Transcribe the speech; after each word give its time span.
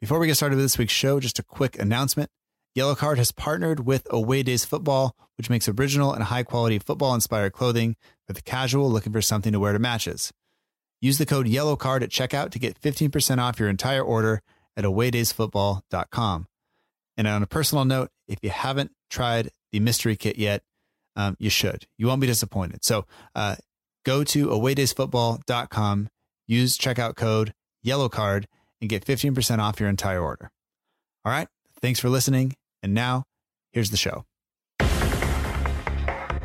Before 0.00 0.18
we 0.18 0.26
get 0.26 0.36
started 0.36 0.56
with 0.56 0.64
this 0.64 0.76
week's 0.76 0.92
show, 0.92 1.20
just 1.20 1.38
a 1.38 1.42
quick 1.42 1.78
announcement. 1.78 2.30
Yellow 2.74 2.94
Card 2.94 3.16
has 3.16 3.32
partnered 3.32 3.86
with 3.86 4.06
Away 4.10 4.42
Days 4.42 4.62
Football, 4.62 5.16
which 5.38 5.48
makes 5.48 5.66
original 5.70 6.12
and 6.12 6.24
high 6.24 6.42
quality 6.42 6.78
football 6.78 7.14
inspired 7.14 7.54
clothing 7.54 7.96
for 8.26 8.34
the 8.34 8.42
casual 8.42 8.90
looking 8.90 9.14
for 9.14 9.22
something 9.22 9.52
to 9.52 9.58
wear 9.58 9.72
to 9.72 9.78
matches. 9.78 10.34
Use 11.00 11.16
the 11.16 11.24
code 11.24 11.48
Yellow 11.48 11.76
Card 11.76 12.02
at 12.02 12.10
checkout 12.10 12.50
to 12.50 12.58
get 12.58 12.78
15% 12.78 13.38
off 13.38 13.58
your 13.58 13.70
entire 13.70 14.02
order 14.02 14.42
at 14.76 14.84
awaydaysfootball.com. 14.84 16.46
And 17.16 17.26
on 17.26 17.42
a 17.42 17.46
personal 17.46 17.86
note, 17.86 18.10
if 18.28 18.38
you 18.42 18.50
haven't 18.50 18.92
tried 19.08 19.50
the 19.72 19.80
mystery 19.80 20.16
kit 20.16 20.36
yet, 20.36 20.62
um, 21.16 21.36
you 21.38 21.48
should. 21.48 21.86
You 21.96 22.08
won't 22.08 22.20
be 22.20 22.26
disappointed. 22.26 22.84
So 22.84 23.06
uh, 23.34 23.56
go 24.04 24.24
to 24.24 24.48
awaydaysfootball.com, 24.48 26.08
use 26.46 26.76
checkout 26.76 27.16
code 27.16 27.54
Yellow 27.82 28.10
Card, 28.10 28.46
and 28.86 28.90
get 28.90 29.04
15% 29.04 29.58
off 29.58 29.80
your 29.80 29.88
entire 29.88 30.22
order. 30.22 30.50
All 31.24 31.32
right. 31.32 31.48
Thanks 31.80 31.98
for 31.98 32.08
listening. 32.08 32.54
And 32.82 32.94
now, 32.94 33.24
here's 33.72 33.90
the 33.90 33.96
show. 33.96 34.24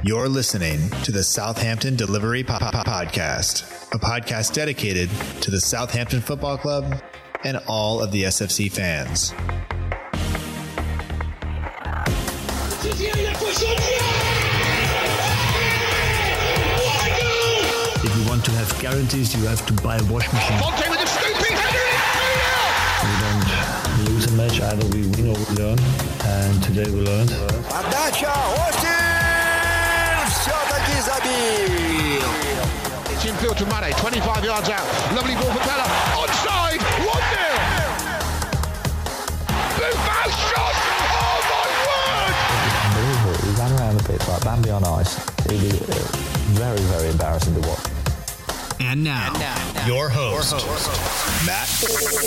You're 0.04 0.27
listening 0.27 0.90
to 1.04 1.12
the 1.12 1.23
Southampton 1.23 1.96
Delivery 1.96 2.44
po- 2.44 2.58
po- 2.58 2.72
Podcast, 2.72 3.94
a 3.94 3.99
podcast 3.99 4.54
dedicated 4.55 5.09
to 5.41 5.52
the 5.52 5.62
Southampton 5.62 6.22
Football 6.22 6.58
Club 6.58 6.99
and 7.44 7.58
all 7.68 8.02
of 8.02 8.12
the 8.12 8.23
SFC 8.23 8.71
fans. 8.71 9.34
If 18.04 18.18
you 18.18 18.27
want 18.27 18.44
to 18.46 18.52
have 18.52 18.82
guarantees, 18.82 19.35
you 19.35 19.46
have 19.46 19.63
to 19.68 19.73
buy 19.84 19.98
a 19.98 20.04
wash 20.12 20.32
machine. 20.34 21.01
don't 24.30 24.30
lose 24.30 24.30
a 24.30 24.33
match, 24.33 24.60
either 24.60 24.87
we 24.88 25.06
win 25.09 25.27
or 25.28 25.38
we 25.38 25.45
learn. 25.56 25.78
And 26.24 26.62
today 26.62 26.90
we 26.90 27.01
learned. 27.01 27.30
Подача, 27.68 28.32
Остин! 28.66 30.26
Все-таки 30.30 31.01
забил! 31.02 32.30
It's 33.10 33.24
infield 33.24 33.57
to 33.59 33.66
Mane, 33.66 33.93
25 33.95 34.45
yards 34.45 34.68
out. 34.68 34.87
Lovely 35.15 35.35
ball 35.35 35.52
for 35.52 35.65
Bella. 35.66 35.87
Onside, 36.23 36.82
1 36.99 37.07
0. 37.07 37.16
Buffon 39.79 40.30
shot. 40.51 40.76
Oh 41.12 41.40
my 41.52 41.66
word! 41.87 42.35
unbelievable. 42.85 43.37
He 43.45 43.51
ran 43.59 43.73
around 43.80 43.95
the 43.99 44.04
pitch 44.04 44.29
like 44.29 44.45
Bambi 44.45 44.71
on 44.71 44.85
ice. 44.85 45.18
It 45.46 45.52
was 45.62 45.80
uh, 45.82 45.95
very, 46.54 46.80
very 46.93 47.09
embarrassing 47.10 47.54
to 47.60 47.68
watch. 47.68 47.87
And 48.79 49.02
now, 49.02 49.32
your 49.87 50.09
host, 50.09 50.52
Matt 51.46 51.66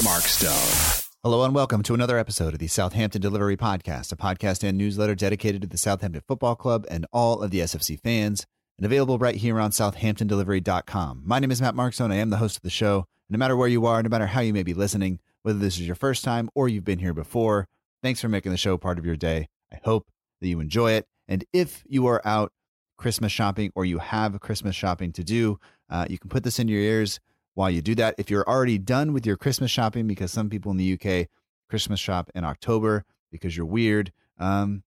Markstone. 0.03 1.02
Hello 1.24 1.42
and 1.42 1.54
welcome 1.54 1.82
to 1.82 1.94
another 1.94 2.18
episode 2.18 2.52
of 2.52 2.58
the 2.58 2.66
Southampton 2.66 3.22
Delivery 3.22 3.56
Podcast, 3.56 4.12
a 4.12 4.14
podcast 4.14 4.62
and 4.62 4.76
newsletter 4.76 5.14
dedicated 5.14 5.62
to 5.62 5.66
the 5.66 5.78
Southampton 5.78 6.20
Football 6.28 6.54
Club 6.54 6.84
and 6.90 7.06
all 7.14 7.40
of 7.40 7.50
the 7.50 7.60
SFC 7.60 7.98
fans, 7.98 8.44
and 8.76 8.84
available 8.84 9.16
right 9.16 9.36
here 9.36 9.58
on 9.58 9.70
southamptondelivery.com. 9.70 11.22
My 11.24 11.38
name 11.38 11.50
is 11.50 11.62
Matt 11.62 11.74
Markstone. 11.74 12.12
I 12.12 12.16
am 12.16 12.28
the 12.28 12.36
host 12.36 12.58
of 12.58 12.62
the 12.62 12.68
show. 12.68 13.06
No 13.30 13.38
matter 13.38 13.56
where 13.56 13.68
you 13.68 13.86
are, 13.86 14.02
no 14.02 14.10
matter 14.10 14.26
how 14.26 14.42
you 14.42 14.52
may 14.52 14.62
be 14.62 14.74
listening, 14.74 15.18
whether 15.40 15.58
this 15.58 15.80
is 15.80 15.86
your 15.86 15.96
first 15.96 16.24
time 16.24 16.50
or 16.54 16.68
you've 16.68 16.84
been 16.84 16.98
here 16.98 17.14
before, 17.14 17.68
thanks 18.02 18.20
for 18.20 18.28
making 18.28 18.52
the 18.52 18.58
show 18.58 18.76
part 18.76 18.98
of 18.98 19.06
your 19.06 19.16
day. 19.16 19.48
I 19.72 19.78
hope 19.82 20.06
that 20.42 20.48
you 20.48 20.60
enjoy 20.60 20.92
it. 20.92 21.06
And 21.26 21.42
if 21.54 21.84
you 21.86 22.06
are 22.06 22.20
out 22.26 22.52
Christmas 22.98 23.32
shopping 23.32 23.72
or 23.74 23.86
you 23.86 23.96
have 23.96 24.38
Christmas 24.40 24.76
shopping 24.76 25.10
to 25.12 25.24
do, 25.24 25.58
uh, 25.88 26.04
you 26.06 26.18
can 26.18 26.28
put 26.28 26.44
this 26.44 26.58
in 26.58 26.68
your 26.68 26.80
ears 26.80 27.18
while 27.54 27.70
you 27.70 27.80
do 27.82 27.94
that. 27.96 28.14
If 28.18 28.30
you're 28.30 28.48
already 28.48 28.78
done 28.78 29.12
with 29.12 29.26
your 29.26 29.36
Christmas 29.36 29.70
shopping, 29.70 30.06
because 30.06 30.32
some 30.32 30.50
people 30.50 30.70
in 30.70 30.76
the 30.76 30.92
UK 30.92 31.28
Christmas 31.68 32.00
shop 32.00 32.30
in 32.34 32.44
October 32.44 33.04
because 33.30 33.56
you're 33.56 33.66
weird, 33.66 34.12
um, 34.38 34.82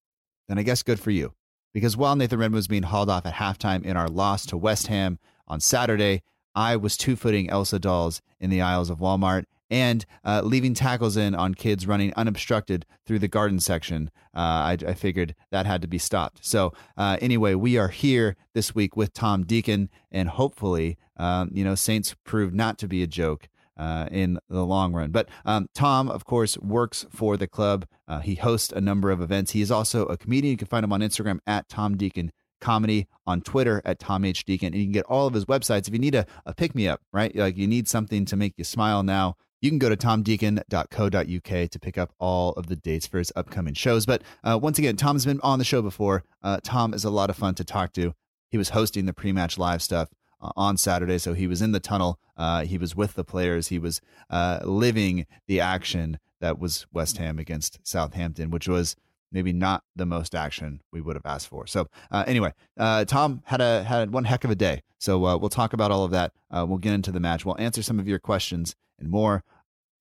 then 0.48 0.58
I 0.58 0.64
guess 0.64 0.84
good 0.84 1.00
for 1.00 1.12
you. 1.12 1.34
Because 1.74 1.98
while 1.98 2.16
Nathan 2.16 2.40
Redmond 2.40 2.56
was 2.56 2.68
being 2.68 2.84
hauled 2.84 3.10
off 3.10 3.26
at 3.26 3.36
halftime 3.36 3.84
in 3.84 3.98
our 3.98 4.08
loss 4.08 4.46
to 4.48 4.58
West 4.58 4.88
Ham 4.88 5.20
on 5.48 5.60
Saturday, 5.60 6.24
I 6.56 6.76
was 6.76 6.98
two 6.98 7.16
footing 7.16 7.50
Elsa 7.50 7.78
dolls 7.78 8.22
in 8.40 8.50
the 8.50 8.62
aisles 8.62 8.90
of 8.90 9.00
Walmart 9.00 9.46
and 9.70 10.06
uh, 10.24 10.42
leaving 10.44 10.74
tackles 10.74 11.18
in 11.18 11.36
on 11.36 11.54
kids 11.54 11.88
running 11.88 12.14
unobstructed 12.16 12.86
through 13.06 13.20
the 13.20 13.28
garden 13.28 13.60
section. 13.60 14.10
Uh, 14.36 14.40
I, 14.40 14.78
I 14.88 14.94
figured 14.94 15.36
that 15.52 15.66
had 15.66 15.82
to 15.82 15.88
be 15.88 15.98
stopped. 15.98 16.46
So 16.46 16.74
uh, 16.96 17.18
anyway, 17.22 17.56
we 17.56 17.78
are 17.78 17.90
here 17.90 18.36
this 18.54 18.74
week 18.76 18.96
with 18.96 19.14
Tom 19.14 19.44
Deacon, 19.44 19.90
and 20.12 20.30
hopefully, 20.30 20.98
um, 21.18 21.52
you 21.54 21.64
know, 21.64 21.76
Saints 21.76 22.16
proved 22.24 22.54
not 22.54 22.78
to 22.80 22.88
be 22.88 23.04
a 23.04 23.08
joke. 23.08 23.50
Uh, 23.80 24.08
in 24.10 24.40
the 24.50 24.66
long 24.66 24.92
run. 24.92 25.12
But 25.12 25.30
um, 25.46 25.68
Tom, 25.76 26.10
of 26.10 26.26
course, 26.26 26.58
works 26.58 27.06
for 27.12 27.38
the 27.38 27.46
club. 27.46 27.86
Uh, 28.08 28.22
he 28.22 28.34
hosts 28.34 28.74
a 28.74 28.82
number 28.82 29.12
of 29.12 29.22
events. 29.22 29.52
He 29.52 29.62
is 29.62 29.70
also 29.70 30.08
a 30.08 30.18
comedian. 30.18 30.50
You 30.50 30.58
can 30.58 30.68
find 30.68 30.84
him 30.84 30.92
on 30.92 31.02
Instagram 31.02 31.38
at 31.46 31.70
Tom 31.70 31.96
Deacon 31.96 32.32
Comedy, 32.60 33.08
on 33.28 33.42
Twitter 33.42 33.82
at 33.86 34.00
Tom 34.00 34.26
H. 34.26 34.46
Deacon. 34.46 34.74
And 34.74 34.78
you 34.78 34.86
can 34.86 34.94
get 34.94 35.06
all 35.06 35.28
of 35.28 35.36
his 35.36 35.46
websites. 35.46 35.88
If 35.88 35.94
you 35.94 36.00
need 36.00 36.16
a, 36.16 36.26
a 36.46 36.56
pick 36.56 36.74
me 36.74 36.88
up, 36.88 37.02
right? 37.14 37.36
Like 37.36 37.56
you 37.56 37.68
need 37.68 37.88
something 37.88 38.26
to 38.26 38.36
make 38.36 38.56
you 38.58 38.64
smile 38.64 39.04
now, 39.04 39.36
you 39.62 39.70
can 39.70 39.80
go 39.80 39.90
to 39.90 39.98
tomdeacon.co.uk 39.98 41.70
to 41.70 41.80
pick 41.80 41.98
up 41.98 42.14
all 42.20 42.54
of 42.54 42.68
the 42.68 42.76
dates 42.76 43.08
for 43.08 43.18
his 43.18 43.32
upcoming 43.36 43.74
shows. 43.74 44.06
But 44.06 44.22
uh, 44.44 44.60
once 44.62 44.78
again, 44.78 44.96
Tom's 44.96 45.26
been 45.26 45.42
on 45.42 45.60
the 45.60 45.66
show 45.66 45.82
before. 45.82 46.24
Uh, 46.44 46.60
Tom 46.64 46.94
is 46.94 47.04
a 47.04 47.10
lot 47.10 47.30
of 47.30 47.36
fun 47.36 47.56
to 47.56 47.64
talk 47.64 47.94
to. 47.94 48.14
He 48.50 48.58
was 48.58 48.70
hosting 48.70 49.06
the 49.06 49.14
pre 49.14 49.32
match 49.32 49.58
live 49.58 49.82
stuff 49.82 50.10
uh, 50.42 50.52
on 50.56 50.78
Saturday. 50.78 51.18
So 51.18 51.34
he 51.34 51.48
was 51.48 51.62
in 51.62 51.72
the 51.72 51.80
tunnel. 51.80 52.20
Uh, 52.36 52.64
he 52.66 52.78
was 52.78 52.96
with 52.96 53.16
the 53.16 53.24
players. 53.24 53.68
He 53.70 53.80
was 53.80 54.02
uh, 54.30 54.60
living 54.64 55.26
the 55.48 55.60
action 55.60 56.20
that 56.40 56.60
was 56.60 56.86
West 56.94 57.18
Ham 57.18 57.40
against 57.40 57.80
Southampton, 57.84 58.52
which 58.52 58.68
was 58.68 58.96
maybe 59.32 59.54
not 59.54 59.84
the 59.96 60.06
most 60.06 60.34
action 60.36 60.82
we 60.92 61.02
would 61.02 61.16
have 61.16 61.26
asked 61.26 61.48
for. 61.48 61.68
So 61.68 61.88
uh, 62.12 62.24
anyway, 62.28 62.54
uh, 62.78 63.06
Tom 63.06 63.42
had 63.46 63.62
a 63.62 63.84
had 63.84 64.12
one 64.12 64.24
heck 64.26 64.44
of 64.44 64.52
a 64.52 64.56
day. 64.56 64.82
So 65.00 65.26
uh, 65.26 65.38
we'll 65.38 65.50
talk 65.50 65.74
about 65.74 65.92
all 65.92 66.04
of 66.04 66.12
that. 66.12 66.34
Uh, 66.50 66.66
we'll 66.68 66.80
get 66.80 66.94
into 66.94 67.12
the 67.12 67.20
match. 67.20 67.46
We'll 67.46 67.60
answer 67.60 67.82
some 67.82 68.00
of 68.00 68.08
your 68.08 68.20
questions 68.20 68.76
and 69.00 69.10
more. 69.10 69.44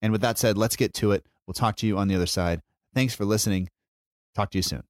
And 0.00 0.12
with 0.12 0.20
that 0.22 0.38
said, 0.38 0.56
let's 0.56 0.76
get 0.76 0.94
to 0.94 1.12
it. 1.12 1.24
We'll 1.46 1.54
talk 1.54 1.76
to 1.76 1.86
you 1.86 1.98
on 1.98 2.08
the 2.08 2.14
other 2.14 2.26
side. 2.26 2.60
Thanks 2.94 3.14
for 3.14 3.24
listening. 3.24 3.68
Talk 4.34 4.50
to 4.52 4.58
you 4.58 4.62
soon. 4.62 4.82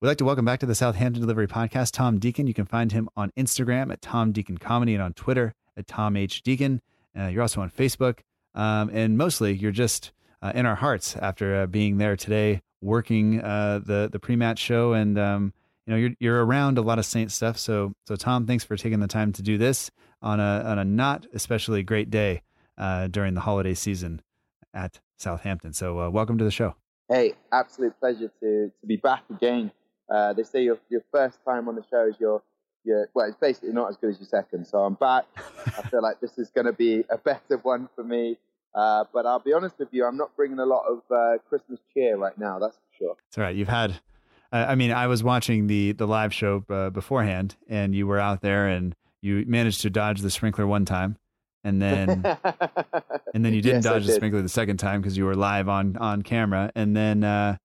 We'd 0.00 0.08
like 0.08 0.18
to 0.18 0.26
welcome 0.26 0.44
back 0.44 0.60
to 0.60 0.66
the 0.66 0.74
Southampton 0.74 1.22
Delivery 1.22 1.48
Podcast 1.48 1.92
Tom 1.92 2.18
Deacon. 2.18 2.46
You 2.46 2.54
can 2.54 2.66
find 2.66 2.92
him 2.92 3.08
on 3.16 3.32
Instagram 3.36 3.90
at 3.90 4.02
Tom 4.02 4.30
Deacon 4.30 4.58
Comedy 4.58 4.92
and 4.92 5.02
on 5.02 5.14
Twitter 5.14 5.54
at 5.76 5.86
Tom 5.86 6.16
H. 6.16 6.42
Deacon. 6.42 6.82
Uh, 7.18 7.28
you're 7.28 7.40
also 7.40 7.62
on 7.62 7.70
Facebook. 7.70 8.18
Um, 8.56 8.90
and 8.92 9.16
mostly 9.16 9.54
you're 9.54 9.70
just 9.70 10.12
uh, 10.42 10.52
in 10.54 10.66
our 10.66 10.74
hearts 10.74 11.16
after 11.16 11.54
uh, 11.54 11.66
being 11.66 11.98
there 11.98 12.16
today, 12.16 12.62
working 12.80 13.40
uh, 13.40 13.80
the 13.84 14.08
the 14.10 14.18
pre 14.18 14.34
match 14.34 14.58
show. 14.58 14.92
And, 14.92 15.18
um, 15.18 15.52
you 15.86 15.92
know, 15.92 15.98
you're, 15.98 16.10
you're 16.18 16.44
around 16.44 16.78
a 16.78 16.82
lot 16.82 16.98
of 16.98 17.06
Saint 17.06 17.30
stuff. 17.30 17.58
So, 17.58 17.92
so 18.06 18.16
Tom, 18.16 18.46
thanks 18.46 18.64
for 18.64 18.76
taking 18.76 19.00
the 19.00 19.06
time 19.06 19.32
to 19.34 19.42
do 19.42 19.56
this 19.58 19.90
on 20.20 20.40
a, 20.40 20.62
on 20.64 20.78
a 20.78 20.84
not 20.84 21.26
especially 21.32 21.82
great 21.82 22.10
day 22.10 22.42
uh, 22.76 23.06
during 23.06 23.34
the 23.34 23.42
holiday 23.42 23.74
season 23.74 24.22
at 24.74 25.00
Southampton. 25.16 25.72
So, 25.72 26.00
uh, 26.00 26.10
welcome 26.10 26.38
to 26.38 26.44
the 26.44 26.50
show. 26.50 26.74
Hey, 27.08 27.34
absolute 27.52 27.98
pleasure 28.00 28.32
to, 28.40 28.72
to 28.80 28.86
be 28.86 28.96
back 28.96 29.22
again. 29.30 29.70
Uh, 30.08 30.32
they 30.32 30.42
say 30.42 30.62
your 30.62 30.78
your 30.88 31.02
first 31.12 31.38
time 31.44 31.68
on 31.68 31.74
the 31.74 31.84
show 31.90 32.06
is 32.06 32.14
your 32.18 32.42
your 32.86 33.08
well, 33.14 33.26
it's 33.26 33.36
basically 33.36 33.72
not 33.72 33.90
as 33.90 33.96
good 33.96 34.10
as 34.10 34.18
your 34.18 34.28
second. 34.28 34.66
So 34.66 34.78
I'm 34.78 34.94
back. 34.94 35.24
I 35.66 35.82
feel 35.82 36.02
like 36.02 36.20
this 36.20 36.38
is 36.38 36.48
going 36.50 36.66
to 36.66 36.72
be 36.72 37.04
a 37.10 37.18
better 37.18 37.58
one 37.62 37.88
for 37.94 38.04
me. 38.04 38.38
Uh, 38.74 39.04
but 39.12 39.24
I'll 39.24 39.38
be 39.40 39.52
honest 39.54 39.78
with 39.78 39.88
you, 39.92 40.04
I'm 40.04 40.18
not 40.18 40.36
bringing 40.36 40.58
a 40.58 40.66
lot 40.66 40.84
of 40.86 40.98
uh, 41.10 41.38
Christmas 41.48 41.80
cheer 41.94 42.16
right 42.18 42.36
now. 42.38 42.58
That's 42.58 42.76
for 42.76 42.96
sure. 42.98 43.16
It's 43.28 43.38
all 43.38 43.44
right. 43.44 43.56
You've 43.56 43.68
had, 43.68 44.00
uh, 44.52 44.66
I 44.68 44.74
mean, 44.74 44.92
I 44.92 45.06
was 45.06 45.24
watching 45.24 45.66
the 45.66 45.92
the 45.92 46.06
live 46.06 46.32
show 46.34 46.64
uh, 46.68 46.90
beforehand, 46.90 47.56
and 47.68 47.94
you 47.94 48.06
were 48.06 48.20
out 48.20 48.42
there, 48.42 48.68
and 48.68 48.94
you 49.22 49.44
managed 49.46 49.80
to 49.82 49.90
dodge 49.90 50.20
the 50.20 50.30
sprinkler 50.30 50.66
one 50.66 50.84
time, 50.84 51.16
and 51.64 51.80
then 51.80 52.24
and 53.34 53.44
then 53.44 53.54
you 53.54 53.62
didn't 53.62 53.76
Yes, 53.76 53.84
dodge 53.84 54.06
the 54.06 54.12
sprinkler 54.12 54.42
the 54.42 54.48
second 54.48 54.76
time 54.76 55.00
because 55.00 55.16
you 55.16 55.24
were 55.24 55.34
live 55.36 55.68
on 55.70 55.96
on 55.96 56.20
camera, 56.20 56.70
and 56.74 56.94
then 56.94 57.24
uh, 57.24 57.56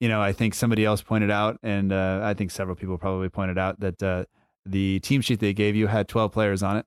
you 0.00 0.08
know 0.08 0.22
I 0.22 0.32
think 0.32 0.54
somebody 0.54 0.86
else 0.86 1.02
pointed 1.02 1.30
out, 1.30 1.58
and 1.62 1.92
uh, 1.92 2.20
I 2.22 2.32
think 2.32 2.50
several 2.50 2.76
people 2.76 2.96
probably 2.96 3.28
pointed 3.28 3.58
out 3.58 3.78
that 3.80 4.02
uh, 4.02 4.24
the 4.66 5.00
team 5.00 5.20
sheet 5.20 5.40
they 5.40 5.52
gave 5.52 5.76
you 5.76 5.86
had 5.86 6.08
12 6.08 6.32
players 6.32 6.62
on 6.62 6.78
it, 6.78 6.86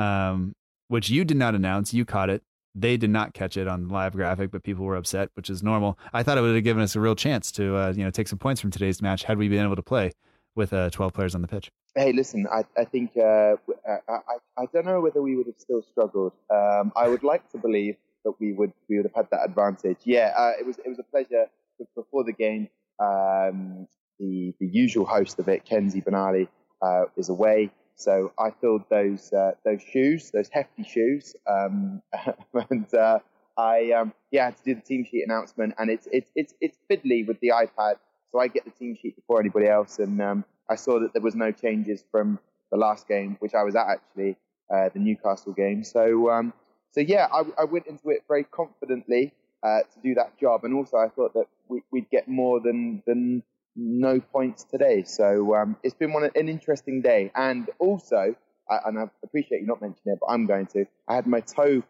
um, 0.00 0.54
which 0.88 1.10
you 1.10 1.24
did 1.24 1.36
not 1.36 1.54
announce. 1.54 1.94
You 1.94 2.04
caught 2.04 2.30
it. 2.30 2.42
They 2.74 2.96
did 2.96 3.10
not 3.10 3.34
catch 3.34 3.56
it 3.56 3.68
on 3.68 3.86
the 3.86 3.94
live 3.94 4.14
graphic, 4.14 4.50
but 4.50 4.64
people 4.64 4.84
were 4.84 4.96
upset, 4.96 5.30
which 5.34 5.48
is 5.48 5.62
normal. 5.62 5.96
I 6.12 6.22
thought 6.22 6.38
it 6.38 6.40
would 6.40 6.54
have 6.54 6.64
given 6.64 6.82
us 6.82 6.96
a 6.96 7.00
real 7.00 7.14
chance 7.14 7.52
to, 7.52 7.76
uh, 7.76 7.92
you 7.96 8.02
know, 8.02 8.10
take 8.10 8.26
some 8.26 8.38
points 8.38 8.60
from 8.60 8.72
today's 8.72 9.00
match 9.00 9.22
had 9.22 9.38
we 9.38 9.48
been 9.48 9.64
able 9.64 9.76
to 9.76 9.82
play 9.82 10.12
with 10.56 10.72
uh, 10.72 10.90
12 10.90 11.12
players 11.12 11.34
on 11.34 11.42
the 11.42 11.48
pitch. 11.48 11.70
Hey, 11.94 12.12
listen, 12.12 12.46
I, 12.52 12.64
I 12.76 12.84
think 12.84 13.12
uh, 13.16 13.56
w- 13.66 13.78
I, 13.88 14.12
I, 14.12 14.62
I 14.62 14.66
don't 14.72 14.84
know 14.84 15.00
whether 15.00 15.22
we 15.22 15.36
would 15.36 15.46
have 15.46 15.58
still 15.58 15.82
struggled. 15.82 16.32
Um, 16.50 16.92
I 16.96 17.06
would 17.08 17.22
like 17.22 17.48
to 17.50 17.58
believe 17.58 17.96
that 18.24 18.32
we 18.40 18.52
would 18.52 18.72
we 18.88 18.96
would 18.96 19.06
have 19.06 19.14
had 19.14 19.28
that 19.30 19.44
advantage. 19.44 19.98
Yeah, 20.04 20.32
uh, 20.36 20.52
it 20.58 20.66
was 20.66 20.78
it 20.78 20.88
was 20.88 20.98
a 20.98 21.04
pleasure 21.04 21.46
before 21.94 22.24
the 22.24 22.32
game. 22.32 22.68
Um, 22.98 23.86
the 24.18 24.54
the 24.58 24.66
usual 24.66 25.04
host 25.04 25.38
of 25.38 25.48
it, 25.48 25.64
Kenzie 25.64 26.00
Benali, 26.00 26.48
uh, 26.82 27.04
is 27.16 27.28
away, 27.28 27.70
So 27.96 28.32
I 28.38 28.50
filled 28.50 28.84
those 28.90 29.32
uh, 29.32 29.52
those 29.64 29.82
shoes, 29.82 30.30
those 30.30 30.48
hefty 30.48 30.82
shoes, 30.82 31.36
um, 31.46 32.02
and 32.70 32.92
uh, 32.94 33.18
I 33.56 33.92
um, 33.92 34.12
yeah 34.30 34.46
had 34.46 34.56
to 34.58 34.64
do 34.64 34.74
the 34.74 34.80
team 34.80 35.04
sheet 35.04 35.24
announcement, 35.24 35.74
and 35.78 35.90
it's 35.90 36.08
it's 36.10 36.30
it's 36.34 36.54
it's 36.60 36.78
fiddly 36.90 37.26
with 37.26 37.38
the 37.40 37.48
iPad, 37.50 37.96
so 38.32 38.40
I 38.40 38.48
get 38.48 38.64
the 38.64 38.72
team 38.72 38.96
sheet 39.00 39.16
before 39.16 39.40
anybody 39.40 39.68
else, 39.68 39.98
and 40.00 40.20
um, 40.20 40.44
I 40.68 40.74
saw 40.74 40.98
that 41.00 41.12
there 41.12 41.22
was 41.22 41.34
no 41.34 41.52
changes 41.52 42.04
from 42.10 42.38
the 42.70 42.76
last 42.76 43.06
game, 43.06 43.36
which 43.38 43.54
I 43.54 43.62
was 43.62 43.76
at 43.76 43.86
actually, 43.86 44.36
uh, 44.72 44.88
the 44.92 44.98
Newcastle 44.98 45.52
game. 45.52 45.84
So 45.84 46.30
um, 46.30 46.52
so 46.90 47.00
yeah, 47.00 47.28
I, 47.32 47.42
I, 47.60 47.64
went 47.64 47.86
into 47.86 48.10
it 48.10 48.22
very 48.28 48.44
confidently 48.44 49.32
uh, 49.62 49.80
to 49.80 50.00
do 50.02 50.14
that 50.14 50.38
job, 50.38 50.64
and 50.64 50.74
also 50.74 50.96
I 50.96 51.08
thought 51.08 51.34
that 51.34 51.46
we, 51.68 51.82
would 51.92 52.08
get 52.10 52.28
more 52.28 52.60
than 52.60 53.02
than 53.06 53.42
no 53.76 54.20
points 54.20 54.64
today. 54.64 55.04
So 55.04 55.54
um, 55.54 55.76
it's 55.82 55.94
been 55.94 56.12
one 56.12 56.24
an 56.24 56.48
interesting 56.48 57.02
day, 57.02 57.30
and 57.34 57.68
also, 57.78 58.34
I, 58.70 58.78
and 58.86 58.98
I 58.98 59.04
appreciate 59.22 59.60
you 59.60 59.66
not 59.66 59.80
mentioning 59.80 60.14
it, 60.14 60.18
but 60.20 60.32
I'm 60.32 60.46
going 60.46 60.66
to. 60.66 60.86
I 61.08 61.14
had 61.14 61.26
my 61.26 61.40
toe, 61.40 61.82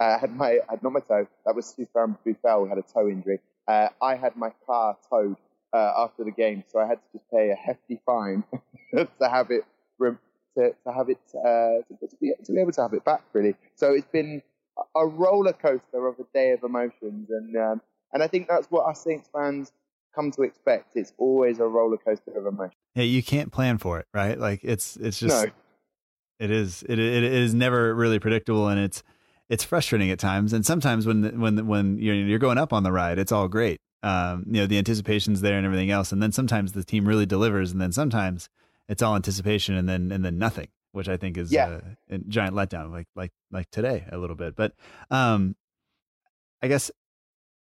uh, 0.00 0.04
I 0.04 0.18
had 0.18 0.34
my, 0.36 0.58
had 0.68 0.82
not 0.82 0.92
my 0.92 1.00
toe. 1.00 1.26
That 1.46 1.54
was 1.54 1.74
Sofiane 1.74 2.16
Boufal 2.26 2.68
had 2.68 2.78
a 2.78 2.82
toe 2.82 3.08
injury. 3.08 3.40
Uh, 3.66 3.88
I 4.02 4.16
had 4.16 4.36
my 4.36 4.50
car 4.66 4.96
towed 5.08 5.36
uh, 5.72 5.92
after 5.96 6.24
the 6.24 6.30
game, 6.30 6.64
so 6.68 6.78
I 6.78 6.86
had 6.86 6.98
to 6.98 7.18
just 7.18 7.30
pay 7.30 7.50
a 7.50 7.56
hefty 7.56 8.00
fine 8.06 8.44
to 8.94 9.08
have 9.28 9.50
it 9.50 9.64
to, 10.56 10.70
to 10.86 10.92
have 10.92 11.08
it 11.08 11.18
uh, 11.36 11.82
to, 11.88 12.08
to, 12.08 12.16
be, 12.20 12.32
to 12.44 12.52
be 12.52 12.60
able 12.60 12.72
to 12.72 12.82
have 12.82 12.94
it 12.94 13.04
back. 13.04 13.22
Really, 13.32 13.54
so 13.74 13.92
it's 13.92 14.06
been 14.06 14.42
a 14.96 15.06
roller 15.06 15.52
coaster 15.52 16.06
of 16.06 16.18
a 16.18 16.24
day 16.32 16.52
of 16.52 16.62
emotions, 16.62 17.28
and 17.30 17.56
um, 17.56 17.80
and 18.12 18.22
I 18.22 18.28
think 18.28 18.48
that's 18.48 18.68
what 18.68 18.86
us 18.88 19.02
Saints 19.02 19.28
fans 19.32 19.72
come 20.14 20.30
to 20.32 20.42
expect. 20.42 20.96
It's 20.96 21.12
always 21.18 21.58
a 21.58 21.64
roller 21.64 21.96
coaster 21.96 22.32
of 22.36 22.46
emotion. 22.46 22.76
Yeah, 22.94 23.04
you 23.04 23.22
can't 23.22 23.52
plan 23.52 23.78
for 23.78 23.98
it, 23.98 24.06
right? 24.14 24.38
Like 24.38 24.60
it's 24.62 24.96
it's 24.96 25.18
just 25.18 25.44
no. 25.44 25.50
it 26.38 26.50
is 26.50 26.84
it 26.88 26.98
it 26.98 27.24
is 27.24 27.54
never 27.54 27.94
really 27.94 28.18
predictable, 28.18 28.68
and 28.68 28.80
it's 28.80 29.02
it's 29.48 29.64
frustrating 29.64 30.10
at 30.10 30.18
times. 30.18 30.52
And 30.52 30.64
sometimes 30.64 31.06
when 31.06 31.40
when 31.40 31.66
when 31.66 31.98
you're 31.98 32.14
you're 32.14 32.38
going 32.38 32.58
up 32.58 32.72
on 32.72 32.82
the 32.82 32.92
ride, 32.92 33.18
it's 33.18 33.32
all 33.32 33.48
great. 33.48 33.80
Um, 34.02 34.44
you 34.46 34.60
know, 34.60 34.66
the 34.66 34.78
anticipation's 34.78 35.40
there 35.40 35.56
and 35.56 35.64
everything 35.64 35.90
else, 35.90 36.12
and 36.12 36.22
then 36.22 36.32
sometimes 36.32 36.72
the 36.72 36.84
team 36.84 37.08
really 37.08 37.26
delivers, 37.26 37.72
and 37.72 37.80
then 37.80 37.92
sometimes 37.92 38.48
it's 38.88 39.02
all 39.02 39.16
anticipation 39.16 39.74
and 39.74 39.88
then 39.88 40.12
and 40.12 40.24
then 40.24 40.38
nothing, 40.38 40.68
which 40.92 41.08
I 41.08 41.16
think 41.16 41.38
is 41.38 41.52
yeah. 41.52 41.80
a, 42.10 42.16
a 42.16 42.18
giant 42.18 42.54
letdown, 42.54 42.90
like 42.90 43.06
like 43.16 43.32
like 43.50 43.70
today 43.70 44.04
a 44.10 44.18
little 44.18 44.36
bit. 44.36 44.56
But 44.56 44.72
um, 45.10 45.56
I 46.62 46.68
guess 46.68 46.90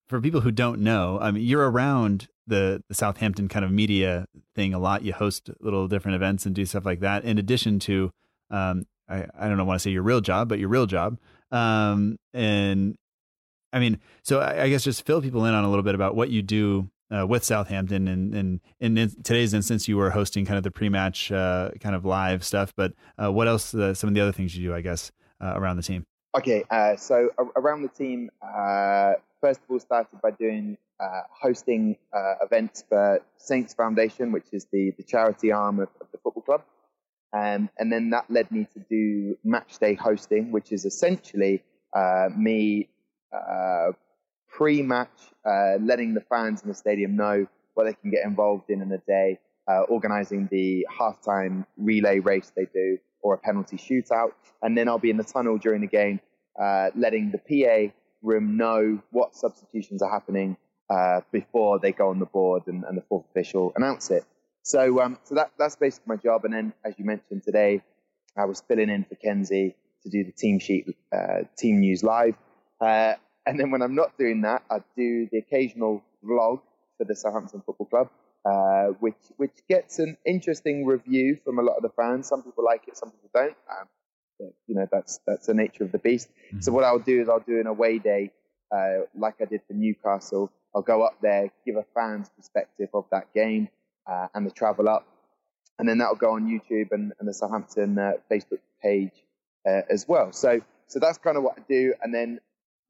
for 0.08 0.20
people 0.20 0.40
who 0.40 0.50
don't 0.50 0.80
know, 0.80 1.18
I 1.20 1.30
mean, 1.30 1.44
you're 1.44 1.68
around 1.68 2.28
the, 2.46 2.82
the 2.88 2.94
Southampton 2.94 3.48
kind 3.48 3.64
of 3.64 3.70
media 3.70 4.26
thing 4.54 4.74
a 4.74 4.78
lot. 4.78 5.02
You 5.02 5.12
host 5.12 5.50
little 5.60 5.88
different 5.88 6.16
events 6.16 6.46
and 6.46 6.54
do 6.54 6.64
stuff 6.64 6.84
like 6.84 7.00
that. 7.00 7.24
In 7.24 7.38
addition 7.38 7.78
to, 7.80 8.10
um, 8.50 8.86
I, 9.08 9.26
I 9.38 9.48
don't 9.48 9.56
know, 9.56 9.64
want 9.64 9.80
to 9.80 9.82
say 9.82 9.90
your 9.90 10.02
real 10.02 10.20
job, 10.20 10.48
but 10.48 10.58
your 10.58 10.68
real 10.68 10.86
job. 10.86 11.18
Um, 11.50 12.18
and 12.34 12.96
I 13.72 13.78
mean, 13.78 14.00
so 14.22 14.40
I, 14.40 14.64
I, 14.64 14.68
guess 14.68 14.82
just 14.82 15.06
fill 15.06 15.22
people 15.22 15.44
in 15.44 15.54
on 15.54 15.64
a 15.64 15.68
little 15.68 15.84
bit 15.84 15.94
about 15.94 16.16
what 16.16 16.28
you 16.28 16.42
do 16.42 16.90
uh, 17.14 17.26
with 17.26 17.44
Southampton. 17.44 18.08
And, 18.08 18.34
and, 18.34 18.60
and 18.80 18.98
in 18.98 19.22
today's 19.22 19.54
instance, 19.54 19.86
you 19.86 19.96
were 19.96 20.10
hosting 20.10 20.44
kind 20.44 20.56
of 20.58 20.64
the 20.64 20.70
pre-match 20.70 21.30
uh, 21.30 21.70
kind 21.80 21.94
of 21.94 22.04
live 22.04 22.44
stuff. 22.44 22.72
But 22.76 22.94
uh, 23.22 23.30
what 23.30 23.46
else? 23.48 23.74
Uh, 23.74 23.94
some 23.94 24.08
of 24.08 24.14
the 24.14 24.20
other 24.20 24.32
things 24.32 24.56
you 24.56 24.68
do, 24.68 24.74
I 24.74 24.80
guess, 24.80 25.12
uh, 25.40 25.52
around 25.54 25.76
the 25.76 25.82
team. 25.82 26.04
Okay, 26.36 26.64
uh, 26.70 26.96
so 26.96 27.30
around 27.56 27.82
the 27.82 27.88
team, 27.88 28.30
first 29.40 29.60
of 29.60 29.70
all, 29.70 29.78
started 29.78 30.20
by 30.22 30.30
doing 30.32 30.78
uh, 31.00 31.22
hosting 31.30 31.96
uh, 32.12 32.34
events 32.42 32.84
for 32.88 33.20
Saints 33.36 33.74
Foundation, 33.74 34.32
which 34.32 34.46
is 34.52 34.66
the, 34.72 34.92
the 34.96 35.02
charity 35.02 35.52
arm 35.52 35.80
of, 35.80 35.88
of 36.00 36.06
the 36.12 36.18
football 36.18 36.42
club. 36.42 36.62
Um, 37.32 37.68
and 37.78 37.92
then 37.92 38.10
that 38.10 38.30
led 38.30 38.50
me 38.50 38.66
to 38.72 38.80
do 38.88 39.36
match 39.44 39.78
day 39.78 39.94
hosting, 39.94 40.52
which 40.52 40.72
is 40.72 40.84
essentially 40.84 41.62
uh, 41.94 42.28
me 42.36 42.88
uh, 43.32 43.92
pre 44.48 44.82
match 44.82 45.10
uh, 45.44 45.74
letting 45.80 46.14
the 46.14 46.22
fans 46.22 46.62
in 46.62 46.68
the 46.68 46.74
stadium 46.74 47.16
know 47.16 47.46
what 47.74 47.84
they 47.84 47.92
can 47.92 48.10
get 48.10 48.24
involved 48.24 48.70
in 48.70 48.80
in 48.80 48.90
a 48.92 48.98
day, 48.98 49.38
uh, 49.68 49.82
organizing 49.82 50.48
the 50.50 50.86
halftime 50.98 51.66
relay 51.76 52.20
race 52.20 52.52
they 52.56 52.66
do 52.72 52.98
or 53.20 53.34
a 53.34 53.38
penalty 53.38 53.76
shootout. 53.76 54.30
And 54.62 54.78
then 54.78 54.88
I'll 54.88 54.98
be 54.98 55.10
in 55.10 55.16
the 55.16 55.24
tunnel 55.24 55.58
during 55.58 55.82
the 55.82 55.86
game, 55.86 56.20
letting 56.94 57.32
the 57.32 57.38
PA 57.38 57.92
room 58.22 58.56
know 58.56 59.02
what 59.10 59.34
substitutions 59.34 60.02
are 60.02 60.10
happening 60.10 60.56
uh, 60.90 61.20
before 61.32 61.78
they 61.78 61.92
go 61.92 62.10
on 62.10 62.18
the 62.18 62.26
board 62.26 62.62
and, 62.66 62.84
and 62.84 62.96
the 62.96 63.02
fourth 63.08 63.24
official 63.30 63.72
announce 63.76 64.10
it. 64.10 64.24
So, 64.62 65.00
um, 65.00 65.18
so 65.24 65.34
that, 65.36 65.52
that's 65.58 65.76
basically 65.76 66.16
my 66.16 66.16
job. 66.16 66.44
And 66.44 66.52
then, 66.52 66.72
as 66.84 66.94
you 66.98 67.04
mentioned 67.04 67.42
today, 67.44 67.82
I 68.36 68.44
was 68.44 68.62
filling 68.66 68.90
in 68.90 69.04
for 69.04 69.14
Kenzie 69.14 69.76
to 70.02 70.10
do 70.10 70.24
the 70.24 70.32
team 70.32 70.58
sheet, 70.58 70.86
uh, 71.12 71.42
team 71.56 71.80
news 71.80 72.02
live. 72.02 72.36
Uh, 72.80 73.14
and 73.46 73.58
then 73.58 73.70
when 73.70 73.82
I'm 73.82 73.94
not 73.94 74.18
doing 74.18 74.42
that, 74.42 74.64
I 74.70 74.78
do 74.96 75.28
the 75.30 75.38
occasional 75.38 76.02
vlog 76.24 76.60
for 76.98 77.04
the 77.04 77.14
Southampton 77.14 77.62
Football 77.64 77.86
Club, 77.86 78.10
uh, 78.44 78.86
which 78.98 79.14
which 79.36 79.52
gets 79.68 79.98
an 79.98 80.16
interesting 80.24 80.84
review 80.84 81.38
from 81.44 81.58
a 81.58 81.62
lot 81.62 81.76
of 81.76 81.82
the 81.82 81.90
fans. 81.90 82.28
Some 82.28 82.42
people 82.42 82.64
like 82.64 82.88
it, 82.88 82.96
some 82.96 83.10
people 83.10 83.30
don't. 83.32 83.56
Um, 83.70 83.86
you 84.38 84.74
know, 84.74 84.86
that's 84.90 85.20
that's 85.26 85.46
the 85.46 85.54
nature 85.54 85.84
of 85.84 85.92
the 85.92 85.98
beast. 85.98 86.28
Mm-hmm. 86.48 86.60
So 86.60 86.72
what 86.72 86.84
I'll 86.84 86.98
do 86.98 87.20
is 87.20 87.28
I'll 87.28 87.40
do 87.40 87.60
an 87.60 87.66
away 87.66 87.98
day, 87.98 88.32
uh, 88.74 89.06
like 89.16 89.36
I 89.40 89.44
did 89.44 89.62
for 89.66 89.74
Newcastle, 89.74 90.50
I'll 90.74 90.82
go 90.82 91.02
up 91.02 91.16
there, 91.22 91.50
give 91.64 91.76
a 91.76 91.84
fan's 91.94 92.28
perspective 92.28 92.90
of 92.92 93.06
that 93.10 93.32
game 93.32 93.68
uh, 94.06 94.28
and 94.34 94.46
the 94.46 94.50
travel 94.50 94.88
up. 94.88 95.06
And 95.78 95.88
then 95.88 95.98
that'll 95.98 96.16
go 96.16 96.32
on 96.32 96.46
YouTube 96.46 96.92
and, 96.92 97.12
and 97.18 97.28
the 97.28 97.34
Southampton 97.34 97.98
uh, 97.98 98.12
Facebook 98.30 98.60
page 98.82 99.12
uh, 99.66 99.82
as 99.90 100.06
well. 100.08 100.32
So, 100.32 100.60
so 100.86 100.98
that's 100.98 101.18
kind 101.18 101.36
of 101.36 101.42
what 101.42 101.58
I 101.58 101.62
do. 101.68 101.94
And 102.02 102.14
then 102.14 102.40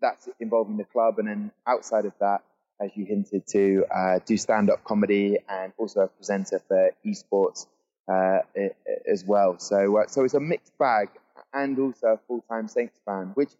that's 0.00 0.28
involving 0.40 0.76
the 0.76 0.84
club. 0.84 1.18
And 1.18 1.28
then 1.28 1.52
outside 1.66 2.04
of 2.04 2.12
that, 2.20 2.42
as 2.80 2.90
you 2.94 3.04
hinted 3.04 3.46
to, 3.48 3.84
uh, 3.94 4.18
do 4.26 4.36
stand 4.36 4.68
up 4.68 4.84
comedy 4.84 5.38
and 5.48 5.72
also 5.78 6.00
a 6.00 6.08
presenter 6.08 6.60
for 6.68 6.90
esports 7.04 7.66
uh, 8.12 8.40
as 9.10 9.24
well. 9.24 9.58
So, 9.58 9.98
uh, 9.98 10.06
so 10.06 10.24
it's 10.24 10.34
a 10.34 10.40
mixed 10.40 10.76
bag 10.78 11.08
and 11.56 11.78
also 11.78 12.08
a 12.08 12.18
full 12.28 12.44
time 12.48 12.68
Saints 12.68 13.00
fan, 13.04 13.32
which 13.34 13.50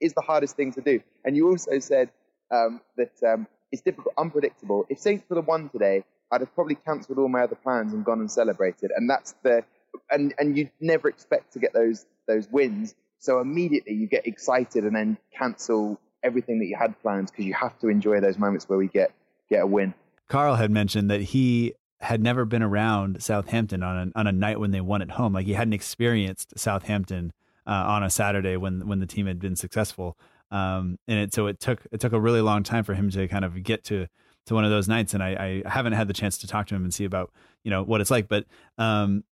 is 0.00 0.12
the 0.12 0.20
hardest 0.20 0.56
thing 0.56 0.72
to 0.72 0.80
do. 0.80 1.00
And 1.24 1.36
you 1.36 1.48
also 1.48 1.78
said 1.78 2.10
um, 2.50 2.80
that 2.96 3.12
um, 3.26 3.46
it's 3.72 3.82
difficult, 3.82 4.14
unpredictable. 4.18 4.86
If 4.88 4.98
Saints 4.98 5.24
would 5.28 5.36
have 5.36 5.46
won 5.46 5.68
today, 5.70 6.04
I'd 6.30 6.40
have 6.40 6.54
probably 6.54 6.74
cancelled 6.74 7.18
all 7.18 7.28
my 7.28 7.42
other 7.42 7.54
plans 7.54 7.92
and 7.92 8.04
gone 8.04 8.20
and 8.20 8.30
celebrated. 8.30 8.90
And 8.94 9.08
that's 9.08 9.34
the 9.42 9.64
and 10.10 10.34
and 10.38 10.58
you 10.58 10.68
never 10.80 11.08
expect 11.08 11.52
to 11.52 11.58
get 11.58 11.72
those 11.72 12.04
those 12.26 12.48
wins. 12.50 12.94
So 13.20 13.40
immediately 13.40 13.94
you 13.94 14.06
get 14.06 14.26
excited 14.26 14.84
and 14.84 14.94
then 14.94 15.16
cancel 15.36 15.98
everything 16.22 16.58
that 16.58 16.66
you 16.66 16.76
had 16.76 17.00
planned 17.00 17.28
because 17.30 17.44
you 17.44 17.54
have 17.54 17.78
to 17.80 17.88
enjoy 17.88 18.20
those 18.20 18.38
moments 18.38 18.68
where 18.68 18.78
we 18.78 18.88
get 18.88 19.12
get 19.48 19.62
a 19.62 19.66
win. 19.66 19.94
Carl 20.28 20.56
had 20.56 20.70
mentioned 20.70 21.10
that 21.10 21.20
he 21.20 21.74
had 22.00 22.20
never 22.20 22.44
been 22.44 22.62
around 22.62 23.22
Southampton 23.22 23.82
on 23.82 24.12
a, 24.14 24.18
on 24.18 24.26
a 24.26 24.32
night 24.32 24.60
when 24.60 24.72
they 24.72 24.80
won 24.80 25.00
at 25.00 25.12
home. 25.12 25.32
Like 25.32 25.46
he 25.46 25.54
hadn't 25.54 25.72
experienced 25.72 26.58
Southampton 26.58 27.32
uh, 27.66 27.70
on 27.70 28.02
a 28.02 28.10
Saturday 28.10 28.56
when 28.56 28.86
when 28.86 29.00
the 29.00 29.06
team 29.06 29.26
had 29.26 29.38
been 29.38 29.56
successful. 29.56 30.16
Um, 30.50 30.98
and 31.08 31.18
it, 31.18 31.34
so 31.34 31.46
it 31.46 31.60
took 31.60 31.86
it 31.90 32.00
took 32.00 32.12
a 32.12 32.20
really 32.20 32.40
long 32.40 32.62
time 32.62 32.84
for 32.84 32.94
him 32.94 33.10
to 33.10 33.26
kind 33.28 33.44
of 33.44 33.62
get 33.62 33.84
to 33.84 34.06
to 34.46 34.54
one 34.54 34.64
of 34.64 34.70
those 34.70 34.88
nights. 34.88 35.14
And 35.14 35.22
I, 35.22 35.62
I 35.64 35.68
haven't 35.68 35.94
had 35.94 36.08
the 36.08 36.14
chance 36.14 36.38
to 36.38 36.46
talk 36.46 36.66
to 36.68 36.74
him 36.74 36.84
and 36.84 36.92
see 36.92 37.04
about 37.04 37.32
you 37.62 37.70
know 37.70 37.82
what 37.82 38.00
it's 38.00 38.10
like. 38.10 38.28
But 38.28 38.44
um, 38.78 39.24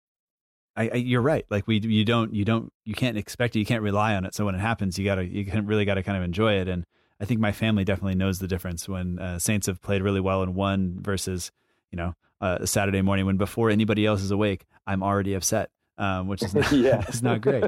I, 0.75 0.89
I, 0.89 0.95
you're 0.95 1.21
right. 1.21 1.45
Like 1.49 1.67
we 1.67 1.79
you 1.79 2.05
don't 2.05 2.33
you 2.33 2.45
don't 2.45 2.71
you 2.85 2.93
can't 2.93 3.17
expect 3.17 3.55
it. 3.55 3.59
You 3.59 3.65
can't 3.65 3.83
rely 3.83 4.15
on 4.15 4.25
it. 4.25 4.33
So 4.33 4.45
when 4.45 4.55
it 4.55 4.61
happens, 4.61 4.97
you 4.97 5.05
gotta 5.05 5.25
you 5.25 5.45
really 5.63 5.85
got 5.85 5.95
to 5.95 6.03
kind 6.03 6.17
of 6.17 6.23
enjoy 6.23 6.53
it. 6.53 6.67
And 6.67 6.85
I 7.19 7.25
think 7.25 7.39
my 7.39 7.51
family 7.51 7.83
definitely 7.83 8.15
knows 8.15 8.39
the 8.39 8.47
difference 8.47 8.87
when 8.87 9.19
uh, 9.19 9.37
Saints 9.37 9.67
have 9.67 9.81
played 9.81 10.01
really 10.01 10.21
well 10.21 10.41
and 10.41 10.55
won 10.55 10.97
versus 11.01 11.51
you 11.91 11.97
know 11.97 12.15
uh, 12.39 12.59
a 12.61 12.67
Saturday 12.67 13.01
morning 13.01 13.25
when 13.25 13.37
before 13.37 13.69
anybody 13.69 14.05
else 14.05 14.21
is 14.21 14.31
awake, 14.31 14.65
I'm 14.87 15.03
already 15.03 15.33
upset. 15.33 15.69
Um, 16.01 16.27
which 16.27 16.41
is 16.41 16.53
not, 16.55 16.71
yeah. 16.71 17.05
is 17.09 17.21
not 17.21 17.41
great. 17.41 17.65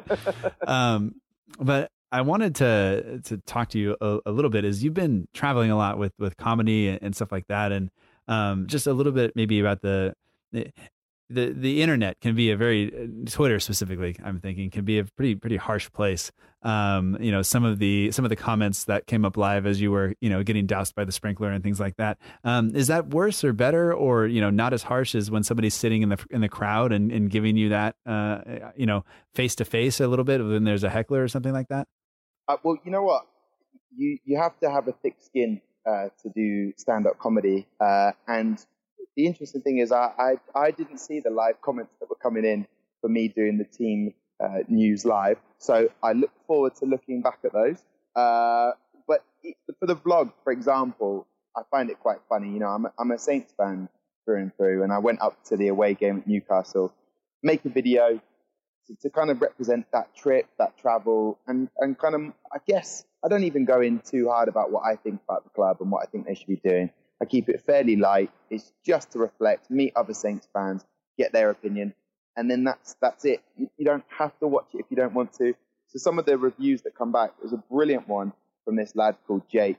Um, 0.65 1.15
but 1.59 1.91
I 2.11 2.21
wanted 2.21 2.55
to 2.55 3.21
to 3.25 3.37
talk 3.37 3.69
to 3.69 3.79
you 3.79 3.95
a, 4.01 4.19
a, 4.25 4.31
little 4.31 4.49
bit 4.49 4.65
as 4.65 4.83
you've 4.83 4.95
been 4.95 5.27
traveling 5.33 5.69
a 5.69 5.77
lot 5.77 5.99
with 5.99 6.13
with 6.17 6.35
comedy 6.35 6.89
and, 6.89 6.99
and 7.01 7.15
stuff 7.15 7.31
like 7.31 7.47
that, 7.47 7.71
and 7.71 7.91
um, 8.27 8.65
just 8.67 8.87
a 8.87 8.93
little 8.93 9.11
bit 9.11 9.35
maybe 9.35 9.59
about 9.59 9.81
the 9.81 10.15
the 11.33 11.53
the 11.53 11.81
internet 11.81 12.19
can 12.21 12.35
be 12.35 12.51
a 12.51 12.57
very 12.57 12.93
uh, 12.93 13.29
Twitter 13.29 13.59
specifically. 13.59 14.15
I'm 14.23 14.39
thinking 14.39 14.69
can 14.69 14.85
be 14.85 14.99
a 14.99 15.05
pretty 15.05 15.35
pretty 15.35 15.57
harsh 15.57 15.91
place. 15.91 16.31
Um, 16.61 17.17
you 17.19 17.31
know, 17.31 17.41
some 17.41 17.65
of 17.65 17.79
the 17.79 18.11
some 18.11 18.23
of 18.25 18.29
the 18.29 18.35
comments 18.35 18.85
that 18.85 19.05
came 19.05 19.25
up 19.25 19.35
live 19.35 19.65
as 19.65 19.81
you 19.81 19.91
were 19.91 20.13
you 20.21 20.29
know 20.29 20.43
getting 20.43 20.65
doused 20.65 20.95
by 20.95 21.03
the 21.03 21.11
sprinkler 21.11 21.51
and 21.51 21.63
things 21.63 21.79
like 21.79 21.97
that. 21.97 22.17
Um, 22.43 22.75
is 22.75 22.87
that 22.87 23.09
worse 23.09 23.43
or 23.43 23.53
better, 23.53 23.93
or 23.93 24.27
you 24.27 24.41
know 24.41 24.49
not 24.49 24.73
as 24.73 24.83
harsh 24.83 25.15
as 25.15 25.29
when 25.29 25.43
somebody's 25.43 25.73
sitting 25.73 26.01
in 26.01 26.09
the 26.09 26.25
in 26.29 26.41
the 26.41 26.49
crowd 26.49 26.91
and, 26.91 27.11
and 27.11 27.29
giving 27.29 27.57
you 27.57 27.69
that 27.69 27.95
uh, 28.05 28.39
you 28.75 28.85
know 28.85 29.03
face 29.33 29.55
to 29.55 29.65
face 29.65 29.99
a 29.99 30.07
little 30.07 30.25
bit 30.25 30.43
when 30.43 30.63
there's 30.63 30.83
a 30.83 30.89
heckler 30.89 31.23
or 31.23 31.27
something 31.27 31.53
like 31.53 31.67
that? 31.67 31.87
Uh, 32.47 32.57
well, 32.63 32.77
you 32.85 32.91
know 32.91 33.03
what? 33.03 33.23
You 33.95 34.17
you 34.23 34.39
have 34.39 34.59
to 34.61 34.71
have 34.71 34.87
a 34.87 34.93
thick 34.93 35.15
skin 35.19 35.61
uh, 35.85 36.09
to 36.21 36.29
do 36.35 36.73
stand 36.77 37.07
up 37.07 37.19
comedy. 37.19 37.67
Uh, 37.79 38.11
and 38.27 38.63
the 39.15 39.27
interesting 39.27 39.62
thing 39.62 39.77
is, 39.77 39.91
I, 39.91 40.12
I, 40.17 40.60
I 40.60 40.72
didn't 40.72 41.00
see 41.00 41.20
the 41.20 41.29
live 41.29 41.62
comments 41.62 41.93
that 42.00 42.10
were 42.10 42.15
coming 42.15 42.46
in 42.46 42.67
for 43.01 43.10
me 43.10 43.27
doing 43.27 43.58
the 43.58 43.65
team 43.65 44.13
uh, 44.43 44.60
news 44.67 45.05
live. 45.05 45.38
So 45.58 45.89
I 46.01 46.13
look 46.13 46.32
forward 46.48 46.75
to 46.77 46.86
looking 46.86 47.22
back 47.22 47.39
at 47.43 47.53
those. 47.53 47.77
Uh, 48.15 48.72
but 49.08 49.24
for 49.79 49.86
the 49.86 49.96
vlog, 49.96 50.32
for 50.43 50.51
example, 50.51 51.27
I 51.55 51.62
find 51.70 51.89
it 51.89 52.00
quite 52.00 52.20
funny. 52.29 52.50
You 52.50 52.60
know, 52.60 52.67
I'm 52.67 52.88
I'm 52.98 53.12
a 53.12 53.20
Saints 53.20 53.53
fan 53.55 53.89
through 54.25 54.41
and 54.41 54.55
through, 54.55 54.84
and 54.84 54.91
I 54.91 55.00
went 55.00 55.22
up 55.22 55.43
to 55.46 55.58
the 55.58 55.67
away 55.67 55.93
game 55.93 56.20
at 56.20 56.27
Newcastle, 56.27 56.93
make 57.43 57.63
a 57.65 57.70
video 57.70 58.20
to, 58.88 58.96
to 59.01 59.10
kind 59.10 59.29
of 59.29 59.41
represent 59.41 59.86
that 59.93 60.15
trip, 60.15 60.48
that 60.58 60.77
travel, 60.77 61.38
and 61.48 61.70
and 61.77 61.98
kind 61.98 62.15
of 62.15 62.22
I 62.51 62.58
guess 62.67 63.05
I 63.24 63.27
don't 63.27 63.43
even 63.43 63.65
go 63.65 63.82
in 63.82 64.00
too 64.00 64.29
hard 64.29 64.48
about 64.50 64.72
what 64.72 64.84
I 64.86 64.96
think 64.96 65.22
about 65.27 65.43
the 65.43 65.50
club 65.51 65.77
and 65.79 65.91
what 65.91 66.03
I 66.03 66.05
think 66.08 66.25
they 66.25 66.36
should 66.36 66.48
be 66.48 66.62
doing. 66.63 66.89
I 67.24 67.25
keep 67.25 67.48
it 67.48 67.62
fairly 67.62 67.96
light. 67.96 68.32
It's 68.50 68.74
just 68.86 69.12
to 69.12 69.20
reflect, 69.20 69.72
meet 69.72 69.94
other 69.96 70.13
Saints 70.13 70.46
fans, 70.51 70.84
get 71.18 71.32
their 71.32 71.51
opinion, 71.51 71.94
and 72.36 72.51
then 72.51 72.65
that's 72.65 72.98
that's 73.01 73.24
it. 73.24 73.42
You, 73.56 73.70
you 73.77 73.86
don't 73.86 74.03
have 74.10 74.38
to 74.39 74.48
watch 74.48 74.68
it 74.74 74.80
if 74.80 74.88
you 74.89 74.98
don't 74.98 75.13
want 75.13 75.32
to. 75.36 75.53
So 75.88 76.00
some 76.00 76.20
of 76.20 76.25
the 76.25 76.38
reviews 76.38 76.82
that 76.82 76.98
come 76.98 77.13
back, 77.13 77.32
there's 77.39 77.53
a 77.53 77.63
brilliant 77.72 78.10
one 78.10 78.34
from 78.65 78.75
this 78.75 78.94
lad 78.94 79.15
called 79.25 79.44
Jake, 79.50 79.77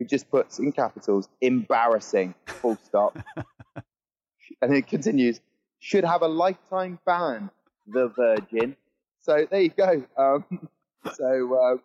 who 0.00 0.04
just 0.04 0.28
puts 0.32 0.58
in 0.58 0.72
capitals, 0.72 1.28
embarrassing, 1.40 2.34
full 2.46 2.76
stop. 2.84 3.16
and 4.60 4.74
it 4.74 4.88
continues, 4.88 5.40
should 5.78 6.04
have 6.04 6.22
a 6.22 6.28
lifetime 6.28 6.98
ban, 7.06 7.50
the 7.86 8.08
Virgin. 8.08 8.74
So 9.20 9.46
there 9.48 9.60
you 9.60 9.68
go. 9.68 10.02
Um, 10.16 10.68
so 11.14 11.78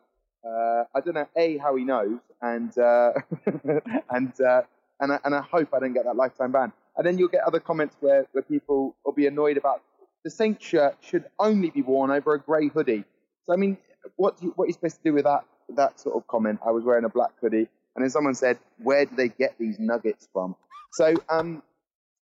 uh, 0.43 0.47
uh, 0.49 0.85
I 0.95 0.99
don't 1.01 1.13
know 1.13 1.27
a 1.37 1.57
how 1.57 1.75
he 1.75 1.83
knows, 1.83 2.19
and 2.41 2.75
uh, 2.79 3.11
and 4.09 4.33
uh, 4.41 4.61
and 4.99 5.11
I, 5.11 5.19
and 5.23 5.35
I 5.35 5.41
hope 5.41 5.69
I 5.73 5.79
don't 5.79 5.93
get 5.93 6.05
that 6.05 6.15
lifetime 6.15 6.51
ban. 6.51 6.71
And 6.97 7.05
then 7.05 7.17
you'll 7.17 7.29
get 7.29 7.41
other 7.43 7.59
comments 7.59 7.95
where, 7.99 8.25
where 8.31 8.43
people 8.43 8.95
will 9.05 9.13
be 9.13 9.27
annoyed 9.27 9.57
about 9.57 9.81
the 10.23 10.31
Saint 10.31 10.61
shirt 10.61 10.97
should 11.01 11.25
only 11.39 11.69
be 11.69 11.81
worn 11.81 12.11
over 12.11 12.33
a 12.33 12.39
grey 12.39 12.67
hoodie. 12.67 13.05
So 13.45 13.53
I 13.53 13.57
mean, 13.57 13.77
what 14.17 14.41
you, 14.41 14.51
what 14.55 14.65
are 14.65 14.67
you 14.67 14.73
supposed 14.73 14.97
to 14.97 15.03
do 15.03 15.13
with 15.13 15.25
that 15.25 15.45
that 15.69 15.99
sort 15.99 16.15
of 16.15 16.27
comment? 16.27 16.59
I 16.65 16.71
was 16.71 16.83
wearing 16.83 17.05
a 17.05 17.09
black 17.09 17.31
hoodie, 17.39 17.69
and 17.95 18.03
then 18.03 18.09
someone 18.09 18.33
said, 18.33 18.57
"Where 18.79 19.05
do 19.05 19.15
they 19.15 19.29
get 19.29 19.55
these 19.59 19.77
nuggets 19.79 20.27
from?" 20.33 20.55
So 20.93 21.13
um, 21.29 21.61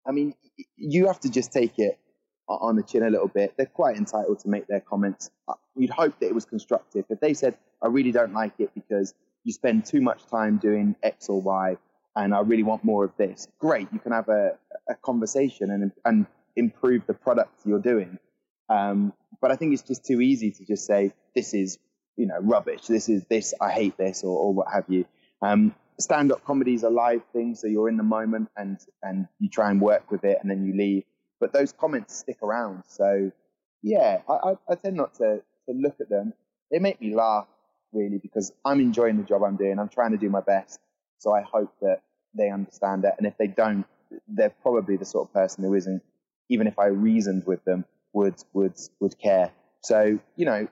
I 0.07 0.11
mean, 0.11 0.33
you 0.77 1.07
have 1.07 1.19
to 1.21 1.29
just 1.29 1.51
take 1.51 1.77
it 1.77 1.99
on 2.47 2.75
the 2.75 2.83
chin 2.83 3.03
a 3.03 3.09
little 3.09 3.27
bit. 3.27 3.53
They're 3.57 3.67
quite 3.67 3.97
entitled 3.97 4.39
to 4.39 4.49
make 4.49 4.65
their 4.67 4.79
comments. 4.79 5.29
Uh, 5.47 5.53
you'd 5.75 5.91
hope 5.91 6.19
that 6.19 6.27
it 6.27 6.33
was 6.33 6.45
constructive. 6.45 7.05
If 7.09 7.19
they 7.19 7.33
said, 7.33 7.57
"I 7.81 7.87
really 7.87 8.11
don't 8.11 8.33
like 8.33 8.53
it 8.59 8.71
because 8.73 9.13
you 9.43 9.51
spend 9.51 9.85
too 9.85 10.01
much 10.01 10.25
time 10.27 10.57
doing 10.57 10.95
X 11.03 11.27
or 11.27 11.41
Y," 11.41 11.77
and 12.15 12.33
I 12.33 12.41
really 12.41 12.63
want 12.63 12.83
more 12.83 13.03
of 13.05 13.11
this, 13.17 13.47
great. 13.59 13.87
You 13.91 13.99
can 13.99 14.11
have 14.11 14.29
a, 14.29 14.57
a 14.89 14.95
conversation 14.95 15.71
and 15.71 15.91
and 16.05 16.25
improve 16.55 17.05
the 17.07 17.13
product 17.13 17.61
you're 17.65 17.79
doing. 17.79 18.17
Um, 18.69 19.13
but 19.41 19.51
I 19.51 19.55
think 19.55 19.73
it's 19.73 19.83
just 19.83 20.05
too 20.05 20.21
easy 20.21 20.51
to 20.51 20.65
just 20.65 20.85
say 20.85 21.13
this 21.35 21.53
is 21.53 21.79
you 22.15 22.27
know 22.27 22.37
rubbish. 22.41 22.87
This 22.87 23.09
is 23.09 23.23
this. 23.29 23.53
I 23.61 23.71
hate 23.71 23.97
this 23.97 24.23
or, 24.23 24.37
or 24.37 24.53
what 24.53 24.67
have 24.73 24.85
you. 24.87 25.05
Um, 25.41 25.73
stand-up 25.99 26.43
comedy 26.45 26.73
is 26.73 26.83
a 26.83 26.89
live 26.89 27.21
thing, 27.33 27.55
so 27.55 27.67
you're 27.67 27.89
in 27.89 27.97
the 27.97 28.03
moment 28.03 28.49
and 28.57 28.79
and 29.03 29.27
you 29.39 29.49
try 29.49 29.71
and 29.71 29.81
work 29.81 30.11
with 30.11 30.23
it, 30.23 30.37
and 30.41 30.49
then 30.49 30.65
you 30.65 30.75
leave. 30.75 31.03
But 31.39 31.53
those 31.53 31.71
comments 31.71 32.15
stick 32.15 32.37
around. 32.43 32.83
So 32.87 33.31
yeah, 33.81 34.21
I, 34.27 34.33
I, 34.33 34.53
I 34.69 34.75
tend 34.75 34.97
not 34.97 35.13
to 35.15 35.41
to 35.67 35.73
look 35.73 35.95
at 36.01 36.09
them. 36.09 36.33
They 36.71 36.79
make 36.79 36.99
me 37.01 37.15
laugh 37.15 37.47
really 37.91 38.17
because 38.17 38.51
I'm 38.65 38.79
enjoying 38.79 39.17
the 39.17 39.23
job 39.23 39.43
I'm 39.43 39.55
doing. 39.55 39.79
I'm 39.79 39.89
trying 39.89 40.11
to 40.11 40.17
do 40.17 40.29
my 40.29 40.41
best. 40.41 40.79
So 41.19 41.33
I 41.33 41.41
hope 41.41 41.73
that 41.81 42.01
they 42.35 42.49
understand 42.49 43.05
it. 43.05 43.13
And 43.17 43.27
if 43.27 43.37
they 43.37 43.47
don't, 43.47 43.85
they're 44.27 44.53
probably 44.61 44.97
the 44.97 45.05
sort 45.05 45.29
of 45.29 45.33
person 45.33 45.63
who 45.63 45.75
isn't 45.75 46.01
even 46.49 46.65
if 46.65 46.79
I 46.79 46.87
reasoned 46.87 47.43
with 47.45 47.63
them, 47.65 47.85
would 48.13 48.35
would 48.53 48.73
would 48.99 49.17
care. 49.19 49.51
So 49.81 50.19
you 50.35 50.45
know, 50.45 50.67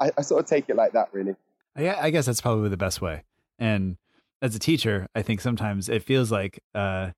I, 0.00 0.12
I 0.16 0.22
sort 0.22 0.42
of 0.42 0.48
take 0.48 0.68
it 0.68 0.76
like 0.76 0.92
that, 0.92 1.08
really. 1.12 1.34
Yeah, 1.78 1.98
I 2.00 2.10
guess 2.10 2.26
that's 2.26 2.40
probably 2.40 2.68
the 2.68 2.76
best 2.76 3.02
way. 3.02 3.24
And 3.58 3.96
as 4.42 4.54
a 4.54 4.58
teacher, 4.58 5.08
I 5.14 5.22
think 5.22 5.40
sometimes 5.40 5.88
it 5.88 6.02
feels 6.02 6.30
like, 6.32 6.60
uh, 6.74 7.10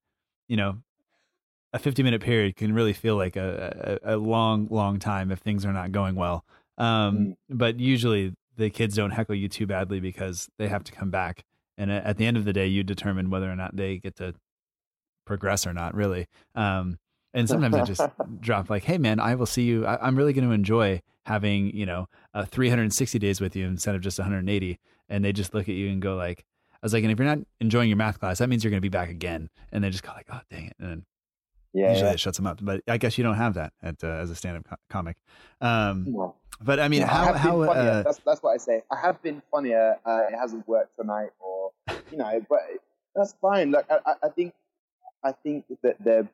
you 0.48 0.56
know, 0.56 0.78
a 1.72 1.78
50 1.78 2.02
minute 2.02 2.22
period 2.22 2.56
can 2.56 2.74
really 2.74 2.92
feel 2.92 3.16
like 3.16 3.36
a, 3.36 3.98
a, 4.02 4.14
a 4.14 4.16
long, 4.16 4.68
long 4.70 4.98
time 4.98 5.30
if 5.30 5.38
things 5.40 5.64
are 5.64 5.72
not 5.72 5.92
going 5.92 6.14
well. 6.14 6.44
Um, 6.76 7.18
mm. 7.18 7.36
But 7.50 7.78
usually 7.78 8.34
the 8.56 8.70
kids 8.70 8.96
don't 8.96 9.10
heckle 9.10 9.34
you 9.34 9.48
too 9.48 9.66
badly 9.66 10.00
because 10.00 10.48
they 10.58 10.68
have 10.68 10.84
to 10.84 10.92
come 10.92 11.10
back. 11.10 11.44
And 11.78 11.92
at 11.92 12.18
the 12.18 12.26
end 12.26 12.36
of 12.36 12.44
the 12.44 12.52
day, 12.52 12.66
you 12.66 12.82
determine 12.82 13.30
whether 13.30 13.50
or 13.50 13.54
not 13.54 13.76
they 13.76 13.98
get 13.98 14.16
to 14.16 14.34
progress 15.24 15.64
or 15.64 15.72
not, 15.72 15.94
really. 15.94 16.26
Um, 16.56 16.98
and 17.32 17.48
sometimes 17.48 17.76
I 17.76 17.84
just 17.84 18.02
drop 18.40 18.68
like, 18.68 18.84
"Hey, 18.84 18.98
man, 18.98 19.20
I 19.20 19.36
will 19.36 19.46
see 19.46 19.62
you. 19.62 19.86
I, 19.86 20.06
am 20.06 20.16
really 20.16 20.32
going 20.32 20.46
to 20.46 20.52
enjoy 20.52 21.00
having 21.26 21.74
you 21.76 21.86
know 21.86 22.08
uh, 22.34 22.44
360 22.44 23.18
days 23.18 23.40
with 23.40 23.54
you 23.54 23.66
instead 23.66 23.94
of 23.94 24.00
just 24.00 24.18
180." 24.18 24.78
And 25.08 25.24
they 25.24 25.32
just 25.32 25.54
look 25.54 25.68
at 25.68 25.74
you 25.74 25.88
and 25.88 26.02
go 26.02 26.16
like, 26.16 26.44
"I 26.72 26.78
was 26.82 26.92
like, 26.92 27.04
and 27.04 27.12
if 27.12 27.18
you're 27.18 27.28
not 27.28 27.38
enjoying 27.60 27.88
your 27.88 27.96
math 27.96 28.18
class, 28.18 28.38
that 28.38 28.48
means 28.48 28.64
you're 28.64 28.72
going 28.72 28.82
to 28.82 28.82
be 28.82 28.88
back 28.88 29.08
again." 29.08 29.48
And 29.70 29.84
they 29.84 29.90
just 29.90 30.02
go 30.02 30.12
like, 30.12 30.26
"Oh, 30.32 30.40
dang 30.50 30.66
it!" 30.66 30.74
And 30.80 30.90
then 30.90 31.06
yeah, 31.72 31.90
usually 31.90 32.08
yeah. 32.08 32.14
it 32.14 32.20
shuts 32.20 32.38
them 32.38 32.48
up. 32.48 32.58
But 32.60 32.82
I 32.88 32.96
guess 32.98 33.16
you 33.16 33.22
don't 33.22 33.36
have 33.36 33.54
that 33.54 33.72
at, 33.82 34.02
uh, 34.02 34.08
as 34.08 34.30
a 34.30 34.34
stand-up 34.34 34.64
co- 34.68 34.76
comic. 34.90 35.16
Um. 35.60 36.32
But 36.60 36.80
I 36.80 36.88
mean, 36.88 37.00
yeah, 37.00 37.06
how 37.06 37.32
I 37.32 37.38
how 37.38 37.60
uh, 37.62 38.02
that's 38.02 38.20
that's 38.26 38.42
what 38.42 38.52
I 38.52 38.56
say. 38.56 38.82
I 38.90 39.00
have 39.00 39.22
been 39.22 39.42
funnier. 39.50 39.96
Uh, 40.04 40.22
it 40.30 40.36
hasn't 40.36 40.66
worked 40.66 40.96
tonight, 40.96 41.30
or 41.38 41.72
you 42.10 42.18
know, 42.18 42.44
but 42.48 42.60
that's 43.14 43.34
fine. 43.40 43.70
Like 43.70 43.86
I, 43.90 44.14
I 44.22 44.28
think 44.28 44.54
I 45.24 45.32
think 45.32 45.66
that 45.82 45.96
they're 46.00 46.28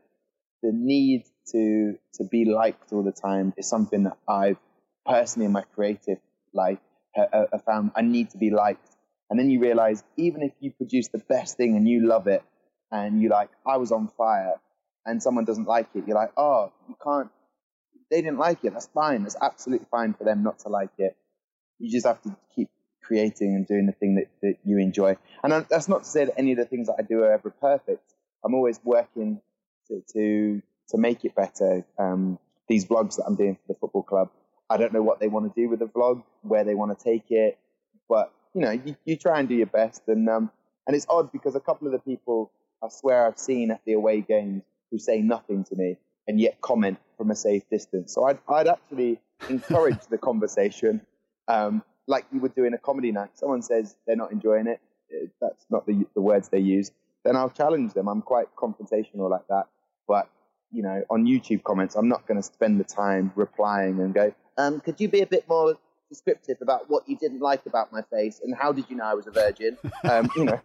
the 0.62 0.72
need 0.72 1.24
to 1.52 1.98
to 2.14 2.24
be 2.24 2.46
liked 2.46 2.92
all 2.92 3.02
the 3.02 3.12
time 3.12 3.52
is 3.58 3.68
something 3.68 4.04
that 4.04 4.16
I've 4.26 4.56
personally 5.04 5.46
in 5.46 5.52
my 5.52 5.62
creative 5.74 6.18
life 6.54 6.78
have 7.14 7.62
found. 7.66 7.92
I 7.94 8.02
need 8.02 8.30
to 8.30 8.38
be 8.38 8.50
liked, 8.50 8.88
and 9.28 9.38
then 9.38 9.50
you 9.50 9.60
realize 9.60 10.02
even 10.16 10.42
if 10.42 10.52
you 10.60 10.72
produce 10.72 11.08
the 11.08 11.18
best 11.18 11.56
thing 11.56 11.76
and 11.76 11.86
you 11.86 12.06
love 12.06 12.26
it, 12.26 12.42
and 12.90 13.20
you 13.20 13.28
like, 13.28 13.50
I 13.66 13.76
was 13.76 13.92
on 13.92 14.08
fire, 14.16 14.54
and 15.04 15.22
someone 15.22 15.44
doesn't 15.44 15.68
like 15.68 15.88
it, 15.94 16.04
you're 16.06 16.16
like, 16.16 16.32
oh, 16.36 16.72
you 16.88 16.96
can't. 17.02 17.30
They 18.10 18.22
didn't 18.22 18.38
like 18.38 18.64
it. 18.64 18.72
That's 18.72 18.86
fine. 18.88 19.22
That's 19.22 19.36
absolutely 19.40 19.86
fine 19.90 20.14
for 20.14 20.24
them 20.24 20.42
not 20.42 20.60
to 20.60 20.68
like 20.68 20.90
it. 20.98 21.16
You 21.78 21.90
just 21.90 22.06
have 22.06 22.22
to 22.22 22.36
keep 22.54 22.68
creating 23.02 23.54
and 23.54 23.66
doing 23.66 23.86
the 23.86 23.92
thing 23.92 24.16
that, 24.16 24.28
that 24.42 24.56
you 24.64 24.78
enjoy. 24.78 25.16
And 25.42 25.66
that's 25.68 25.88
not 25.88 26.04
to 26.04 26.08
say 26.08 26.24
that 26.26 26.38
any 26.38 26.52
of 26.52 26.58
the 26.58 26.64
things 26.64 26.86
that 26.86 26.96
I 26.98 27.02
do 27.02 27.22
are 27.22 27.32
ever 27.32 27.50
perfect. 27.50 28.14
I'm 28.44 28.54
always 28.54 28.80
working 28.84 29.40
to 29.88 30.02
to, 30.12 30.62
to 30.90 30.98
make 30.98 31.24
it 31.24 31.34
better. 31.34 31.84
Um, 31.98 32.38
these 32.68 32.84
vlogs 32.86 33.16
that 33.16 33.24
I'm 33.26 33.36
doing 33.36 33.56
for 33.56 33.72
the 33.72 33.78
football 33.78 34.02
club, 34.02 34.30
I 34.70 34.76
don't 34.76 34.92
know 34.92 35.02
what 35.02 35.20
they 35.20 35.28
want 35.28 35.52
to 35.54 35.60
do 35.60 35.68
with 35.68 35.80
the 35.80 35.86
vlog, 35.86 36.22
where 36.42 36.64
they 36.64 36.74
want 36.74 36.96
to 36.96 37.04
take 37.04 37.30
it, 37.30 37.58
but 38.08 38.32
you 38.54 38.62
know, 38.62 38.70
you, 38.70 38.96
you 39.04 39.16
try 39.16 39.38
and 39.40 39.48
do 39.48 39.54
your 39.54 39.66
best. 39.66 40.02
And 40.08 40.28
um, 40.28 40.50
and 40.86 40.96
it's 40.96 41.06
odd 41.08 41.32
because 41.32 41.54
a 41.54 41.60
couple 41.60 41.86
of 41.86 41.92
the 41.92 41.98
people 41.98 42.52
I 42.82 42.88
swear 42.88 43.26
I've 43.26 43.38
seen 43.38 43.70
at 43.70 43.80
the 43.84 43.94
away 43.94 44.20
games 44.20 44.62
who 44.90 44.98
say 44.98 45.20
nothing 45.20 45.64
to 45.64 45.76
me 45.76 45.96
and 46.26 46.40
yet 46.40 46.60
comment 46.60 46.98
from 47.16 47.30
a 47.30 47.36
safe 47.36 47.62
distance. 47.70 48.12
So 48.14 48.24
I'd, 48.24 48.38
I'd 48.48 48.68
actually 48.68 49.20
encourage 49.48 50.06
the 50.10 50.18
conversation, 50.18 51.00
um, 51.48 51.82
like 52.06 52.24
you 52.32 52.40
would 52.40 52.54
do 52.54 52.64
in 52.64 52.74
a 52.74 52.78
comedy 52.78 53.12
night. 53.12 53.30
Someone 53.34 53.62
says 53.62 53.96
they're 54.06 54.16
not 54.16 54.32
enjoying 54.32 54.66
it. 54.66 54.80
Eh, 55.12 55.26
that's 55.40 55.64
not 55.70 55.86
the, 55.86 56.06
the 56.14 56.20
words 56.20 56.48
they 56.48 56.58
use. 56.58 56.90
Then 57.24 57.36
I'll 57.36 57.50
challenge 57.50 57.94
them. 57.94 58.08
I'm 58.08 58.22
quite 58.22 58.54
confrontational 58.56 59.30
like 59.30 59.46
that. 59.48 59.64
But, 60.06 60.28
you 60.72 60.82
know, 60.82 61.02
on 61.08 61.24
YouTube 61.24 61.62
comments, 61.62 61.94
I'm 61.94 62.08
not 62.08 62.26
going 62.26 62.36
to 62.36 62.42
spend 62.42 62.78
the 62.78 62.84
time 62.84 63.32
replying 63.34 64.00
and 64.00 64.12
go, 64.12 64.34
um, 64.58 64.80
could 64.80 65.00
you 65.00 65.08
be 65.08 65.20
a 65.20 65.26
bit 65.26 65.48
more 65.48 65.76
descriptive 66.10 66.58
about 66.60 66.90
what 66.90 67.08
you 67.08 67.16
didn't 67.16 67.40
like 67.40 67.64
about 67.66 67.92
my 67.92 68.02
face 68.02 68.40
and 68.44 68.54
how 68.54 68.72
did 68.72 68.84
you 68.90 68.96
know 68.96 69.04
I 69.04 69.14
was 69.14 69.26
a 69.26 69.30
virgin? 69.30 69.78
Um, 70.04 70.28
you 70.36 70.44
know, 70.44 70.60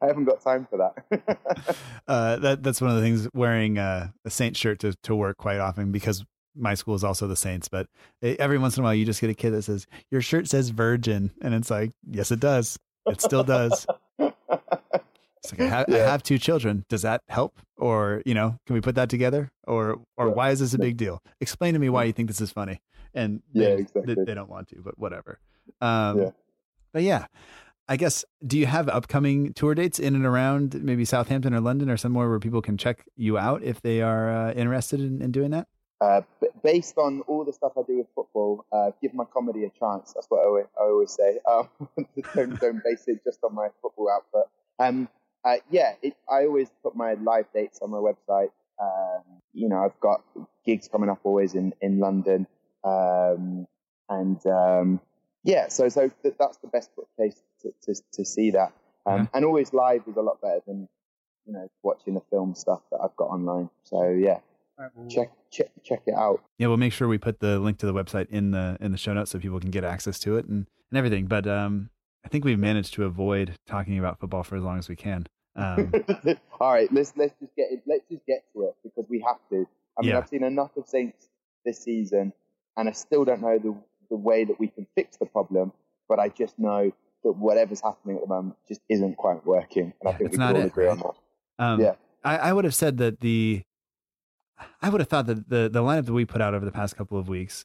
I 0.00 0.06
haven't 0.06 0.24
got 0.24 0.40
time 0.40 0.66
for 0.70 0.78
that. 0.78 1.76
uh, 2.08 2.36
that 2.36 2.62
that's 2.62 2.80
one 2.80 2.90
of 2.90 2.96
the 2.96 3.02
things 3.02 3.28
wearing 3.34 3.78
uh, 3.78 4.08
a 4.24 4.30
Saint 4.30 4.56
shirt 4.56 4.78
to, 4.80 4.94
to 5.02 5.14
work 5.14 5.36
quite 5.36 5.58
often 5.58 5.92
because 5.92 6.24
my 6.54 6.74
school 6.74 6.94
is 6.94 7.04
also 7.04 7.26
the 7.26 7.36
Saints. 7.36 7.68
But 7.68 7.88
every 8.22 8.58
once 8.58 8.76
in 8.76 8.82
a 8.82 8.84
while, 8.84 8.94
you 8.94 9.04
just 9.04 9.20
get 9.20 9.30
a 9.30 9.34
kid 9.34 9.50
that 9.50 9.62
says 9.62 9.86
your 10.10 10.20
shirt 10.20 10.48
says 10.48 10.70
Virgin, 10.70 11.32
and 11.40 11.54
it's 11.54 11.70
like, 11.70 11.92
yes, 12.08 12.30
it 12.30 12.40
does. 12.40 12.78
It 13.06 13.20
still 13.20 13.42
does. 13.44 13.86
It's 14.18 15.52
like 15.52 15.60
I 15.60 15.66
have, 15.66 15.86
yeah. 15.88 15.96
I 15.96 16.10
have, 16.10 16.22
two 16.22 16.38
children. 16.38 16.84
Does 16.88 17.02
that 17.02 17.22
help? 17.28 17.58
Or 17.76 18.22
you 18.24 18.34
know, 18.34 18.56
can 18.66 18.74
we 18.74 18.80
put 18.80 18.94
that 18.94 19.08
together? 19.08 19.50
Or 19.66 20.00
or 20.16 20.28
yeah. 20.28 20.34
why 20.34 20.50
is 20.50 20.60
this 20.60 20.74
a 20.74 20.78
big 20.78 20.96
deal? 20.96 21.20
Explain 21.40 21.74
to 21.74 21.80
me 21.80 21.88
why 21.88 22.04
you 22.04 22.12
think 22.12 22.28
this 22.28 22.40
is 22.40 22.52
funny. 22.52 22.80
And 23.12 23.42
they, 23.52 23.62
yeah, 23.62 23.76
exactly. 23.76 24.14
they, 24.14 24.24
they, 24.24 24.34
don't 24.34 24.48
want 24.48 24.68
to, 24.68 24.76
but 24.82 24.98
whatever. 24.98 25.38
Um, 25.80 26.22
yeah. 26.22 26.30
But 26.92 27.02
yeah, 27.02 27.26
I 27.92 27.96
guess. 27.96 28.24
Do 28.46 28.58
you 28.58 28.64
have 28.64 28.88
upcoming 28.88 29.52
tour 29.52 29.74
dates 29.74 29.98
in 29.98 30.14
and 30.14 30.24
around 30.24 30.82
maybe 30.82 31.04
Southampton 31.04 31.52
or 31.52 31.60
London 31.60 31.90
or 31.90 31.98
somewhere 31.98 32.26
where 32.26 32.40
people 32.40 32.62
can 32.62 32.78
check 32.78 33.04
you 33.16 33.36
out 33.36 33.62
if 33.62 33.82
they 33.82 34.00
are 34.00 34.32
uh, 34.32 34.52
interested 34.52 34.98
in, 35.00 35.20
in, 35.20 35.30
doing 35.30 35.50
that? 35.50 35.68
Uh, 36.00 36.22
based 36.64 36.96
on 36.96 37.20
all 37.28 37.44
the 37.44 37.52
stuff 37.52 37.72
I 37.76 37.82
do 37.86 37.98
with 37.98 38.06
football, 38.14 38.64
uh, 38.72 38.92
give 39.02 39.12
my 39.12 39.24
comedy 39.26 39.64
a 39.64 39.70
chance. 39.78 40.14
That's 40.14 40.26
what 40.30 40.40
I 40.40 40.46
always, 40.46 40.64
I 40.80 40.84
always 40.84 41.10
say. 41.10 41.38
Um, 41.52 41.68
don't, 42.34 42.58
don't 42.58 42.82
base 42.82 43.04
it 43.08 43.22
just 43.24 43.40
on 43.44 43.54
my 43.54 43.68
football 43.82 44.08
output. 44.10 44.46
Um, 44.78 45.06
uh, 45.44 45.56
yeah, 45.70 45.92
it, 46.00 46.16
I 46.30 46.46
always 46.46 46.68
put 46.82 46.96
my 46.96 47.12
live 47.12 47.44
dates 47.52 47.80
on 47.82 47.90
my 47.90 47.98
website. 47.98 48.52
Um, 48.80 49.22
you 49.52 49.68
know, 49.68 49.84
I've 49.84 50.00
got 50.00 50.22
gigs 50.64 50.88
coming 50.88 51.10
up 51.10 51.20
always 51.24 51.54
in 51.54 51.74
in 51.82 51.98
London, 51.98 52.46
um, 52.84 53.66
and 54.08 54.46
um, 54.46 55.00
yeah, 55.44 55.68
so 55.68 55.88
so 55.88 56.10
th- 56.22 56.34
that's 56.38 56.58
the 56.58 56.68
best 56.68 56.90
place 57.16 57.42
to, 57.62 57.72
to, 57.82 58.00
to 58.12 58.24
see 58.24 58.50
that. 58.52 58.72
Um, 59.06 59.22
yeah. 59.22 59.26
And 59.34 59.44
always 59.44 59.72
live 59.72 60.02
is 60.06 60.16
a 60.16 60.22
lot 60.22 60.40
better 60.40 60.60
than 60.66 60.88
you 61.46 61.52
know 61.52 61.68
watching 61.82 62.14
the 62.14 62.22
film 62.30 62.54
stuff 62.54 62.80
that 62.90 62.98
I've 63.02 63.16
got 63.16 63.30
online. 63.30 63.70
So 63.84 64.08
yeah, 64.10 64.38
check 65.08 65.30
check 65.50 65.70
check 65.82 66.02
it 66.06 66.14
out. 66.14 66.40
Yeah, 66.58 66.68
we'll 66.68 66.76
make 66.76 66.92
sure 66.92 67.08
we 67.08 67.18
put 67.18 67.40
the 67.40 67.58
link 67.58 67.78
to 67.78 67.86
the 67.86 67.94
website 67.94 68.28
in 68.30 68.52
the 68.52 68.76
in 68.80 68.92
the 68.92 68.98
show 68.98 69.12
notes 69.12 69.30
so 69.30 69.38
people 69.38 69.60
can 69.60 69.70
get 69.70 69.84
access 69.84 70.18
to 70.20 70.36
it 70.36 70.46
and 70.46 70.66
and 70.90 70.98
everything. 70.98 71.26
But 71.26 71.46
um, 71.46 71.90
I 72.24 72.28
think 72.28 72.44
we've 72.44 72.58
managed 72.58 72.94
to 72.94 73.04
avoid 73.04 73.56
talking 73.66 73.98
about 73.98 74.20
football 74.20 74.42
for 74.42 74.56
as 74.56 74.62
long 74.62 74.78
as 74.78 74.88
we 74.88 74.96
can. 74.96 75.26
Um, 75.56 75.92
All 76.60 76.72
right, 76.72 76.92
let's 76.92 77.12
let's 77.16 77.34
just 77.40 77.54
get 77.56 77.72
it, 77.72 77.82
let's 77.86 78.04
just 78.10 78.24
get 78.26 78.44
to 78.54 78.64
it 78.64 78.76
because 78.82 79.04
we 79.08 79.20
have 79.26 79.38
to. 79.50 79.66
I 79.98 80.02
mean, 80.02 80.10
yeah. 80.10 80.18
I've 80.18 80.28
seen 80.28 80.44
enough 80.44 80.70
of 80.76 80.88
Saints 80.88 81.28
this 81.64 81.80
season, 81.80 82.32
and 82.76 82.88
I 82.88 82.92
still 82.92 83.24
don't 83.24 83.42
know 83.42 83.58
the 83.58 83.76
the 84.12 84.18
way 84.18 84.44
that 84.44 84.60
we 84.60 84.68
can 84.68 84.86
fix 84.94 85.16
the 85.16 85.26
problem. 85.26 85.72
But 86.08 86.20
I 86.20 86.28
just 86.28 86.58
know 86.58 86.92
that 87.24 87.32
whatever's 87.32 87.80
happening 87.80 88.16
at 88.16 88.22
the 88.22 88.28
moment 88.28 88.56
just 88.68 88.82
isn't 88.88 89.16
quite 89.16 89.44
working, 89.46 89.94
and 90.00 90.08
I 90.08 90.12
think 90.12 90.32
we 90.32 90.36
can 90.36 90.42
all 90.42 90.56
it, 90.56 90.66
agree 90.66 90.86
right? 90.86 90.92
on 90.92 90.98
that. 91.58 91.64
Um, 91.64 91.80
yeah, 91.80 91.94
I, 92.22 92.36
I 92.36 92.52
would 92.52 92.64
have 92.64 92.74
said 92.74 92.98
that 92.98 93.20
the 93.20 93.62
I 94.80 94.90
would 94.90 95.00
have 95.00 95.08
thought 95.08 95.26
that 95.26 95.48
the 95.48 95.68
the 95.72 95.82
lineup 95.82 96.06
that 96.06 96.12
we 96.12 96.24
put 96.24 96.42
out 96.42 96.54
over 96.54 96.64
the 96.64 96.72
past 96.72 96.96
couple 96.96 97.18
of 97.18 97.28
weeks 97.28 97.64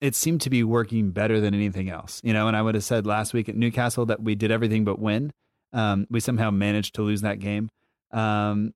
it 0.00 0.14
seemed 0.14 0.40
to 0.40 0.50
be 0.50 0.64
working 0.64 1.10
better 1.10 1.40
than 1.40 1.54
anything 1.54 1.90
else, 1.90 2.20
you 2.24 2.32
know. 2.32 2.48
And 2.48 2.56
I 2.56 2.62
would 2.62 2.74
have 2.74 2.84
said 2.84 3.06
last 3.06 3.34
week 3.34 3.48
at 3.48 3.56
Newcastle 3.56 4.06
that 4.06 4.22
we 4.22 4.34
did 4.34 4.50
everything 4.50 4.84
but 4.84 4.98
win. 4.98 5.32
Um, 5.72 6.06
we 6.10 6.20
somehow 6.20 6.50
managed 6.50 6.94
to 6.96 7.02
lose 7.02 7.20
that 7.20 7.38
game. 7.38 7.68
Um, 8.10 8.72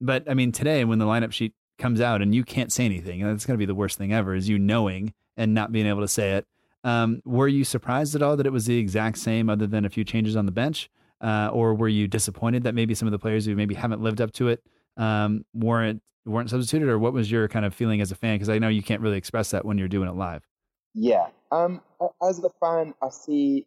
but 0.00 0.30
I 0.30 0.34
mean, 0.34 0.52
today 0.52 0.84
when 0.84 0.98
the 0.98 1.04
lineup 1.04 1.32
sheet 1.32 1.52
comes 1.78 2.00
out 2.00 2.22
and 2.22 2.34
you 2.34 2.44
can't 2.44 2.72
say 2.72 2.84
anything, 2.84 3.22
and 3.22 3.30
that's 3.30 3.44
going 3.44 3.56
to 3.56 3.58
be 3.58 3.66
the 3.66 3.74
worst 3.74 3.98
thing 3.98 4.12
ever, 4.12 4.34
is 4.34 4.48
you 4.48 4.58
knowing 4.58 5.12
and 5.38 5.54
not 5.54 5.72
being 5.72 5.86
able 5.86 6.02
to 6.02 6.08
say 6.08 6.32
it. 6.32 6.46
Um, 6.84 7.22
were 7.24 7.48
you 7.48 7.64
surprised 7.64 8.14
at 8.14 8.22
all 8.22 8.36
that 8.36 8.46
it 8.46 8.52
was 8.52 8.66
the 8.66 8.78
exact 8.78 9.18
same, 9.18 9.48
other 9.48 9.66
than 9.66 9.86
a 9.86 9.90
few 9.90 10.04
changes 10.04 10.36
on 10.36 10.44
the 10.44 10.52
bench, 10.52 10.90
uh, 11.22 11.48
or 11.52 11.74
were 11.74 11.88
you 11.88 12.06
disappointed 12.06 12.64
that 12.64 12.74
maybe 12.74 12.94
some 12.94 13.08
of 13.08 13.12
the 13.12 13.18
players 13.18 13.46
who 13.46 13.56
maybe 13.56 13.74
haven't 13.74 14.02
lived 14.02 14.20
up 14.20 14.32
to 14.32 14.48
it 14.48 14.62
um, 14.96 15.44
weren't 15.54 16.02
weren't 16.26 16.50
substituted, 16.50 16.90
or 16.90 16.98
what 16.98 17.14
was 17.14 17.30
your 17.30 17.48
kind 17.48 17.64
of 17.64 17.74
feeling 17.74 18.02
as 18.02 18.12
a 18.12 18.14
fan? 18.14 18.34
Because 18.34 18.50
I 18.50 18.58
know 18.58 18.68
you 18.68 18.82
can't 18.82 19.00
really 19.00 19.16
express 19.16 19.50
that 19.52 19.64
when 19.64 19.78
you're 19.78 19.88
doing 19.88 20.08
it 20.08 20.14
live. 20.14 20.46
Yeah. 20.94 21.28
Um, 21.50 21.80
as 22.22 22.38
a 22.44 22.50
fan, 22.60 22.92
I 23.02 23.08
see, 23.08 23.66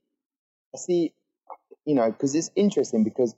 I 0.76 0.78
see, 0.78 1.14
you 1.86 1.96
know, 1.96 2.12
because 2.12 2.36
it's 2.36 2.52
interesting 2.56 3.04
because 3.04 3.36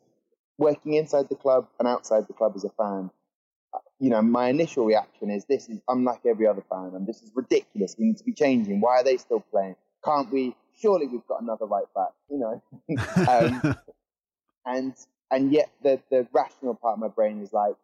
working 0.58 0.96
inside 0.96 1.30
the 1.30 1.36
club 1.36 1.68
and 1.80 1.88
outside 1.88 2.28
the 2.28 2.34
club 2.34 2.54
as 2.56 2.66
a 2.66 2.70
fan, 2.70 3.10
you 4.00 4.10
know, 4.10 4.22
my 4.22 4.50
initial 4.50 4.86
reaction 4.86 5.30
is 5.30 5.46
this 5.46 5.70
is 5.70 5.80
unlike 5.88 6.22
every 6.26 6.48
other 6.48 6.64
fan, 6.70 6.92
and 6.96 7.08
this 7.08 7.22
is 7.22 7.32
ridiculous. 7.36 7.96
We 7.98 8.06
need 8.06 8.18
to 8.18 8.24
be 8.24 8.34
changing. 8.34 8.82
Why 8.82 8.98
are 8.98 9.04
they 9.04 9.18
still 9.18 9.40
playing? 9.40 9.76
Can't 10.04 10.32
we? 10.32 10.56
Surely 10.80 11.08
we've 11.08 11.26
got 11.28 11.42
another 11.42 11.66
right 11.66 11.86
back, 11.96 12.10
you 12.30 12.40
know. 12.40 12.62
um, 13.30 13.76
and 14.66 14.94
and 15.32 15.52
yet 15.52 15.70
the 15.84 16.02
the 16.10 16.28
rational 16.34 16.76
part 16.76 16.94
of 16.94 17.00
my 17.00 17.08
brain 17.08 17.42
is 17.42 17.54
like, 17.54 17.76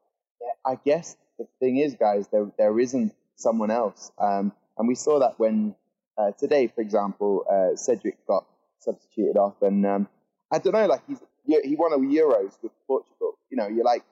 yeah, 0.42 0.72
I 0.72 0.80
guess 0.84 1.16
the 1.38 1.48
thing 1.60 1.78
is, 1.78 1.96
guys, 1.96 2.28
there 2.32 2.52
there 2.58 2.80
isn't 2.80 3.14
someone 3.36 3.72
else. 3.72 4.12
Um, 4.18 4.52
and 4.78 4.88
we 4.88 4.96
saw 4.96 5.20
that 5.20 5.40
when 5.40 5.76
uh, 6.18 6.32
today, 6.38 6.68
for 6.68 6.82
example, 6.82 7.46
uh, 7.50 7.76
Cedric 7.76 8.26
got 8.28 8.46
substituted 8.80 9.38
off, 9.38 9.62
and 9.62 9.86
um, 9.86 10.08
I 10.52 10.60
don't 10.60 10.74
know, 10.74 10.88
like 10.88 11.02
he's 11.08 11.20
he 11.46 11.76
won 11.76 11.94
a 11.94 11.98
Euros 11.98 12.58
with 12.62 12.72
Portugal. 12.88 13.38
You 13.50 13.58
know, 13.58 13.68
you're 13.68 13.86
like 13.86 14.04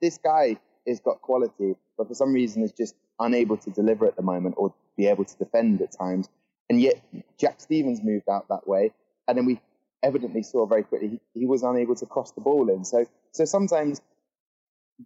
this 0.00 0.18
guy 0.18 0.56
has 0.86 1.00
got 1.00 1.20
quality, 1.20 1.74
but 1.96 2.08
for 2.08 2.14
some 2.14 2.32
reason 2.32 2.62
is 2.62 2.72
just 2.72 2.94
unable 3.18 3.56
to 3.58 3.70
deliver 3.70 4.06
at 4.06 4.16
the 4.16 4.22
moment 4.22 4.54
or 4.58 4.74
be 4.96 5.06
able 5.06 5.24
to 5.24 5.36
defend 5.38 5.80
at 5.82 5.92
times. 5.92 6.28
And 6.68 6.80
yet 6.80 7.02
Jack 7.38 7.60
Stephens 7.60 8.00
moved 8.02 8.28
out 8.28 8.48
that 8.48 8.66
way, 8.66 8.92
and 9.28 9.36
then 9.36 9.46
we 9.46 9.60
evidently 10.02 10.42
saw 10.42 10.64
very 10.66 10.82
quickly 10.82 11.08
he, 11.08 11.40
he 11.40 11.46
was 11.46 11.62
unable 11.62 11.94
to 11.94 12.06
cross 12.06 12.32
the 12.32 12.40
ball 12.40 12.70
in. 12.70 12.84
So 12.84 13.04
so 13.32 13.44
sometimes 13.44 14.00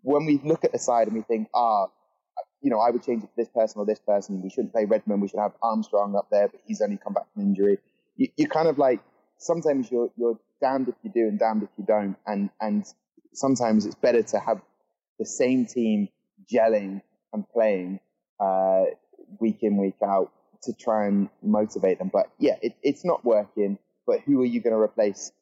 when 0.02 0.26
we 0.26 0.40
look 0.44 0.64
at 0.64 0.72
the 0.72 0.78
side 0.78 1.06
and 1.08 1.16
we 1.16 1.22
think, 1.22 1.48
ah, 1.54 1.86
you 2.60 2.70
know, 2.70 2.80
I 2.80 2.90
would 2.90 3.02
change 3.02 3.22
it 3.22 3.26
to 3.26 3.36
this 3.36 3.48
person 3.48 3.80
or 3.80 3.86
this 3.86 4.00
person. 4.00 4.42
We 4.42 4.50
shouldn't 4.50 4.72
play 4.72 4.84
Redmond. 4.86 5.20
We 5.20 5.28
should 5.28 5.40
have 5.40 5.52
Armstrong 5.62 6.16
up 6.16 6.28
there, 6.30 6.48
but 6.48 6.60
he's 6.66 6.80
only 6.80 6.96
come 6.96 7.12
back 7.12 7.26
from 7.32 7.42
injury. 7.42 7.78
You, 8.16 8.28
you 8.36 8.48
kind 8.48 8.68
of 8.68 8.78
like 8.78 9.00
sometimes 9.38 9.90
you're 9.90 10.10
you're 10.16 10.38
damned 10.60 10.88
if 10.88 10.94
you 11.02 11.10
do 11.10 11.28
and 11.28 11.38
damned 11.38 11.62
if 11.62 11.68
you 11.76 11.84
don't, 11.84 12.16
and 12.26 12.50
and 12.60 12.84
sometimes 13.34 13.84
it's 13.86 13.94
better 13.94 14.22
to 14.22 14.38
have 14.38 14.60
the 15.18 15.26
same 15.26 15.66
team 15.66 16.08
gelling 16.52 17.02
and 17.32 17.48
playing 17.48 18.00
uh, 18.40 18.84
week 19.40 19.62
in 19.62 19.76
week 19.76 19.96
out 20.02 20.32
to 20.62 20.72
try 20.72 21.06
and 21.06 21.28
motivate 21.42 21.98
them. 21.98 22.10
But 22.12 22.30
yeah, 22.38 22.56
it, 22.62 22.74
it's 22.82 23.04
not 23.04 23.24
working. 23.24 23.78
But 24.06 24.20
who 24.20 24.42
are 24.42 24.46
you 24.46 24.60
going 24.60 24.74
to 24.74 24.80
replace 24.80 25.32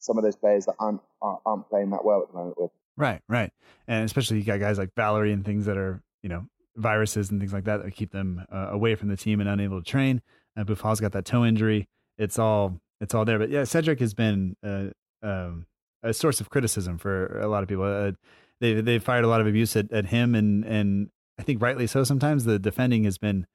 some 0.00 0.18
of 0.18 0.24
those 0.24 0.36
players 0.36 0.66
that 0.66 0.74
aren't 0.78 1.00
aren't 1.20 1.68
playing 1.68 1.90
that 1.90 2.04
well 2.04 2.22
at 2.22 2.28
the 2.28 2.34
moment 2.34 2.60
with? 2.60 2.70
Right, 2.96 3.20
right, 3.28 3.52
and 3.86 4.04
especially 4.04 4.38
you 4.38 4.44
got 4.44 4.58
guys 4.58 4.78
like 4.78 4.90
Valery 4.96 5.32
and 5.32 5.44
things 5.44 5.66
that 5.66 5.76
are 5.76 6.02
you 6.22 6.28
know 6.28 6.46
viruses 6.76 7.30
and 7.30 7.40
things 7.40 7.52
like 7.52 7.64
that 7.64 7.82
that 7.82 7.90
keep 7.92 8.10
them 8.12 8.44
uh, 8.52 8.68
away 8.70 8.94
from 8.94 9.08
the 9.08 9.16
team 9.16 9.40
and 9.40 9.48
unable 9.48 9.80
to 9.82 9.88
train. 9.88 10.20
Uh, 10.56 10.64
Boufal's 10.64 11.00
got 11.00 11.12
that 11.12 11.24
toe 11.24 11.44
injury. 11.44 11.88
It's 12.16 12.38
all 12.38 12.80
it's 13.00 13.14
all 13.14 13.24
there. 13.24 13.38
But 13.38 13.50
yeah, 13.50 13.64
Cedric 13.64 14.00
has 14.00 14.14
been 14.14 14.56
uh, 14.64 14.86
um, 15.22 15.66
a 16.02 16.12
source 16.12 16.40
of 16.40 16.50
criticism 16.50 16.98
for 16.98 17.38
a 17.38 17.46
lot 17.46 17.62
of 17.62 17.68
people. 17.68 17.84
Uh, 17.84 18.12
they 18.60 18.80
they've 18.80 19.02
fired 19.02 19.24
a 19.24 19.28
lot 19.28 19.40
of 19.40 19.46
abuse 19.46 19.76
at, 19.76 19.92
at 19.92 20.06
him, 20.06 20.34
and 20.34 20.64
and 20.64 21.10
I 21.38 21.42
think 21.42 21.62
rightly 21.62 21.86
so. 21.86 22.04
Sometimes 22.04 22.44
the 22.44 22.58
defending 22.58 23.04
has 23.04 23.18
been 23.18 23.46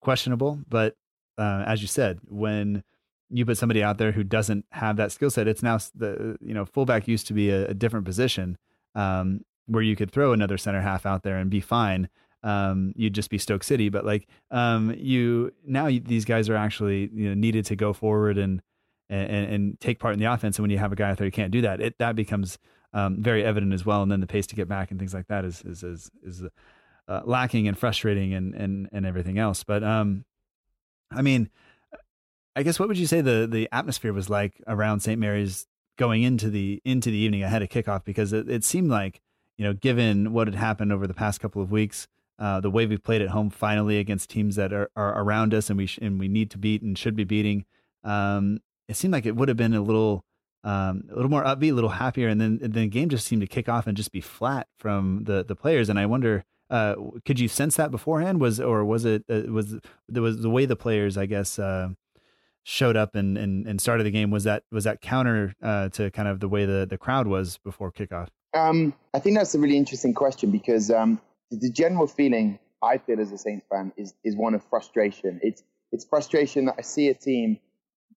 questionable, 0.00 0.60
but 0.68 0.96
uh, 1.38 1.64
as 1.66 1.82
you 1.82 1.88
said, 1.88 2.20
when 2.24 2.82
you 3.30 3.46
put 3.46 3.58
somebody 3.58 3.82
out 3.82 3.98
there 3.98 4.12
who 4.12 4.24
doesn't 4.24 4.64
have 4.72 4.96
that 4.96 5.12
skill 5.12 5.30
set, 5.30 5.46
it's 5.46 5.62
now 5.62 5.78
the 5.94 6.36
you 6.40 6.54
know 6.54 6.64
fullback 6.64 7.08
used 7.08 7.26
to 7.28 7.32
be 7.32 7.50
a, 7.50 7.68
a 7.68 7.74
different 7.74 8.04
position 8.04 8.58
um, 8.94 9.44
where 9.66 9.82
you 9.82 9.96
could 9.96 10.10
throw 10.10 10.32
another 10.32 10.58
center 10.58 10.80
half 10.80 11.06
out 11.06 11.22
there 11.22 11.36
and 11.36 11.50
be 11.50 11.60
fine 11.60 12.08
um, 12.42 12.92
you'd 12.96 13.14
just 13.14 13.30
be 13.30 13.38
Stoke 13.38 13.64
City. 13.64 13.88
But 13.88 14.04
like 14.04 14.26
um, 14.50 14.94
you 14.96 15.52
now, 15.66 15.86
you, 15.86 16.00
these 16.00 16.24
guys 16.24 16.48
are 16.48 16.56
actually 16.56 17.10
you 17.12 17.28
know 17.28 17.34
needed 17.34 17.64
to 17.66 17.76
go 17.76 17.92
forward 17.92 18.38
and, 18.38 18.62
and 19.08 19.30
and 19.30 19.80
take 19.80 19.98
part 19.98 20.14
in 20.14 20.20
the 20.20 20.32
offense. 20.32 20.58
And 20.58 20.64
when 20.64 20.70
you 20.70 20.78
have 20.78 20.92
a 20.92 20.96
guy 20.96 21.10
out 21.10 21.18
there 21.18 21.26
who 21.26 21.30
can't 21.30 21.52
do 21.52 21.60
that, 21.62 21.80
it 21.80 21.98
that 21.98 22.16
becomes 22.16 22.58
um, 22.92 23.22
very 23.22 23.44
evident 23.44 23.72
as 23.72 23.84
well. 23.84 24.02
And 24.02 24.10
then 24.10 24.20
the 24.20 24.26
pace 24.26 24.46
to 24.48 24.56
get 24.56 24.68
back 24.68 24.90
and 24.90 24.98
things 24.98 25.14
like 25.14 25.28
that 25.28 25.44
is 25.44 25.62
is 25.62 25.82
is, 25.82 26.10
is 26.22 26.42
uh, 27.08 27.20
lacking 27.24 27.68
and 27.68 27.78
frustrating 27.78 28.34
and 28.34 28.54
and 28.54 28.88
and 28.92 29.06
everything 29.06 29.38
else. 29.38 29.64
But 29.64 29.82
um, 29.82 30.24
I 31.10 31.22
mean. 31.22 31.50
I 32.56 32.64
guess 32.64 32.80
what 32.80 32.88
would 32.88 32.98
you 32.98 33.06
say 33.06 33.20
the 33.20 33.46
the 33.50 33.68
atmosphere 33.70 34.12
was 34.12 34.28
like 34.28 34.60
around 34.66 35.00
St. 35.00 35.20
Mary's 35.20 35.68
going 35.96 36.24
into 36.24 36.50
the 36.50 36.82
into 36.84 37.08
the 37.08 37.16
evening 37.16 37.44
ahead 37.44 37.62
of 37.62 37.68
kickoff 37.68 38.04
because 38.04 38.32
it, 38.32 38.50
it 38.50 38.64
seemed 38.64 38.90
like 38.90 39.20
you 39.56 39.64
know 39.64 39.72
given 39.72 40.32
what 40.32 40.48
had 40.48 40.56
happened 40.56 40.92
over 40.92 41.06
the 41.06 41.14
past 41.14 41.40
couple 41.40 41.62
of 41.62 41.70
weeks 41.70 42.08
uh, 42.40 42.58
the 42.58 42.70
way 42.70 42.86
we've 42.86 43.04
played 43.04 43.20
at 43.20 43.28
home 43.28 43.50
finally 43.50 43.98
against 43.98 44.30
teams 44.30 44.56
that 44.56 44.72
are, 44.72 44.90
are 44.96 45.22
around 45.22 45.52
us 45.52 45.68
and 45.68 45.76
we 45.76 45.86
sh- 45.86 45.98
and 46.00 46.18
we 46.18 46.26
need 46.26 46.50
to 46.50 46.58
beat 46.58 46.80
and 46.80 46.96
should 46.96 47.14
be 47.14 47.24
beating. 47.24 47.66
Um, 48.02 48.60
it 48.88 48.96
seemed 48.96 49.12
like 49.12 49.26
it 49.26 49.36
would 49.36 49.48
have 49.48 49.58
been 49.58 49.74
a 49.74 49.82
little 49.82 50.24
um, 50.64 51.04
a 51.10 51.14
little 51.14 51.30
more 51.30 51.44
upbeat, 51.44 51.70
a 51.70 51.74
little 51.74 51.90
happier, 51.90 52.28
and 52.28 52.40
then 52.40 52.58
and 52.62 52.74
then 52.74 52.82
the 52.82 52.88
game 52.88 53.08
just 53.08 53.26
seemed 53.26 53.42
to 53.42 53.46
kick 53.46 53.68
off 53.68 53.86
and 53.86 53.96
just 53.96 54.12
be 54.12 54.20
flat 54.20 54.68
from 54.76 55.24
the 55.24 55.44
the 55.44 55.56
players. 55.56 55.88
And 55.88 55.98
I 55.98 56.06
wonder, 56.06 56.44
uh, 56.68 56.94
could 57.24 57.40
you 57.40 57.48
sense 57.48 57.76
that 57.76 57.90
beforehand? 57.90 58.40
Was 58.40 58.60
or 58.60 58.84
was 58.84 59.04
it 59.04 59.24
uh, 59.28 59.42
was 59.50 59.76
there 60.08 60.22
was 60.22 60.42
the 60.42 60.50
way 60.50 60.66
the 60.66 60.76
players, 60.76 61.16
I 61.16 61.26
guess, 61.26 61.58
uh, 61.58 61.88
showed 62.62 62.96
up 62.96 63.14
and, 63.14 63.38
and 63.38 63.66
and 63.66 63.80
started 63.80 64.04
the 64.04 64.10
game? 64.10 64.30
Was 64.30 64.44
that 64.44 64.64
was 64.70 64.84
that 64.84 65.00
counter 65.00 65.54
uh, 65.62 65.88
to 65.90 66.10
kind 66.10 66.28
of 66.28 66.40
the 66.40 66.48
way 66.48 66.66
the 66.66 66.86
the 66.88 66.98
crowd 66.98 67.26
was 67.26 67.58
before 67.58 67.90
kickoff? 67.90 68.28
Um, 68.52 68.94
I 69.14 69.18
think 69.20 69.36
that's 69.36 69.54
a 69.54 69.58
really 69.58 69.76
interesting 69.76 70.12
question 70.12 70.50
because 70.50 70.90
um, 70.90 71.20
the 71.50 71.70
general 71.70 72.06
feeling 72.06 72.58
I 72.82 72.98
feel 72.98 73.20
as 73.20 73.32
a 73.32 73.38
Saints 73.38 73.66
fan 73.70 73.92
is 73.96 74.14
is 74.24 74.36
one 74.36 74.54
of 74.54 74.62
frustration. 74.64 75.40
It's 75.42 75.62
it's 75.92 76.04
frustration 76.04 76.66
that 76.66 76.76
I 76.78 76.82
see 76.82 77.08
a 77.08 77.14
team 77.14 77.58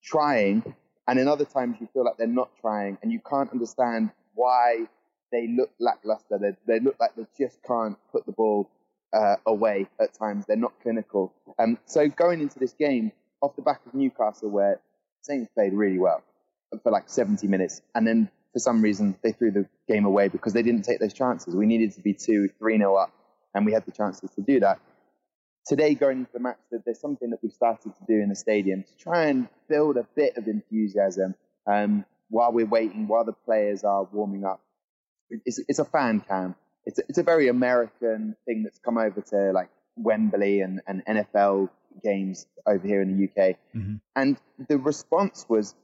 trying, 0.02 0.74
and 1.08 1.18
in 1.18 1.28
other 1.28 1.44
times 1.44 1.76
you 1.80 1.88
feel 1.92 2.04
like 2.04 2.16
they're 2.16 2.26
not 2.26 2.50
trying, 2.60 2.98
and 3.02 3.12
you 3.12 3.20
can't 3.28 3.50
understand 3.50 4.10
why 4.34 4.86
they 5.32 5.48
look 5.48 5.70
lackluster. 5.78 6.38
They 6.38 6.56
they 6.66 6.80
look 6.80 6.96
like 7.00 7.14
they 7.16 7.26
just 7.38 7.62
can't 7.62 7.96
put 8.12 8.26
the 8.26 8.32
ball 8.32 8.70
uh, 9.12 9.36
away 9.46 9.86
at 10.00 10.14
times. 10.14 10.44
They're 10.46 10.56
not 10.56 10.72
clinical. 10.82 11.32
Um, 11.58 11.78
so 11.86 12.08
going 12.08 12.40
into 12.40 12.58
this 12.58 12.72
game 12.72 13.12
off 13.40 13.56
the 13.56 13.62
back 13.62 13.80
of 13.86 13.94
Newcastle, 13.94 14.50
where 14.50 14.80
Saints 15.22 15.50
played 15.54 15.72
really 15.72 15.98
well 15.98 16.22
for 16.82 16.90
like 16.90 17.08
70 17.08 17.46
minutes, 17.46 17.82
and 17.94 18.06
then 18.06 18.30
for 18.52 18.58
some 18.58 18.80
reason 18.82 19.16
they 19.22 19.32
threw 19.32 19.50
the 19.50 19.66
game 19.88 20.04
away 20.04 20.28
because 20.28 20.52
they 20.52 20.62
didn't 20.62 20.82
take 20.82 21.00
those 21.00 21.12
chances. 21.12 21.54
We 21.54 21.66
needed 21.66 21.92
to 21.94 22.00
be 22.00 22.14
two, 22.14 22.48
three 22.58 22.78
nil 22.78 22.96
up 22.96 23.12
and 23.54 23.64
we 23.64 23.72
had 23.72 23.84
the 23.86 23.92
chances 23.92 24.30
to 24.30 24.42
do 24.42 24.60
that. 24.60 24.78
Today, 25.66 25.94
going 25.94 26.18
into 26.18 26.32
the 26.32 26.40
match, 26.40 26.58
there's 26.70 27.00
something 27.00 27.30
that 27.30 27.38
we've 27.42 27.52
started 27.52 27.94
to 27.94 28.04
do 28.06 28.20
in 28.20 28.28
the 28.28 28.36
stadium 28.36 28.82
to 28.82 28.96
try 28.96 29.26
and 29.26 29.48
build 29.68 29.96
a 29.96 30.06
bit 30.14 30.36
of 30.36 30.46
enthusiasm 30.46 31.34
um, 31.66 32.04
while 32.28 32.52
we're 32.52 32.66
waiting, 32.66 33.08
while 33.08 33.24
the 33.24 33.32
players 33.32 33.82
are 33.82 34.04
warming 34.12 34.44
up. 34.44 34.60
It's, 35.30 35.58
it's 35.66 35.78
a 35.78 35.84
fan 35.84 36.20
camp, 36.20 36.58
it's 36.86 37.00
it's 37.08 37.18
a 37.18 37.22
very 37.22 37.48
American 37.48 38.36
thing 38.44 38.62
that's 38.62 38.78
come 38.78 38.98
over 38.98 39.20
to 39.20 39.52
like 39.52 39.70
Wembley 39.96 40.60
and, 40.60 40.80
and 40.86 41.02
NFL 41.06 41.70
games 42.02 42.46
over 42.66 42.86
here 42.86 43.00
in 43.00 43.16
the 43.16 43.24
UK. 43.24 43.56
Mm-hmm. 43.74 43.94
And 44.16 44.36
the 44.68 44.78
response 44.78 45.46
was 45.48 45.74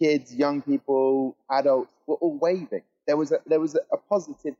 kids, 0.00 0.34
young 0.34 0.62
people, 0.62 1.36
adults 1.50 1.90
were 2.06 2.16
all 2.16 2.38
waving. 2.38 2.82
There 3.06 3.16
was 3.16 3.32
a, 3.32 3.38
there 3.46 3.60
was 3.60 3.74
a, 3.74 3.80
a 3.92 3.96
positive 3.96 4.54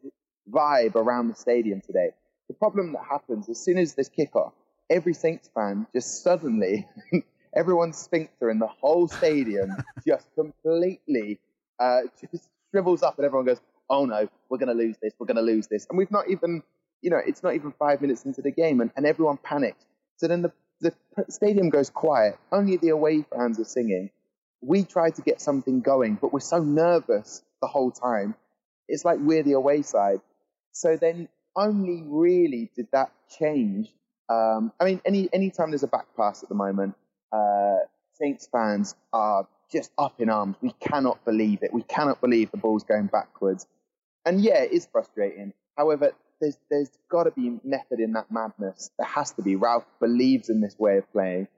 vibe 0.50 0.96
around 0.96 1.28
the 1.28 1.34
stadium 1.34 1.80
today. 1.80 2.10
The 2.48 2.54
problem 2.54 2.92
that 2.92 3.04
happens 3.08 3.48
as 3.48 3.58
soon 3.58 3.78
as 3.78 3.94
this 3.94 4.10
kickoff, 4.10 4.52
every 4.90 5.14
Saints 5.14 5.48
fan 5.54 5.86
just 5.94 6.22
suddenly, 6.22 6.86
everyone's 7.56 7.98
sphincter 7.98 8.50
in 8.50 8.58
the 8.58 8.66
whole 8.66 9.08
stadium 9.08 9.70
just 10.06 10.26
completely 10.34 11.38
uh, 11.78 12.02
just 12.32 12.48
shrivels 12.70 13.02
up, 13.02 13.18
and 13.18 13.24
everyone 13.26 13.46
goes, 13.46 13.60
"Oh 13.90 14.04
no, 14.04 14.28
we're 14.48 14.58
going 14.58 14.76
to 14.76 14.82
lose 14.82 14.96
this. 15.02 15.12
We're 15.18 15.26
going 15.26 15.36
to 15.36 15.42
lose 15.42 15.66
this." 15.66 15.86
And 15.88 15.98
we've 15.98 16.10
not 16.10 16.28
even, 16.30 16.62
you 17.02 17.10
know, 17.10 17.20
it's 17.24 17.42
not 17.42 17.54
even 17.54 17.72
five 17.78 18.00
minutes 18.00 18.24
into 18.24 18.42
the 18.42 18.50
game, 18.50 18.80
and, 18.80 18.90
and 18.96 19.06
everyone 19.06 19.38
panics. 19.38 19.84
So 20.16 20.28
then 20.28 20.42
the 20.42 20.52
the 20.80 20.92
stadium 21.28 21.70
goes 21.70 21.90
quiet. 21.90 22.38
Only 22.52 22.76
the 22.76 22.90
away 22.90 23.24
fans 23.34 23.58
are 23.58 23.64
singing. 23.64 24.10
We 24.60 24.84
try 24.84 25.10
to 25.10 25.22
get 25.22 25.40
something 25.40 25.80
going, 25.80 26.16
but 26.20 26.32
we're 26.32 26.40
so 26.40 26.58
nervous 26.62 27.42
the 27.60 27.68
whole 27.68 27.90
time. 27.90 28.34
It's 28.88 29.04
like 29.04 29.18
we're 29.20 29.42
the 29.42 29.52
away 29.52 29.82
side. 29.82 30.20
So 30.72 30.96
then 30.96 31.28
only 31.56 32.02
really 32.06 32.70
did 32.74 32.88
that 32.92 33.12
change. 33.38 33.88
Um, 34.28 34.72
I 34.80 34.84
mean, 34.84 35.00
any 35.04 35.28
anytime 35.32 35.70
there's 35.70 35.82
a 35.82 35.88
back 35.88 36.06
pass 36.16 36.42
at 36.42 36.48
the 36.48 36.54
moment, 36.54 36.94
uh, 37.32 37.78
Saints 38.14 38.48
fans 38.50 38.94
are 39.12 39.46
just 39.70 39.90
up 39.98 40.20
in 40.20 40.30
arms. 40.30 40.56
We 40.60 40.72
cannot 40.80 41.24
believe 41.24 41.62
it. 41.62 41.72
We 41.72 41.82
cannot 41.82 42.20
believe 42.20 42.50
the 42.50 42.56
ball's 42.56 42.84
going 42.84 43.06
backwards. 43.06 43.66
And 44.24 44.40
yeah, 44.40 44.62
it 44.62 44.72
is 44.72 44.87
frustrating. 44.90 45.52
However, 45.76 46.12
there's 46.40 46.56
there's 46.70 46.90
got 47.10 47.24
to 47.24 47.30
be 47.32 47.58
method 47.64 48.00
in 48.00 48.12
that 48.12 48.30
madness. 48.30 48.90
There 48.98 49.06
has 49.06 49.32
to 49.32 49.42
be. 49.42 49.56
Ralph 49.56 49.84
believes 50.00 50.48
in 50.48 50.60
this 50.60 50.78
way 50.78 50.98
of 50.98 51.10
playing, 51.12 51.48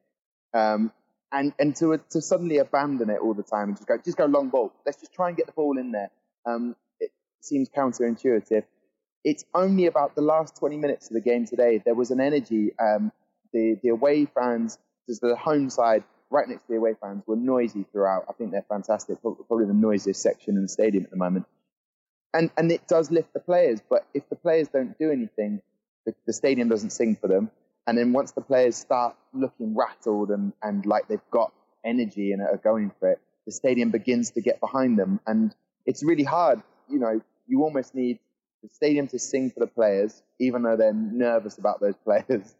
um, 0.55 0.93
and 1.31 1.53
and 1.59 1.77
to 1.77 2.01
to 2.11 2.21
suddenly 2.21 2.59
abandon 2.59 3.11
it 3.11 3.21
all 3.21 3.35
the 3.35 3.43
time 3.43 3.69
and 3.69 3.77
just 3.77 3.87
go 3.87 3.97
just 4.05 4.17
go 4.17 4.27
long 4.27 4.49
ball. 4.49 4.73
Let's 4.85 4.99
just 4.99 5.13
try 5.13 5.29
and 5.29 5.37
get 5.37 5.47
the 5.47 5.53
ball 5.53 5.79
in 5.79 5.93
there. 5.93 6.11
Um, 6.45 6.77
it 7.01 7.11
seems 7.41 7.69
counterintuitive. 7.69 8.65
It's 9.27 9.45
only 9.55 9.87
about 9.87 10.15
the 10.15 10.23
last 10.23 10.57
20 10.57 10.79
minutes 10.79 11.09
of 11.09 11.15
the 11.15 11.21
game 11.21 11.45
today. 11.45 11.83
There 11.85 11.95
was 11.95 12.11
an 12.11 12.21
energy. 12.21 12.73
Um, 12.79 13.13
the 13.53 13.79
the 13.83 13.91
away 13.91 14.25
fans, 14.25 14.79
just 15.07 15.21
the 15.21 15.37
home 15.37 15.69
side, 15.69 16.05
right 16.31 16.49
next 16.49 16.63
to 16.63 16.69
the 16.69 16.77
away 16.77 16.95
fans, 16.99 17.25
were 17.27 17.37
noisy 17.37 17.85
throughout. 17.93 18.25
I 18.31 18.33
think 18.33 18.53
they're 18.53 18.65
fantastic. 18.69 19.21
Probably 19.21 19.67
the 19.67 19.75
noisiest 19.75 20.23
section 20.23 20.57
in 20.57 20.63
the 20.63 20.69
stadium 20.69 21.05
at 21.05 21.11
the 21.11 21.19
moment 21.19 21.47
and 22.37 22.51
and 22.57 22.71
it 22.71 22.87
does 22.87 23.11
lift 23.11 23.33
the 23.33 23.41
players. 23.41 23.81
But 23.89 24.07
if 24.15 24.29
the 24.29 24.37
players 24.37 24.69
don't 24.69 24.99
do 24.99 25.11
anything, 25.11 25.63
the, 26.05 26.15
the 26.27 26.33
stadium 26.33 26.69
doesn't 26.69 26.91
sing 26.91 27.17
for 27.17 27.29
them. 27.29 27.51
And 27.87 27.97
then 27.97 28.13
once 28.13 28.33
the 28.33 28.41
players 28.41 28.77
start 28.77 29.17
looking 29.33 29.75
rattled 29.77 30.31
and, 30.31 30.53
and 30.63 30.85
like 30.87 31.09
they've 31.09 31.31
got 31.31 31.53
energy 31.85 32.33
and 32.33 32.43
are 32.43 32.57
going 32.57 32.93
for 32.99 33.13
it, 33.13 33.21
the 33.47 33.53
stadium 33.53 33.91
begins 33.91 34.33
to 34.33 34.41
get 34.41 34.61
behind 34.61 34.99
them. 34.99 35.21
And 35.27 35.55
it's 35.87 36.03
really 36.03 36.25
hard. 36.25 36.63
You 36.89 36.99
know, 36.99 37.21
you 37.47 37.63
almost 37.63 37.95
need 37.95 38.19
the 38.63 38.69
stadium 38.73 39.07
to 39.09 39.19
sing 39.19 39.51
for 39.51 39.61
the 39.61 39.67
players, 39.67 40.23
even 40.39 40.63
though 40.63 40.77
they're 40.77 40.93
nervous 40.93 41.59
about 41.59 41.81
those 41.81 41.97
players. 42.05 42.55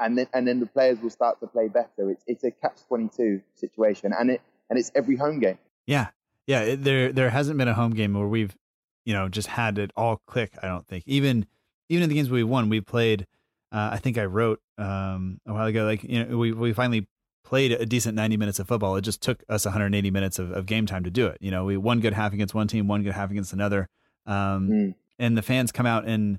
And 0.00 0.18
then, 0.18 0.26
and 0.34 0.46
then 0.46 0.58
the 0.58 0.66
players 0.66 0.98
will 1.00 1.10
start 1.10 1.38
to 1.40 1.46
play 1.46 1.68
better. 1.68 2.10
It's, 2.10 2.24
it's 2.26 2.44
a 2.44 2.50
catch 2.50 2.78
22 2.88 3.40
situation. 3.54 4.12
And 4.18 4.30
it, 4.30 4.40
and 4.68 4.78
it's 4.78 4.90
every 4.94 5.16
home 5.16 5.38
game. 5.38 5.58
Yeah. 5.86 6.08
Yeah. 6.46 6.60
It, 6.62 6.84
there, 6.84 7.12
there 7.12 7.30
hasn't 7.30 7.58
been 7.58 7.68
a 7.68 7.74
home 7.74 7.94
game 7.94 8.14
where 8.14 8.26
we've 8.26 8.56
you 9.04 9.12
know, 9.12 9.28
just 9.28 9.48
had 9.48 9.78
it 9.78 9.92
all 9.96 10.20
click. 10.26 10.52
I 10.62 10.66
don't 10.66 10.86
think 10.86 11.04
even 11.06 11.46
even 11.88 12.02
in 12.04 12.08
the 12.08 12.14
games 12.14 12.30
we 12.30 12.44
won, 12.44 12.68
we 12.68 12.80
played. 12.80 13.26
Uh, 13.70 13.90
I 13.92 13.98
think 13.98 14.18
I 14.18 14.24
wrote 14.24 14.60
um, 14.78 15.40
a 15.46 15.52
while 15.52 15.66
ago, 15.66 15.84
like 15.84 16.02
you 16.04 16.24
know, 16.24 16.36
we 16.36 16.52
we 16.52 16.72
finally 16.72 17.06
played 17.44 17.72
a 17.72 17.84
decent 17.84 18.14
90 18.14 18.36
minutes 18.36 18.58
of 18.58 18.66
football. 18.68 18.96
It 18.96 19.02
just 19.02 19.20
took 19.20 19.42
us 19.48 19.66
180 19.66 20.10
minutes 20.10 20.38
of, 20.38 20.50
of 20.52 20.64
game 20.64 20.86
time 20.86 21.04
to 21.04 21.10
do 21.10 21.26
it. 21.26 21.38
You 21.40 21.50
know, 21.50 21.64
we 21.64 21.76
one 21.76 22.00
good 22.00 22.14
half 22.14 22.32
against 22.32 22.54
one 22.54 22.68
team, 22.68 22.88
one 22.88 23.02
good 23.02 23.12
half 23.12 23.30
against 23.30 23.52
another, 23.52 23.88
um, 24.26 24.68
mm. 24.70 24.94
And 25.18 25.36
the 25.36 25.42
fans 25.42 25.72
come 25.72 25.86
out 25.86 26.06
and 26.06 26.38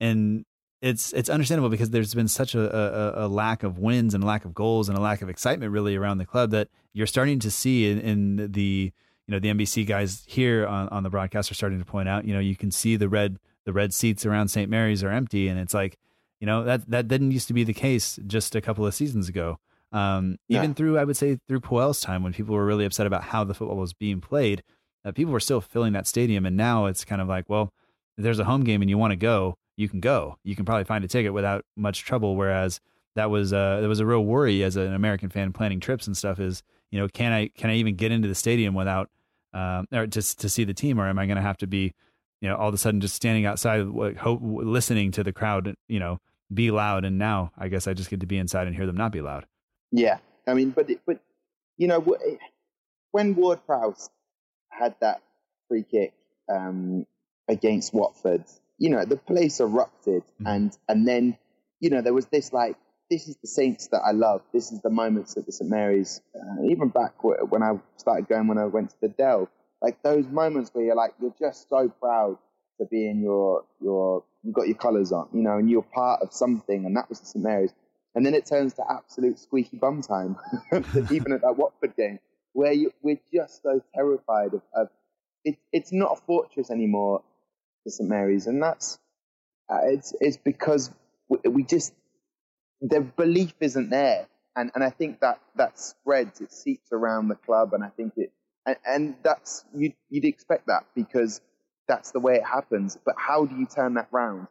and 0.00 0.44
it's 0.82 1.12
it's 1.14 1.30
understandable 1.30 1.70
because 1.70 1.90
there's 1.90 2.14
been 2.14 2.28
such 2.28 2.54
a, 2.54 2.60
a, 2.60 3.26
a, 3.26 3.28
lack 3.28 3.62
of 3.62 3.78
wins 3.78 4.12
and 4.12 4.22
a 4.22 4.26
lack 4.26 4.44
of 4.44 4.52
goals 4.52 4.88
and 4.88 4.98
a 4.98 5.00
lack 5.00 5.22
of 5.22 5.30
excitement 5.30 5.72
really 5.72 5.96
around 5.96 6.18
the 6.18 6.26
club 6.26 6.50
that 6.50 6.68
you're 6.92 7.06
starting 7.06 7.38
to 7.38 7.50
see 7.50 7.90
in, 7.90 7.98
in 8.00 8.52
the 8.52 8.92
you 9.26 9.32
know 9.32 9.38
the 9.38 9.48
NBC 9.48 9.86
guys 9.86 10.24
here 10.26 10.66
on, 10.66 10.88
on 10.90 11.02
the 11.02 11.10
broadcast 11.10 11.50
are 11.50 11.54
starting 11.54 11.78
to 11.78 11.84
point 11.84 12.08
out. 12.08 12.26
You 12.26 12.34
know, 12.34 12.40
you 12.40 12.56
can 12.56 12.70
see 12.70 12.96
the 12.96 13.08
red 13.08 13.38
the 13.64 13.72
red 13.72 13.94
seats 13.94 14.26
around 14.26 14.48
St. 14.48 14.70
Mary's 14.70 15.02
are 15.02 15.10
empty, 15.10 15.48
and 15.48 15.58
it's 15.58 15.72
like, 15.72 15.98
you 16.40 16.46
know, 16.46 16.64
that 16.64 16.88
that 16.90 17.08
didn't 17.08 17.30
used 17.30 17.48
to 17.48 17.54
be 17.54 17.64
the 17.64 17.72
case 17.72 18.18
just 18.26 18.54
a 18.54 18.60
couple 18.60 18.86
of 18.86 18.94
seasons 18.94 19.28
ago. 19.28 19.58
Um, 19.94 20.38
yeah. 20.48 20.58
Even 20.58 20.74
through, 20.74 20.98
I 20.98 21.04
would 21.04 21.16
say, 21.16 21.38
through 21.46 21.60
Puel's 21.60 22.00
time, 22.00 22.22
when 22.22 22.32
people 22.32 22.54
were 22.54 22.66
really 22.66 22.84
upset 22.84 23.06
about 23.06 23.22
how 23.22 23.44
the 23.44 23.54
football 23.54 23.76
was 23.76 23.92
being 23.92 24.20
played, 24.20 24.62
uh, 25.04 25.12
people 25.12 25.32
were 25.32 25.40
still 25.40 25.60
filling 25.60 25.92
that 25.92 26.08
stadium. 26.08 26.44
And 26.44 26.56
now 26.56 26.86
it's 26.86 27.04
kind 27.04 27.22
of 27.22 27.28
like, 27.28 27.48
well, 27.48 27.72
there's 28.16 28.38
a 28.38 28.44
home 28.44 28.64
game 28.64 28.80
and 28.82 28.90
you 28.90 28.98
want 28.98 29.12
to 29.12 29.16
go, 29.16 29.56
you 29.76 29.88
can 29.88 30.00
go. 30.00 30.38
You 30.44 30.54
can 30.56 30.64
probably 30.64 30.84
find 30.84 31.04
a 31.04 31.08
ticket 31.08 31.32
without 31.32 31.64
much 31.76 32.04
trouble. 32.04 32.36
Whereas 32.36 32.80
that 33.16 33.30
was 33.30 33.52
uh, 33.52 33.80
that 33.80 33.88
was 33.88 34.00
a 34.00 34.06
real 34.06 34.24
worry 34.24 34.62
as 34.62 34.76
an 34.76 34.92
American 34.94 35.30
fan 35.30 35.52
planning 35.52 35.80
trips 35.80 36.06
and 36.06 36.16
stuff. 36.16 36.38
Is 36.38 36.62
you 36.90 36.98
know, 36.98 37.08
can 37.08 37.32
I 37.32 37.48
can 37.48 37.70
I 37.70 37.74
even 37.74 37.96
get 37.96 38.12
into 38.12 38.28
the 38.28 38.34
stadium 38.34 38.74
without 38.74 39.10
um, 39.52 39.86
or 39.92 40.06
just 40.06 40.40
to 40.40 40.48
see 40.48 40.64
the 40.64 40.74
team, 40.74 41.00
or 41.00 41.08
am 41.08 41.18
I 41.18 41.26
going 41.26 41.36
to 41.36 41.42
have 41.42 41.58
to 41.58 41.66
be, 41.66 41.94
you 42.40 42.48
know, 42.48 42.56
all 42.56 42.68
of 42.68 42.74
a 42.74 42.78
sudden 42.78 43.00
just 43.00 43.14
standing 43.14 43.46
outside, 43.46 43.86
hope, 44.18 44.40
listening 44.42 45.12
to 45.12 45.22
the 45.22 45.32
crowd, 45.32 45.74
you 45.88 46.00
know, 46.00 46.20
be 46.52 46.70
loud? 46.70 47.04
And 47.04 47.18
now 47.18 47.52
I 47.56 47.68
guess 47.68 47.86
I 47.86 47.94
just 47.94 48.10
get 48.10 48.20
to 48.20 48.26
be 48.26 48.38
inside 48.38 48.66
and 48.66 48.74
hear 48.76 48.86
them 48.86 48.96
not 48.96 49.12
be 49.12 49.20
loud. 49.20 49.46
Yeah, 49.92 50.18
I 50.46 50.54
mean, 50.54 50.70
but 50.70 50.88
but 51.06 51.20
you 51.76 51.88
know, 51.88 52.00
when 53.12 53.34
Ward 53.34 53.60
Prowse 53.66 54.10
had 54.68 54.96
that 55.00 55.22
free 55.68 55.84
kick 55.84 56.12
um, 56.52 57.06
against 57.48 57.92
Watford, 57.92 58.44
you 58.78 58.90
know, 58.90 59.04
the 59.04 59.16
place 59.16 59.60
erupted, 59.60 60.22
mm-hmm. 60.22 60.46
and 60.46 60.78
and 60.88 61.06
then 61.06 61.36
you 61.80 61.90
know 61.90 62.02
there 62.02 62.14
was 62.14 62.26
this 62.26 62.52
like 62.52 62.76
this 63.10 63.28
is 63.28 63.36
the 63.36 63.48
Saints 63.48 63.88
that 63.88 64.00
I 64.04 64.12
love. 64.12 64.42
This 64.52 64.72
is 64.72 64.80
the 64.80 64.90
moments 64.90 65.36
at 65.36 65.46
the 65.46 65.52
St 65.52 65.70
Mary's. 65.70 66.20
Uh, 66.34 66.64
even 66.64 66.88
back 66.88 67.22
when 67.22 67.62
I 67.62 67.78
started 67.96 68.28
going, 68.28 68.48
when 68.48 68.58
I 68.58 68.64
went 68.64 68.90
to 68.90 68.96
the 69.02 69.08
Dell, 69.08 69.48
like 69.82 70.02
those 70.02 70.26
moments 70.26 70.70
where 70.72 70.84
you're 70.84 70.96
like, 70.96 71.14
you're 71.20 71.34
just 71.38 71.68
so 71.68 71.88
proud 72.00 72.38
to 72.78 72.86
be 72.86 73.08
in 73.08 73.22
your 73.22 73.64
your 73.80 74.24
you've 74.42 74.54
got 74.54 74.66
your 74.66 74.76
colours 74.76 75.12
on, 75.12 75.28
you 75.32 75.42
know, 75.42 75.58
and 75.58 75.70
you're 75.70 75.82
part 75.82 76.22
of 76.22 76.32
something, 76.32 76.84
and 76.86 76.96
that 76.96 77.08
was 77.08 77.20
the 77.20 77.26
St 77.26 77.44
Mary's. 77.44 77.72
And 78.14 78.24
then 78.24 78.34
it 78.34 78.46
turns 78.46 78.74
to 78.74 78.84
absolute 78.88 79.38
squeaky 79.38 79.76
bum 79.76 80.00
time, 80.00 80.36
even 81.10 81.32
at 81.32 81.42
that 81.42 81.56
Watford 81.56 81.96
game, 81.96 82.20
where 82.52 82.72
you, 82.72 82.92
we're 83.02 83.20
just 83.32 83.62
so 83.62 83.82
terrified 83.94 84.54
of. 84.54 84.62
of 84.74 84.88
it, 85.44 85.58
it's 85.72 85.92
not 85.92 86.12
a 86.12 86.20
fortress 86.22 86.70
anymore, 86.70 87.22
the 87.84 87.90
St 87.90 88.08
Mary's, 88.08 88.46
and 88.46 88.62
that's 88.62 88.98
uh, 89.68 89.80
it's 89.84 90.14
it's 90.20 90.36
because 90.36 90.90
we, 91.28 91.38
we 91.50 91.64
just 91.64 91.92
the 92.80 93.00
belief 93.00 93.54
isn't 93.60 93.90
there. 93.90 94.26
And, 94.56 94.70
and 94.76 94.84
I 94.84 94.90
think 94.90 95.18
that 95.18 95.40
that 95.56 95.80
spreads, 95.80 96.40
it 96.40 96.52
seeps 96.52 96.92
around 96.92 97.26
the 97.26 97.34
club. 97.34 97.74
And 97.74 97.82
I 97.82 97.88
think 97.88 98.12
it, 98.16 98.30
and, 98.64 98.76
and 98.86 99.14
that's, 99.24 99.64
you'd, 99.74 99.94
you'd 100.10 100.24
expect 100.24 100.68
that 100.68 100.84
because 100.94 101.40
that's 101.88 102.12
the 102.12 102.20
way 102.20 102.34
it 102.36 102.44
happens. 102.44 102.96
But 103.04 103.16
how 103.18 103.46
do 103.46 103.56
you 103.56 103.66
turn 103.66 103.94
that 103.94 104.06
round? 104.12 104.46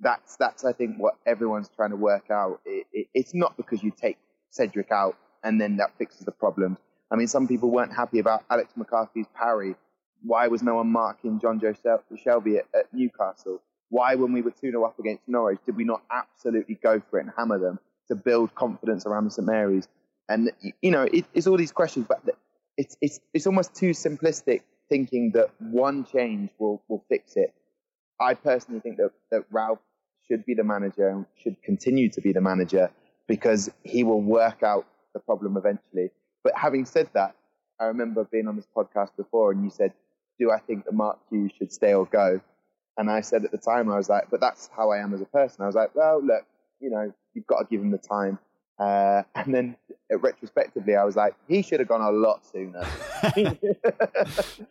That's, 0.00 0.36
that's, 0.36 0.64
I 0.64 0.72
think, 0.72 0.96
what 0.96 1.16
everyone's 1.26 1.68
trying 1.68 1.90
to 1.90 1.96
work 1.96 2.30
out. 2.30 2.60
It, 2.64 2.86
it, 2.94 3.08
it's 3.12 3.34
not 3.34 3.58
because 3.58 3.82
you 3.82 3.92
take 3.94 4.16
Cedric 4.48 4.90
out 4.90 5.18
and 5.44 5.60
then 5.60 5.76
that 5.76 5.98
fixes 5.98 6.24
the 6.24 6.32
problem. 6.32 6.78
I 7.10 7.16
mean, 7.16 7.26
some 7.26 7.46
people 7.46 7.70
weren't 7.70 7.92
happy 7.92 8.20
about 8.20 8.44
Alex 8.50 8.72
McCarthy's 8.74 9.26
parry. 9.34 9.74
Why 10.22 10.48
was 10.48 10.62
no 10.62 10.76
one 10.76 10.90
marking 10.90 11.40
Jonjo 11.40 11.76
Shelvey 12.12 12.58
at, 12.58 12.66
at 12.74 12.92
Newcastle? 12.92 13.60
Why, 13.88 14.14
when 14.14 14.32
we 14.32 14.42
were 14.42 14.52
2 14.52 14.70
0 14.70 14.84
up 14.84 14.98
against 14.98 15.22
Norwich, 15.26 15.58
did 15.66 15.76
we 15.76 15.84
not 15.84 16.02
absolutely 16.10 16.76
go 16.76 17.02
for 17.10 17.18
it 17.18 17.24
and 17.24 17.32
hammer 17.36 17.58
them 17.58 17.78
to 18.08 18.14
build 18.14 18.54
confidence 18.54 19.04
around 19.06 19.30
St 19.32 19.46
Mary's? 19.46 19.88
And, 20.28 20.52
you 20.80 20.92
know, 20.92 21.02
it, 21.02 21.24
it's 21.34 21.46
all 21.48 21.56
these 21.56 21.72
questions, 21.72 22.06
but 22.08 22.22
it's, 22.76 22.96
it's, 23.00 23.20
it's 23.34 23.46
almost 23.46 23.74
too 23.74 23.90
simplistic 23.90 24.62
thinking 24.88 25.32
that 25.32 25.50
one 25.58 26.04
change 26.04 26.50
will, 26.58 26.82
will 26.88 27.04
fix 27.08 27.36
it. 27.36 27.52
I 28.20 28.34
personally 28.34 28.80
think 28.80 28.98
that, 28.98 29.10
that 29.30 29.44
Ralph 29.50 29.80
should 30.28 30.44
be 30.46 30.54
the 30.54 30.64
manager 30.64 31.08
and 31.08 31.26
should 31.42 31.60
continue 31.62 32.08
to 32.10 32.20
be 32.20 32.32
the 32.32 32.40
manager 32.40 32.90
because 33.26 33.70
he 33.82 34.04
will 34.04 34.20
work 34.20 34.62
out 34.62 34.86
the 35.14 35.20
problem 35.20 35.56
eventually. 35.56 36.10
But 36.44 36.52
having 36.56 36.84
said 36.84 37.08
that, 37.14 37.34
I 37.80 37.86
remember 37.86 38.24
being 38.24 38.46
on 38.46 38.56
this 38.56 38.68
podcast 38.76 39.16
before 39.16 39.52
and 39.52 39.64
you 39.64 39.70
said, 39.70 39.92
Do 40.40 40.50
I 40.50 40.58
think 40.58 40.86
that 40.86 40.94
Mark 40.94 41.18
Hughes 41.30 41.52
should 41.56 41.72
stay 41.72 41.94
or 41.94 42.06
go? 42.06 42.40
And 42.96 43.08
I 43.08 43.20
said 43.20 43.44
at 43.44 43.52
the 43.52 43.58
time, 43.58 43.88
I 43.90 43.96
was 43.96 44.08
like, 44.08 44.24
but 44.30 44.40
that's 44.40 44.68
how 44.76 44.90
I 44.90 44.98
am 44.98 45.14
as 45.14 45.20
a 45.20 45.26
person. 45.26 45.62
I 45.62 45.66
was 45.66 45.76
like, 45.76 45.94
well, 45.94 46.20
look, 46.20 46.44
you 46.80 46.90
know, 46.90 47.12
you've 47.34 47.46
got 47.46 47.60
to 47.60 47.66
give 47.70 47.80
him 47.80 47.92
the 47.92 47.98
time. 47.98 48.38
Uh, 48.78 49.22
and 49.34 49.54
then 49.54 49.76
retrospectively, 50.10 50.96
I 50.96 51.04
was 51.04 51.14
like, 51.14 51.34
he 51.46 51.62
should 51.62 51.80
have 51.80 51.88
gone 51.88 52.00
a 52.00 52.10
lot 52.10 52.44
sooner. 52.46 52.84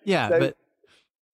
yeah, 0.03 0.29
so, 0.29 0.39
but 0.39 0.57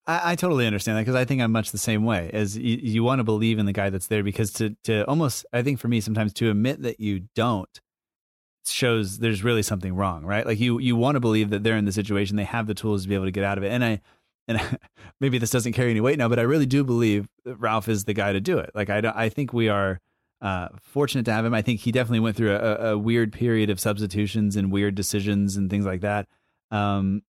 I, 0.06 0.32
I 0.32 0.36
totally 0.36 0.67
understand 0.67 0.98
that 0.98 1.02
because 1.02 1.15
I 1.15 1.26
think 1.26 1.41
I'm 1.41 1.52
much 1.52 1.71
the 1.71 1.78
same 1.78 2.04
way. 2.04 2.30
As 2.34 2.58
you, 2.58 2.78
you 2.82 3.04
want 3.04 3.19
to 3.19 3.24
believe 3.24 3.60
in 3.60 3.65
the 3.65 3.74
guy 3.74 3.89
that's 3.89 4.08
there 4.08 4.24
because 4.24 4.52
to 4.54 4.76
to 4.84 5.06
almost 5.08 5.45
I 5.54 5.63
think 5.63 5.80
for 5.80 5.88
me 5.88 6.02
sometimes 6.02 6.34
to 6.34 6.50
admit 6.50 6.82
that 6.84 7.00
you 7.00 7.21
don't 7.34 7.80
shows 8.67 9.19
there's 9.19 9.43
really 9.43 9.63
something 9.63 9.95
wrong, 9.95 10.26
right? 10.26 10.45
Like 10.45 10.60
you 10.60 10.80
you 10.80 10.95
want 10.95 11.15
to 11.15 11.19
believe 11.19 11.50
that 11.52 11.63
they're 11.63 11.78
in 11.78 11.86
the 11.86 11.91
situation, 11.91 12.36
they 12.36 12.43
have 12.43 12.67
the 12.67 12.74
tools 12.74 13.04
to 13.04 13.10
be 13.10 13.15
able 13.15 13.26
to 13.26 13.32
get 13.32 13.43
out 13.43 13.58
of 13.58 13.63
it. 13.63 13.71
And 13.71 13.84
I 13.84 14.02
and 14.47 14.79
maybe 15.19 15.38
this 15.38 15.49
doesn't 15.49 15.73
carry 15.73 15.91
any 15.91 16.01
weight 16.01 16.17
now, 16.17 16.29
but 16.29 16.39
I 16.39 16.43
really 16.43 16.65
do 16.65 16.84
believe 16.84 17.27
Ralph 17.45 17.88
is 17.88 18.05
the 18.05 18.13
guy 18.13 18.34
to 18.34 18.41
do 18.41 18.58
it. 18.58 18.71
Like 18.73 18.89
I 18.89 19.01
I 19.15 19.29
think 19.29 19.53
we 19.53 19.69
are 19.69 19.99
uh, 20.41 20.69
fortunate 20.81 21.25
to 21.25 21.34
have 21.34 21.45
him. 21.45 21.53
I 21.53 21.62
think 21.62 21.79
he 21.79 21.91
definitely 21.91 22.19
went 22.19 22.36
through 22.36 22.55
a, 22.55 22.91
a, 22.91 22.97
weird 22.97 23.31
period 23.31 23.69
of 23.69 23.79
substitutions 23.79 24.55
and 24.55 24.71
weird 24.71 24.93
decisions 24.93 25.55
and 25.55 25.69
things 25.69 25.86
like 25.86 26.01
that 26.01 26.27
um, 26.71 27.23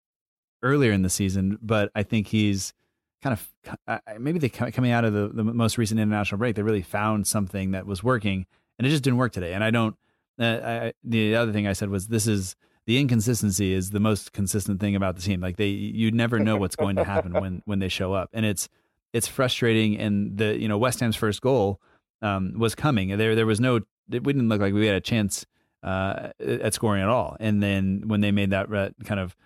earlier 0.62 0.92
in 0.92 1.02
the 1.02 1.09
season, 1.09 1.59
but 1.62 1.90
I 1.94 2.02
think 2.02 2.26
he's 2.26 2.74
kind 3.22 3.33
of 3.33 3.79
uh, 3.88 3.98
maybe 4.18 4.38
they 4.38 4.48
coming 4.48 4.90
out 4.90 5.05
of 5.05 5.12
the, 5.12 5.29
the 5.29 5.44
most 5.44 5.79
recent 5.79 6.00
international 6.00 6.38
break, 6.38 6.57
they 6.57 6.62
really 6.62 6.83
found 6.83 7.26
something 7.26 7.72
that 7.72 7.87
was 7.87 8.02
working, 8.02 8.46
and 8.79 8.87
it 8.87 8.90
just 8.90 9.02
didn't 9.02 9.18
work 9.18 9.33
today. 9.33 9.52
And 9.52 9.64
I 9.64 9.70
don't. 9.70 9.96
Uh, 10.38 10.61
I, 10.62 10.92
the 11.02 11.35
other 11.37 11.52
thing 11.52 11.66
I 11.66 11.72
said 11.72 11.88
was 11.88 12.09
this 12.09 12.26
is 12.26 12.57
the 12.87 12.99
inconsistency 12.99 13.72
is 13.72 13.90
the 13.90 14.01
most 14.01 14.33
consistent 14.33 14.81
thing 14.81 14.94
about 14.94 15.16
the 15.16 15.22
team. 15.22 15.40
Like 15.40 15.57
they, 15.57 15.66
you 15.66 16.12
never 16.12 16.38
know 16.38 16.57
what's 16.57 16.77
going 16.77 16.96
to 16.96 17.05
happen 17.05 17.33
when 17.33 17.62
when 17.66 17.81
they 17.81 17.88
show 17.88 18.12
up, 18.12 18.31
and 18.33 18.46
it's 18.46 18.68
it's 19.12 19.27
frustrating. 19.27 19.99
And 19.99 20.38
the 20.38 20.59
you 20.59 20.68
know 20.68 20.79
West 20.79 21.01
Ham's 21.01 21.16
first 21.16 21.42
goal 21.42 21.81
um, 22.22 22.55
was 22.57 22.75
coming. 22.75 23.16
There 23.18 23.35
there 23.35 23.46
was 23.46 23.61
no. 23.61 23.77
It 23.77 24.22
didn't 24.22 24.49
look 24.49 24.61
like 24.61 24.72
we 24.72 24.87
had 24.87 24.94
a 24.94 25.01
chance 25.01 25.46
uh, 25.83 26.31
at 26.38 26.75
scoring 26.75 27.03
at 27.03 27.09
all. 27.09 27.37
And 27.40 27.61
then 27.61 28.05
when 28.07 28.20
they 28.20 28.31
made 28.31 28.51
that 28.51 28.68
kind 29.05 29.18
of 29.18 29.37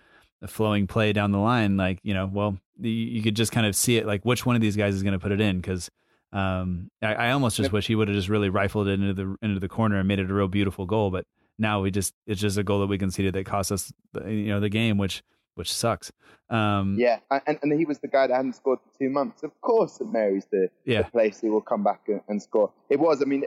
flowing 0.45 0.85
play 0.85 1.11
down 1.13 1.31
the 1.31 1.39
line, 1.39 1.77
like 1.77 1.99
you 2.03 2.13
know, 2.13 2.29
well, 2.31 2.57
you 2.79 3.23
could 3.23 3.35
just 3.35 3.51
kind 3.51 3.65
of 3.65 3.75
see 3.75 3.97
it, 3.97 4.05
like 4.05 4.23
which 4.23 4.45
one 4.45 4.55
of 4.55 4.61
these 4.61 4.75
guys 4.75 4.93
is 4.93 5.01
going 5.01 5.13
to 5.13 5.19
put 5.19 5.31
it 5.31 5.41
in 5.41 5.59
because. 5.59 5.89
Um, 6.33 6.89
I, 7.01 7.13
I, 7.13 7.31
almost 7.31 7.57
just 7.57 7.73
wish 7.73 7.87
he 7.87 7.95
would 7.95 8.07
have 8.07 8.15
just 8.15 8.29
really 8.29 8.47
rifled 8.47 8.87
it 8.87 9.01
into 9.01 9.13
the 9.13 9.35
into 9.41 9.59
the 9.59 9.67
corner 9.67 9.97
and 9.97 10.07
made 10.07 10.17
it 10.17 10.31
a 10.31 10.33
real 10.33 10.47
beautiful 10.47 10.85
goal. 10.85 11.11
But 11.11 11.25
now 11.61 11.81
we 11.81 11.91
just 11.91 12.13
it's 12.27 12.41
just 12.41 12.57
a 12.57 12.63
goal 12.63 12.79
that 12.81 12.87
we 12.87 12.97
conceded 12.97 13.33
that 13.35 13.45
cost 13.45 13.71
us 13.71 13.93
you 14.25 14.47
know 14.47 14.59
the 14.59 14.69
game, 14.69 14.97
which 14.97 15.23
which 15.55 15.73
sucks. 15.73 16.11
Um, 16.49 16.97
yeah, 16.99 17.19
and, 17.29 17.59
and 17.61 17.79
he 17.79 17.85
was 17.85 17.99
the 17.99 18.07
guy 18.07 18.27
that 18.27 18.33
hadn't 18.33 18.55
scored 18.55 18.79
for 18.79 18.97
two 18.97 19.09
months. 19.09 19.43
Of 19.43 19.51
course, 19.61 19.93
St 19.93 20.11
Mary's 20.11 20.45
the, 20.51 20.69
yeah. 20.85 21.03
the 21.03 21.11
place 21.11 21.39
he 21.39 21.49
will 21.49 21.61
come 21.61 21.83
back 21.83 22.01
and, 22.07 22.21
and, 22.27 22.41
score. 22.41 22.71
It 22.89 22.99
was, 22.99 23.21
I 23.21 23.25
mean, 23.25 23.45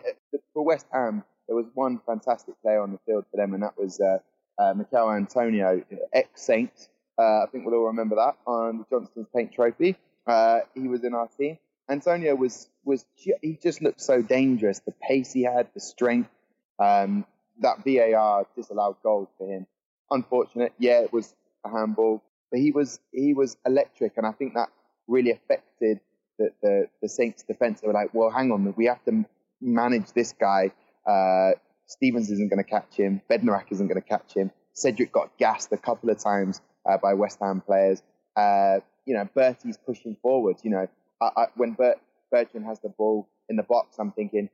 for 0.52 0.64
West 0.64 0.86
Ham, 0.92 1.24
there 1.46 1.56
was 1.56 1.66
one 1.74 2.00
fantastic 2.06 2.54
player 2.62 2.80
on 2.80 2.92
the 2.92 2.98
field 3.06 3.24
for 3.30 3.36
them, 3.36 3.52
and 3.54 3.62
that 3.62 3.76
was 3.78 4.00
uh, 4.00 4.18
uh, 4.58 4.74
Michail 4.74 5.10
Antonio, 5.10 5.82
ex 6.12 6.42
Saint. 6.42 6.88
Uh, 7.18 7.42
I 7.42 7.46
think 7.50 7.66
we'll 7.66 7.74
all 7.74 7.86
remember 7.86 8.16
that 8.16 8.36
on 8.46 8.78
the 8.78 8.84
Johnstone's 8.90 9.28
Paint 9.34 9.52
Trophy. 9.52 9.96
Uh, 10.26 10.60
he 10.74 10.88
was 10.88 11.04
in 11.04 11.14
our 11.14 11.28
team. 11.28 11.58
Antonio 11.88 12.34
was 12.34 12.68
was 12.84 13.04
he 13.14 13.58
just 13.62 13.82
looked 13.82 14.00
so 14.00 14.22
dangerous. 14.22 14.80
The 14.80 14.94
pace 15.06 15.32
he 15.32 15.42
had, 15.42 15.68
the 15.74 15.80
strength. 15.80 16.30
Um, 16.78 17.26
that 17.60 17.84
VAR 17.84 18.46
disallowed 18.56 18.96
goal 19.02 19.30
for 19.38 19.46
him. 19.48 19.66
Unfortunate. 20.10 20.72
Yeah, 20.78 21.00
it 21.00 21.12
was 21.12 21.34
a 21.64 21.70
handball, 21.70 22.22
but 22.50 22.60
he 22.60 22.70
was 22.70 23.00
he 23.12 23.34
was 23.34 23.56
electric, 23.66 24.16
and 24.16 24.26
I 24.26 24.32
think 24.32 24.54
that 24.54 24.68
really 25.06 25.30
affected 25.30 26.00
the 26.38 26.50
the, 26.62 26.86
the 27.02 27.08
Saints' 27.08 27.42
defense. 27.42 27.80
They 27.80 27.88
were 27.88 27.94
like, 27.94 28.12
well, 28.12 28.30
hang 28.30 28.52
on, 28.52 28.74
we 28.76 28.86
have 28.86 29.04
to 29.04 29.24
manage 29.60 30.12
this 30.12 30.32
guy 30.32 30.72
uh, 31.06 31.52
Stephens 31.86 32.30
isn't 32.30 32.48
going 32.48 32.62
to 32.62 32.68
catch 32.68 32.96
him. 32.96 33.20
Bednarek 33.30 33.70
isn't 33.70 33.86
going 33.86 34.00
to 34.00 34.06
catch 34.06 34.34
him. 34.34 34.50
Cedric 34.72 35.12
got 35.12 35.36
gassed 35.38 35.72
a 35.72 35.76
couple 35.76 36.10
of 36.10 36.18
times 36.18 36.60
uh, 36.88 36.96
by 36.98 37.14
West 37.14 37.38
Ham 37.40 37.60
players. 37.60 38.02
Uh, 38.36 38.80
you 39.04 39.14
know, 39.14 39.28
Bertie's 39.34 39.76
pushing 39.76 40.16
forward. 40.22 40.56
You 40.62 40.70
know, 40.70 40.88
I, 41.20 41.30
I, 41.36 41.44
when 41.56 41.72
Bert, 41.72 41.98
Bertrand 42.32 42.66
has 42.66 42.80
the 42.80 42.88
ball 42.88 43.28
in 43.48 43.56
the 43.56 43.62
box, 43.62 43.96
I'm 43.98 44.12
thinking 44.12 44.48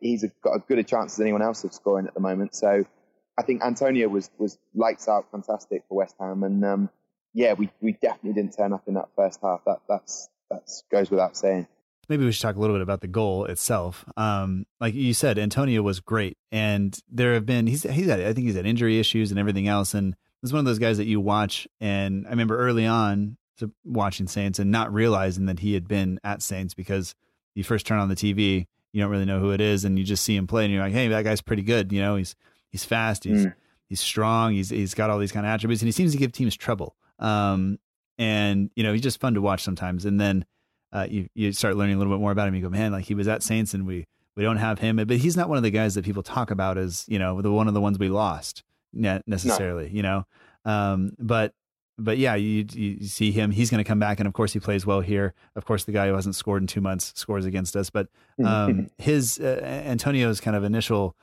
he's 0.00 0.24
got 0.42 0.56
as 0.56 0.62
good 0.68 0.78
a 0.78 0.84
chance 0.84 1.14
as 1.14 1.20
anyone 1.20 1.42
else 1.42 1.64
of 1.64 1.72
scoring 1.72 2.06
at 2.06 2.14
the 2.14 2.20
moment. 2.20 2.54
So 2.54 2.84
I 3.38 3.42
think 3.42 3.62
Antonio 3.62 4.08
was 4.08 4.30
was 4.38 4.58
lights 4.74 5.08
out, 5.08 5.30
fantastic 5.30 5.84
for 5.88 5.96
West 5.96 6.16
Ham, 6.20 6.42
and 6.42 6.64
um, 6.64 6.90
yeah, 7.34 7.54
we 7.54 7.70
we 7.80 7.92
definitely 7.92 8.34
didn't 8.34 8.56
turn 8.56 8.72
up 8.72 8.86
in 8.86 8.94
that 8.94 9.08
first 9.16 9.40
half. 9.42 9.64
That 9.66 9.80
that's 9.88 10.28
that 10.50 10.68
goes 10.90 11.10
without 11.10 11.36
saying 11.36 11.66
maybe 12.08 12.24
we 12.24 12.32
should 12.32 12.42
talk 12.42 12.56
a 12.56 12.60
little 12.60 12.76
bit 12.76 12.82
about 12.82 13.00
the 13.00 13.08
goal 13.08 13.46
itself. 13.46 14.04
Um, 14.16 14.66
like 14.80 14.94
you 14.94 15.14
said, 15.14 15.38
Antonio 15.38 15.82
was 15.82 16.00
great, 16.00 16.36
and 16.50 16.96
there 17.10 17.34
have 17.34 17.46
been 17.46 17.66
he's 17.66 17.84
he's 17.84 18.06
had 18.06 18.20
I 18.20 18.32
think 18.32 18.46
he's 18.46 18.56
had 18.56 18.66
injury 18.66 18.98
issues 18.98 19.30
and 19.30 19.40
everything 19.40 19.68
else, 19.68 19.94
and 19.94 20.14
he's 20.40 20.52
one 20.52 20.60
of 20.60 20.66
those 20.66 20.78
guys 20.78 20.98
that 20.98 21.06
you 21.06 21.20
watch. 21.20 21.66
And 21.80 22.26
I 22.26 22.30
remember 22.30 22.58
early 22.58 22.86
on 22.86 23.36
watching 23.84 24.26
Saints 24.26 24.58
and 24.58 24.70
not 24.70 24.92
realizing 24.92 25.46
that 25.46 25.60
he 25.60 25.74
had 25.74 25.86
been 25.86 26.18
at 26.24 26.42
Saints 26.42 26.74
because 26.74 27.14
you 27.54 27.64
first 27.64 27.86
turn 27.86 27.98
on 27.98 28.08
the 28.08 28.16
TV, 28.16 28.66
you 28.92 29.00
don't 29.00 29.10
really 29.10 29.24
know 29.24 29.40
who 29.40 29.50
it 29.52 29.60
is, 29.60 29.84
and 29.84 29.98
you 29.98 30.04
just 30.04 30.24
see 30.24 30.36
him 30.36 30.46
play, 30.46 30.64
and 30.64 30.72
you're 30.72 30.82
like, 30.82 30.92
hey, 30.92 31.08
that 31.08 31.24
guy's 31.24 31.40
pretty 31.40 31.62
good. 31.62 31.92
You 31.92 32.00
know, 32.00 32.16
he's 32.16 32.34
he's 32.70 32.84
fast, 32.84 33.24
he's 33.24 33.46
mm. 33.46 33.54
he's 33.88 34.00
strong, 34.00 34.52
he's 34.52 34.70
he's 34.70 34.94
got 34.94 35.10
all 35.10 35.18
these 35.18 35.32
kind 35.32 35.46
of 35.46 35.50
attributes, 35.50 35.82
and 35.82 35.88
he 35.88 35.92
seems 35.92 36.12
to 36.12 36.18
give 36.18 36.32
teams 36.32 36.56
trouble. 36.56 36.96
Um, 37.18 37.78
and 38.18 38.70
you 38.76 38.82
know, 38.82 38.92
he's 38.92 39.02
just 39.02 39.20
fun 39.20 39.34
to 39.34 39.40
watch 39.40 39.62
sometimes, 39.62 40.04
and 40.04 40.20
then 40.20 40.44
uh, 40.92 41.06
you 41.08 41.28
you 41.34 41.52
start 41.52 41.76
learning 41.76 41.96
a 41.96 41.98
little 41.98 42.12
bit 42.12 42.20
more 42.20 42.32
about 42.32 42.48
him. 42.48 42.54
You 42.54 42.62
go, 42.62 42.68
man, 42.68 42.92
like 42.92 43.04
he 43.04 43.14
was 43.14 43.28
at 43.28 43.42
Saints, 43.42 43.74
and 43.74 43.86
we 43.86 44.06
we 44.36 44.42
don't 44.42 44.58
have 44.58 44.78
him, 44.78 44.96
but 44.96 45.16
he's 45.16 45.36
not 45.36 45.48
one 45.48 45.56
of 45.56 45.62
the 45.62 45.70
guys 45.70 45.94
that 45.94 46.04
people 46.04 46.22
talk 46.22 46.50
about 46.50 46.78
as 46.78 47.04
you 47.08 47.18
know 47.18 47.40
the 47.40 47.50
one 47.50 47.68
of 47.68 47.74
the 47.74 47.80
ones 47.80 47.98
we 47.98 48.08
lost 48.08 48.62
necessarily. 48.92 49.88
No. 49.88 49.90
You 49.90 50.02
know, 50.02 50.26
um, 50.64 51.12
but 51.18 51.54
but 52.04 52.18
yeah, 52.18 52.34
you 52.34 52.66
you 52.72 53.04
see 53.06 53.32
him. 53.32 53.50
He's 53.50 53.70
going 53.70 53.82
to 53.82 53.88
come 53.88 53.98
back, 53.98 54.20
and 54.20 54.26
of 54.26 54.32
course 54.32 54.52
he 54.52 54.60
plays 54.60 54.84
well 54.84 55.00
here. 55.00 55.34
Of 55.56 55.64
course, 55.64 55.84
the 55.84 55.92
guy 55.92 56.08
who 56.08 56.14
hasn't 56.14 56.34
scored 56.34 56.62
in 56.62 56.66
two 56.66 56.80
months 56.80 57.12
scores 57.16 57.44
against 57.44 57.76
us. 57.76 57.90
But 57.90 58.08
um, 58.44 58.88
his 58.98 59.38
uh, 59.38 59.60
Antonio's 59.62 60.40
kind 60.40 60.56
of 60.56 60.64
initial 60.64 61.16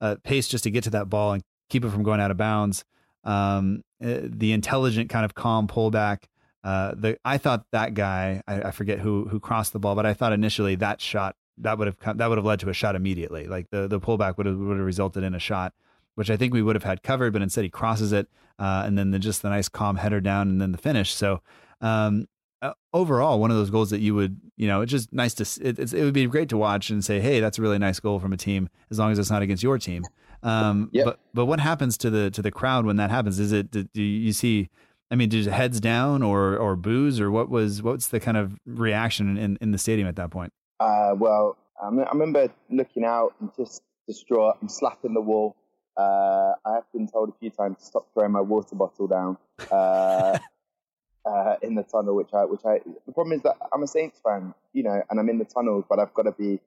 uh, 0.00 0.16
pace 0.22 0.48
just 0.48 0.64
to 0.64 0.70
get 0.70 0.84
to 0.84 0.90
that 0.90 1.08
ball 1.08 1.32
and 1.32 1.42
keep 1.68 1.84
it 1.84 1.90
from 1.90 2.02
going 2.02 2.20
out 2.20 2.30
of 2.30 2.36
bounds. 2.36 2.84
Um, 3.24 3.82
uh, 4.04 4.20
the 4.22 4.52
intelligent 4.52 5.10
kind 5.10 5.24
of 5.24 5.34
calm 5.34 5.66
pullback. 5.66 6.24
Uh, 6.62 6.94
the 6.96 7.18
I 7.24 7.38
thought 7.38 7.64
that 7.72 7.94
guy, 7.94 8.42
I, 8.46 8.62
I, 8.62 8.70
forget 8.72 8.98
who 8.98 9.28
who 9.28 9.38
crossed 9.38 9.72
the 9.72 9.78
ball, 9.78 9.94
but 9.94 10.04
I 10.04 10.14
thought 10.14 10.32
initially 10.32 10.74
that 10.76 11.00
shot 11.00 11.36
that 11.58 11.78
would 11.78 11.86
have 11.86 11.98
come, 11.98 12.16
that 12.16 12.28
would 12.28 12.38
have 12.38 12.44
led 12.44 12.60
to 12.60 12.68
a 12.68 12.72
shot 12.72 12.96
immediately. 12.96 13.46
Like 13.46 13.70
the 13.70 13.86
the 13.88 14.00
pullback 14.00 14.36
would 14.36 14.46
have 14.46 14.56
would 14.56 14.76
have 14.76 14.86
resulted 14.86 15.22
in 15.22 15.34
a 15.34 15.38
shot, 15.38 15.74
which 16.16 16.30
I 16.30 16.36
think 16.36 16.52
we 16.52 16.62
would 16.62 16.76
have 16.76 16.84
had 16.84 17.02
covered. 17.02 17.32
But 17.32 17.42
instead, 17.42 17.64
he 17.64 17.70
crosses 17.70 18.12
it, 18.12 18.28
uh, 18.58 18.82
and 18.84 18.98
then 18.98 19.12
the, 19.12 19.18
just 19.18 19.42
the 19.42 19.48
nice 19.48 19.68
calm 19.68 19.96
header 19.96 20.20
down, 20.20 20.48
and 20.48 20.60
then 20.60 20.72
the 20.72 20.78
finish. 20.78 21.14
So. 21.14 21.40
Um, 21.80 22.26
uh, 22.62 22.72
overall, 22.94 23.38
one 23.38 23.50
of 23.50 23.56
those 23.58 23.68
goals 23.68 23.90
that 23.90 24.00
you 24.00 24.14
would, 24.14 24.40
you 24.56 24.66
know, 24.66 24.80
it's 24.80 24.90
just 24.90 25.12
nice 25.12 25.34
to. 25.34 25.42
It, 25.62 25.78
it 25.78 26.02
would 26.02 26.14
be 26.14 26.24
great 26.26 26.48
to 26.48 26.56
watch 26.56 26.88
and 26.88 27.04
say, 27.04 27.20
"Hey, 27.20 27.38
that's 27.38 27.58
a 27.58 27.62
really 27.62 27.78
nice 27.78 28.00
goal 28.00 28.18
from 28.18 28.32
a 28.32 28.36
team," 28.38 28.70
as 28.90 28.98
long 28.98 29.12
as 29.12 29.18
it's 29.18 29.30
not 29.30 29.42
against 29.42 29.62
your 29.62 29.76
team. 29.76 30.04
Um, 30.42 30.88
yep. 30.90 31.04
But 31.04 31.20
but 31.34 31.44
what 31.44 31.60
happens 31.60 31.98
to 31.98 32.08
the 32.08 32.30
to 32.30 32.40
the 32.40 32.50
crowd 32.50 32.86
when 32.86 32.96
that 32.96 33.10
happens? 33.10 33.38
Is 33.38 33.52
it 33.52 33.70
do 33.70 34.02
you 34.02 34.32
see 34.32 34.70
I 35.10 35.14
mean, 35.14 35.28
did 35.28 35.46
heads 35.46 35.80
down 35.80 36.22
or 36.22 36.56
or 36.56 36.74
boos 36.76 37.20
or 37.20 37.30
what 37.30 37.48
was 37.48 37.82
what's 37.82 38.08
the 38.08 38.18
kind 38.20 38.36
of 38.36 38.58
reaction 38.66 39.36
in, 39.36 39.56
in 39.60 39.70
the 39.70 39.78
stadium 39.78 40.08
at 40.08 40.16
that 40.16 40.30
point? 40.30 40.52
Uh, 40.80 41.14
well, 41.16 41.56
I, 41.80 41.86
I 41.86 42.10
remember 42.12 42.48
looking 42.70 43.04
out 43.04 43.34
and 43.40 43.50
just 43.56 43.82
distraught 44.08 44.56
and 44.60 44.70
slapping 44.70 45.14
the 45.14 45.20
wall. 45.20 45.56
Uh, 45.96 46.52
I 46.64 46.74
have 46.74 46.92
been 46.92 47.08
told 47.08 47.30
a 47.30 47.32
few 47.38 47.50
times 47.50 47.78
to 47.78 47.84
stop 47.84 48.06
throwing 48.12 48.32
my 48.32 48.40
water 48.40 48.74
bottle 48.74 49.06
down 49.06 49.38
uh, 49.70 50.38
uh, 51.24 51.56
in 51.62 51.74
the 51.74 51.82
tunnel, 51.82 52.14
which 52.16 52.34
I 52.34 52.44
which 52.44 52.64
I 52.64 52.80
the 53.06 53.12
problem 53.12 53.36
is 53.36 53.42
that 53.42 53.56
I'm 53.72 53.82
a 53.82 53.86
Saints 53.86 54.20
fan, 54.22 54.54
you 54.72 54.82
know, 54.82 55.02
and 55.08 55.18
I'm 55.18 55.28
in 55.28 55.38
the 55.38 55.44
tunnel, 55.44 55.84
but 55.88 55.98
I've 55.98 56.12
got 56.14 56.24
to 56.24 56.32
be, 56.32 56.60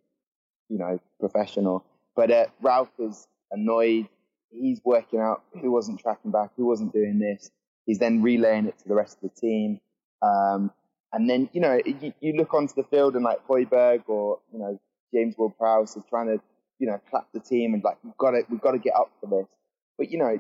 you 0.70 0.78
know, 0.78 1.00
professional. 1.20 1.86
But 2.16 2.32
uh, 2.32 2.46
Ralph 2.62 2.92
is 3.00 3.28
annoyed. 3.52 4.08
He's 4.52 4.82
working 4.84 5.20
out 5.20 5.44
who 5.62 5.72
wasn't 5.72 6.00
tracking 6.00 6.32
back, 6.32 6.50
who 6.58 6.66
wasn't 6.66 6.92
doing 6.92 7.20
this 7.20 7.52
He's 7.90 7.98
then 7.98 8.22
relaying 8.22 8.68
it 8.68 8.78
to 8.78 8.88
the 8.88 8.94
rest 8.94 9.18
of 9.18 9.32
the 9.32 9.42
team. 9.42 9.82
Um, 10.22 10.72
and 11.12 11.28
then, 11.28 11.50
you 11.54 11.60
know, 11.60 11.82
you, 11.84 12.14
you, 12.20 12.34
look 12.34 12.54
onto 12.54 12.76
the 12.76 12.84
field 12.84 13.16
and 13.16 13.24
like 13.24 13.40
Højbjerg 13.48 14.04
or, 14.08 14.38
you 14.54 14.60
know, 14.60 14.80
James 15.12 15.34
Ward-Prowse 15.36 15.98
are 15.98 16.04
trying 16.08 16.28
to, 16.28 16.40
you 16.80 16.88
know, 16.88 17.00
clap 17.10 17.28
the 17.34 17.40
team 17.40 17.74
and 17.74 17.84
like, 17.84 17.98
we've 18.04 18.18
got 18.18 18.32
to, 18.32 18.44
we've 18.50 18.62
got 18.62 18.72
to 18.72 18.80
get 18.80 18.96
up 18.96 19.12
for 19.20 19.28
this. 19.28 19.48
But, 19.98 20.12
you 20.12 20.18
know, 20.18 20.40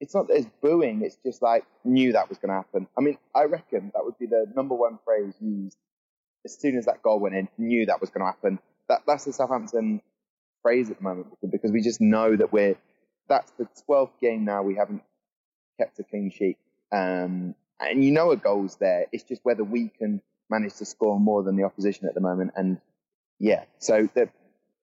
it's 0.00 0.14
not 0.14 0.28
that 0.28 0.36
it's 0.36 0.46
booing. 0.62 1.02
It's 1.02 1.16
just 1.24 1.42
like, 1.42 1.64
knew 1.84 2.12
that 2.12 2.28
was 2.28 2.38
going 2.38 2.50
to 2.50 2.56
happen. 2.56 2.86
I 2.96 3.00
mean, 3.00 3.18
I 3.34 3.44
reckon 3.44 3.90
that 3.94 4.04
would 4.04 4.18
be 4.18 4.26
the 4.26 4.46
number 4.54 4.74
one 4.74 4.98
phrase 5.04 5.34
used 5.40 5.76
as 6.44 6.56
soon 6.58 6.76
as 6.76 6.86
that 6.86 7.02
goal 7.02 7.18
went 7.18 7.34
in, 7.34 7.48
knew 7.58 7.86
that 7.86 8.00
was 8.00 8.10
going 8.10 8.20
to 8.20 8.26
happen. 8.26 8.58
That, 8.88 9.00
that's 9.06 9.24
the 9.24 9.32
Southampton 9.32 10.00
phrase 10.62 10.90
at 10.90 10.98
the 10.98 11.02
moment 11.02 11.28
because 11.50 11.72
we 11.72 11.82
just 11.82 12.00
know 12.00 12.36
that 12.36 12.52
we're, 12.52 12.76
that's 13.28 13.50
the 13.52 13.68
12th 13.88 14.12
game 14.20 14.44
now 14.44 14.62
we 14.62 14.76
haven't 14.76 15.02
kept 15.78 15.98
a 15.98 16.04
clean 16.04 16.30
sheet. 16.30 16.58
Um, 16.92 17.54
and 17.80 18.04
you 18.04 18.12
know 18.12 18.30
a 18.30 18.36
goal's 18.36 18.76
there. 18.76 19.06
It's 19.12 19.24
just 19.24 19.44
whether 19.44 19.64
we 19.64 19.88
can 19.88 20.22
manage 20.50 20.74
to 20.76 20.84
score 20.84 21.20
more 21.20 21.42
than 21.42 21.56
the 21.56 21.64
opposition 21.64 22.08
at 22.08 22.14
the 22.14 22.20
moment. 22.20 22.52
And 22.56 22.80
yeah, 23.38 23.64
so 23.78 24.08
the 24.14 24.28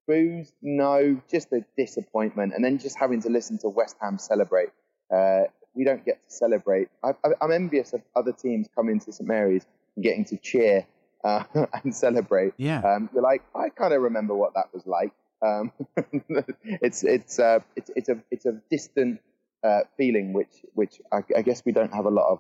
boos, 0.08 0.52
no, 0.62 1.22
just 1.30 1.50
the 1.50 1.64
disappointment, 1.78 2.54
and 2.56 2.64
then 2.64 2.78
just 2.78 2.98
having 2.98 3.22
to 3.24 3.30
listen 3.30 3.58
to 3.60 3.70
West 3.70 3.96
Ham 4.02 4.18
celebrate. 4.18 4.70
Uh, 5.14 5.44
we 5.74 5.84
don't 5.84 6.06
get 6.06 6.28
to 6.28 6.36
celebrate. 6.36 6.88
I, 7.04 7.14
am 7.42 7.52
envious 7.52 7.94
of 7.94 8.02
other 8.16 8.32
teams 8.32 8.68
coming 8.76 9.00
to 9.02 9.12
St 9.12 9.28
Mary's 9.28 9.66
and 9.96 10.04
getting 10.04 10.26
to 10.26 10.38
cheer 10.38 10.88
uh, 11.24 11.44
and 11.84 11.94
celebrate. 11.94 12.54
Yeah. 12.58 12.80
Um, 12.80 13.10
you're 13.14 13.24
like, 13.24 13.44
I 13.54 13.70
kind 13.70 13.94
of 13.94 14.02
remember 14.02 14.34
what 14.36 14.54
that 14.56 14.74
was 14.74 14.86
like. 14.86 15.12
Um, 15.42 15.72
it's 16.82 17.04
it's 17.04 17.40
uh, 17.40 17.60
it's 17.76 17.92
it's 17.96 18.10
a 18.10 18.18
it's 18.32 18.46
a 18.46 18.54
distant 18.72 19.20
uh, 19.64 19.82
feeling 19.98 20.34
which 20.34 20.64
which 20.74 21.02
I, 21.12 21.24
I, 21.36 21.42
guess 21.42 21.64
we 21.66 21.72
don't 21.72 21.94
have 21.94 22.06
a 22.06 22.10
lot 22.10 22.32
of. 22.32 22.40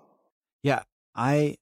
Yeah, 0.63 0.83
I 1.13 1.57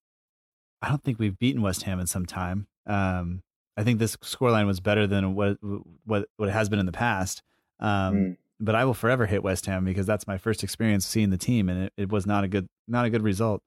I 0.82 0.90
don't 0.90 1.04
think 1.04 1.18
we've 1.18 1.38
beaten 1.38 1.62
West 1.62 1.84
Ham 1.84 2.00
in 2.00 2.08
some 2.08 2.26
time. 2.26 2.68
Um, 2.86 3.42
I 3.76 3.84
think 3.84 4.00
this 4.00 4.16
scoreline 4.18 4.68
was 4.68 4.80
better 4.80 5.08
than 5.08 5.36
what 5.36 5.58
what 6.06 6.28
what 6.38 6.50
it 6.50 6.52
has 6.52 6.70
been 6.70 6.80
in 6.80 6.86
the 6.86 6.92
past. 6.92 7.42
Um, 7.80 8.16
mm. 8.16 8.38
But 8.60 8.76
I 8.76 8.86
will 8.86 8.94
forever 8.94 9.26
hate 9.26 9.44
West 9.44 9.66
Ham 9.66 9.84
because 9.84 10.06
that's 10.06 10.28
my 10.28 10.38
first 10.38 10.64
experience 10.64 11.06
seeing 11.06 11.32
the 11.32 11.38
team, 11.38 11.70
and 11.70 11.86
it, 11.86 11.94
it 11.98 12.10
was 12.10 12.26
not 12.26 12.44
a 12.44 12.48
good 12.48 12.70
not 12.88 13.06
a 13.06 13.10
good 13.10 13.24
result. 13.24 13.62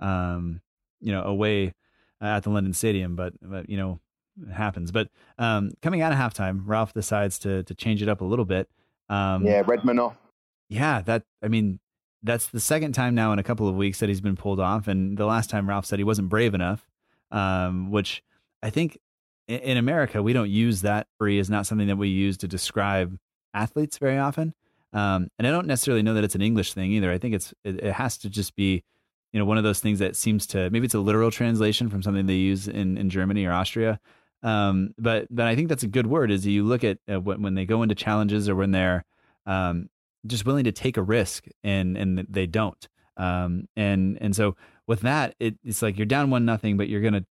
Um, 0.00 0.60
you 1.00 1.12
know, 1.12 1.22
away 1.22 1.74
at 2.20 2.44
the 2.44 2.50
London 2.50 2.72
Stadium, 2.72 3.16
but 3.16 3.34
but 3.42 3.68
you 3.68 3.76
know 3.76 4.00
it 4.40 4.52
happens. 4.52 4.92
But 4.92 5.08
um, 5.38 5.72
coming 5.82 6.02
out 6.02 6.12
of 6.12 6.18
halftime, 6.18 6.62
Ralph 6.64 6.92
decides 6.92 7.38
to 7.40 7.62
to 7.64 7.74
change 7.74 8.02
it 8.02 8.08
up 8.08 8.20
a 8.20 8.24
little 8.24 8.44
bit. 8.44 8.68
Um, 9.08 9.44
yeah, 9.44 9.62
Redmond 9.66 10.00
off. 10.00 10.16
Yeah, 10.68 11.02
that 11.02 11.24
I 11.42 11.48
mean 11.48 11.80
that's 12.22 12.46
the 12.48 12.60
second 12.60 12.92
time 12.92 13.14
now 13.14 13.32
in 13.32 13.38
a 13.38 13.44
couple 13.44 13.68
of 13.68 13.74
weeks 13.76 14.00
that 14.00 14.08
he's 14.08 14.20
been 14.20 14.36
pulled 14.36 14.60
off, 14.60 14.88
and 14.88 15.18
the 15.18 15.26
last 15.26 15.50
time 15.50 15.68
Ralph 15.68 15.86
said 15.86 15.98
he 15.98 16.04
wasn't 16.04 16.28
brave 16.28 16.54
enough, 16.54 16.88
um, 17.30 17.90
which 17.90 18.22
I 18.62 18.70
think 18.70 18.98
in, 19.48 19.76
America 19.76 20.22
we 20.22 20.32
don't 20.32 20.50
use 20.50 20.82
that 20.82 21.06
free 21.18 21.38
Is 21.38 21.50
not 21.50 21.66
something 21.66 21.88
that 21.88 21.96
we 21.96 22.08
use 22.08 22.36
to 22.38 22.48
describe 22.48 23.18
athletes 23.54 23.98
very 23.98 24.18
often. 24.18 24.54
Um, 24.92 25.28
and 25.38 25.46
I 25.46 25.50
don't 25.50 25.66
necessarily 25.66 26.02
know 26.02 26.14
that 26.14 26.24
it's 26.24 26.34
an 26.34 26.42
English 26.42 26.72
thing 26.74 26.92
either. 26.92 27.10
I 27.10 27.18
think 27.18 27.34
it's 27.34 27.52
it, 27.64 27.82
it 27.82 27.92
has 27.92 28.18
to 28.18 28.30
just 28.30 28.54
be 28.56 28.84
you 29.32 29.38
know 29.38 29.44
one 29.44 29.58
of 29.58 29.64
those 29.64 29.80
things 29.80 29.98
that 29.98 30.16
seems 30.16 30.46
to 30.48 30.70
maybe 30.70 30.86
it's 30.86 30.94
a 30.94 31.00
literal 31.00 31.30
translation 31.30 31.88
from 31.88 32.02
something 32.02 32.26
they 32.26 32.34
use 32.34 32.68
in 32.68 32.96
in 32.96 33.10
Germany 33.10 33.44
or 33.44 33.52
Austria. 33.52 34.00
Um, 34.42 34.94
but 34.98 35.26
but 35.30 35.46
I 35.46 35.56
think 35.56 35.68
that's 35.68 35.82
a 35.82 35.88
good 35.88 36.06
word. 36.06 36.30
Is 36.30 36.46
you 36.46 36.64
look 36.64 36.84
at 36.84 36.98
uh, 37.10 37.20
when, 37.20 37.42
when 37.42 37.54
they 37.54 37.64
go 37.64 37.82
into 37.82 37.94
challenges 37.94 38.48
or 38.48 38.54
when 38.54 38.70
they're 38.70 39.04
um, 39.46 39.88
just 40.26 40.46
willing 40.46 40.64
to 40.64 40.72
take 40.72 40.96
a 40.96 41.02
risk 41.02 41.46
and 41.64 41.96
and 41.96 42.26
they 42.28 42.46
don't. 42.46 42.88
Um, 43.16 43.68
and 43.76 44.16
and 44.20 44.34
so 44.34 44.56
with 44.86 45.00
that, 45.00 45.34
it, 45.40 45.56
it's 45.64 45.82
like 45.82 45.98
you're 45.98 46.06
down 46.06 46.30
one 46.30 46.44
nothing, 46.44 46.76
but 46.76 46.88
you're 46.88 47.00
gonna 47.00 47.26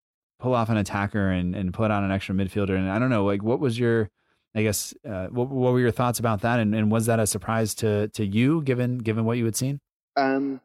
pull 0.43 0.53
off 0.53 0.69
an 0.69 0.75
attacker 0.75 1.29
and 1.29 1.55
and 1.55 1.73
put 1.73 1.89
on 1.89 2.03
an 2.03 2.11
extra 2.11 2.35
midfielder. 2.35 2.75
And 2.75 2.91
I 2.91 2.99
don't 2.99 3.09
know, 3.09 3.23
like 3.23 3.41
what 3.41 3.61
was 3.61 3.79
your 3.79 4.09
I 4.53 4.61
guess 4.61 4.93
uh, 5.07 5.27
what, 5.27 5.49
what 5.49 5.71
were 5.73 5.79
your 5.79 5.91
thoughts 5.91 6.19
about 6.19 6.41
that, 6.41 6.59
and, 6.59 6.75
and 6.75 6.91
was 6.91 7.07
that 7.07 7.19
a 7.19 7.25
surprise 7.25 7.73
to 7.75 8.09
to 8.09 8.25
you, 8.25 8.61
given 8.61 8.97
given 8.97 9.23
what 9.23 9.37
you 9.37 9.45
had 9.45 9.55
seen? 9.55 9.79
Um, 10.17 10.59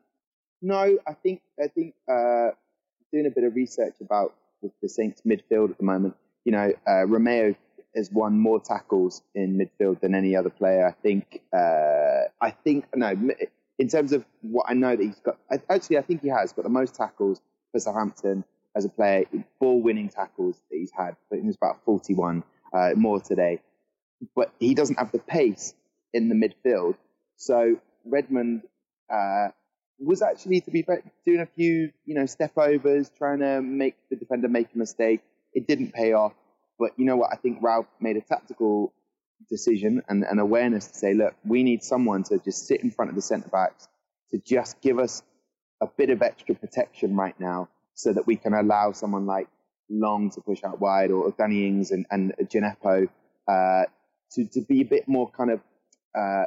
no, 0.61 0.99
I 1.07 1.13
think 1.23 1.41
I 1.63 1.69
think 1.69 1.95
uh, 2.11 2.51
doing 3.13 3.27
a 3.27 3.31
bit 3.31 3.45
of 3.45 3.55
research 3.55 3.95
about 4.01 4.35
the, 4.63 4.71
the 4.83 4.89
Saints 4.89 5.23
midfield 5.25 5.71
at 5.71 5.79
the 5.79 5.85
moment. 5.85 6.17
You 6.45 6.53
know, 6.53 6.73
uh, 6.87 7.07
Romeu 7.07 7.55
has 7.95 8.11
won 8.11 8.39
more 8.39 8.61
tackles 8.61 9.23
in 9.35 9.57
midfield 9.57 10.01
than 10.01 10.15
any 10.15 10.35
other 10.37 10.51
player. 10.51 10.87
I 10.87 10.93
think. 11.03 11.41
Uh, 11.57 12.29
I 12.41 12.51
think 12.51 12.85
no. 12.95 13.15
In 13.79 13.89
terms 13.89 14.13
of 14.13 14.25
what 14.43 14.67
I 14.69 14.75
know 14.75 14.97
that 14.97 15.03
he's 15.03 15.21
got, 15.21 15.39
actually, 15.71 15.99
I 15.99 16.03
think 16.03 16.21
he 16.23 16.29
has 16.29 16.53
got 16.53 16.65
the 16.65 16.69
most 16.69 16.97
tackles 16.97 17.41
for 17.71 17.79
Southampton 17.79 18.45
as 18.79 18.85
a 18.85 18.89
player, 18.89 19.25
ball-winning 19.61 20.09
tackles 20.09 20.57
that 20.71 20.77
he's 20.79 20.93
had. 20.97 21.17
But 21.29 21.41
it's 21.41 21.57
about 21.57 21.85
41 21.85 22.45
uh, 22.73 22.91
more 22.95 23.21
today. 23.21 23.61
But 24.35 24.53
he 24.61 24.75
doesn't 24.75 24.99
have 24.99 25.11
the 25.13 25.19
pace 25.19 25.75
in 26.15 26.29
the 26.29 26.35
midfield. 26.35 26.95
So 27.37 27.77
Redmond 28.05 28.63
uh, 29.13 29.49
was 29.99 30.23
actually, 30.23 30.61
to 30.63 30.71
be 30.71 30.87
doing 31.27 31.41
a 31.41 31.47
few, 31.47 31.93
you 32.07 32.15
know, 32.15 32.27
step 32.27 32.53
overs, 32.57 33.11
trying 33.19 33.41
to 33.41 33.61
make 33.61 33.97
the 34.11 34.17
defender 34.17 34.49
make 34.49 34.69
a 34.75 34.79
mistake. 34.79 35.21
It 35.53 35.67
didn't 35.67 35.93
pay 35.93 36.13
off. 36.13 36.35
But 36.79 36.93
you 36.97 37.05
know 37.05 37.17
what? 37.17 37.33
I 37.33 37.37
think 37.37 37.59
Ralph 37.61 37.89
made 38.01 38.17
a 38.17 38.21
tactical 38.21 38.93
decision 39.51 40.03
and 40.09 40.23
an 40.25 40.39
awareness 40.39 40.87
to 40.87 40.95
say, 40.95 41.15
look, 41.15 41.35
we 41.45 41.65
need 41.65 41.83
someone 41.83 42.23
to 42.25 42.39
just 42.39 42.67
sit 42.67 42.83
in 42.83 42.93
front 42.93 43.11
of 43.11 43.17
the 43.17 43.23
centre 43.23 43.49
backs 43.49 43.89
to 44.31 44.39
just 44.39 44.81
give 44.81 44.99
us 45.01 45.23
a 45.81 45.87
bit 45.87 46.11
of 46.11 46.23
extra 46.23 46.55
protection 46.55 47.17
right 47.17 47.39
now 47.41 47.69
so 47.99 48.13
that 48.13 48.27
we 48.29 48.37
can 48.37 48.55
allow 48.55 48.93
someone 48.93 49.27
like 49.27 49.49
Long 49.91 50.31
to 50.31 50.41
push 50.41 50.63
out 50.65 50.81
wide 50.81 51.11
or 51.11 51.35
Danny 51.37 51.67
Ings 51.67 51.91
and, 51.91 52.07
and 52.11 52.33
Djenepo 52.43 53.09
uh, 53.49 53.85
to, 54.33 54.47
to 54.47 54.61
be 54.61 54.83
a 54.83 54.85
bit 54.85 55.09
more 55.09 55.29
kind 55.31 55.51
of 55.51 55.61
uh, 56.15 56.45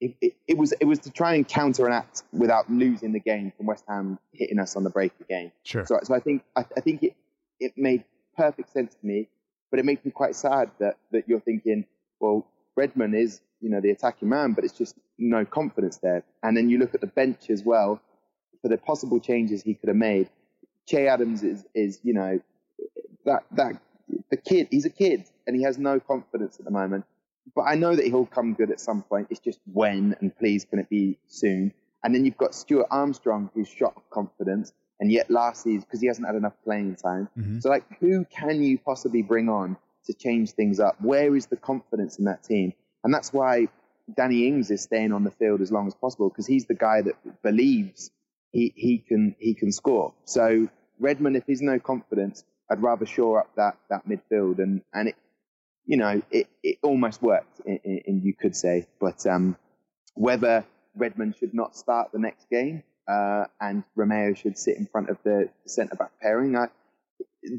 it, 0.00 0.16
it, 0.20 0.32
it, 0.48 0.58
was 0.58 0.72
it 0.72 0.84
was 0.84 0.98
to 1.00 1.10
try 1.10 1.34
and 1.34 1.46
counteract 1.46 2.24
without 2.32 2.70
losing 2.70 3.12
the 3.12 3.20
game 3.20 3.52
from 3.56 3.66
West 3.66 3.84
Ham 3.86 4.18
hitting 4.32 4.58
us 4.58 4.74
on 4.76 4.82
the 4.82 4.90
break 4.90 5.12
again. 5.20 5.52
Sure. 5.62 5.86
So, 5.86 6.00
so 6.02 6.14
I 6.14 6.20
think 6.20 6.42
I, 6.56 6.64
I 6.76 6.80
think 6.80 7.02
it 7.02 7.14
it 7.60 7.72
made 7.76 8.04
perfect 8.36 8.72
sense 8.72 8.94
to 8.94 9.06
me, 9.06 9.28
but 9.70 9.78
it 9.78 9.84
makes 9.84 10.04
me 10.04 10.10
quite 10.10 10.34
sad 10.34 10.70
that 10.80 10.96
that 11.12 11.28
you're 11.28 11.40
thinking, 11.40 11.84
well, 12.18 12.46
Redmond 12.76 13.14
is 13.14 13.40
you 13.60 13.70
know 13.70 13.80
the 13.80 13.90
attacking 13.90 14.28
man, 14.28 14.54
but 14.54 14.64
it's 14.64 14.76
just 14.76 14.96
no 15.18 15.44
confidence 15.44 15.98
there. 15.98 16.24
And 16.42 16.56
then 16.56 16.68
you 16.68 16.78
look 16.78 16.94
at 16.94 17.00
the 17.00 17.06
bench 17.06 17.50
as 17.50 17.62
well 17.62 18.00
for 18.62 18.68
the 18.68 18.78
possible 18.78 19.20
changes 19.20 19.62
he 19.62 19.74
could 19.74 19.88
have 19.88 19.96
made. 19.96 20.30
Che 20.88 21.06
Adams 21.06 21.42
is 21.42 21.64
is 21.74 22.00
you 22.02 22.14
know 22.14 22.40
that 23.24 23.44
that 23.52 23.80
the 24.30 24.36
kid 24.36 24.68
he's 24.70 24.86
a 24.86 24.90
kid 24.90 25.24
and 25.46 25.54
he 25.54 25.62
has 25.62 25.78
no 25.78 26.00
confidence 26.00 26.58
at 26.58 26.64
the 26.64 26.70
moment 26.70 27.04
but 27.54 27.62
I 27.62 27.74
know 27.74 27.94
that 27.94 28.04
he'll 28.04 28.26
come 28.26 28.54
good 28.54 28.70
at 28.70 28.80
some 28.80 29.02
point. 29.02 29.28
It's 29.30 29.40
just 29.40 29.60
when, 29.72 30.16
and 30.20 30.36
please, 30.36 30.64
can 30.64 30.78
it 30.78 30.88
be 30.88 31.18
soon? 31.26 31.72
And 32.04 32.14
then 32.14 32.24
you've 32.24 32.36
got 32.36 32.54
Stuart 32.54 32.86
Armstrong, 32.90 33.50
who's 33.54 33.68
shot 33.68 33.94
of 33.96 34.08
confidence, 34.10 34.72
and 35.00 35.10
yet 35.10 35.30
last 35.30 35.62
season, 35.62 35.80
because 35.80 36.00
he 36.00 36.06
hasn't 36.06 36.26
had 36.26 36.36
enough 36.36 36.54
playing 36.64 36.96
time. 36.96 37.28
Mm-hmm. 37.36 37.60
So, 37.60 37.68
like, 37.68 37.84
who 38.00 38.24
can 38.26 38.62
you 38.62 38.78
possibly 38.78 39.22
bring 39.22 39.48
on 39.48 39.76
to 40.06 40.14
change 40.14 40.52
things 40.52 40.80
up? 40.80 40.96
Where 41.00 41.34
is 41.34 41.46
the 41.46 41.56
confidence 41.56 42.18
in 42.18 42.26
that 42.26 42.44
team? 42.44 42.72
And 43.04 43.12
that's 43.12 43.32
why 43.32 43.68
Danny 44.16 44.46
Ings 44.46 44.70
is 44.70 44.82
staying 44.82 45.12
on 45.12 45.24
the 45.24 45.30
field 45.30 45.60
as 45.60 45.72
long 45.72 45.86
as 45.86 45.94
possible, 45.94 46.28
because 46.28 46.46
he's 46.46 46.66
the 46.66 46.74
guy 46.74 47.02
that 47.02 47.42
believes 47.42 48.10
he, 48.52 48.72
he 48.76 48.98
can 48.98 49.36
he 49.38 49.54
can 49.54 49.72
score. 49.72 50.14
So 50.24 50.68
Redmond, 50.98 51.36
if 51.36 51.44
he's 51.46 51.62
no 51.62 51.78
confidence, 51.78 52.44
I'd 52.70 52.82
rather 52.82 53.06
shore 53.06 53.40
up 53.40 53.54
that 53.56 53.76
that 53.90 54.06
midfield, 54.08 54.58
and 54.58 54.82
and 54.92 55.08
it, 55.08 55.16
you 55.86 55.96
know, 55.96 56.20
it, 56.30 56.48
it 56.62 56.78
almost 56.82 57.22
worked, 57.22 57.60
in, 57.64 57.78
in, 57.84 58.20
you 58.22 58.34
could 58.34 58.54
say. 58.54 58.86
But 59.00 59.26
um, 59.26 59.56
whether 60.14 60.64
Redmond 60.94 61.36
should 61.36 61.54
not 61.54 61.76
start 61.76 62.12
the 62.12 62.18
next 62.18 62.50
game 62.50 62.82
uh, 63.08 63.46
and 63.60 63.84
Romeu 63.96 64.36
should 64.36 64.58
sit 64.58 64.76
in 64.76 64.86
front 64.86 65.08
of 65.08 65.16
the 65.24 65.48
centre 65.66 65.96
back 65.96 66.10
pairing, 66.20 66.56
I, 66.56 66.68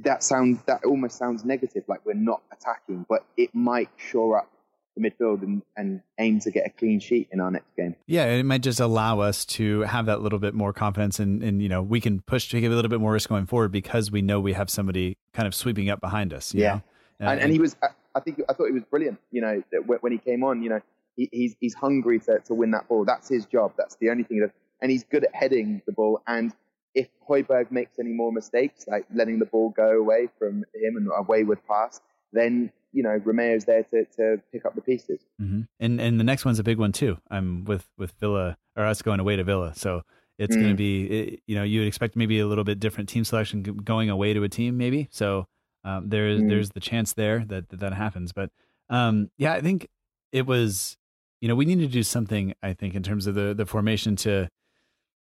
that 0.04 0.24
sounds 0.24 0.62
that 0.68 0.86
almost 0.86 1.18
sounds 1.18 1.44
negative, 1.44 1.84
like 1.88 2.06
we're 2.06 2.14
not 2.14 2.42
attacking, 2.52 3.06
but 3.10 3.26
it 3.36 3.56
might 3.56 3.90
shore 3.98 4.38
up 4.38 4.52
the 5.00 5.10
midfield 5.10 5.42
and, 5.44 5.62
and 5.78 6.02
aim 6.20 6.40
to 6.42 6.52
get 6.52 6.66
a 6.66 6.70
clean 6.70 7.00
sheet 7.00 7.30
in 7.32 7.40
our 7.40 7.52
next 7.52 7.76
game. 7.76 7.96
Yeah, 8.08 8.26
it 8.26 8.44
might 8.44 8.62
just 8.62 8.80
allow 8.80 9.20
us 9.20 9.46
to 9.46 9.82
have 9.82 10.06
that 10.08 10.22
little 10.22 10.40
bit 10.40 10.54
more 10.54 10.74
confidence 10.74 11.20
and, 11.20 11.44
and 11.44 11.62
you 11.62 11.70
know, 11.70 11.82
we 11.82 12.02
can 12.02 12.22
push 12.22 12.50
to 12.50 12.60
give 12.60 12.72
a 12.72 12.76
little 12.76 12.90
bit 12.90 13.00
more 13.00 13.14
risk 13.14 13.30
going 13.30 13.46
forward 13.46 13.72
because 13.72 14.12
we 14.12 14.22
know 14.22 14.40
we 14.40 14.54
have 14.54 14.70
somebody 14.70 15.18
kind 15.34 15.48
of 15.48 15.56
sweeping 15.56 15.90
up 15.90 16.02
behind 16.02 16.34
us. 16.34 16.54
yeah. 16.54 16.80
Uh, 17.22 17.32
and, 17.32 17.42
and, 17.42 17.52
he 17.52 17.60
was, 17.60 17.76
I 18.16 18.20
think 18.22 18.42
I 18.48 18.54
thought 18.54 18.68
he 18.68 18.74
was 18.74 18.84
brilliant. 18.84 19.20
You 19.32 19.42
know, 19.42 19.64
when 20.00 20.12
he 20.12 20.18
came 20.18 20.44
on, 20.44 20.64
you 20.64 20.70
know, 20.70 20.80
he, 21.16 21.30
he's 21.32 21.56
he's 21.60 21.74
hungry 21.74 22.20
to, 22.20 22.40
to 22.40 22.54
win 22.54 22.72
that 22.72 22.88
ball. 22.88 23.04
That's 23.06 23.28
his 23.28 23.46
job. 23.46 23.74
That's 23.78 23.96
the 23.96 24.10
only 24.10 24.24
thing 24.24 24.40
that, 24.40 24.52
and 24.82 24.90
he's 24.90 25.04
good 25.04 25.26
at 25.26 25.36
heading 25.36 25.82
the 25.86 25.92
ball. 25.92 26.22
And 26.28 26.54
if 26.96 27.08
Højbjerg 27.28 27.72
makes 27.72 28.00
any 28.00 28.14
more 28.14 28.32
mistakes, 28.32 28.86
like 28.88 29.06
letting 29.14 29.40
the 29.40 29.46
ball 29.46 29.70
go 29.70 30.00
away 30.00 30.30
from 30.40 30.64
him 30.74 30.96
and 30.98 31.08
a 31.16 31.22
wayward 31.24 31.60
pass, 31.68 32.02
then 32.32 32.72
you 32.92 33.04
know 33.04 33.20
Romeu's 33.24 33.66
there 33.66 33.84
to, 33.84 34.06
to 34.18 34.42
pick 34.52 34.66
up 34.66 34.76
the 34.76 34.82
pieces. 34.82 35.22
Mm-hmm. 35.42 35.62
And 35.80 36.02
and 36.02 36.20
the 36.20 36.24
next 36.24 36.46
one's 36.46 36.60
a 36.60 36.64
big 36.64 36.78
one 36.78 36.92
too. 36.92 37.18
I'm 37.30 37.66
with 37.66 37.88
with 37.98 38.12
Villa 38.20 38.58
or 38.76 38.86
us 38.86 39.02
going 39.02 39.20
away 39.20 39.36
to 39.36 39.44
Villa, 39.44 39.74
so 39.76 40.02
it's 40.38 40.56
mm. 40.56 40.60
going 40.60 40.72
to 40.72 40.78
be 40.78 41.42
you 41.46 41.56
know 41.56 41.64
you 41.64 41.82
would 41.82 41.88
expect 41.88 42.16
maybe 42.16 42.40
a 42.40 42.48
little 42.48 42.64
bit 42.64 42.80
different 42.80 43.10
team 43.10 43.24
selection 43.24 43.64
going 43.64 44.10
away 44.10 44.34
to 44.34 44.44
a 44.44 44.50
team 44.50 44.78
maybe. 44.78 45.08
So 45.12 45.48
um, 45.84 46.10
there's 46.10 46.42
mm. 46.42 46.50
there's 46.50 46.72
the 46.72 46.80
chance 46.80 47.14
there 47.14 47.46
that, 47.48 47.70
that 47.70 47.80
that 47.80 47.94
happens. 47.94 48.32
But 48.32 48.50
um, 48.90 49.30
yeah, 49.38 49.54
I 49.54 49.62
think 49.62 49.88
it 50.32 50.46
was 50.46 50.98
you 51.42 51.48
know 51.48 51.56
we 51.56 51.66
need 51.66 51.80
to 51.80 51.88
do 51.88 52.04
something. 52.04 52.54
I 52.64 52.74
think 52.74 52.96
in 52.96 53.04
terms 53.04 53.28
of 53.28 53.36
the 53.36 53.54
the 53.54 53.66
formation 53.66 54.16
to 54.18 54.50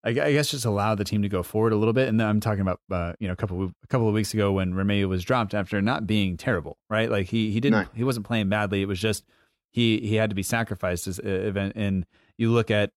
I, 0.05 0.11
I 0.11 0.33
guess 0.33 0.51
just 0.51 0.65
allow 0.65 0.95
the 0.95 1.05
team 1.05 1.23
to 1.23 1.29
go 1.29 1.43
forward 1.43 1.73
a 1.73 1.77
little 1.77 1.93
bit. 1.93 2.09
And 2.09 2.19
then 2.19 2.27
I'm 2.27 2.41
talking 2.41 2.61
about 2.61 2.81
uh, 2.91 3.13
you 3.21 3.29
know 3.29 3.33
a 3.33 3.37
couple 3.37 3.63
of, 3.63 3.75
a 3.83 3.87
couple 3.87 4.09
of 4.09 4.15
weeks 4.15 4.35
ago 4.35 4.53
when 4.53 4.75
Romeu 4.75 5.09
was 5.09 5.25
dropped 5.25 5.55
after 5.55 5.81
not 5.81 6.07
being 6.07 6.37
terrible, 6.37 6.79
right? 6.91 7.11
Like 7.11 7.29
he 7.29 7.51
he 7.51 7.61
didn't 7.61 7.83
no. 7.83 7.89
he 7.95 8.05
wasn't 8.05 8.27
playing 8.27 8.49
badly. 8.49 8.83
It 8.83 8.89
was 8.89 9.01
just 9.01 9.25
he 9.71 9.99
he 10.01 10.17
had 10.17 10.31
to 10.31 10.37
be 10.37 10.43
sacrificed 10.43 11.07
as 11.07 11.19
event. 11.19 11.75
And 11.77 12.07
you 12.37 12.51
look 12.51 12.71
at 12.71 12.91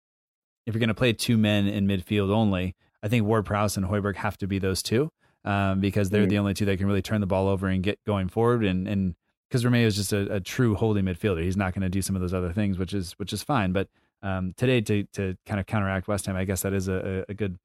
if 0.66 0.74
you're 0.74 0.80
going 0.80 0.88
to 0.88 0.94
play 0.94 1.12
two 1.12 1.36
men 1.36 1.66
in 1.66 1.86
midfield 1.86 2.30
only, 2.30 2.74
I 3.02 3.08
think 3.08 3.26
Ward 3.26 3.44
Prowse 3.44 3.76
and 3.76 3.86
Højbjerg 3.86 4.16
have 4.16 4.38
to 4.38 4.46
be 4.46 4.58
those 4.58 4.82
two 4.82 5.10
um, 5.44 5.80
because 5.80 6.10
they're 6.10 6.26
mm 6.26 6.30
the 6.30 6.38
only 6.38 6.54
two 6.54 6.64
that 6.64 6.78
can 6.78 6.86
really 6.86 7.02
turn 7.02 7.20
the 7.20 7.26
ball 7.26 7.48
over 7.48 7.68
and 7.68 7.82
get 7.82 8.02
going 8.04 8.28
forward. 8.28 8.64
And 8.64 8.88
and 8.88 9.14
because 9.48 9.64
Romeu 9.64 9.84
is 9.84 9.96
just 9.96 10.12
a, 10.12 10.36
a, 10.36 10.40
true 10.40 10.74
holding 10.74 11.04
midfielder, 11.04 11.42
he's 11.42 11.56
not 11.56 11.74
going 11.74 11.82
to 11.82 11.88
do 11.88 12.02
some 12.02 12.16
of 12.16 12.22
those 12.22 12.34
other 12.34 12.52
things, 12.52 12.78
which 12.78 12.92
is 12.94 13.12
which 13.18 13.32
is 13.32 13.42
fine. 13.42 13.72
But 13.72 13.88
um, 14.24 14.54
today 14.56 14.80
to 14.80 15.04
to 15.12 15.36
kind 15.46 15.60
of 15.60 15.66
counteract 15.66 16.08
West 16.08 16.26
Ham, 16.26 16.34
I 16.34 16.44
guess 16.44 16.62
that 16.62 16.72
is 16.72 16.88
a, 16.88 17.24
a 17.28 17.34
good 17.34 17.58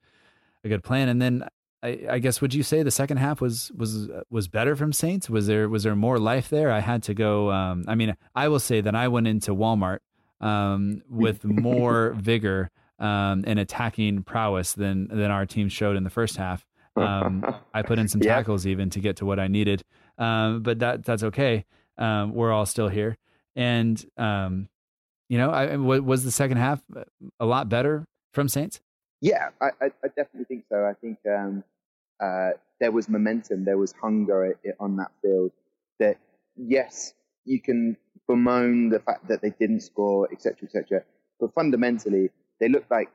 a 0.64 0.70
good 0.70 0.84
plan. 0.84 1.08
And 1.10 1.22
then 1.22 1.48
I, 1.82 2.00
I, 2.10 2.20
guess 2.20 2.42
would 2.42 2.54
you 2.54 2.64
say 2.64 2.84
the 2.84 2.92
second 2.92 3.18
half 3.18 3.40
was 3.40 3.72
was 3.76 4.10
was 4.30 4.48
better 4.50 4.76
from 4.76 4.92
Saints? 4.92 5.30
Was 5.30 5.48
there 5.48 5.70
was 5.70 5.84
there 5.84 5.96
more 5.96 6.20
life 6.20 6.50
there? 6.50 6.72
I 6.72 6.82
had 6.82 7.04
to 7.04 7.14
go. 7.14 7.50
Um, 7.52 7.86
I 7.88 7.96
mean, 7.96 8.16
I 8.36 8.50
will 8.50 8.60
say 8.60 8.82
that 8.82 8.96
I 8.96 9.08
went 9.08 9.28
into 9.28 9.56
Walmart 9.56 10.00
um, 10.42 11.02
with 11.10 11.46
more 11.46 12.14
vigor 12.18 12.70
um, 13.00 13.46
and 13.48 13.58
attacking 13.58 14.24
prowess 14.24 14.74
than 14.74 15.08
than 15.08 15.32
our 15.32 15.46
team 15.46 15.70
showed 15.70 15.96
in 15.96 16.04
the 16.04 16.10
first 16.10 16.36
half. 16.36 16.66
Um, 16.98 17.46
I 17.74 17.84
put 17.84 18.00
in 18.00 18.08
some 18.10 18.20
tackles 18.20 18.68
even 18.68 18.90
to 18.90 19.00
get 19.00 19.18
to 19.18 19.26
what 19.26 19.40
I 19.40 19.48
needed, 19.48 19.84
um, 20.18 20.62
but 20.62 20.80
that 20.80 21.06
that's 21.06 21.24
okay. 21.24 21.66
Um, 21.98 22.34
we're 22.34 22.52
all 22.52 22.66
still 22.66 22.90
here, 22.90 23.18
and 23.56 24.04
you 25.30 25.38
know, 25.38 25.52
I, 25.52 25.76
was 25.78 26.24
the 26.24 26.32
second 26.32 26.58
half 26.58 26.82
a 27.40 27.46
lot 27.46 27.70
better 27.70 28.06
from 28.34 28.50
Saints? 28.50 28.82
Yeah, 29.22 29.50
I, 29.62 29.70
I, 29.82 30.08
definitely 30.08 30.46
think 30.46 30.66
so. 30.70 30.86
I 30.86 30.94
think 31.00 31.20
um, 31.28 31.64
uh, 32.22 32.52
there 32.80 32.92
was 32.92 33.10
momentum, 33.10 33.66
there 33.66 33.78
was 33.78 33.94
hunger 34.02 34.58
on 34.80 34.96
that 34.98 35.12
field. 35.22 35.52
That 36.00 36.18
yes, 36.56 37.14
you 37.46 37.62
can 37.62 37.98
bemoan 38.28 38.90
the 38.90 39.00
fact 39.00 39.28
that 39.28 39.42
they 39.42 39.52
didn't 39.60 39.82
score, 39.82 40.30
etc., 40.32 40.56
etc. 40.64 41.04
But 41.40 41.54
fundamentally, 41.54 42.30
they 42.60 42.70
looked 42.70 42.90
like 42.90 43.10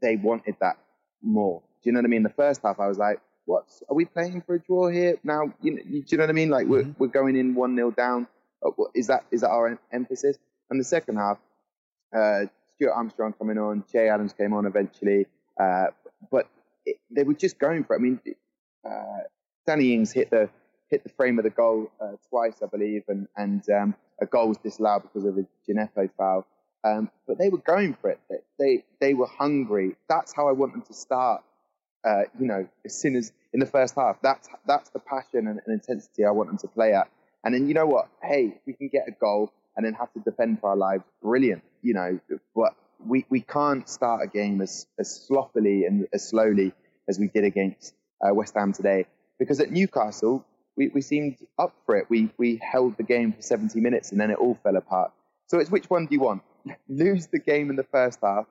they 0.00 0.16
wanted 0.16 0.56
that 0.60 0.78
more. 1.22 1.62
Do 1.82 1.90
you 1.90 1.92
know 1.92 1.98
what 1.98 2.06
I 2.06 2.08
mean? 2.08 2.22
The 2.22 2.30
first 2.30 2.60
half, 2.62 2.78
I 2.78 2.86
was 2.86 2.98
like, 2.98 3.20
"What? 3.46 3.64
Are 3.88 3.94
we 3.94 4.04
playing 4.04 4.42
for 4.42 4.54
a 4.54 4.60
draw 4.60 4.88
here 4.88 5.18
now?" 5.24 5.52
You 5.62 5.72
know, 5.72 5.82
do 5.82 6.04
you 6.06 6.18
know 6.18 6.22
what 6.22 6.30
I 6.30 6.32
mean? 6.32 6.50
Like 6.50 6.68
we're 6.68 6.82
mm-hmm. 6.82 6.92
we're 6.98 7.08
going 7.08 7.36
in 7.36 7.54
one 7.54 7.74
0 7.74 7.90
down. 7.90 8.28
Uh, 8.64 8.70
is 8.94 9.08
that 9.08 9.24
is 9.30 9.40
that 9.40 9.50
our 9.50 9.78
emphasis? 9.92 10.38
And 10.70 10.78
the 10.78 10.84
second 10.84 11.16
half, 11.16 11.38
uh, 12.14 12.46
Stuart 12.74 12.92
Armstrong 12.92 13.34
coming 13.34 13.58
on, 13.58 13.84
Che 13.90 14.08
Adams 14.08 14.32
came 14.32 14.52
on 14.52 14.66
eventually. 14.66 15.26
Uh, 15.58 15.86
but 16.30 16.48
it, 16.86 16.96
they 17.10 17.22
were 17.22 17.34
just 17.34 17.58
going 17.58 17.84
for 17.84 17.94
it. 17.94 17.98
I 17.98 18.02
mean, 18.02 18.20
uh, 18.88 19.24
Danny 19.66 19.94
Ings 19.94 20.12
hit 20.12 20.30
the 20.30 20.48
hit 20.90 21.04
the 21.04 21.10
frame 21.10 21.38
of 21.38 21.44
the 21.44 21.50
goal 21.50 21.90
uh, 22.00 22.12
twice, 22.28 22.62
I 22.62 22.66
believe, 22.66 23.04
and 23.08 23.28
and 23.36 23.62
um, 23.70 23.94
a 24.20 24.26
goal 24.26 24.48
was 24.48 24.58
disallowed 24.58 25.02
because 25.02 25.24
of 25.24 25.38
a 25.38 25.46
Djenepo 25.68 26.10
foul. 26.16 26.46
Um, 26.82 27.10
but 27.26 27.38
they 27.38 27.50
were 27.50 27.58
going 27.58 27.94
for 27.94 28.10
it. 28.10 28.20
They 28.58 28.84
they 29.00 29.14
were 29.14 29.26
hungry. 29.26 29.96
That's 30.08 30.32
how 30.32 30.48
I 30.48 30.52
want 30.52 30.72
them 30.72 30.82
to 30.82 30.94
start. 30.94 31.42
Uh, 32.02 32.22
you 32.38 32.46
know, 32.46 32.66
as 32.86 32.98
soon 32.98 33.14
as 33.14 33.30
in 33.52 33.60
the 33.60 33.66
first 33.66 33.94
half, 33.94 34.16
that's 34.22 34.48
that's 34.66 34.90
the 34.90 34.98
passion 34.98 35.46
and, 35.46 35.60
and, 35.66 35.74
intensity 35.74 36.24
I 36.24 36.30
want 36.30 36.48
them 36.48 36.58
to 36.58 36.68
play 36.68 36.94
at. 36.94 37.08
And 37.44 37.54
then 37.54 37.68
you 37.68 37.74
know 37.74 37.86
what? 37.86 38.08
Hey, 38.22 38.58
we 38.66 38.72
can 38.72 38.88
get 38.88 39.04
a 39.06 39.12
goal 39.12 39.52
and 39.76 39.84
then 39.84 39.92
have 39.94 40.12
to 40.14 40.20
defend 40.20 40.60
for 40.60 40.70
our 40.70 40.76
lives, 40.76 41.04
brilliant. 41.22 41.62
You 41.82 41.94
know, 41.94 42.20
but 42.54 42.74
we, 43.04 43.24
we 43.28 43.40
can't 43.40 43.88
start 43.88 44.22
a 44.22 44.26
game 44.26 44.60
as, 44.60 44.86
as 44.98 45.24
sloppily 45.26 45.84
and 45.84 46.06
as 46.12 46.28
slowly 46.28 46.72
as 47.08 47.18
we 47.18 47.28
did 47.28 47.44
against 47.44 47.94
uh, 48.20 48.34
West 48.34 48.54
Ham 48.54 48.72
today. 48.72 49.06
Because 49.38 49.60
at 49.60 49.70
Newcastle, 49.70 50.44
we, 50.76 50.88
we 50.88 51.00
seemed 51.00 51.38
up 51.58 51.74
for 51.86 51.96
it. 51.96 52.06
We, 52.08 52.30
we 52.38 52.60
held 52.62 52.96
the 52.96 53.02
game 53.02 53.32
for 53.32 53.42
70 53.42 53.80
minutes 53.80 54.12
and 54.12 54.20
then 54.20 54.30
it 54.30 54.38
all 54.38 54.54
fell 54.62 54.76
apart. 54.76 55.12
So 55.46 55.58
it's 55.58 55.70
which 55.70 55.88
one 55.88 56.06
do 56.06 56.14
you 56.14 56.20
want? 56.20 56.42
Lose 56.88 57.26
the 57.26 57.38
game 57.38 57.70
in 57.70 57.76
the 57.76 57.84
first 57.84 58.18
half 58.22 58.46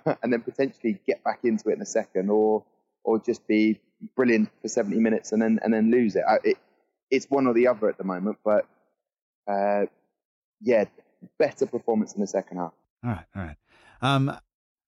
and 0.22 0.32
then 0.32 0.40
potentially 0.40 1.00
get 1.06 1.22
back 1.22 1.40
into 1.44 1.68
it 1.68 1.74
in 1.74 1.78
the 1.78 1.86
second, 1.86 2.30
or 2.30 2.64
or 3.04 3.18
just 3.18 3.46
be 3.46 3.80
brilliant 4.16 4.48
for 4.60 4.68
70 4.68 4.96
minutes 4.98 5.32
and 5.32 5.42
then 5.42 5.58
and 5.62 5.72
then 5.72 5.90
lose 5.90 6.16
it. 6.16 6.24
it 6.44 6.56
it's 7.10 7.26
one 7.26 7.46
or 7.46 7.54
the 7.54 7.68
other 7.68 7.88
at 7.88 7.98
the 7.98 8.04
moment, 8.04 8.38
but 8.44 8.66
uh, 9.46 9.82
yeah, 10.60 10.84
better 11.38 11.66
performance 11.66 12.14
in 12.14 12.20
the 12.20 12.26
second 12.26 12.58
half. 12.58 12.72
All 13.04 13.10
right, 13.10 13.24
all 13.34 13.42
right. 13.42 13.56
Um, 14.00 14.36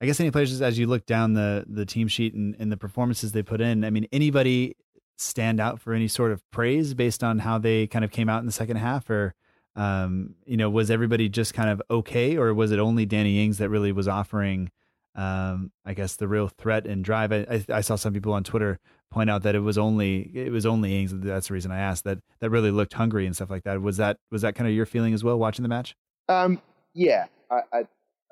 I 0.01 0.07
guess 0.07 0.21
any 0.21 0.31
players 0.31 0.61
as 0.61 0.79
you 0.79 0.87
look 0.87 1.07
down 1.07 1.35
the 1.35 1.65
the 1.67 1.87
team 1.87 2.09
sheet 2.09 2.35
and, 2.35 2.55
and 2.59 2.71
the 2.71 2.77
performances 2.77 3.33
they 3.33 3.43
put 3.43 3.61
in. 3.61 3.85
I 3.85 3.91
mean, 3.91 4.07
anybody 4.13 4.77
stand 5.17 5.61
out 5.61 5.81
for 5.81 5.95
any 5.95 6.09
sort 6.09 6.33
of 6.33 6.43
praise 6.51 6.95
based 6.95 7.23
on 7.23 7.39
how 7.39 7.59
they 7.59 7.87
kind 7.87 8.05
of 8.05 8.11
came 8.11 8.29
out 8.29 8.41
in 8.41 8.47
the 8.47 8.53
second 8.53 8.77
half, 8.77 9.09
or 9.09 9.35
um, 9.77 10.35
you 10.47 10.57
know, 10.57 10.69
was 10.71 10.91
everybody 10.91 11.29
just 11.29 11.55
kind 11.55 11.71
of 11.71 11.83
okay, 11.91 12.37
or 12.37 12.53
was 12.55 12.71
it 12.71 12.79
only 12.79 13.07
Danny 13.07 13.43
Ings 13.43 13.59
that 13.59 13.69
really 13.69 13.93
was 13.93 14.09
offering? 14.09 14.71
Um, 15.17 15.71
I 15.85 15.95
guess 15.95 16.17
the 16.17 16.27
real 16.27 16.49
threat 16.49 16.87
and 16.87 17.05
drive. 17.05 17.33
I, 17.33 17.47
I, 17.49 17.65
I 17.77 17.81
saw 17.81 17.95
some 17.95 18.13
people 18.13 18.33
on 18.33 18.43
Twitter 18.43 18.81
point 19.11 19.31
out 19.31 19.45
that 19.45 19.55
it 19.55 19.61
was 19.61 19.79
only 19.79 20.31
it 20.35 20.51
was 20.51 20.67
only 20.67 21.01
Ings. 21.01 21.13
That's 21.15 21.49
the 21.49 21.55
reason 21.55 21.71
I 21.71 21.79
asked 21.79 22.05
that 22.05 22.19
that 22.41 22.51
really 22.51 22.73
looked 22.73 22.95
hungry 22.95 23.27
and 23.27 23.35
stuff 23.35 23.51
like 23.51 23.63
that. 23.63 23.81
Was 23.81 23.97
that 23.99 24.19
was 24.31 24.43
that 24.43 24.55
kind 24.55 24.69
of 24.69 24.75
your 24.75 24.87
feeling 24.87 25.15
as 25.15 25.23
well 25.23 25.39
watching 25.39 25.63
the 25.63 25.69
match? 25.69 25.95
Um, 26.29 26.61
yeah, 26.95 27.27
I, 27.51 27.61
I 27.73 27.83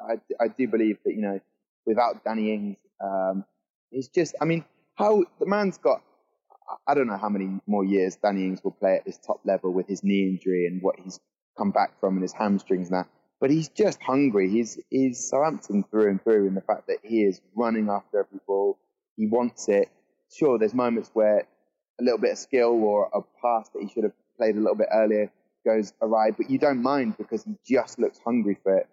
I, 0.09 0.15
I 0.41 0.49
do 0.49 0.69
believe 0.69 0.99
that, 1.05 1.15
you 1.15 1.23
know, 1.23 1.41
without 1.87 2.25
Danny 2.25 2.53
Ings, 2.53 2.77
um, 3.01 3.45
he's 3.91 4.09
just, 4.09 4.35
I 4.41 4.45
mean, 4.45 4.65
how 4.97 5.25
the 5.39 5.47
man's 5.47 5.79
got, 5.79 6.03
I 6.87 6.95
don't 6.95 7.07
know 7.07 7.19
how 7.19 7.29
many 7.29 7.61
more 7.67 7.85
years 7.85 8.17
Danny 8.17 8.45
Ings 8.45 8.63
will 8.65 8.73
play 8.73 8.97
at 8.97 9.05
this 9.05 9.19
top 9.19 9.41
level 9.45 9.73
with 9.73 9.87
his 9.89 10.03
knee 10.03 10.23
injury 10.29 10.67
and 10.67 10.83
what 10.83 10.97
he's 10.99 11.21
come 11.57 11.71
back 11.71 11.99
from 12.01 12.15
and 12.15 12.23
his 12.23 12.33
hamstrings 12.33 12.91
now. 12.91 13.07
But 13.41 13.51
he's 13.51 13.69
just 13.69 14.01
hungry. 14.03 14.49
He's, 14.49 14.79
he's 14.91 15.29
Southampton 15.29 15.85
through 15.91 16.11
and 16.11 16.23
through 16.23 16.47
in 16.47 16.55
the 16.55 16.61
fact 16.61 16.87
that 16.87 16.99
he 17.03 17.23
is 17.23 17.41
running 17.55 17.89
after 17.89 18.21
every 18.21 18.41
ball. 18.47 18.79
He 19.17 19.27
wants 19.27 19.69
it. 19.69 19.89
Sure, 20.33 20.59
there's 20.59 20.75
moments 20.75 21.11
where 21.13 21.47
a 22.01 22.03
little 22.03 22.19
bit 22.19 22.33
of 22.33 22.39
skill 22.39 22.83
or 22.83 23.11
a 23.13 23.21
pass 23.41 23.69
that 23.71 23.83
he 23.83 23.89
should 23.89 24.05
have 24.05 24.13
played 24.39 24.57
a 24.57 24.61
little 24.61 24.77
bit 24.77 24.89
earlier 24.93 25.31
goes 25.65 25.93
awry, 26.01 26.31
but 26.31 26.51
you 26.51 26.59
don't 26.59 26.83
mind 26.83 27.17
because 27.19 27.45
he 27.45 27.57
just 27.65 27.99
looks 27.99 28.19
hungry 28.25 28.59
for 28.63 28.77
it 28.79 28.89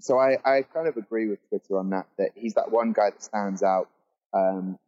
so 0.00 0.18
I, 0.18 0.38
I 0.44 0.62
kind 0.62 0.88
of 0.88 0.96
agree 0.96 1.28
with 1.28 1.46
Twitter 1.48 1.78
on 1.78 1.90
that, 1.90 2.06
that 2.18 2.30
he's 2.34 2.54
that 2.54 2.70
one 2.70 2.92
guy 2.92 3.10
that 3.10 3.22
stands 3.22 3.62
out. 3.62 3.88
Um, 4.32 4.78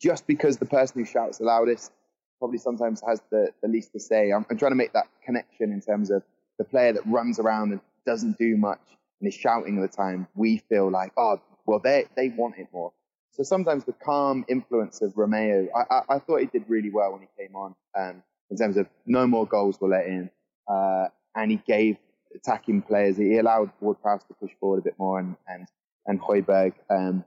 just 0.00 0.26
because 0.26 0.56
the 0.58 0.66
person 0.66 1.00
who 1.00 1.04
shouts 1.04 1.38
the 1.38 1.44
loudest 1.44 1.92
probably 2.38 2.58
sometimes 2.58 3.02
has 3.06 3.20
the, 3.30 3.48
the 3.62 3.68
least 3.68 3.92
to 3.92 4.00
say. 4.00 4.30
I'm, 4.30 4.46
I'm, 4.50 4.56
trying 4.56 4.72
to 4.72 4.76
make 4.76 4.92
that 4.92 5.06
connection 5.24 5.72
in 5.72 5.80
terms 5.80 6.10
of 6.10 6.22
the 6.58 6.64
player 6.64 6.92
that 6.92 7.02
runs 7.06 7.38
around 7.38 7.72
and 7.72 7.80
doesn't 8.06 8.38
do 8.38 8.56
much 8.56 8.80
and 9.20 9.28
is 9.28 9.34
shouting 9.34 9.76
all 9.76 9.82
the 9.82 9.88
time. 9.88 10.26
We 10.34 10.58
feel 10.68 10.90
like, 10.90 11.12
oh, 11.16 11.40
well, 11.66 11.80
they, 11.82 12.06
they 12.16 12.28
want 12.30 12.56
it 12.58 12.68
more. 12.72 12.92
So 13.32 13.42
sometimes 13.42 13.84
the 13.84 13.92
calm 13.92 14.44
influence 14.48 15.02
of 15.02 15.14
Romeu, 15.14 15.68
I, 15.74 15.94
I, 15.94 16.16
I 16.16 16.18
thought 16.18 16.40
he 16.40 16.46
did 16.46 16.64
really 16.68 16.90
well 16.90 17.12
when 17.12 17.22
he 17.22 17.28
came 17.38 17.56
on 17.56 17.74
um, 17.98 18.22
in 18.52 18.58
terms 18.58 18.76
of 18.76 18.86
no 19.06 19.26
more 19.26 19.46
goals 19.46 19.80
were 19.80 19.88
let 19.88 20.06
in. 20.06 20.30
Uh, 20.70 21.06
and 21.34 21.50
he 21.50 21.56
gave 21.66 21.96
attacking 22.34 22.82
players. 22.82 23.16
He 23.16 23.38
allowed 23.38 23.70
Ward-Prowse 23.80 24.24
to 24.24 24.34
push 24.34 24.50
forward 24.60 24.80
a 24.80 24.82
bit 24.82 24.94
more 24.98 25.18
and 25.18 25.36
and 25.48 25.66
and 26.06 26.20
Højbjerg. 26.20 26.74
Um, 26.90 27.24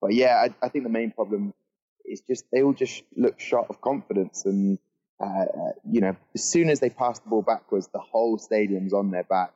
but 0.00 0.14
yeah, 0.14 0.46
I, 0.46 0.66
I, 0.66 0.68
think 0.68 0.84
the 0.84 0.90
main 0.90 1.10
problem 1.10 1.52
is 2.04 2.22
just 2.28 2.44
they 2.52 2.62
all 2.62 2.72
just 2.72 3.02
look 3.16 3.38
short 3.38 3.66
of 3.68 3.80
confidence, 3.80 4.46
and 4.46 4.78
uh, 5.22 5.44
you 5.90 6.00
know, 6.00 6.16
as 6.34 6.50
soon 6.50 6.70
as 6.70 6.80
they 6.80 6.90
pass 6.90 7.18
the 7.18 7.28
ball 7.28 7.42
backwards, 7.42 7.88
the 7.92 8.00
whole 8.00 8.38
stadium's 8.38 8.94
on 8.94 9.10
their 9.10 9.24
back. 9.24 9.52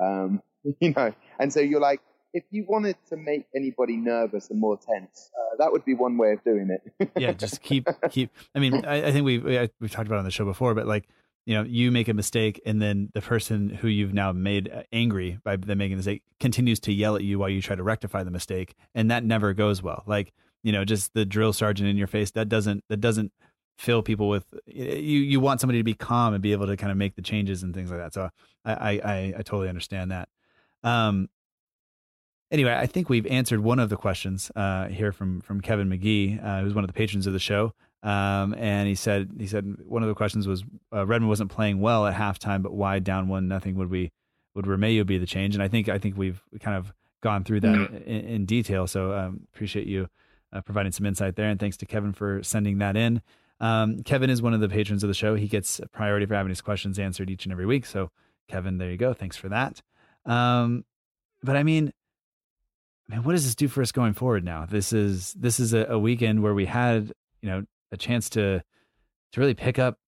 Um, 0.00 0.40
you 0.80 0.92
know, 0.92 1.12
and 1.38 1.52
so 1.52 1.60
you're 1.60 1.80
like, 1.80 2.00
if 2.34 2.42
you 2.50 2.66
wanted 2.68 2.96
to 3.08 3.16
make 3.16 3.46
anybody 3.54 3.96
nervous 3.96 4.50
and 4.50 4.60
more 4.60 4.76
tense, 4.76 5.30
uh, 5.38 5.56
that 5.58 5.72
would 5.72 5.84
be 5.84 5.94
one 5.94 6.18
way 6.18 6.32
of 6.32 6.42
doing 6.44 6.68
it. 6.68 7.12
yeah, 7.16 7.32
just 7.32 7.62
keep 7.62 7.88
keep. 8.10 8.30
I 8.54 8.58
mean, 8.58 8.84
I, 8.84 9.06
I 9.06 9.12
think 9.12 9.24
we've 9.24 9.44
we've 9.80 9.90
talked 9.90 10.08
about 10.08 10.18
on 10.18 10.24
the 10.24 10.30
show 10.30 10.44
before, 10.44 10.74
but 10.74 10.86
like 10.86 11.08
you 11.46 11.54
know 11.54 11.62
you 11.62 11.90
make 11.90 12.08
a 12.08 12.14
mistake 12.14 12.60
and 12.66 12.82
then 12.82 13.10
the 13.14 13.20
person 13.20 13.68
who 13.68 13.88
you've 13.88 14.12
now 14.14 14.32
made 14.32 14.70
angry 14.92 15.38
by 15.44 15.56
them 15.56 15.78
making 15.78 15.92
the 15.92 15.98
mistake 15.98 16.22
continues 16.40 16.80
to 16.80 16.92
yell 16.92 17.16
at 17.16 17.22
you 17.22 17.38
while 17.38 17.48
you 17.48 17.62
try 17.62 17.76
to 17.76 17.82
rectify 17.82 18.22
the 18.22 18.30
mistake 18.30 18.74
and 18.94 19.10
that 19.10 19.24
never 19.24 19.52
goes 19.52 19.82
well 19.82 20.02
like 20.06 20.32
you 20.62 20.72
know 20.72 20.84
just 20.84 21.12
the 21.14 21.24
drill 21.24 21.52
sergeant 21.52 21.88
in 21.88 21.96
your 21.96 22.06
face 22.06 22.30
that 22.30 22.48
doesn't 22.48 22.82
that 22.88 22.96
doesn't 22.98 23.32
fill 23.76 24.02
people 24.02 24.28
with 24.28 24.46
you 24.66 25.18
you 25.18 25.40
want 25.40 25.60
somebody 25.60 25.78
to 25.78 25.84
be 25.84 25.94
calm 25.94 26.32
and 26.32 26.42
be 26.42 26.52
able 26.52 26.66
to 26.66 26.76
kind 26.76 26.92
of 26.92 26.96
make 26.96 27.14
the 27.16 27.22
changes 27.22 27.62
and 27.62 27.74
things 27.74 27.90
like 27.90 27.98
that 27.98 28.14
so 28.14 28.30
i 28.64 28.72
i 28.72 29.34
i 29.38 29.42
totally 29.42 29.68
understand 29.68 30.10
that 30.10 30.28
um 30.82 31.28
anyway 32.54 32.74
i 32.74 32.86
think 32.86 33.08
we've 33.08 33.26
answered 33.26 33.60
one 33.60 33.78
of 33.78 33.90
the 33.90 33.96
questions 33.96 34.50
uh 34.56 34.88
here 34.88 35.12
from 35.12 35.40
from 35.42 35.60
kevin 35.60 35.88
mcgee 35.88 36.42
uh, 36.42 36.62
who's 36.62 36.74
one 36.74 36.84
of 36.84 36.88
the 36.88 36.94
patrons 36.94 37.26
of 37.26 37.32
the 37.32 37.38
show 37.38 37.72
um, 38.04 38.54
and 38.58 38.86
he 38.86 38.94
said 38.94 39.30
he 39.38 39.46
said 39.46 39.76
one 39.86 40.02
of 40.02 40.10
the 40.10 40.14
questions 40.14 40.46
was 40.46 40.62
uh, 40.92 41.06
Redmond 41.06 41.30
wasn't 41.30 41.50
playing 41.50 41.80
well 41.80 42.06
at 42.06 42.14
halftime, 42.14 42.62
but 42.62 42.74
why 42.74 42.98
down 42.98 43.28
one 43.28 43.48
nothing 43.48 43.76
would 43.76 43.90
we 43.90 44.12
would 44.54 44.66
Romeu 44.66 45.06
be 45.06 45.16
the 45.16 45.26
change? 45.26 45.54
And 45.54 45.62
I 45.62 45.68
think 45.68 45.88
I 45.88 45.98
think 45.98 46.16
we've 46.16 46.42
kind 46.60 46.76
of 46.76 46.92
gone 47.22 47.44
through 47.44 47.60
that 47.60 47.74
mm-hmm. 47.74 47.96
in, 47.96 48.20
in, 48.26 48.44
detail. 48.44 48.86
So 48.86 49.14
um, 49.14 49.40
appreciate 49.54 49.86
you 49.86 50.08
uh, 50.52 50.60
providing 50.60 50.92
some 50.92 51.06
insight 51.06 51.36
there, 51.36 51.48
and 51.48 51.58
thanks 51.58 51.78
to 51.78 51.86
Kevin 51.86 52.12
for 52.12 52.42
sending 52.42 52.76
that 52.78 52.94
in. 52.94 53.22
Um, 53.58 54.02
Kevin 54.02 54.28
is 54.28 54.42
one 54.42 54.52
of 54.52 54.60
the 54.60 54.68
patrons 54.68 55.02
of 55.02 55.08
the 55.08 55.14
show. 55.14 55.34
He 55.34 55.48
gets 55.48 55.80
priority 55.90 56.26
for 56.26 56.34
having 56.34 56.50
his 56.50 56.60
questions 56.60 56.98
answered 56.98 57.30
each 57.30 57.46
and 57.46 57.52
every 57.52 57.64
week. 57.64 57.86
So 57.86 58.10
Kevin, 58.48 58.76
there 58.76 58.90
you 58.90 58.98
go. 58.98 59.14
Thanks 59.14 59.38
for 59.38 59.48
that. 59.48 59.80
Um, 60.26 60.84
but 61.42 61.56
I 61.56 61.62
mean, 61.62 61.90
man, 63.08 63.22
what 63.22 63.32
does 63.32 63.44
this 63.44 63.54
do 63.54 63.68
for 63.68 63.82
us 63.82 63.92
going 63.92 64.14
forward 64.14 64.44
now? 64.44 64.66
This 64.66 64.92
is 64.92 65.34
this 65.34 65.60
is 65.60 65.72
a, 65.72 65.86
a 65.90 65.98
weekend 65.98 66.42
where 66.42 66.54
we 66.54 66.66
had 66.66 67.12
you 67.42 67.48
know 67.48 67.64
a 67.92 67.96
chance 67.96 68.28
to 68.30 68.62
to 69.32 69.40
really 69.40 69.54
pick 69.54 69.78
up 69.78 69.98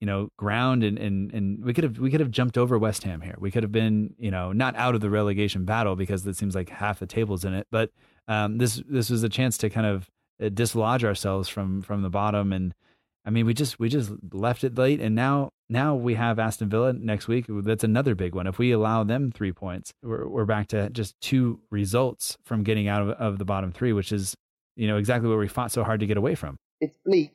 you 0.00 0.06
know 0.06 0.28
ground 0.36 0.82
and 0.82 0.98
and 0.98 1.32
and 1.32 1.64
we 1.64 1.72
could 1.72 1.84
have 1.84 1.98
we 1.98 2.10
could 2.10 2.20
have 2.20 2.30
jumped 2.30 2.58
over 2.58 2.78
West 2.78 3.04
Ham 3.04 3.20
here. 3.20 3.36
We 3.38 3.50
could 3.50 3.62
have 3.62 3.72
been 3.72 4.14
you 4.18 4.30
know 4.30 4.52
not 4.52 4.74
out 4.76 4.94
of 4.94 5.00
the 5.00 5.10
relegation 5.10 5.64
battle 5.64 5.96
because 5.96 6.26
it 6.26 6.36
seems 6.36 6.54
like 6.54 6.68
half 6.68 6.98
the 6.98 7.06
tables 7.06 7.44
in 7.44 7.54
it, 7.54 7.66
but 7.70 7.90
um, 8.28 8.58
this 8.58 8.82
this 8.88 9.10
was 9.10 9.22
a 9.22 9.28
chance 9.28 9.56
to 9.58 9.70
kind 9.70 9.86
of 9.86 10.10
uh, 10.42 10.48
dislodge 10.48 11.04
ourselves 11.04 11.48
from 11.48 11.82
from 11.82 12.02
the 12.02 12.10
bottom. 12.10 12.52
And 12.52 12.74
I 13.24 13.30
mean, 13.30 13.46
we 13.46 13.54
just 13.54 13.78
we 13.78 13.88
just 13.88 14.10
left 14.32 14.64
it 14.64 14.76
late, 14.76 15.00
and 15.00 15.14
now 15.14 15.50
now 15.68 15.94
we 15.94 16.14
have 16.14 16.38
Aston 16.38 16.68
Villa 16.68 16.92
next 16.92 17.28
week. 17.28 17.46
That's 17.48 17.84
another 17.84 18.14
big 18.14 18.34
one. 18.34 18.46
If 18.46 18.58
we 18.58 18.72
allow 18.72 19.04
them 19.04 19.30
three 19.30 19.52
points, 19.52 19.92
we're 20.02 20.26
we're 20.28 20.44
back 20.44 20.68
to 20.68 20.90
just 20.90 21.14
two 21.20 21.60
results 21.70 22.36
from 22.44 22.64
getting 22.64 22.88
out 22.88 23.02
of, 23.02 23.10
of 23.10 23.38
the 23.38 23.44
bottom 23.44 23.70
three, 23.72 23.92
which 23.92 24.12
is 24.12 24.34
you 24.74 24.88
know 24.88 24.96
exactly 24.96 25.28
what 25.28 25.38
we 25.38 25.46
fought 25.46 25.70
so 25.70 25.84
hard 25.84 26.00
to 26.00 26.06
get 26.06 26.16
away 26.16 26.34
from. 26.34 26.56
It's 26.80 26.98
bleak 27.06 27.32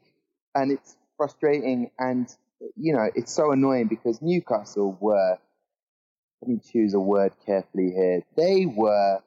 and 0.55 0.71
it's 0.71 0.97
frustrating, 1.15 1.89
and 1.99 2.27
you 2.75 2.93
know 2.93 3.09
it's 3.15 3.31
so 3.31 3.51
annoying 3.51 3.87
because 3.87 4.21
Newcastle 4.21 4.97
were. 4.99 5.37
Let 6.43 6.49
me 6.49 6.59
choose 6.71 6.93
a 6.93 6.99
word 6.99 7.31
carefully 7.47 7.91
here. 7.95 8.21
They 8.35 8.67
were 8.67 9.21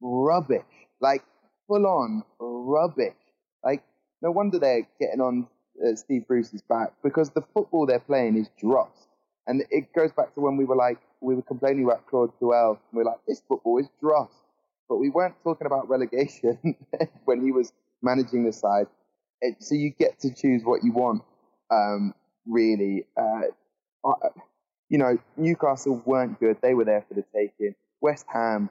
rubbish, 0.00 0.64
like 1.00 1.22
full 1.68 1.86
on 1.86 2.24
rubbish. 2.40 3.14
Like 3.62 3.84
no 4.20 4.32
wonder 4.32 4.58
they're 4.58 4.88
getting 4.98 5.20
on 5.20 5.46
uh, 5.84 5.94
Steve 5.96 6.24
is 6.30 6.62
back 6.68 6.92
because 7.02 7.30
the 7.30 7.42
football 7.54 7.86
they're 7.86 8.00
playing 8.00 8.36
is 8.36 8.48
dross. 8.60 9.08
And 9.46 9.62
it 9.70 9.92
goes 9.94 10.12
back 10.12 10.34
to 10.34 10.40
when 10.40 10.56
we 10.56 10.64
were 10.64 10.76
like, 10.76 10.98
we 11.20 11.34
were 11.34 11.42
complaining 11.42 11.84
about 11.84 12.06
Claude 12.06 12.30
Puel. 12.40 12.70
And 12.70 12.78
we 12.92 13.02
are 13.02 13.06
like, 13.06 13.20
this 13.26 13.42
football 13.48 13.78
is 13.78 13.88
dross. 14.00 14.30
But 14.88 14.96
we 14.96 15.10
weren't 15.10 15.34
talking 15.42 15.66
about 15.66 15.88
relegation 15.88 16.58
when 17.24 17.42
he 17.42 17.52
was 17.52 17.72
managing 18.02 18.44
the 18.44 18.52
side. 18.52 18.86
It, 19.40 19.56
so 19.60 19.74
you 19.74 19.90
get 19.90 20.20
to 20.20 20.34
choose 20.34 20.62
what 20.64 20.84
you 20.84 20.92
want, 20.92 21.22
um, 21.70 22.14
really. 22.46 23.06
Uh, 23.16 23.42
you 24.88 24.98
know, 24.98 25.18
Newcastle 25.36 26.02
weren't 26.04 26.38
good. 26.40 26.58
They 26.62 26.74
were 26.74 26.84
there 26.84 27.04
for 27.08 27.14
the 27.14 27.24
taking. 27.34 27.74
West 28.00 28.26
Ham, 28.32 28.70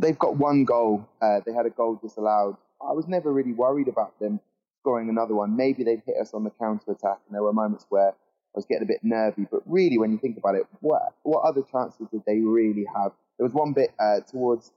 they've 0.00 0.18
got 0.18 0.36
one 0.36 0.64
goal. 0.64 1.08
Uh, 1.20 1.40
they 1.44 1.52
had 1.52 1.66
a 1.66 1.70
goal 1.70 1.98
disallowed. 2.02 2.56
I 2.80 2.92
was 2.92 3.08
never 3.08 3.32
really 3.32 3.52
worried 3.52 3.88
about 3.88 4.18
them 4.20 4.40
scoring 4.88 5.10
another 5.10 5.34
one. 5.34 5.54
Maybe 5.54 5.84
they'd 5.84 6.02
hit 6.06 6.16
us 6.20 6.32
on 6.32 6.44
the 6.44 6.50
counter 6.58 6.92
attack, 6.92 7.18
and 7.26 7.34
there 7.34 7.42
were 7.42 7.52
moments 7.52 7.84
where 7.90 8.08
I 8.08 8.54
was 8.54 8.64
getting 8.64 8.84
a 8.84 8.86
bit 8.86 9.00
nervy. 9.02 9.46
But 9.50 9.60
really, 9.66 9.98
when 9.98 10.12
you 10.12 10.18
think 10.18 10.38
about 10.38 10.54
it, 10.54 10.62
what 10.80 11.02
what 11.24 11.44
other 11.44 11.62
chances 11.70 12.06
did 12.10 12.22
they 12.26 12.38
really 12.38 12.86
have? 12.96 13.12
There 13.36 13.44
was 13.44 13.52
one 13.52 13.74
bit 13.74 13.90
uh, 14.00 14.20
towards 14.20 14.72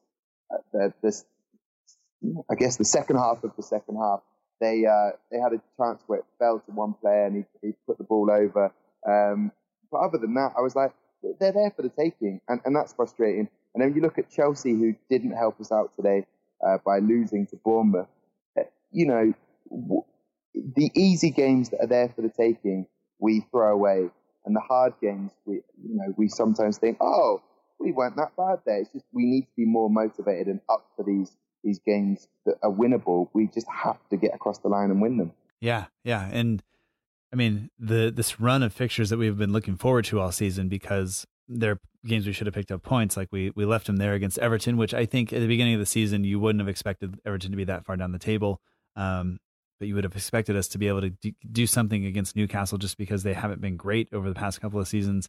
uh, 0.54 0.58
the, 0.74 0.94
the, 1.02 2.44
I 2.52 2.56
guess 2.56 2.76
the 2.76 2.84
second 2.84 3.16
half 3.16 3.44
of 3.46 3.56
the 3.56 3.64
second 3.64 3.96
half. 3.96 4.20
They 4.60 4.86
uh, 4.86 5.12
they 5.32 5.38
had 5.40 5.54
a 5.54 5.62
chance 5.78 6.04
where 6.08 6.20
it 6.20 6.26
fell 6.40 6.60
to 6.60 6.72
one 6.74 6.94
player 6.94 7.28
and 7.28 7.46
he, 7.62 7.68
he 7.68 7.74
put 7.88 7.98
the 7.98 8.04
ball 8.04 8.30
over. 8.30 8.74
Um, 9.08 9.54
but 9.92 10.00
other 10.00 10.18
than 10.18 10.34
that, 10.34 10.52
I 10.58 10.62
was 10.62 10.76
like, 10.76 10.92
they're 11.40 11.54
there 11.54 11.72
for 11.74 11.84
the 11.84 11.90
taking, 11.90 12.42
and, 12.50 12.60
and 12.66 12.76
that's 12.76 12.94
frustrating. 12.94 13.48
And 13.74 13.82
then 13.82 13.96
you 13.96 14.02
look 14.02 14.18
at 14.18 14.30
Chelsea, 14.30 14.72
who 14.72 14.94
didn't 15.10 15.32
help 15.32 15.62
us 15.62 15.72
out 15.72 15.96
today 15.96 16.26
uh, 16.66 16.80
by 16.86 17.00
losing 17.00 17.48
to 17.48 17.56
Bournemouth. 17.56 18.08
Uh, 18.60 18.64
you 18.92 19.06
know, 19.06 19.34
the 20.54 20.92
easy 20.96 21.32
games 21.32 21.70
that 21.70 21.82
are 21.82 21.88
there 21.88 22.10
for 22.10 22.22
the 22.22 22.30
taking, 22.30 22.88
we 23.20 23.46
throw 23.52 23.74
away, 23.74 24.10
and 24.46 24.56
the 24.56 24.60
hard 24.60 24.94
games, 25.02 25.32
we 25.46 25.56
you 25.56 25.96
know 25.96 26.14
we 26.18 26.28
sometimes 26.28 26.78
think, 26.78 26.98
oh, 27.02 27.42
we 27.80 27.92
weren't 27.92 28.16
that 28.18 28.36
bad 28.38 28.60
there. 28.66 28.80
It's 28.80 28.92
just 28.92 29.06
we 29.12 29.26
need 29.26 29.44
to 29.44 29.56
be 29.56 29.66
more 29.66 29.90
motivated 29.90 30.48
and 30.48 30.60
up 30.70 30.86
for 30.96 31.04
these 31.04 31.32
these 31.64 31.80
games 31.86 32.28
that 32.46 32.56
are 32.64 32.72
winnable. 32.72 33.30
We 33.34 33.48
just 33.48 33.68
have 33.70 33.98
to 34.10 34.18
get 34.18 34.34
across 34.34 34.60
the 34.60 34.68
line 34.68 34.90
and 34.90 35.02
win 35.02 35.18
them. 35.18 35.34
Yeah, 35.60 35.86
yeah, 36.04 36.28
and 36.32 36.64
I 37.32 37.36
mean 37.36 37.70
the 37.80 38.12
this 38.14 38.40
run 38.40 38.64
of 38.64 38.74
fixtures 38.74 39.10
that 39.10 39.18
we've 39.18 39.38
been 39.38 39.54
looking 39.54 39.78
forward 39.78 40.06
to 40.06 40.20
all 40.20 40.32
season 40.32 40.68
because 40.68 41.26
they're 41.48 41.80
games 42.06 42.26
we 42.26 42.34
should 42.34 42.48
have 42.48 42.54
picked 42.54 42.72
up 42.72 42.84
points. 42.84 43.16
Like 43.16 43.30
we 43.32 43.52
we 43.56 43.66
left 43.66 43.88
them 43.88 43.98
there 43.98 44.14
against 44.14 44.40
Everton, 44.40 44.78
which 44.78 44.94
I 44.94 45.06
think 45.06 45.32
at 45.34 45.40
the 45.40 45.48
beginning 45.48 45.76
of 45.76 45.80
the 45.80 45.86
season 45.86 46.24
you 46.24 46.40
wouldn't 46.40 46.62
have 46.62 46.70
expected 46.70 47.20
Everton 47.26 47.52
to 47.52 47.58
be 47.58 47.64
that 47.66 47.86
far 47.86 47.96
down 47.96 48.12
the 48.12 48.20
table. 48.20 48.62
Um, 48.96 49.40
but 49.82 49.88
you 49.88 49.96
would 49.96 50.04
have 50.04 50.16
expected 50.16 50.56
us 50.56 50.68
to 50.68 50.78
be 50.78 50.88
able 50.88 51.02
to 51.02 51.10
do 51.52 51.66
something 51.66 52.06
against 52.06 52.36
Newcastle 52.36 52.78
just 52.78 53.00
because 53.00 53.24
they 53.24 53.34
haven't 53.34 53.62
been 53.62 53.78
great 53.78 54.08
over 54.14 54.30
the 54.30 54.36
past 54.36 54.62
couple 54.62 54.80
of 54.80 54.88
seasons. 54.88 55.28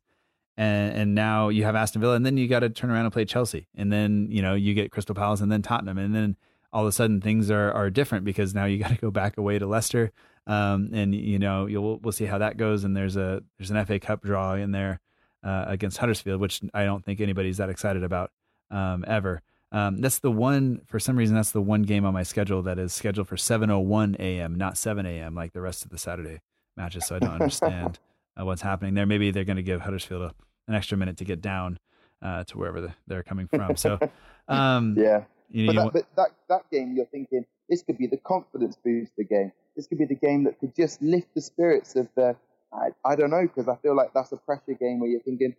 And, 0.59 0.95
and 0.95 1.15
now 1.15 1.49
you 1.49 1.65
have 1.65 1.75
Aston 1.75 2.03
Villa, 2.03 2.17
and 2.17 2.27
then 2.27 2.37
you 2.37 2.47
got 2.49 2.61
to 2.61 2.69
turn 2.69 2.91
around 2.91 3.07
and 3.07 3.13
play 3.15 3.25
Chelsea, 3.25 3.67
and 3.75 3.91
then 3.91 4.29
you 4.31 4.43
know 4.43 4.53
you 4.53 4.75
get 4.75 4.91
Crystal 4.91 5.15
Palace, 5.15 5.41
and 5.41 5.51
then 5.51 5.63
Tottenham, 5.63 5.97
and 5.97 6.15
then 6.15 6.37
all 6.71 6.83
of 6.83 6.89
a 6.89 6.93
sudden 6.93 7.23
things 7.23 7.51
are 7.51 7.73
are 7.73 7.89
different 7.89 8.27
because 8.27 8.55
now 8.55 8.67
you 8.67 8.77
got 8.83 8.91
to 8.91 8.99
go 8.99 9.11
back 9.11 9.39
away 9.39 9.59
to 9.59 9.67
Leicester, 9.67 10.13
um, 10.47 10.91
and 10.93 11.15
you 11.15 11.39
know 11.39 11.65
you'll 11.65 11.99
we'll 12.01 12.13
see 12.13 12.27
how 12.27 12.37
that 12.37 12.59
goes. 12.59 12.85
And 12.85 12.95
there's 12.95 13.17
a 13.17 13.43
there's 13.57 13.71
an 13.71 13.83
FA 13.87 13.99
Cup 13.99 14.21
draw 14.21 14.53
in 14.53 14.73
there 14.73 15.01
uh, 15.43 15.65
against 15.67 15.97
Huddersfield, 15.97 16.43
which 16.43 16.61
I 16.75 16.85
don't 16.85 17.03
think 17.03 17.23
anybody's 17.23 17.57
that 17.57 17.71
excited 17.71 18.05
about 18.05 18.31
um, 18.71 19.03
ever. 19.09 19.41
Um, 19.73 20.03
that's 20.03 20.19
the 20.19 20.31
one 20.31 20.83
for 20.87 21.01
some 21.01 21.17
reason. 21.17 21.35
That's 21.35 21.51
the 21.51 21.63
one 21.63 21.83
game 21.83 22.05
on 22.05 22.13
my 22.13 22.23
schedule 22.23 22.63
that 22.63 22.79
is 22.79 22.93
scheduled 22.93 23.27
for 23.27 23.37
7:01 23.37 24.17
a.m., 24.21 24.55
not 24.55 24.77
7 24.77 25.07
a.m. 25.07 25.35
like 25.35 25.55
the 25.55 25.63
rest 25.63 25.83
of 25.83 25.91
the 25.91 25.99
Saturday 25.99 26.41
matches. 26.77 27.07
So 27.07 27.17
I 27.17 27.19
don't 27.19 27.31
understand 27.31 27.99
uh, 28.41 28.45
what's 28.45 28.61
happening 28.61 28.93
there. 28.93 29.07
Maybe 29.07 29.31
they're 29.31 29.45
going 29.45 29.57
to 29.57 29.63
give 29.63 29.81
Huddersfield 29.81 30.23
a, 30.23 30.35
an 30.69 30.75
extra 30.75 30.99
minute 30.99 31.17
to 31.17 31.25
get 31.25 31.41
down 31.41 31.79
uh, 32.21 32.45
to 32.45 32.59
wherever 32.59 32.83
the, 32.83 32.95
they're 33.07 33.23
coming 33.23 33.49
from. 33.49 33.77
So 33.77 33.99
um, 34.49 34.95
yeah, 34.99 35.25
you 35.51 35.73
know, 35.73 35.91
but, 35.91 35.95
that, 35.95 36.07
but 36.15 36.17
that 36.17 36.31
that 36.49 36.71
game, 36.71 36.95
you're 36.95 37.07
thinking 37.07 37.47
this 37.71 37.83
could 37.83 37.97
be 37.97 38.07
the 38.07 38.19
confidence 38.19 38.77
booster 38.85 39.23
game. 39.23 39.53
This 39.75 39.87
could 39.87 39.99
be 39.99 40.05
the 40.05 40.15
game 40.15 40.45
that 40.45 40.61
could 40.61 40.77
just 40.77 41.01
lift 41.01 41.35
the 41.35 41.41
spirits 41.41 41.97
of 41.97 42.09
the. 42.15 42.37
I, 42.75 42.89
I 43.05 43.17
don't 43.17 43.31
know 43.31 43.43
because 43.43 43.69
I 43.69 43.77
feel 43.77 43.95
like 43.95 44.13
that's 44.15 44.33
a 44.33 44.37
pressure 44.37 44.73
game 44.73 45.01
where 45.01 45.09
you're 45.09 45.21
thinking, 45.21 45.55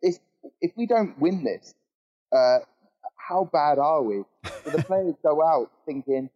if 0.00 0.72
we 0.76 0.86
don't 0.86 1.18
win 1.18 1.44
this, 1.44 1.74
uh, 2.34 2.60
how 3.26 3.48
bad 3.52 3.78
are 3.78 4.02
we? 4.02 4.22
So 4.64 4.70
the 4.70 4.82
players 4.82 5.14
go 5.22 5.42
out 5.42 5.70
thinking, 5.86 6.30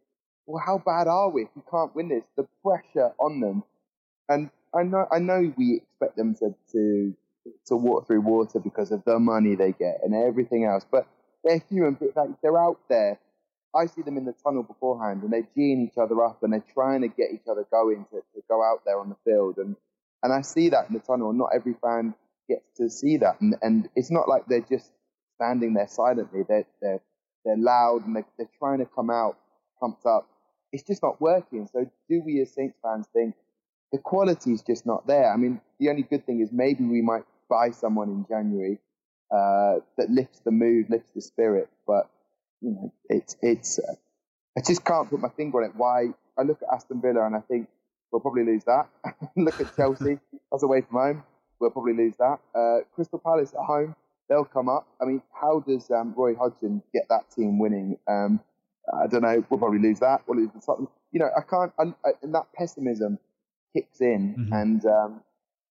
well, 0.45 0.61
how 0.65 0.79
bad 0.79 1.07
are 1.07 1.29
we 1.29 1.43
if 1.43 1.49
we 1.55 1.61
can't 1.69 1.95
win 1.95 2.09
this? 2.09 2.23
The 2.35 2.47
pressure 2.63 3.11
on 3.19 3.39
them, 3.39 3.63
and 4.27 4.49
I 4.73 4.83
know 4.83 5.05
I 5.11 5.19
know 5.19 5.53
we 5.57 5.77
expect 5.77 6.17
them 6.17 6.35
to 6.35 6.55
to 6.71 7.15
to 7.67 7.75
walk 7.75 8.07
through 8.07 8.21
water 8.21 8.59
because 8.59 8.91
of 8.91 9.03
the 9.05 9.19
money 9.19 9.55
they 9.55 9.71
get 9.71 9.99
and 10.03 10.13
everything 10.13 10.65
else, 10.65 10.85
but 10.89 11.07
they're 11.43 11.63
human. 11.69 11.97
Like 12.15 12.29
they're 12.41 12.59
out 12.59 12.79
there. 12.89 13.19
I 13.75 13.85
see 13.85 14.01
them 14.01 14.17
in 14.17 14.25
the 14.25 14.33
tunnel 14.43 14.63
beforehand, 14.63 15.21
and 15.21 15.31
they're 15.31 15.47
geeing 15.55 15.85
each 15.85 15.97
other 15.97 16.23
up, 16.23 16.41
and 16.41 16.51
they're 16.51 16.63
trying 16.73 17.01
to 17.01 17.07
get 17.07 17.27
each 17.31 17.47
other 17.49 17.65
going 17.71 18.05
to, 18.11 18.17
to 18.17 18.43
go 18.49 18.63
out 18.63 18.81
there 18.85 18.99
on 18.99 19.09
the 19.09 19.15
field, 19.23 19.57
and 19.57 19.75
and 20.23 20.33
I 20.33 20.41
see 20.41 20.69
that 20.69 20.87
in 20.89 20.95
the 20.95 20.99
tunnel. 20.99 21.31
Not 21.33 21.51
every 21.53 21.75
fan 21.81 22.15
gets 22.47 22.65
to 22.77 22.89
see 22.89 23.17
that, 23.17 23.39
and 23.41 23.55
and 23.61 23.89
it's 23.95 24.09
not 24.09 24.27
like 24.27 24.47
they're 24.47 24.61
just 24.61 24.91
standing 25.39 25.73
there 25.73 25.87
silently. 25.87 26.41
They're, 26.47 26.65
they're, 26.81 27.01
they're 27.45 27.57
loud 27.57 28.05
and 28.05 28.15
they're, 28.15 28.25
they're 28.37 28.49
trying 28.59 28.79
to 28.79 28.85
come 28.85 29.09
out 29.09 29.37
pumped 29.79 30.05
up. 30.05 30.27
It's 30.71 30.83
just 30.83 31.01
not 31.01 31.19
working. 31.21 31.67
So 31.71 31.89
do 32.09 32.21
we 32.25 32.41
as 32.41 32.53
Saints 32.53 32.77
fans 32.83 33.07
think 33.13 33.35
the 33.91 33.97
quality 33.97 34.51
is 34.51 34.61
just 34.61 34.85
not 34.85 35.07
there? 35.07 35.31
I 35.31 35.37
mean, 35.37 35.61
the 35.79 35.89
only 35.89 36.03
good 36.03 36.25
thing 36.25 36.41
is 36.41 36.49
maybe 36.51 36.83
we 36.83 37.01
might 37.01 37.23
buy 37.49 37.71
someone 37.71 38.09
in 38.09 38.25
January 38.27 38.77
uh, 39.31 39.79
that 39.97 40.09
lifts 40.09 40.39
the 40.41 40.51
mood, 40.51 40.87
lifts 40.89 41.11
the 41.15 41.21
spirit. 41.21 41.69
But 41.87 42.09
you 42.61 42.71
know, 42.71 42.93
it's 43.09 43.35
it's. 43.41 43.79
Uh, 43.79 43.95
I 44.57 44.61
just 44.67 44.83
can't 44.83 45.09
put 45.09 45.21
my 45.21 45.29
finger 45.29 45.63
on 45.63 45.69
it. 45.69 45.75
Why? 45.75 46.07
I 46.37 46.41
look 46.43 46.59
at 46.61 46.73
Aston 46.73 47.01
Villa 47.01 47.25
and 47.25 47.35
I 47.35 47.39
think 47.39 47.67
we'll 48.11 48.19
probably 48.19 48.43
lose 48.43 48.63
that. 48.65 48.87
look 49.37 49.59
at 49.59 49.75
Chelsea, 49.75 50.19
that's 50.51 50.63
away 50.63 50.81
from 50.81 50.99
home. 50.99 51.23
We'll 51.59 51.71
probably 51.71 51.93
lose 51.93 52.15
that. 52.19 52.39
Uh, 52.53 52.83
Crystal 52.93 53.19
Palace 53.19 53.53
at 53.53 53.65
home 53.65 53.95
they'll 54.29 54.45
come 54.45 54.69
up. 54.69 54.87
I 55.01 55.05
mean, 55.05 55.21
how 55.33 55.59
does 55.59 55.89
um, 55.91 56.13
Roy 56.15 56.35
Hodgson 56.35 56.81
get 56.93 57.03
that 57.09 57.31
team 57.35 57.59
winning? 57.59 57.97
Um, 58.07 58.39
I 58.93 59.07
don't 59.07 59.21
know. 59.21 59.43
We'll 59.49 59.59
probably 59.59 59.79
lose 59.79 59.99
that. 59.99 60.21
We'll 60.27 60.39
lose 60.39 60.49
the 60.53 60.87
You 61.11 61.19
know, 61.19 61.29
I 61.35 61.41
can't. 61.41 61.73
I, 61.79 62.07
I, 62.07 62.11
and 62.21 62.33
that 62.33 62.47
pessimism 62.55 63.19
kicks 63.75 64.01
in, 64.01 64.35
mm-hmm. 64.37 64.53
and 64.53 64.85
um, 64.85 65.21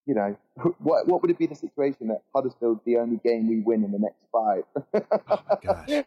you 0.06 0.14
know, 0.14 0.36
what 0.78 1.06
what 1.06 1.22
would 1.22 1.30
it 1.30 1.38
be 1.38 1.46
the 1.46 1.54
situation 1.54 2.09
that 2.09 2.22
Huddersfield's 2.34 2.82
the 2.84 2.98
only 2.98 3.20
game 3.24 3.48
we 3.48 3.61
win 3.61 3.84
in 3.84 3.92
the 3.92 3.98
next 3.98 4.24
five? 4.32 4.64
oh 5.30 5.59
gosh. 5.62 6.04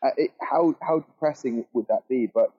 Uh, 0.00 0.10
it, 0.16 0.30
how 0.40 0.76
how 0.80 1.00
depressing 1.00 1.64
would 1.72 1.86
that 1.88 2.08
be? 2.08 2.26
But 2.32 2.52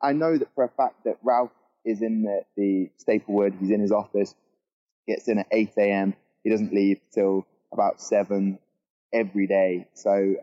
I 0.00 0.12
know 0.12 0.36
that 0.36 0.48
for 0.54 0.64
a 0.64 0.68
fact 0.68 1.04
that 1.04 1.16
Ralph 1.22 1.50
is 1.84 2.02
in 2.02 2.22
the, 2.22 2.42
the 2.56 2.90
Staplewood. 2.96 3.54
He's 3.60 3.70
in 3.70 3.80
his 3.80 3.92
office. 3.92 4.34
Gets 5.06 5.28
in 5.28 5.38
at 5.38 5.46
eight 5.50 5.72
a.m. 5.76 6.14
He 6.44 6.50
doesn't 6.50 6.72
leave 6.72 7.00
till 7.12 7.46
about 7.72 8.00
seven, 8.00 8.58
every 9.12 9.46
day. 9.46 9.86
So 9.94 10.36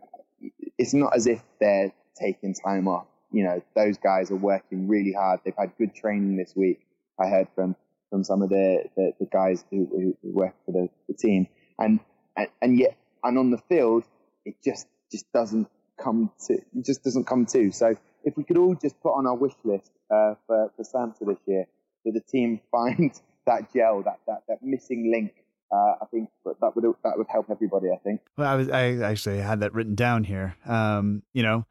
it's 0.78 0.94
not 0.94 1.14
as 1.14 1.26
if 1.26 1.42
they're 1.60 1.92
taking 2.18 2.54
time 2.54 2.88
off. 2.88 3.06
You 3.32 3.44
know, 3.44 3.62
those 3.74 3.96
guys 3.98 4.30
are 4.30 4.36
working 4.36 4.88
really 4.88 5.12
hard. 5.12 5.40
They've 5.44 5.54
had 5.56 5.72
good 5.78 5.94
training 5.94 6.36
this 6.36 6.54
week. 6.56 6.80
I 7.18 7.28
heard 7.28 7.48
from, 7.54 7.76
from 8.10 8.24
some 8.24 8.42
of 8.42 8.48
the, 8.48 8.84
the, 8.96 9.12
the 9.20 9.26
guys 9.26 9.64
who, 9.70 10.16
who, 10.22 10.32
work 10.32 10.54
for 10.66 10.72
the, 10.72 10.88
the 11.08 11.14
team. 11.14 11.46
And, 11.78 12.00
and, 12.36 12.48
and 12.60 12.78
yet, 12.78 12.96
and 13.22 13.38
on 13.38 13.50
the 13.50 13.58
field, 13.68 14.04
it 14.44 14.56
just, 14.64 14.86
just 15.12 15.30
doesn't 15.32 15.68
come 16.02 16.30
to, 16.46 16.54
it 16.54 16.84
just 16.84 17.04
doesn't 17.04 17.26
come 17.26 17.46
to. 17.46 17.70
So 17.70 17.94
if 18.24 18.36
we 18.36 18.44
could 18.44 18.58
all 18.58 18.74
just 18.74 19.00
put 19.00 19.12
on 19.12 19.26
our 19.26 19.36
wish 19.36 19.54
list 19.64 19.90
uh, 20.10 20.34
for, 20.46 20.72
for 20.76 20.84
Santa 20.84 21.24
this 21.24 21.38
year, 21.46 21.66
that 22.04 22.12
the 22.12 22.20
team 22.20 22.60
find 22.70 23.12
that 23.46 23.72
gel, 23.72 24.02
that, 24.02 24.20
that, 24.26 24.42
that 24.48 24.58
missing 24.62 25.12
link 25.12 25.34
uh, 25.72 25.94
I 26.02 26.06
think 26.10 26.28
but 26.44 26.60
that 26.60 26.74
would 26.74 26.84
that 27.04 27.16
would 27.16 27.28
help 27.28 27.50
everybody. 27.50 27.88
I 27.90 27.96
think. 27.96 28.20
Well, 28.36 28.48
I 28.48 28.54
was 28.56 28.68
I 28.68 28.96
actually 28.98 29.38
had 29.38 29.60
that 29.60 29.74
written 29.74 29.94
down 29.94 30.24
here. 30.24 30.56
Um, 30.66 31.22
you 31.32 31.42
know, 31.42 31.66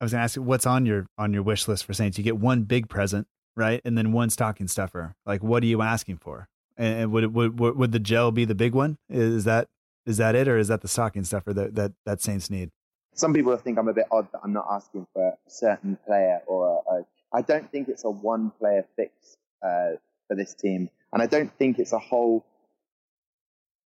I 0.00 0.04
was 0.04 0.12
gonna 0.12 0.24
ask 0.24 0.36
you 0.36 0.42
what's 0.42 0.66
on 0.66 0.86
your 0.86 1.06
on 1.18 1.32
your 1.32 1.42
wish 1.42 1.68
list 1.68 1.84
for 1.84 1.94
Saints. 1.94 2.18
You 2.18 2.24
get 2.24 2.38
one 2.38 2.62
big 2.62 2.88
present, 2.88 3.26
right, 3.56 3.80
and 3.84 3.96
then 3.96 4.12
one 4.12 4.30
stocking 4.30 4.68
stuffer. 4.68 5.14
Like, 5.24 5.42
what 5.42 5.62
are 5.62 5.66
you 5.66 5.82
asking 5.82 6.18
for? 6.18 6.48
And 6.76 7.10
would 7.12 7.34
would 7.34 7.58
would, 7.58 7.92
the 7.92 7.98
gel 7.98 8.30
be 8.30 8.44
the 8.44 8.54
big 8.54 8.74
one? 8.74 8.98
Is 9.08 9.44
that 9.44 9.68
is 10.04 10.18
that 10.18 10.34
it, 10.34 10.46
or 10.46 10.58
is 10.58 10.68
that 10.68 10.82
the 10.82 10.88
stocking 10.88 11.24
stuffer 11.24 11.54
that 11.54 11.74
that 11.74 11.92
that 12.04 12.20
Saints 12.20 12.50
need? 12.50 12.70
Some 13.14 13.32
people 13.32 13.56
think 13.56 13.78
I'm 13.78 13.88
a 13.88 13.94
bit 13.94 14.06
odd 14.10 14.30
that 14.32 14.40
I'm 14.44 14.52
not 14.52 14.66
asking 14.70 15.06
for 15.14 15.26
a 15.28 15.50
certain 15.50 15.96
player 16.06 16.42
or 16.46 16.82
I 17.32 17.42
don't 17.42 17.70
think 17.70 17.88
it's 17.88 18.04
a 18.04 18.10
one 18.10 18.50
player 18.58 18.86
fix 18.96 19.36
uh, 19.62 19.96
for 20.28 20.34
this 20.36 20.54
team, 20.54 20.88
and 21.12 21.22
I 21.22 21.26
don't 21.26 21.52
think 21.58 21.78
it's 21.78 21.92
a 21.92 21.98
whole 21.98 22.44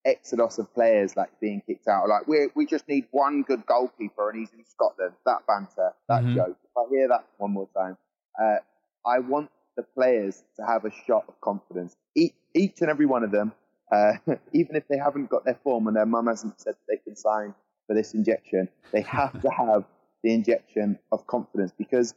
exodus 0.09 0.57
of 0.57 0.73
players 0.73 1.15
like 1.15 1.29
being 1.39 1.61
kicked 1.65 1.87
out. 1.87 2.09
Like 2.09 2.27
we 2.27 2.49
we 2.55 2.65
just 2.65 2.87
need 2.87 3.05
one 3.11 3.43
good 3.43 3.65
goalkeeper, 3.65 4.29
and 4.29 4.39
he's 4.39 4.51
in 4.53 4.65
Scotland. 4.65 5.13
That 5.25 5.45
banter, 5.47 5.93
that 6.07 6.23
mm-hmm. 6.23 6.35
joke. 6.35 6.57
If 6.63 6.71
I 6.77 6.89
hear 6.89 7.07
that 7.07 7.25
one 7.37 7.51
more 7.51 7.69
time, 7.75 7.97
uh, 8.41 8.57
I 9.05 9.19
want 9.19 9.49
the 9.77 9.83
players 9.83 10.43
to 10.57 10.65
have 10.65 10.85
a 10.85 10.91
shot 11.07 11.25
of 11.27 11.39
confidence. 11.41 11.95
Each, 12.15 12.33
each 12.53 12.81
and 12.81 12.89
every 12.89 13.05
one 13.05 13.23
of 13.23 13.31
them, 13.31 13.53
uh, 13.91 14.13
even 14.53 14.75
if 14.75 14.87
they 14.89 14.97
haven't 14.97 15.29
got 15.29 15.45
their 15.45 15.59
form 15.63 15.87
and 15.87 15.95
their 15.95 16.05
mum 16.05 16.27
hasn't 16.27 16.59
said 16.59 16.75
they 16.87 16.97
can 16.97 17.15
sign 17.15 17.53
for 17.87 17.95
this 17.95 18.13
injection, 18.13 18.67
they 18.91 19.01
have 19.01 19.41
to 19.41 19.49
have 19.49 19.85
the 20.23 20.33
injection 20.33 20.99
of 21.11 21.25
confidence 21.27 21.71
because 21.77 22.13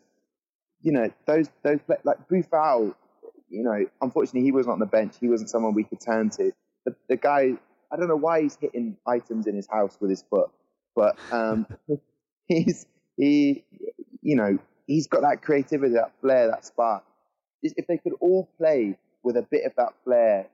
you 0.80 0.92
know 0.92 1.08
those 1.26 1.48
those 1.62 1.78
like 2.04 2.28
Boufal, 2.28 2.94
you 3.48 3.62
know, 3.62 3.86
unfortunately 4.00 4.42
he 4.42 4.52
wasn't 4.52 4.72
on 4.72 4.80
the 4.80 4.86
bench. 4.86 5.14
He 5.20 5.28
wasn't 5.28 5.50
someone 5.50 5.74
we 5.74 5.84
could 5.84 6.00
turn 6.00 6.30
to. 6.30 6.52
The, 6.84 6.96
the 7.08 7.16
guy 7.16 7.52
I 7.92 7.96
don't 7.96 8.08
know 8.08 8.16
why 8.16 8.42
he's 8.42 8.56
hitting 8.60 8.96
items 9.06 9.46
in 9.46 9.54
his 9.54 9.68
house 9.68 9.96
with 10.00 10.10
his 10.10 10.24
foot, 10.30 10.50
but 10.96 11.16
um, 11.30 11.66
he's 12.46 12.86
he, 13.16 13.64
you 14.22 14.36
know, 14.36 14.58
he's 14.86 15.06
got 15.06 15.20
that 15.22 15.42
creativity, 15.42 15.94
that 15.94 16.12
flair, 16.20 16.48
that 16.48 16.64
spark. 16.64 17.04
If 17.62 17.86
they 17.86 17.98
could 17.98 18.14
all 18.20 18.48
play 18.58 18.96
with 19.22 19.36
a 19.36 19.42
bit 19.42 19.64
of 19.64 19.72
that 19.76 19.92
flair 20.04 20.46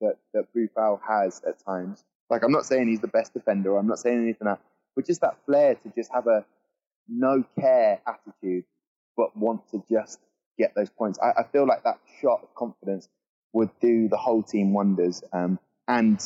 that 0.00 0.16
that 0.34 0.46
Boufal 0.54 1.00
has 1.06 1.42
at 1.46 1.64
times, 1.64 2.02
like 2.30 2.42
I'm 2.42 2.52
not 2.52 2.66
saying 2.66 2.88
he's 2.88 3.00
the 3.00 3.08
best 3.08 3.34
defender, 3.34 3.76
I'm 3.76 3.86
not 3.86 3.98
saying 3.98 4.22
anything 4.22 4.46
like 4.46 4.58
that, 4.58 4.64
but 4.94 5.06
just 5.06 5.20
that 5.20 5.36
flair 5.44 5.74
to 5.74 5.92
just 5.94 6.10
have 6.12 6.26
a 6.26 6.44
no 7.08 7.44
care 7.58 8.00
attitude, 8.06 8.64
but 9.16 9.36
want 9.36 9.68
to 9.70 9.82
just 9.88 10.18
get 10.58 10.74
those 10.74 10.90
points. 10.90 11.18
I, 11.22 11.40
I 11.40 11.44
feel 11.44 11.66
like 11.66 11.84
that 11.84 11.98
shot 12.20 12.40
of 12.42 12.54
confidence 12.54 13.08
would 13.52 13.70
do 13.80 14.08
the 14.08 14.16
whole 14.16 14.42
team 14.42 14.72
wonders. 14.72 15.22
Um, 15.32 15.58
and 15.88 16.20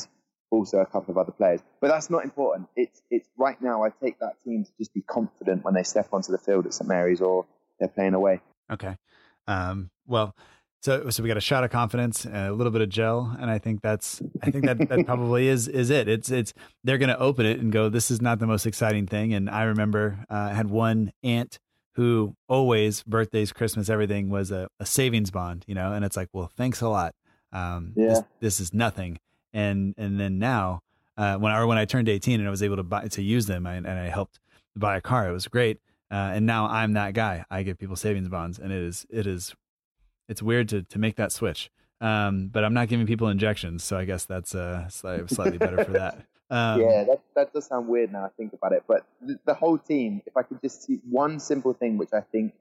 also 0.50 0.78
a 0.78 0.86
couple 0.86 1.12
of 1.12 1.18
other 1.18 1.32
players. 1.32 1.60
But 1.80 1.88
that's 1.88 2.10
not 2.10 2.24
important. 2.24 2.68
It's 2.76 3.02
it's 3.10 3.28
right 3.36 3.60
now. 3.62 3.84
I 3.84 3.90
take 3.90 4.18
that 4.20 4.34
team 4.44 4.64
to 4.64 4.70
just 4.78 4.92
be 4.92 5.02
confident 5.02 5.64
when 5.64 5.74
they 5.74 5.82
step 5.82 6.08
onto 6.12 6.32
the 6.32 6.38
field 6.38 6.66
at 6.66 6.74
St 6.74 6.88
Mary's 6.88 7.20
or 7.20 7.46
they're 7.78 7.88
playing 7.88 8.14
away. 8.14 8.40
Okay. 8.70 8.96
Um, 9.46 9.90
well, 10.06 10.34
so 10.82 11.10
so 11.10 11.22
we 11.22 11.28
got 11.28 11.36
a 11.36 11.42
shot 11.42 11.64
of 11.64 11.70
confidence, 11.70 12.24
a 12.24 12.50
little 12.50 12.70
bit 12.70 12.82
of 12.82 12.88
gel, 12.88 13.36
and 13.38 13.50
I 13.50 13.58
think 13.58 13.82
that's 13.82 14.22
I 14.42 14.50
think 14.50 14.64
that 14.64 14.88
that 14.88 15.06
probably 15.06 15.48
is 15.48 15.68
is 15.68 15.90
it. 15.90 16.08
It's 16.08 16.30
it's 16.30 16.52
they're 16.84 16.98
going 16.98 17.10
to 17.10 17.18
open 17.18 17.46
it 17.46 17.60
and 17.60 17.70
go. 17.70 17.88
This 17.88 18.10
is 18.10 18.20
not 18.20 18.38
the 18.38 18.46
most 18.46 18.66
exciting 18.66 19.06
thing. 19.06 19.34
And 19.34 19.48
I 19.50 19.64
remember 19.64 20.24
uh, 20.30 20.34
I 20.34 20.54
had 20.54 20.70
one 20.70 21.12
aunt 21.22 21.58
who 21.96 22.34
always 22.48 23.02
birthdays, 23.02 23.52
Christmas, 23.52 23.90
everything 23.90 24.30
was 24.30 24.50
a, 24.50 24.68
a 24.78 24.86
savings 24.86 25.30
bond, 25.30 25.64
you 25.66 25.74
know. 25.74 25.92
And 25.92 26.04
it's 26.04 26.16
like, 26.16 26.28
well, 26.32 26.50
thanks 26.56 26.80
a 26.80 26.88
lot. 26.88 27.14
Um, 27.52 27.92
yeah. 27.96 28.08
this, 28.08 28.22
this 28.40 28.60
is 28.60 28.72
nothing 28.72 29.18
and 29.52 29.94
and 29.98 30.18
then 30.18 30.38
now 30.38 30.82
uh, 31.16 31.36
when 31.36 31.52
I 31.52 31.64
when 31.64 31.78
I 31.78 31.84
turned 31.84 32.08
18 32.08 32.40
and 32.40 32.48
I 32.48 32.50
was 32.50 32.62
able 32.62 32.76
to 32.76 32.82
buy 32.82 33.08
to 33.08 33.22
use 33.22 33.46
them 33.46 33.66
and, 33.66 33.86
and 33.86 33.98
I 33.98 34.08
helped 34.08 34.38
buy 34.76 34.96
a 34.96 35.00
car, 35.00 35.28
it 35.28 35.32
was 35.32 35.46
great. 35.48 35.78
Uh, 36.10 36.32
and 36.34 36.46
now 36.46 36.66
I'm 36.66 36.94
that 36.94 37.14
guy. 37.14 37.44
I 37.50 37.62
give 37.62 37.78
people 37.78 37.94
savings 37.94 38.28
bonds, 38.28 38.58
and 38.58 38.72
it 38.72 38.82
is 38.82 39.06
it 39.10 39.26
is 39.26 39.54
it's 40.28 40.42
weird 40.42 40.68
to 40.70 40.82
to 40.82 40.98
make 40.98 41.16
that 41.16 41.32
switch. 41.32 41.70
Um, 42.00 42.48
but 42.48 42.64
I'm 42.64 42.72
not 42.72 42.88
giving 42.88 43.06
people 43.06 43.28
injections, 43.28 43.84
so 43.84 43.98
I 43.98 44.06
guess 44.06 44.24
that's 44.24 44.54
uh, 44.54 44.88
slightly, 44.88 45.28
slightly 45.28 45.58
better 45.58 45.84
for 45.84 45.92
that. 45.92 46.24
Um, 46.52 46.80
yeah, 46.80 47.04
that 47.04 47.20
that 47.36 47.52
does 47.52 47.66
sound 47.66 47.86
weird 47.86 48.10
now 48.10 48.24
I 48.24 48.28
think 48.36 48.52
about 48.52 48.72
it. 48.72 48.82
But 48.88 49.06
the, 49.20 49.38
the 49.44 49.54
whole 49.54 49.78
team, 49.78 50.20
if 50.26 50.36
I 50.36 50.42
could 50.42 50.60
just 50.60 50.82
see 50.82 50.98
one 51.08 51.38
simple 51.38 51.74
thing, 51.74 51.96
which 51.96 52.12
I 52.12 52.22
think 52.22 52.54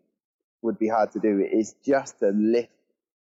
would 0.61 0.77
be 0.77 0.87
hard 0.87 1.11
to 1.13 1.19
do, 1.19 1.39
is 1.39 1.73
just 1.83 2.19
to 2.19 2.29
lift 2.29 2.69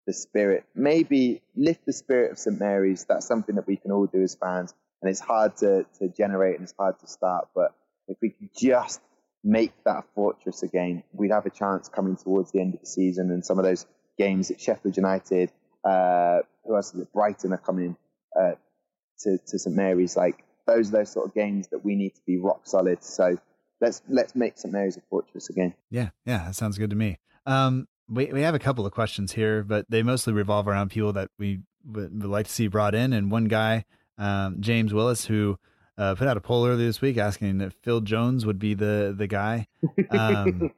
the 0.05 0.13
spirit. 0.13 0.65
Maybe 0.75 1.41
lift 1.55 1.85
the 1.85 1.93
spirit 1.93 2.31
of 2.31 2.39
St 2.39 2.59
Mary's. 2.59 3.05
That's 3.05 3.25
something 3.25 3.55
that 3.55 3.67
we 3.67 3.77
can 3.77 3.91
all 3.91 4.05
do 4.05 4.21
as 4.21 4.35
fans, 4.35 4.73
and 5.01 5.09
it's 5.09 5.19
hard 5.19 5.57
to 5.57 5.85
to 5.99 6.07
generate 6.09 6.55
and 6.55 6.63
it's 6.63 6.75
hard 6.77 6.99
to 6.99 7.07
start. 7.07 7.49
But 7.55 7.73
if 8.07 8.17
we 8.21 8.29
could 8.29 8.49
just 8.55 9.01
make 9.43 9.71
that 9.85 10.05
fortress 10.15 10.63
again, 10.63 11.03
we'd 11.13 11.31
have 11.31 11.45
a 11.45 11.49
chance 11.51 11.87
coming 11.89 12.15
towards 12.15 12.51
the 12.51 12.59
end 12.59 12.73
of 12.73 12.81
the 12.81 12.85
season. 12.85 13.31
And 13.31 13.45
some 13.45 13.59
of 13.59 13.65
those 13.65 13.85
games 14.17 14.51
at 14.51 14.59
Sheffield 14.59 14.97
United, 14.97 15.51
uh, 15.83 16.39
who 16.63 16.75
else 16.75 16.93
is 16.93 17.01
it? 17.01 17.13
Brighton 17.13 17.53
are 17.53 17.57
coming 17.57 17.95
uh, 18.39 18.53
to 19.19 19.37
to 19.37 19.59
St 19.59 19.75
Mary's. 19.75 20.17
Like 20.17 20.43
those 20.67 20.89
are 20.89 20.97
those 20.97 21.11
sort 21.11 21.27
of 21.27 21.33
games 21.33 21.67
that 21.69 21.83
we 21.83 21.95
need 21.95 22.15
to 22.15 22.21
be 22.25 22.37
rock 22.37 22.61
solid. 22.63 23.03
So 23.03 23.37
let's 23.81 24.01
let's 24.09 24.35
make 24.35 24.57
St 24.57 24.73
Mary's 24.73 24.97
a 24.97 25.01
fortress 25.09 25.49
again. 25.49 25.73
Yeah, 25.89 26.09
yeah, 26.25 26.45
that 26.45 26.55
sounds 26.55 26.77
good 26.77 26.89
to 26.89 26.95
me. 26.95 27.19
Um, 27.45 27.87
we 28.09 28.25
we 28.27 28.41
have 28.41 28.55
a 28.55 28.59
couple 28.59 28.85
of 28.85 28.91
questions 28.91 29.31
here, 29.33 29.63
but 29.63 29.85
they 29.89 30.03
mostly 30.03 30.33
revolve 30.33 30.67
around 30.67 30.91
people 30.91 31.13
that 31.13 31.29
we 31.37 31.61
would, 31.85 32.21
would 32.21 32.31
like 32.31 32.47
to 32.47 32.51
see 32.51 32.67
brought 32.67 32.95
in. 32.95 33.13
And 33.13 33.31
one 33.31 33.45
guy, 33.45 33.85
um, 34.17 34.57
James 34.59 34.93
Willis, 34.93 35.25
who 35.25 35.57
uh, 35.97 36.15
put 36.15 36.27
out 36.27 36.37
a 36.37 36.41
poll 36.41 36.65
earlier 36.65 36.85
this 36.85 37.01
week 37.01 37.17
asking 37.17 37.61
if 37.61 37.73
Phil 37.81 38.01
Jones 38.01 38.45
would 38.45 38.59
be 38.59 38.73
the 38.73 39.13
the 39.15 39.27
guy. 39.27 39.67
Um, 40.11 40.71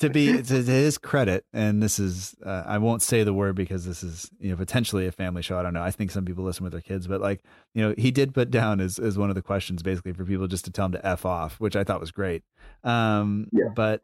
to 0.00 0.08
be 0.08 0.42
to 0.42 0.62
his 0.62 0.98
credit, 0.98 1.44
and 1.52 1.82
this 1.82 1.98
is 1.98 2.34
uh, 2.44 2.64
I 2.66 2.78
won't 2.78 3.02
say 3.02 3.22
the 3.22 3.34
word 3.34 3.54
because 3.54 3.84
this 3.84 4.02
is 4.02 4.30
you 4.40 4.50
know 4.50 4.56
potentially 4.56 5.06
a 5.06 5.12
family 5.12 5.42
show. 5.42 5.58
I 5.58 5.62
don't 5.62 5.74
know. 5.74 5.82
I 5.82 5.90
think 5.90 6.10
some 6.10 6.24
people 6.24 6.42
listen 6.42 6.64
with 6.64 6.72
their 6.72 6.80
kids, 6.80 7.06
but 7.06 7.20
like 7.20 7.44
you 7.74 7.82
know 7.82 7.94
he 7.96 8.10
did 8.10 8.34
put 8.34 8.50
down 8.50 8.80
as 8.80 8.98
as 8.98 9.18
one 9.18 9.28
of 9.28 9.34
the 9.34 9.42
questions 9.42 9.82
basically 9.82 10.12
for 10.12 10.24
people 10.24 10.46
just 10.46 10.64
to 10.64 10.70
tell 10.70 10.86
him 10.86 10.92
to 10.92 11.06
f 11.06 11.24
off, 11.24 11.60
which 11.60 11.76
I 11.76 11.84
thought 11.84 12.00
was 12.00 12.10
great. 12.10 12.42
Um, 12.82 13.48
yeah. 13.52 13.68
But 13.74 14.00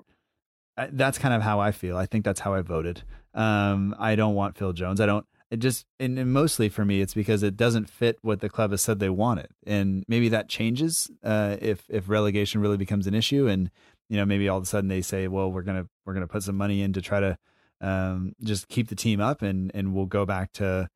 that's 0.90 1.18
kind 1.18 1.34
of 1.34 1.42
how 1.42 1.60
I 1.60 1.72
feel. 1.72 1.96
I 1.96 2.06
think 2.06 2.24
that's 2.24 2.40
how 2.40 2.54
I 2.54 2.60
voted. 2.60 3.02
Um, 3.34 3.94
I 3.98 4.14
don't 4.14 4.34
want 4.34 4.56
Phil 4.56 4.72
Jones. 4.72 5.00
I 5.00 5.06
don't. 5.06 5.26
It 5.50 5.58
just 5.58 5.86
and, 6.00 6.18
and, 6.18 6.32
mostly 6.32 6.68
for 6.68 6.84
me, 6.84 7.00
it's 7.00 7.14
because 7.14 7.42
it 7.42 7.56
doesn't 7.56 7.88
fit 7.88 8.18
what 8.22 8.40
the 8.40 8.48
club 8.48 8.72
has 8.72 8.82
said 8.82 8.98
they 8.98 9.10
wanted, 9.10 9.48
and 9.64 10.04
maybe 10.08 10.28
that 10.30 10.48
changes 10.48 11.08
uh, 11.22 11.56
if 11.60 11.84
if 11.88 12.08
relegation 12.08 12.60
really 12.60 12.76
becomes 12.76 13.06
an 13.06 13.14
issue, 13.14 13.46
and 13.46 13.70
you 14.08 14.16
know 14.16 14.24
maybe 14.24 14.48
all 14.48 14.58
of 14.58 14.64
a 14.64 14.66
sudden 14.66 14.88
they 14.88 15.02
say, 15.02 15.28
well, 15.28 15.52
we're 15.52 15.62
gonna 15.62 15.86
we're 16.04 16.14
gonna 16.14 16.26
put 16.26 16.42
some 16.42 16.56
money 16.56 16.82
in 16.82 16.92
to 16.94 17.00
try 17.00 17.20
to 17.20 17.38
um, 17.80 18.34
just 18.42 18.66
keep 18.68 18.88
the 18.88 18.96
team 18.96 19.20
up, 19.20 19.40
and 19.42 19.70
and 19.72 19.94
we'll 19.94 20.06
go 20.06 20.26
back 20.26 20.52
to 20.54 20.88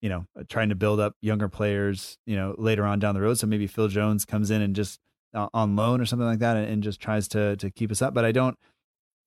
you 0.00 0.08
know 0.08 0.24
trying 0.48 0.68
to 0.68 0.76
build 0.76 1.00
up 1.00 1.16
younger 1.20 1.48
players, 1.48 2.16
you 2.26 2.36
know 2.36 2.54
later 2.58 2.84
on 2.86 3.00
down 3.00 3.14
the 3.16 3.20
road. 3.20 3.38
So 3.38 3.48
maybe 3.48 3.66
Phil 3.66 3.88
Jones 3.88 4.24
comes 4.24 4.52
in 4.52 4.62
and 4.62 4.76
just 4.76 5.00
uh, 5.34 5.48
on 5.52 5.74
loan 5.74 6.00
or 6.00 6.06
something 6.06 6.28
like 6.28 6.38
that, 6.38 6.56
and, 6.56 6.68
and 6.68 6.82
just 6.82 7.00
tries 7.00 7.26
to 7.28 7.56
to 7.56 7.70
keep 7.72 7.90
us 7.90 8.02
up. 8.02 8.14
But 8.14 8.24
I 8.24 8.30
don't 8.30 8.56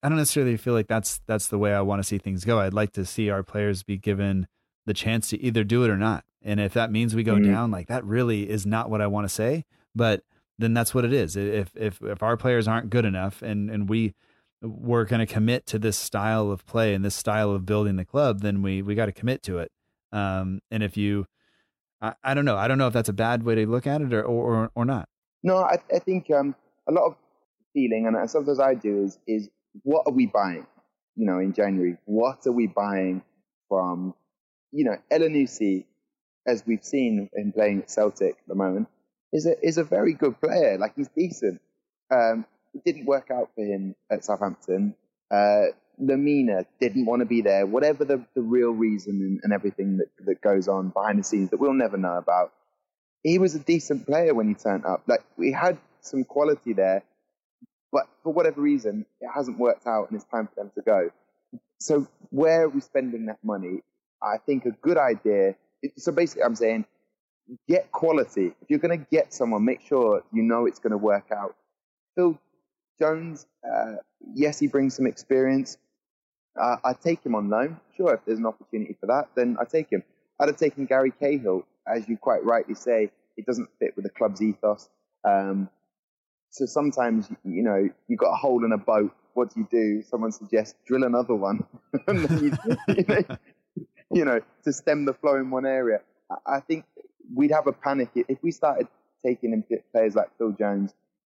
I 0.02 0.08
don't 0.08 0.18
necessarily 0.18 0.56
feel 0.56 0.74
like 0.74 0.88
that's 0.88 1.20
that's 1.26 1.48
the 1.48 1.58
way 1.58 1.74
I 1.74 1.80
want 1.82 2.00
to 2.00 2.06
see 2.06 2.18
things 2.18 2.44
go. 2.44 2.60
I'd 2.60 2.74
like 2.74 2.92
to 2.92 3.04
see 3.04 3.30
our 3.30 3.42
players 3.42 3.82
be 3.82 3.98
given 3.98 4.46
the 4.86 4.94
chance 4.94 5.28
to 5.30 5.40
either 5.42 5.62
do 5.62 5.84
it 5.84 5.90
or 5.90 5.96
not. 5.96 6.24
And 6.42 6.58
if 6.58 6.72
that 6.72 6.90
means 6.90 7.14
we 7.14 7.22
go 7.22 7.34
mm-hmm. 7.34 7.52
down, 7.52 7.70
like 7.70 7.88
that 7.88 8.04
really 8.04 8.48
is 8.48 8.64
not 8.64 8.88
what 8.88 9.02
I 9.02 9.06
want 9.06 9.26
to 9.26 9.34
say, 9.34 9.64
but 9.94 10.22
then 10.58 10.74
that's 10.74 10.94
what 10.94 11.04
it 11.04 11.12
is. 11.12 11.36
If 11.36 11.76
if 11.76 12.00
if 12.02 12.22
our 12.22 12.36
players 12.36 12.66
aren't 12.66 12.90
good 12.90 13.04
enough 13.04 13.42
and 13.42 13.70
and 13.70 13.88
we 13.88 14.14
we're 14.62 15.04
going 15.04 15.20
to 15.20 15.32
commit 15.32 15.66
to 15.66 15.78
this 15.78 15.96
style 15.96 16.50
of 16.50 16.66
play 16.66 16.94
and 16.94 17.04
this 17.04 17.14
style 17.14 17.50
of 17.50 17.64
building 17.64 17.96
the 17.96 18.04
club, 18.04 18.40
then 18.40 18.62
we 18.62 18.82
we 18.82 18.94
got 18.94 19.06
to 19.06 19.12
commit 19.12 19.42
to 19.44 19.58
it. 19.58 19.70
Um, 20.12 20.60
and 20.70 20.82
if 20.82 20.96
you, 20.96 21.26
I, 22.00 22.14
I 22.22 22.34
don't 22.34 22.44
know, 22.44 22.56
I 22.56 22.68
don't 22.68 22.78
know 22.78 22.86
if 22.86 22.92
that's 22.92 23.08
a 23.08 23.14
bad 23.14 23.42
way 23.42 23.54
to 23.54 23.66
look 23.66 23.86
at 23.86 24.00
it 24.00 24.12
or 24.12 24.22
or 24.22 24.70
or 24.74 24.84
not. 24.84 25.08
No, 25.42 25.58
I, 25.58 25.78
I 25.94 25.98
think 25.98 26.30
um, 26.30 26.54
a 26.88 26.92
lot 26.92 27.06
of 27.06 27.16
feeling, 27.72 28.06
and 28.06 28.30
sometimes 28.30 28.60
I 28.60 28.74
do 28.74 29.04
is 29.04 29.18
is 29.26 29.48
what 29.82 30.04
are 30.06 30.12
we 30.12 30.26
buying? 30.26 30.66
You 31.16 31.26
know, 31.26 31.38
in 31.38 31.52
January, 31.52 31.96
what 32.04 32.46
are 32.46 32.52
we 32.52 32.66
buying 32.66 33.22
from, 33.68 34.14
you 34.72 34.84
know, 34.84 34.96
Elyounoussi, 35.10 35.84
as 36.46 36.64
we've 36.66 36.84
seen 36.84 37.28
in 37.34 37.52
playing 37.52 37.82
at 37.82 37.90
Celtic 37.90 38.32
at 38.32 38.48
the 38.48 38.54
moment, 38.54 38.88
is 39.32 39.46
a 39.46 39.54
is 39.64 39.78
a 39.78 39.84
very 39.84 40.14
good 40.14 40.40
player. 40.40 40.78
Like 40.78 40.94
he's 40.96 41.08
decent. 41.08 41.60
Um, 42.10 42.46
it 42.74 42.84
didn't 42.84 43.06
work 43.06 43.30
out 43.30 43.50
for 43.54 43.64
him 43.64 43.94
at 44.10 44.24
Southampton. 44.24 44.94
Uh, 45.30 45.66
Lemina 46.02 46.64
didn't 46.80 47.06
want 47.06 47.20
to 47.20 47.26
be 47.26 47.42
there. 47.42 47.66
Whatever 47.66 48.04
the, 48.04 48.24
the 48.34 48.42
real 48.42 48.70
reason 48.70 49.20
and, 49.20 49.40
and 49.42 49.52
everything 49.52 49.98
that, 49.98 50.08
that 50.24 50.40
goes 50.40 50.66
on 50.66 50.88
behind 50.88 51.18
the 51.18 51.24
scenes 51.24 51.50
that 51.50 51.58
we'll 51.60 51.74
never 51.74 51.96
know 51.96 52.16
about, 52.16 52.52
he 53.22 53.38
was 53.38 53.54
a 53.54 53.58
decent 53.58 54.06
player 54.06 54.34
when 54.34 54.48
he 54.48 54.54
turned 54.54 54.86
up. 54.86 55.02
Like 55.06 55.24
we 55.36 55.52
had 55.52 55.78
some 56.00 56.24
quality 56.24 56.72
there, 56.72 57.02
but 57.92 58.08
for 58.22 58.32
whatever 58.32 58.60
reason, 58.60 59.06
it 59.20 59.28
hasn't 59.34 59.58
worked 59.58 59.86
out 59.86 60.10
and 60.10 60.16
it's 60.16 60.28
time 60.30 60.48
for 60.48 60.54
them 60.56 60.70
to 60.74 60.82
go. 60.82 61.10
So 61.78 62.06
where 62.30 62.64
are 62.64 62.68
we 62.68 62.80
spending 62.80 63.26
that 63.26 63.38
money? 63.42 63.82
I 64.22 64.36
think 64.38 64.66
a 64.66 64.70
good 64.70 64.98
idea. 64.98 65.54
So 65.96 66.12
basically, 66.12 66.44
I'm 66.44 66.54
saying 66.54 66.84
get 67.68 67.90
quality. 67.92 68.52
If 68.60 68.68
you're 68.68 68.78
going 68.78 68.98
to 68.98 69.06
get 69.10 69.32
someone, 69.32 69.64
make 69.64 69.80
sure 69.80 70.22
you 70.32 70.42
know 70.42 70.66
it's 70.66 70.78
going 70.78 70.92
to 70.92 70.98
work 70.98 71.26
out. 71.34 71.56
Phil 72.14 72.38
Jones, 72.98 73.46
uh, 73.64 73.96
yes, 74.34 74.58
he 74.58 74.66
brings 74.66 74.94
some 74.94 75.06
experience. 75.06 75.78
Uh, 76.60 76.76
I'd 76.84 77.00
take 77.00 77.24
him 77.24 77.34
on 77.34 77.48
loan. 77.48 77.80
Sure, 77.96 78.14
if 78.14 78.20
there's 78.26 78.38
an 78.38 78.46
opportunity 78.46 78.96
for 79.00 79.06
that, 79.06 79.30
then 79.34 79.56
I'd 79.60 79.70
take 79.70 79.90
him. 79.90 80.02
I'd 80.38 80.48
have 80.48 80.56
taken 80.56 80.86
Gary 80.86 81.12
Cahill, 81.18 81.66
as 81.86 82.08
you 82.08 82.16
quite 82.16 82.44
rightly 82.44 82.74
say. 82.74 83.10
It 83.36 83.46
doesn't 83.46 83.68
fit 83.78 83.94
with 83.96 84.04
the 84.04 84.10
club's 84.10 84.42
ethos. 84.42 84.88
Um, 85.24 85.70
so 86.50 86.66
sometimes, 86.66 87.28
you 87.44 87.62
know, 87.62 87.88
you've 88.08 88.18
got 88.18 88.32
a 88.32 88.36
hole 88.36 88.64
in 88.64 88.72
a 88.72 88.78
boat. 88.78 89.12
What 89.34 89.54
do 89.54 89.60
you 89.60 89.68
do? 89.70 90.02
Someone 90.02 90.32
suggests 90.32 90.74
drill 90.86 91.04
another 91.04 91.34
one, 91.34 91.64
you, 92.08 92.52
you, 92.88 93.04
know, 93.08 93.22
you, 94.12 94.24
know, 94.24 94.40
to 94.64 94.72
stem 94.72 95.04
the 95.04 95.14
flow 95.14 95.36
in 95.36 95.50
one 95.50 95.64
area. 95.64 96.00
I 96.46 96.60
think 96.60 96.84
we'd 97.34 97.52
have 97.52 97.66
a 97.66 97.72
panic 97.72 98.10
if 98.14 98.38
we 98.42 98.50
started 98.50 98.88
taking 99.24 99.52
in 99.52 99.64
players 99.92 100.14
like 100.14 100.36
Phil 100.38 100.52
Jones. 100.52 100.92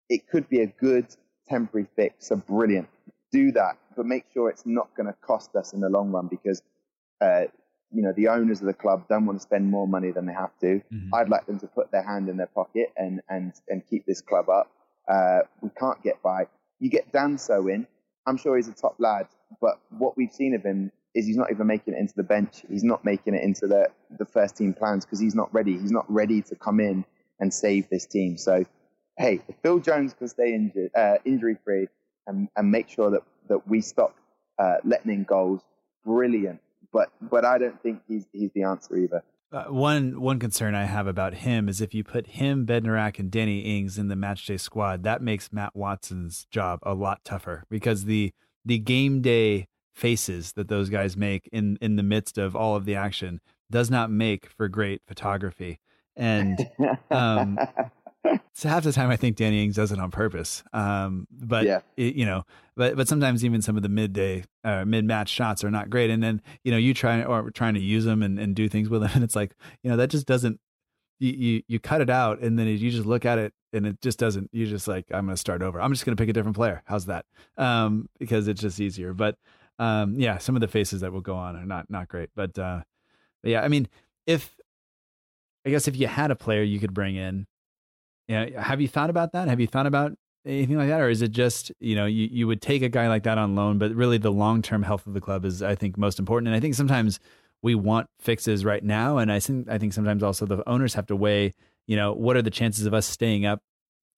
It 0.10 0.28
could 0.28 0.50
be 0.50 0.62
a 0.62 0.68
good 0.68 1.08
temporary 1.48 1.88
fix, 1.96 2.32
a 2.32 2.36
brilliant. 2.36 2.90
Do 3.32 3.52
that, 3.54 3.78
but 3.96 4.06
make 4.06 4.26
sure 4.34 4.50
it's 4.50 4.66
not 4.66 4.94
going 4.96 5.08
to 5.08 5.16
cost 5.22 5.56
us 5.56 5.74
in 5.74 5.80
the 5.80 5.90
long 5.90 6.12
run 6.12 6.28
because 6.28 6.62
uh, 7.22 7.46
you 7.92 8.02
know 8.02 8.14
the 8.16 8.28
owners 8.28 8.60
of 8.62 8.68
the 8.68 8.74
club 8.74 9.08
don't 9.10 9.26
want 9.26 9.40
to 9.40 9.44
spend 9.44 9.70
more 9.70 9.88
money 9.88 10.12
than 10.12 10.26
they 10.26 10.34
have 10.34 10.58
to. 10.60 10.82
Mm-hmm. 10.94 11.14
I'd 11.14 11.30
like 11.30 11.46
them 11.46 11.60
to 11.60 11.68
put 11.68 11.92
their 11.92 12.04
hand 12.04 12.30
in 12.30 12.38
their 12.38 12.48
pocket 12.48 12.94
and 12.98 13.22
and 13.30 13.54
and 13.68 13.82
keep 13.90 14.06
this 14.06 14.22
club 14.22 14.50
up. 14.50 14.70
Uh, 15.08 15.40
we 15.62 15.70
can't 15.80 16.02
get 16.04 16.22
by. 16.22 16.48
You 16.80 16.90
get 16.90 17.12
Danso 17.12 17.74
in. 17.74 17.88
I'm 18.28 18.38
sure 18.38 18.56
he's 18.56 18.68
a 18.68 18.74
top 18.74 18.96
lad, 19.00 19.28
but 19.62 19.80
what 19.98 20.18
we've 20.18 20.32
seen 20.32 20.56
of 20.56 20.64
him 20.64 20.92
is 21.14 21.26
he's 21.26 21.38
not 21.38 21.52
even 21.52 21.68
making 21.68 21.94
it 21.94 22.00
into 22.00 22.14
the 22.16 22.24
bench. 22.24 22.64
He's 22.70 22.84
not 22.84 23.06
making 23.06 23.36
it 23.36 23.44
into 23.44 23.68
the 23.68 23.88
the 24.18 24.26
first 24.26 24.58
team 24.58 24.74
plans 24.74 25.06
because 25.06 25.20
he's 25.20 25.36
not 25.36 25.54
ready. 25.54 25.74
He's 25.74 25.92
not 25.92 26.06
ready 26.12 26.42
to 26.44 26.56
come 26.56 26.80
in 26.80 27.06
and 27.40 27.54
save 27.54 27.90
this 27.90 28.06
team. 28.06 28.38
So, 28.38 28.66
hey, 29.18 29.42
if 29.48 29.56
Phil 29.64 29.80
Jones 29.80 30.14
can 30.14 30.28
stay 30.28 30.54
injured, 30.54 30.92
uh, 30.96 31.18
injury 31.24 31.58
free, 31.64 31.88
and 32.28 32.50
and 32.56 32.72
make 32.72 32.90
sure 32.90 33.12
that 33.12 33.22
that 33.48 33.68
we 33.68 33.82
stop 33.82 34.16
uh, 34.60 34.78
letting 34.84 35.12
in 35.12 35.24
goals, 35.24 35.62
brilliant. 36.04 36.60
But 36.92 37.10
but 37.22 37.46
I 37.46 37.58
don't 37.58 37.82
think 37.82 38.02
he's 38.08 38.26
he's 38.34 38.52
the 38.54 38.64
answer 38.64 38.98
either. 38.98 39.24
Uh, 39.56 39.72
one 39.72 40.20
one 40.20 40.38
concern 40.38 40.76
I 40.76 40.84
have 40.84 41.08
about 41.08 41.34
him 41.34 41.70
is 41.70 41.80
if 41.80 41.94
you 41.94 42.04
put 42.04 42.28
him, 42.28 42.66
Bednarek, 42.66 43.20
and 43.20 43.32
Danny 43.32 43.60
Ings 43.62 43.98
in 43.98 44.10
the 44.10 44.16
matchday 44.16 44.60
squad, 44.60 45.04
that 45.04 45.22
makes 45.22 45.54
Matt 45.54 45.74
Watson's 45.74 46.46
job 46.52 46.80
a 46.84 46.94
lot 46.94 47.24
tougher 47.24 47.64
because 47.70 48.04
the 48.04 48.34
the 48.66 48.80
game 48.80 49.22
day 49.22 49.68
faces 49.94 50.52
that 50.54 50.68
those 50.68 50.90
guys 50.90 51.16
make 51.16 51.48
in 51.54 51.78
in 51.80 51.96
the 51.96 52.04
midst 52.04 52.38
of 52.38 52.54
all 52.54 52.76
of 52.76 52.84
the 52.84 52.96
action 52.96 53.40
does 53.72 53.90
not 53.90 54.12
make 54.12 54.50
for 54.50 54.68
great 54.68 55.02
photography. 55.08 55.80
And 56.18 56.70
um, 57.10 57.58
so 58.54 58.70
half 58.70 58.84
the 58.84 58.92
time 58.92 59.10
I 59.10 59.16
think 59.16 59.36
Danny 59.36 59.64
Ings 59.64 59.76
does 59.76 59.92
it 59.92 60.00
on 60.00 60.12
purpose. 60.12 60.64
Um, 60.74 61.28
but 61.32 61.66
yeah. 61.66 61.82
It, 61.98 62.16
you 62.16 62.26
know, 62.26 62.44
but 62.76 62.96
but 62.96 63.08
sometimes 63.08 63.44
even 63.44 63.62
some 63.62 63.78
of 63.78 63.84
the 63.84 63.90
midday 63.90 64.44
uh, 64.64 64.86
mid 64.86 65.06
match 65.06 65.30
shots 65.30 65.64
are 65.64 65.72
not 65.72 65.90
great. 65.90 66.10
And 66.10 66.22
then 66.24 66.42
you 66.64 66.72
know 66.72 66.78
you 66.78 66.94
try 66.94 67.24
or 67.24 67.52
trying 67.52 67.76
to 67.76 67.82
use 67.82 68.06
them 68.06 68.22
and, 68.24 68.40
and 68.40 68.56
do 68.56 68.70
things 68.70 68.90
with 68.90 69.02
them, 69.02 69.12
and 69.16 69.24
it's 69.24 69.36
like 69.36 69.56
you 69.84 69.90
know 69.90 69.98
that 69.98 70.10
just 70.10 70.28
doesn't. 70.28 70.60
You, 71.20 71.32
you 71.32 71.64
you 71.68 71.80
cut 71.80 72.02
it 72.02 72.10
out 72.10 72.42
and 72.42 72.60
then 72.60 72.68
you 72.68 72.92
just 72.92 73.06
look 73.06 73.24
at 73.24 73.40
it 73.40 73.54
and 73.72 73.88
it 73.88 74.02
just 74.02 74.20
doesn't. 74.20 74.50
You 74.52 74.66
just 74.68 74.88
like 74.88 75.06
I'm 75.12 75.26
going 75.26 75.36
to 75.36 75.40
start 75.40 75.62
over. 75.62 75.80
I'm 75.80 75.94
just 75.94 76.06
going 76.06 76.16
to 76.16 76.22
pick 76.22 76.30
a 76.30 76.34
different 76.34 76.58
player. 76.58 76.82
How's 76.86 77.06
that? 77.06 77.26
Um, 77.58 78.10
because 78.20 78.50
it's 78.50 78.62
just 78.62 78.82
easier. 78.82 79.14
But 79.14 79.38
um, 79.80 80.20
yeah, 80.20 80.40
some 80.40 80.56
of 80.56 80.62
the 80.62 80.68
faces 80.68 81.02
that 81.02 81.14
will 81.14 81.22
go 81.22 81.36
on 81.36 81.56
are 81.56 81.66
not 81.66 81.90
not 81.90 82.08
great. 82.08 82.30
But, 82.36 82.58
uh, 82.60 82.82
but 83.42 83.52
yeah, 83.52 83.62
I 83.62 83.68
mean, 83.68 83.88
if 84.26 84.56
I 85.66 85.70
guess 85.70 85.88
if 85.88 85.96
you 85.98 86.08
had 86.08 86.32
a 86.32 86.36
player 86.36 86.64
you 86.64 86.80
could 86.80 86.94
bring 86.94 87.16
in 87.16 87.48
yeah. 88.28 88.62
Have 88.62 88.82
you 88.82 88.88
thought 88.88 89.10
about 89.10 89.34
that? 89.34 89.48
Have 89.48 89.60
you 89.60 89.68
thought 89.68 89.86
about 89.86 90.14
anything 90.46 90.78
like 90.78 90.90
that? 90.90 91.02
Or 91.02 91.10
is 91.10 91.22
it 91.22 91.32
just, 91.32 91.72
you 91.80 91.96
know, 91.96 92.06
you, 92.06 92.28
you 92.32 92.48
would 92.48 92.62
take 92.62 92.82
a 92.82 92.90
guy 92.90 93.08
like 93.08 93.24
that 93.24 93.38
on 93.38 93.56
loan, 93.56 93.78
but 93.78 93.94
really 93.94 94.18
the 94.18 94.32
long 94.32 94.62
term 94.62 94.84
health 94.84 95.08
of 95.08 95.14
the 95.14 95.22
club 95.22 95.46
is, 95.46 95.62
I 95.62 95.76
think, 95.76 95.98
most 95.98 96.20
important. 96.20 96.48
And 96.48 96.56
I 96.56 96.60
think 96.60 96.76
sometimes 96.76 97.20
we 97.62 97.76
want 97.76 98.08
fixes 98.20 98.64
right 98.64 98.84
now. 98.84 99.18
And 99.18 99.32
I 99.32 99.40
think, 99.40 99.70
I 99.70 99.78
think 99.78 99.94
sometimes 99.94 100.24
also 100.24 100.46
the 100.46 100.68
owners 100.70 100.94
have 100.94 101.08
to 101.08 101.16
weigh, 101.16 101.54
you 101.88 101.96
know, 101.96 102.14
what 102.14 102.36
are 102.36 102.42
the 102.42 102.52
chances 102.52 102.86
of 102.86 102.94
us 102.94 103.06
staying 103.06 103.46
up, 103.46 103.62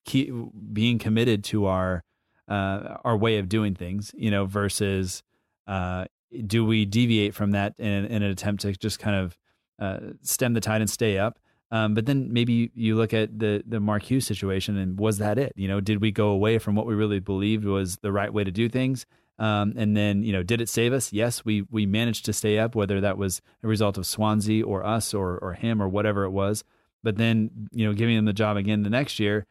keep, 0.05 0.33
being 0.73 0.99
committed 0.99 1.43
to 1.45 1.65
our, 1.65 2.03
uh, 2.47 2.97
our 3.03 3.17
way 3.17 3.37
of 3.37 3.49
doing 3.49 3.75
things, 3.75 4.11
you 4.15 4.31
know, 4.31 4.45
versus, 4.45 5.23
uh, 5.67 6.05
do 6.45 6.65
we 6.65 6.85
deviate 6.85 7.33
from 7.33 7.51
that 7.51 7.73
in, 7.77 8.05
in 8.05 8.21
an 8.21 8.31
attempt 8.31 8.61
to 8.61 8.73
just 8.73 8.99
kind 8.99 9.15
of 9.15 9.37
uh, 9.79 10.13
stem 10.21 10.53
the 10.53 10.61
tide 10.61 10.81
and 10.81 10.89
stay 10.89 11.17
up? 11.17 11.39
Um, 11.69 11.93
but 11.93 12.05
then 12.05 12.31
maybe 12.31 12.71
you 12.75 12.95
look 12.95 13.13
at 13.13 13.39
the 13.39 13.63
the 13.67 13.79
Mark 13.79 14.03
Hughes 14.03 14.25
situation, 14.25 14.77
and 14.77 14.97
was 14.97 15.17
that 15.17 15.37
it? 15.37 15.53
You 15.55 15.67
know, 15.67 15.81
did 15.81 16.01
we 16.01 16.11
go 16.11 16.29
away 16.29 16.59
from 16.59 16.75
what 16.75 16.85
we 16.85 16.95
really 16.95 17.19
believed 17.19 17.65
was 17.65 17.97
the 17.97 18.11
right 18.11 18.31
way 18.31 18.43
to 18.43 18.51
do 18.51 18.69
things? 18.69 19.05
Um, 19.39 19.73
and 19.77 19.95
then, 19.95 20.23
you 20.23 20.33
know, 20.33 20.41
did 20.41 20.61
it 20.61 20.69
save 20.69 20.93
us? 20.93 21.13
Yes, 21.13 21.45
we 21.45 21.63
we 21.69 21.85
managed 21.85 22.25
to 22.25 22.33
stay 22.33 22.57
up, 22.57 22.73
whether 22.73 23.01
that 23.01 23.17
was 23.17 23.41
a 23.63 23.67
result 23.67 23.97
of 23.97 24.05
Swansea 24.05 24.65
or 24.65 24.85
us 24.85 25.13
or 25.13 25.37
or 25.39 25.53
him 25.53 25.81
or 25.81 25.89
whatever 25.89 26.23
it 26.23 26.31
was. 26.31 26.63
But 27.03 27.17
then, 27.17 27.69
you 27.71 27.85
know, 27.85 27.93
giving 27.93 28.15
him 28.15 28.25
the 28.25 28.33
job 28.33 28.57
again 28.57 28.83
the 28.83 28.89
next 28.89 29.19
year, 29.19 29.45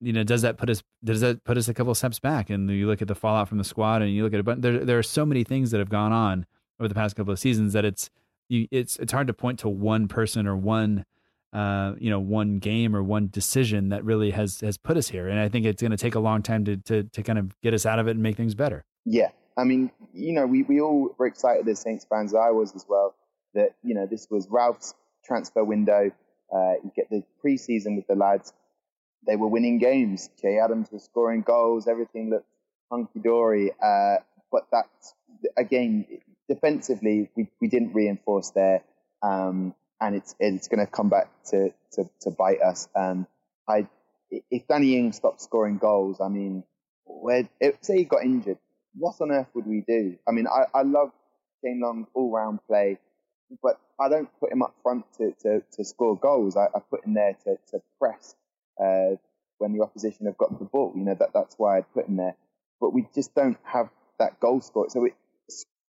you 0.00 0.12
know, 0.12 0.24
does 0.24 0.42
that 0.42 0.56
put 0.56 0.68
us 0.70 0.82
does 1.04 1.20
that 1.20 1.44
put 1.44 1.56
us 1.56 1.68
a 1.68 1.74
couple 1.74 1.92
of 1.92 1.98
steps 1.98 2.18
back? 2.18 2.50
And 2.50 2.68
you 2.70 2.86
look 2.86 3.02
at 3.02 3.08
the 3.08 3.14
fallout 3.14 3.48
from 3.48 3.58
the 3.58 3.64
squad, 3.64 4.02
and 4.02 4.12
you 4.12 4.24
look 4.24 4.34
at 4.34 4.40
it, 4.40 4.44
but 4.44 4.62
there 4.62 4.84
there 4.84 4.98
are 4.98 5.02
so 5.02 5.24
many 5.24 5.44
things 5.44 5.70
that 5.70 5.78
have 5.78 5.90
gone 5.90 6.12
on 6.12 6.46
over 6.80 6.88
the 6.88 6.94
past 6.94 7.14
couple 7.16 7.32
of 7.32 7.38
seasons 7.38 7.72
that 7.74 7.84
it's 7.84 8.10
you, 8.48 8.66
it's 8.70 8.96
it's 8.96 9.12
hard 9.12 9.26
to 9.28 9.34
point 9.34 9.58
to 9.60 9.68
one 9.68 10.08
person 10.08 10.46
or 10.46 10.56
one 10.56 11.04
uh, 11.54 11.94
you 11.98 12.10
know, 12.10 12.18
one 12.18 12.58
game 12.58 12.96
or 12.96 13.02
one 13.02 13.28
decision 13.28 13.90
that 13.90 14.04
really 14.04 14.32
has 14.32 14.60
has 14.60 14.76
put 14.76 14.96
us 14.96 15.08
here. 15.08 15.28
And 15.28 15.38
I 15.38 15.48
think 15.48 15.64
it's 15.64 15.80
going 15.80 15.92
to 15.92 15.96
take 15.96 16.16
a 16.16 16.20
long 16.20 16.42
time 16.42 16.64
to, 16.64 16.76
to 16.78 17.04
to 17.04 17.22
kind 17.22 17.38
of 17.38 17.58
get 17.62 17.72
us 17.72 17.86
out 17.86 17.98
of 17.98 18.08
it 18.08 18.12
and 18.12 18.22
make 18.22 18.36
things 18.36 18.54
better. 18.54 18.84
Yeah, 19.04 19.28
I 19.56 19.64
mean, 19.64 19.90
you 20.12 20.32
know, 20.32 20.46
we 20.46 20.64
we 20.64 20.80
all 20.80 21.14
were 21.16 21.26
excited 21.26 21.68
as 21.68 21.80
Saints 21.80 22.04
fans. 22.10 22.34
I 22.34 22.50
was 22.50 22.74
as 22.74 22.84
well. 22.88 23.14
That 23.54 23.76
you 23.84 23.94
know, 23.94 24.06
this 24.06 24.26
was 24.28 24.48
Ralph's 24.50 24.94
transfer 25.24 25.62
window. 25.62 26.10
Uh, 26.52 26.74
you 26.82 26.92
get 26.94 27.08
the 27.08 27.22
preseason 27.44 27.96
with 27.96 28.06
the 28.08 28.16
lads. 28.16 28.52
They 29.26 29.36
were 29.36 29.48
winning 29.48 29.78
games. 29.78 30.28
Che 30.40 30.58
Adams 30.58 30.90
was 30.90 31.04
scoring 31.04 31.42
goals. 31.42 31.86
Everything 31.86 32.30
looked 32.30 32.46
hunky 32.90 33.20
dory. 33.20 33.70
Uh, 33.80 34.16
but 34.50 34.66
that 34.72 34.86
again, 35.56 36.06
defensively, 36.48 37.30
we, 37.36 37.48
we 37.60 37.68
didn't 37.68 37.92
reinforce 37.92 38.50
there. 38.50 38.82
Um, 39.22 39.74
and 40.00 40.14
it's 40.14 40.34
it's 40.40 40.68
going 40.68 40.84
to 40.84 40.90
come 40.90 41.08
back 41.08 41.28
to, 41.50 41.70
to, 41.92 42.08
to 42.22 42.30
bite 42.30 42.60
us. 42.60 42.88
Um, 42.94 43.26
I 43.68 43.88
if 44.50 44.66
Danny 44.66 44.96
Ings 44.98 45.16
stopped 45.16 45.40
scoring 45.40 45.78
goals, 45.78 46.20
I 46.20 46.28
mean, 46.28 46.64
where 47.04 47.48
say 47.82 47.98
he 47.98 48.04
got 48.04 48.24
injured, 48.24 48.58
what 48.96 49.16
on 49.20 49.30
earth 49.30 49.48
would 49.54 49.66
we 49.66 49.84
do? 49.86 50.16
I 50.28 50.32
mean, 50.32 50.46
I, 50.46 50.78
I 50.78 50.82
love 50.82 51.10
Shane 51.62 51.80
Long's 51.80 52.08
all 52.14 52.30
round 52.30 52.60
play, 52.66 52.98
but 53.62 53.78
I 54.00 54.08
don't 54.08 54.28
put 54.40 54.52
him 54.52 54.62
up 54.62 54.74
front 54.82 55.04
to, 55.18 55.32
to, 55.42 55.62
to 55.72 55.84
score 55.84 56.16
goals. 56.16 56.56
I, 56.56 56.66
I 56.74 56.80
put 56.90 57.04
him 57.04 57.14
there 57.14 57.36
to, 57.44 57.56
to 57.70 57.82
press 57.98 58.34
uh, 58.82 59.16
when 59.58 59.72
the 59.72 59.82
opposition 59.82 60.26
have 60.26 60.38
got 60.38 60.58
the 60.58 60.64
ball. 60.64 60.92
You 60.96 61.04
know 61.04 61.16
that 61.18 61.30
that's 61.32 61.54
why 61.58 61.78
I 61.78 61.82
put 61.82 62.08
him 62.08 62.16
there. 62.16 62.36
But 62.80 62.92
we 62.92 63.06
just 63.14 63.34
don't 63.34 63.58
have 63.64 63.88
that 64.18 64.40
goal 64.40 64.60
score. 64.60 64.86
So 64.90 65.04
it, 65.04 65.14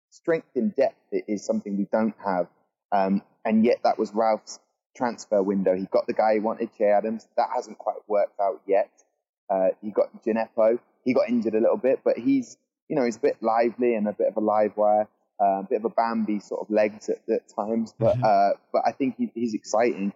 strength 0.10 0.48
in 0.56 0.70
depth 0.70 0.96
is 1.12 1.44
something 1.46 1.78
we 1.78 1.88
don't 1.92 2.16
have. 2.26 2.48
Um, 2.92 3.22
and 3.46 3.66
yet 3.66 3.80
that 3.84 3.98
was 3.98 4.14
Ralph's 4.14 4.60
transfer 4.96 5.42
window. 5.42 5.76
He 5.76 5.86
got 5.86 6.08
the 6.08 6.14
guy 6.14 6.34
he 6.34 6.40
wanted, 6.40 6.70
Che 6.78 6.86
Adams. 6.86 7.28
That 7.38 7.50
hasn't 7.56 7.78
quite 7.78 7.98
worked 8.08 8.40
out 8.40 8.62
yet. 8.68 8.90
Uh, 9.50 9.70
he 9.82 9.92
got 9.92 10.10
Djenepo. 10.24 10.80
He 11.06 11.14
got 11.14 11.30
injured 11.30 11.54
a 11.54 11.60
little 11.60 11.78
bit, 11.78 12.02
but 12.04 12.18
he's, 12.18 12.58
you 12.90 12.96
know, 12.96 13.06
he's 13.06 13.16
a 13.16 13.22
bit 13.22 13.38
lively 13.42 13.96
and 13.96 14.08
a 14.08 14.14
bit 14.14 14.28
of 14.28 14.36
a 14.36 14.42
live 14.42 14.76
wire, 14.76 15.08
uh, 15.42 15.60
a 15.60 15.68
bit 15.70 15.78
of 15.78 15.86
a 15.86 15.90
Bambi 15.90 16.40
sort 16.40 16.62
of 16.62 16.70
legs 16.70 17.10
at, 17.10 17.22
at 17.34 17.48
times. 17.48 17.94
But 17.98 18.18
mm-hmm. 18.18 18.26
uh, 18.26 18.58
but 18.74 18.82
I 18.86 18.92
think 18.92 19.16
he, 19.18 19.32
he's 19.34 19.54
exciting. 19.54 20.12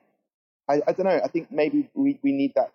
I, 0.69 0.81
I, 0.87 0.91
don't 0.91 1.05
know. 1.05 1.21
I 1.23 1.27
think 1.27 1.51
maybe 1.51 1.89
we, 1.93 2.19
we 2.23 2.31
need 2.33 2.53
that 2.55 2.71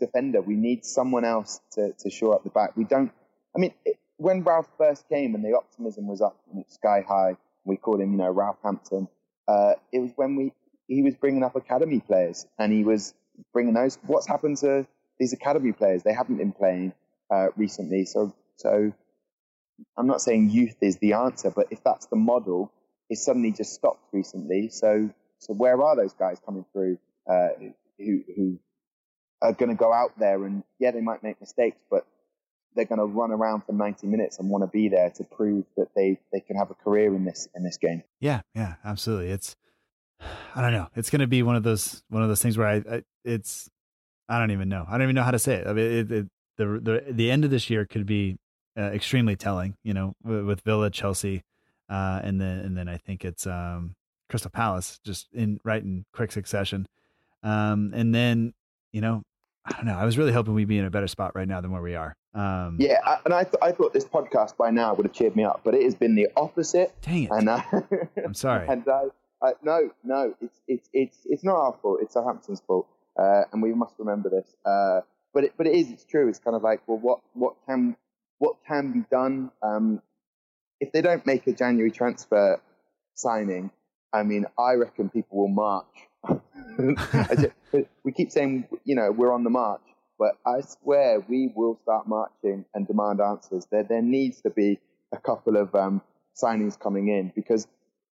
defender. 0.00 0.40
We 0.40 0.54
need 0.54 0.84
someone 0.84 1.24
else 1.24 1.60
to, 1.72 1.92
to 1.92 2.10
shore 2.10 2.34
up 2.34 2.44
the 2.44 2.50
back. 2.50 2.76
We 2.76 2.84
don't. 2.84 3.12
I 3.54 3.60
mean, 3.60 3.74
it, 3.84 3.98
when 4.16 4.42
Ralph 4.42 4.68
first 4.78 5.08
came 5.08 5.34
and 5.34 5.44
the 5.44 5.56
optimism 5.56 6.06
was 6.06 6.20
up 6.20 6.36
and 6.52 6.64
sky 6.68 7.04
high, 7.06 7.36
we 7.64 7.76
called 7.76 8.00
him, 8.00 8.12
you 8.12 8.18
know, 8.18 8.30
Ralph 8.30 8.58
Hampton 8.62 9.08
uh, 9.48 9.74
it 9.92 10.00
was 10.00 10.12
when 10.16 10.36
we 10.36 10.54
he 10.88 11.02
was 11.02 11.16
bringing 11.16 11.44
up 11.44 11.56
academy 11.56 12.00
players 12.00 12.46
and 12.58 12.72
he 12.72 12.84
was 12.84 13.14
bringing 13.54 13.74
those. 13.74 13.98
What's 14.06 14.28
happened 14.28 14.58
to 14.58 14.86
these 15.20 15.34
academy 15.34 15.72
players? 15.72 16.04
They 16.04 16.14
haven't 16.14 16.38
been 16.38 16.52
playing 16.52 16.94
uh, 17.34 17.48
recently. 17.56 18.06
So 18.06 18.34
so 18.58 18.92
I'm 19.98 20.08
not 20.08 20.22
saying 20.22 20.50
youth 20.50 20.76
is 20.82 20.98
the 20.98 21.14
answer, 21.14 21.52
but 21.54 21.68
if 21.72 21.84
that's 21.84 22.06
the 22.08 22.16
model, 22.16 22.72
it's 23.10 23.24
suddenly 23.24 23.52
just 23.52 23.74
stopped 23.74 24.04
recently. 24.12 24.70
So 24.70 25.10
so 25.40 25.54
where 25.54 25.82
are 25.82 25.96
those 25.96 26.14
guys 26.14 26.40
coming 26.46 26.66
through 26.72 26.98
uh, 27.30 27.48
who 27.98 28.22
who 28.36 28.60
are 29.42 29.52
going 29.54 29.70
to 29.70 29.76
go 29.76 29.92
out 29.92 30.18
there 30.18 30.44
and 30.44 30.64
yeah 30.80 30.92
they 30.92 31.02
might 31.02 31.22
make 31.22 31.40
mistakes, 31.40 31.78
but 31.90 32.06
they're 32.78 32.86
going 32.86 33.00
to 33.00 33.04
run 33.04 33.32
around 33.32 33.64
for 33.64 33.72
90 33.72 34.06
minutes 34.06 34.38
and 34.38 34.48
want 34.48 34.62
to 34.62 34.68
be 34.68 34.88
there 34.88 35.10
to 35.10 35.24
prove 35.24 35.64
that 35.76 35.88
they, 35.96 36.16
they 36.32 36.38
can 36.38 36.56
have 36.56 36.70
a 36.70 36.74
career 36.74 37.12
in 37.12 37.24
this 37.24 37.48
in 37.56 37.64
this 37.64 37.76
game. 37.76 38.04
Yeah, 38.20 38.42
yeah, 38.54 38.76
absolutely. 38.84 39.30
It's 39.30 39.56
I 40.54 40.62
don't 40.62 40.72
know. 40.72 40.86
It's 40.94 41.10
going 41.10 41.20
to 41.20 41.26
be 41.26 41.42
one 41.42 41.56
of 41.56 41.64
those 41.64 42.02
one 42.08 42.22
of 42.22 42.28
those 42.28 42.40
things 42.40 42.56
where 42.56 42.68
I, 42.68 42.76
I 42.76 43.02
it's 43.24 43.68
I 44.28 44.38
don't 44.38 44.52
even 44.52 44.68
know. 44.68 44.86
I 44.88 44.92
don't 44.92 45.02
even 45.02 45.16
know 45.16 45.24
how 45.24 45.32
to 45.32 45.40
say 45.40 45.56
it. 45.56 45.66
I 45.66 45.72
mean, 45.72 45.84
it, 45.84 46.12
it, 46.12 46.26
the 46.56 46.66
the 46.66 47.12
the 47.12 47.30
end 47.32 47.44
of 47.44 47.50
this 47.50 47.68
year 47.68 47.84
could 47.84 48.06
be 48.06 48.36
uh, 48.78 48.82
extremely 48.82 49.34
telling. 49.34 49.74
You 49.82 49.94
know, 49.94 50.14
with, 50.22 50.44
with 50.44 50.60
Villa, 50.60 50.88
Chelsea, 50.88 51.42
uh, 51.90 52.20
and 52.22 52.40
then 52.40 52.60
and 52.60 52.76
then 52.76 52.88
I 52.88 52.96
think 52.96 53.24
it's 53.24 53.44
um, 53.44 53.96
Crystal 54.30 54.52
Palace, 54.52 55.00
just 55.04 55.26
in 55.32 55.58
right 55.64 55.82
in 55.82 56.04
quick 56.12 56.30
succession. 56.30 56.86
Um, 57.42 57.92
and 57.92 58.14
then 58.14 58.54
you 58.92 59.00
know, 59.00 59.22
I 59.68 59.72
don't 59.76 59.86
know. 59.86 59.98
I 59.98 60.04
was 60.04 60.16
really 60.16 60.32
hoping 60.32 60.54
we'd 60.54 60.68
be 60.68 60.78
in 60.78 60.84
a 60.84 60.90
better 60.90 61.08
spot 61.08 61.32
right 61.34 61.46
now 61.46 61.60
than 61.60 61.70
where 61.70 61.82
we 61.82 61.94
are. 61.94 62.16
Um, 62.34 62.76
yeah, 62.80 62.98
I, 63.04 63.18
and 63.24 63.34
I, 63.34 63.44
th- 63.44 63.56
I 63.60 63.72
thought 63.72 63.92
this 63.92 64.04
podcast 64.04 64.56
by 64.56 64.70
now 64.70 64.94
would 64.94 65.04
have 65.04 65.12
cheered 65.12 65.36
me 65.36 65.44
up, 65.44 65.60
but 65.64 65.74
it 65.74 65.82
has 65.82 65.94
been 65.94 66.14
the 66.14 66.28
opposite. 66.36 66.94
Dang 67.02 67.24
it! 67.24 67.30
And 67.30 67.48
uh, 67.48 67.60
I'm 68.24 68.34
sorry. 68.34 68.66
And 68.68 68.84
I, 68.88 69.52
no, 69.62 69.90
no, 70.02 70.34
it's 70.40 70.60
it's 70.66 70.88
it's 70.92 71.18
it's 71.26 71.44
not 71.44 71.56
our 71.56 71.76
fault. 71.80 72.00
It's 72.02 72.14
Southampton's 72.14 72.60
fault, 72.60 72.88
uh, 73.18 73.42
and 73.52 73.62
we 73.62 73.72
must 73.72 73.94
remember 73.98 74.30
this. 74.30 74.56
Uh, 74.64 75.00
but 75.32 75.44
it, 75.44 75.52
but 75.56 75.66
it 75.66 75.74
is. 75.74 75.90
It's 75.90 76.04
true. 76.04 76.28
It's 76.28 76.38
kind 76.38 76.56
of 76.56 76.62
like, 76.62 76.80
well, 76.86 76.98
what 76.98 77.20
what 77.34 77.54
can 77.66 77.96
what 78.38 78.56
can 78.66 78.92
be 78.92 79.04
done? 79.10 79.50
Um, 79.62 80.02
if 80.80 80.92
they 80.92 81.02
don't 81.02 81.24
make 81.26 81.46
a 81.46 81.52
January 81.52 81.90
transfer 81.90 82.60
signing, 83.14 83.70
I 84.12 84.22
mean, 84.22 84.46
I 84.58 84.72
reckon 84.74 85.08
people 85.08 85.38
will 85.38 85.48
march. 85.48 86.07
We 88.04 88.12
keep 88.12 88.30
saying, 88.30 88.68
you 88.84 88.94
know, 88.94 89.10
we're 89.10 89.32
on 89.32 89.44
the 89.44 89.50
march, 89.50 89.82
but 90.18 90.32
I 90.46 90.60
swear 90.60 91.20
we 91.28 91.52
will 91.54 91.78
start 91.82 92.08
marching 92.08 92.64
and 92.74 92.86
demand 92.86 93.20
answers. 93.20 93.66
There, 93.70 93.84
there 93.84 94.02
needs 94.02 94.40
to 94.42 94.50
be 94.50 94.78
a 95.12 95.18
couple 95.18 95.56
of 95.56 95.74
um, 95.74 96.02
signings 96.40 96.78
coming 96.78 97.08
in 97.08 97.32
because 97.34 97.66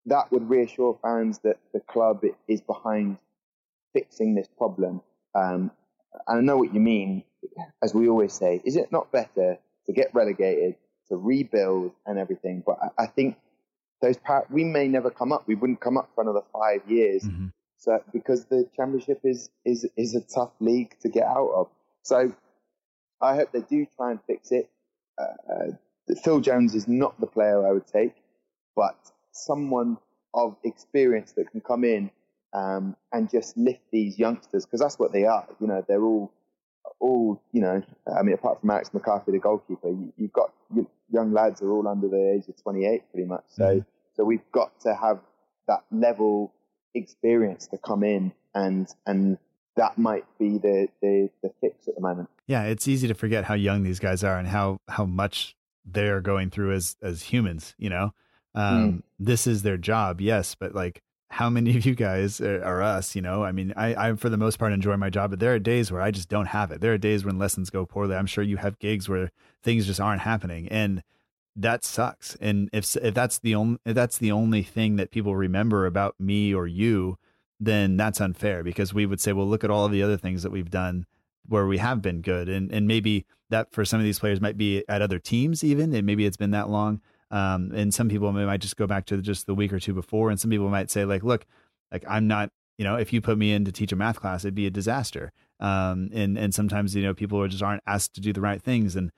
that 0.06 0.32
would 0.32 0.50
reassure 0.50 0.98
fans 1.02 1.40
that 1.40 1.58
the 1.74 1.80
club 1.80 2.24
is 2.48 2.62
behind 2.62 3.18
fixing 3.94 4.36
this 4.36 4.48
problem. 4.58 5.02
Um, 5.34 5.72
and 6.28 6.40
I 6.40 6.42
know 6.42 6.58
what 6.58 6.74
you 6.74 6.80
mean. 6.80 7.24
As 7.84 7.94
we 7.94 8.10
always 8.10 8.34
say, 8.34 8.62
is 8.66 8.76
it 8.76 8.92
not 8.92 9.12
better 9.12 9.58
to 9.86 9.94
get 9.94 10.14
relegated, 10.14 10.76
to 11.10 11.16
rebuild 11.16 11.92
and 12.06 12.18
everything? 12.18 12.64
But 12.66 12.80
I, 12.82 13.04
I 13.04 13.08
think 13.08 13.38
those 14.02 14.18
par- 14.18 14.48
we 14.50 14.64
may 14.64 14.88
never 14.88 15.10
come 15.10 15.32
up. 15.32 15.48
We 15.48 15.56
wouldn't 15.56 15.80
come 15.80 15.98
up 15.98 16.10
for 16.16 16.24
another 16.24 16.42
five 16.52 16.82
years. 16.88 17.24
Mm-hmm. 17.24 17.48
So 17.86 18.04
because 18.12 18.46
the 18.46 18.68
championship 18.76 19.20
is 19.24 19.52
is 19.64 19.88
is 19.96 20.16
a 20.16 20.22
tough 20.22 20.54
league 20.60 20.96
to 21.02 21.10
get 21.10 21.26
out 21.26 21.52
of. 21.56 21.68
So 22.02 22.34
I 23.22 23.36
hope 23.36 23.52
they 23.52 23.62
do 23.62 23.86
try 23.96 24.10
and 24.10 24.20
fix 24.26 24.52
it. 24.52 24.72
Uh, 25.20 25.74
Phil 26.24 26.40
Jones 26.40 26.74
is 26.74 26.88
not 26.88 27.20
the 27.22 27.28
player 27.28 27.66
I 27.68 27.72
would 27.72 27.86
take, 27.86 28.16
but 28.76 28.98
someone 29.32 29.98
of 30.34 30.58
experience 30.64 31.34
that 31.34 31.52
can 31.52 31.62
come 31.62 31.84
in 31.84 32.10
um, 32.54 32.96
and 33.14 33.30
just 33.30 33.56
lift 33.56 33.84
these 33.92 34.18
youngsters 34.18 34.66
because 34.66 34.80
that's 34.80 34.98
what 34.98 35.14
they 35.14 35.26
are. 35.26 35.48
You 35.60 35.68
know, 35.68 35.86
they're 35.88 36.04
all 36.04 36.32
all 37.00 37.40
you 37.52 37.62
know. 37.62 37.84
I 38.18 38.24
mean, 38.24 38.34
apart 38.34 38.62
from 38.62 38.72
Alex 38.72 38.96
McCarthy, 38.96 39.32
the 39.32 39.38
goalkeeper, 39.40 39.90
you, 39.90 40.12
have 40.22 40.34
got 40.34 40.54
you, 40.74 40.90
young 41.12 41.34
lads 41.34 41.62
are 41.62 41.70
all 41.70 41.88
under 41.88 42.08
the 42.08 42.34
age 42.34 42.50
of 42.50 42.60
28, 42.64 43.04
pretty 43.12 43.28
much. 43.28 43.44
So 43.50 43.64
mm-hmm. 43.64 43.80
so 44.16 44.24
we've 44.24 44.52
got 44.52 44.80
to 44.82 44.96
have 44.96 45.20
that 45.68 45.84
level 45.92 46.52
experience 46.96 47.68
to 47.68 47.78
come 47.78 48.04
in 48.04 48.32
and 48.54 48.88
and 49.06 49.38
that 49.76 49.98
might 49.98 50.26
be 50.40 50.58
the, 50.58 50.88
the 51.02 51.30
the 51.44 51.52
fix 51.62 51.88
at 51.88 51.96
the 51.96 52.02
moment. 52.02 52.30
Yeah, 52.48 52.64
it's 52.64 52.88
easy 52.88 53.08
to 53.08 53.14
forget 53.14 53.44
how 53.44 53.54
young 53.54 53.84
these 53.84 54.00
guys 54.00 54.24
are 54.24 54.38
and 54.38 54.48
how 54.48 54.80
how 54.88 55.06
much 55.06 55.56
they're 55.86 56.22
going 56.22 56.50
through 56.50 56.74
as 56.74 56.96
as 57.02 57.24
humans. 57.24 57.76
You 57.78 57.90
know, 57.90 58.14
um, 58.54 58.92
mm. 58.94 59.04
this 59.20 59.46
is 59.46 59.64
their 59.64 59.78
job, 59.78 60.22
yes, 60.22 60.56
but 60.56 60.74
like 60.74 61.02
how 61.30 61.50
many 61.50 61.76
of 61.76 61.86
you 61.86 61.96
guys 61.96 62.40
are, 62.40 62.64
are, 62.64 62.82
us? 62.82 63.16
You 63.16 63.22
know, 63.22 63.44
I 63.44 63.52
mean, 63.52 63.74
I, 63.76 64.10
I 64.10 64.16
for 64.16 64.30
the 64.30 64.38
most 64.38 64.58
part 64.58 64.72
enjoy 64.72 64.96
my 64.96 65.10
job, 65.10 65.32
but 65.32 65.40
there 65.40 65.54
are 65.54 65.60
days 65.60 65.92
where 65.92 66.02
I 66.02 66.12
just 66.12 66.30
don't 66.30 66.48
have 66.48 66.72
it. 66.72 66.82
There 66.82 66.94
are 66.94 66.98
days 66.98 67.26
when 67.26 67.38
lessons 67.38 67.70
go 67.70 67.86
poorly. 67.86 68.16
I'm 68.16 68.28
sure 68.28 68.44
you 68.44 68.58
have 68.58 68.80
gigs 68.80 69.10
where 69.10 69.32
things 69.62 69.86
just 69.86 70.00
aren't 70.00 70.22
happening, 70.22 70.70
and 70.70 71.04
that 71.56 71.84
sucks. 71.84 72.36
And 72.42 72.70
if 72.74 72.96
if 72.98 73.14
that's 73.14 73.40
the 73.40 73.56
only 73.56 73.80
if 73.86 73.96
that's 73.96 74.18
the 74.18 74.32
only 74.32 74.64
thing 74.64 74.98
that 74.98 75.12
people 75.12 75.36
remember 75.36 75.86
about 75.86 76.20
me 76.20 76.54
or 76.54 76.68
you, 76.68 77.18
then 77.60 77.98
that's 77.98 78.20
unfair 78.20 78.64
because 78.64 78.94
we 78.94 79.06
would 79.06 79.22
say, 79.22 79.34
well, 79.34 79.48
look 79.48 79.64
at 79.64 79.70
all 79.72 79.86
of 79.86 79.92
the 79.92 80.04
other 80.04 80.18
things 80.18 80.44
that 80.44 80.52
we've 80.52 80.70
done 80.70 81.06
where 81.48 81.68
we 81.68 81.78
have 81.78 82.02
been 82.02 82.22
good, 82.22 82.50
and 82.50 82.72
and 82.72 82.88
maybe 82.88 83.26
that 83.50 83.72
for 83.72 83.86
some 83.86 84.00
of 84.00 84.04
these 84.04 84.20
players 84.20 84.42
might 84.42 84.58
be 84.58 84.84
at 84.90 85.02
other 85.02 85.20
teams 85.20 85.64
even, 85.64 85.94
and 85.94 86.06
maybe 86.06 86.26
it's 86.26 86.38
been 86.38 86.52
that 86.52 86.70
long. 86.70 87.02
Um, 87.32 87.72
and 87.74 87.94
some 87.94 88.08
people 88.10 88.32
might 88.32 88.62
just 88.62 88.78
go 88.78 88.88
back 88.88 89.06
to 89.08 89.22
just 89.22 89.46
the 89.46 89.56
week 89.56 89.74
or 89.74 89.80
two 89.80 89.94
before, 89.94 90.30
and 90.30 90.40
some 90.40 90.52
people 90.52 90.70
might 90.70 90.92
say 90.92 91.06
like, 91.06 91.24
look, 91.24 91.46
like 91.92 92.04
I'm 92.08 92.28
not, 92.28 92.52
you 92.78 92.84
know, 92.84 92.96
if 92.96 93.14
you 93.14 93.22
put 93.22 93.38
me 93.38 93.52
in 93.52 93.66
to 93.66 93.72
teach 93.72 93.92
a 93.92 93.96
math 93.96 94.20
class, 94.20 94.44
it'd 94.44 94.56
be 94.56 94.68
a 94.68 94.72
disaster. 94.72 95.32
Um, 95.60 96.10
and 96.14 96.38
and 96.38 96.54
sometimes 96.54 96.96
you 96.96 97.04
know 97.04 97.14
people 97.14 97.48
just 97.48 97.64
aren't 97.64 97.84
asked 97.88 98.14
to 98.16 98.22
do 98.22 98.34
the 98.34 98.42
right 98.42 98.62
things, 98.62 98.96
and 98.96 99.12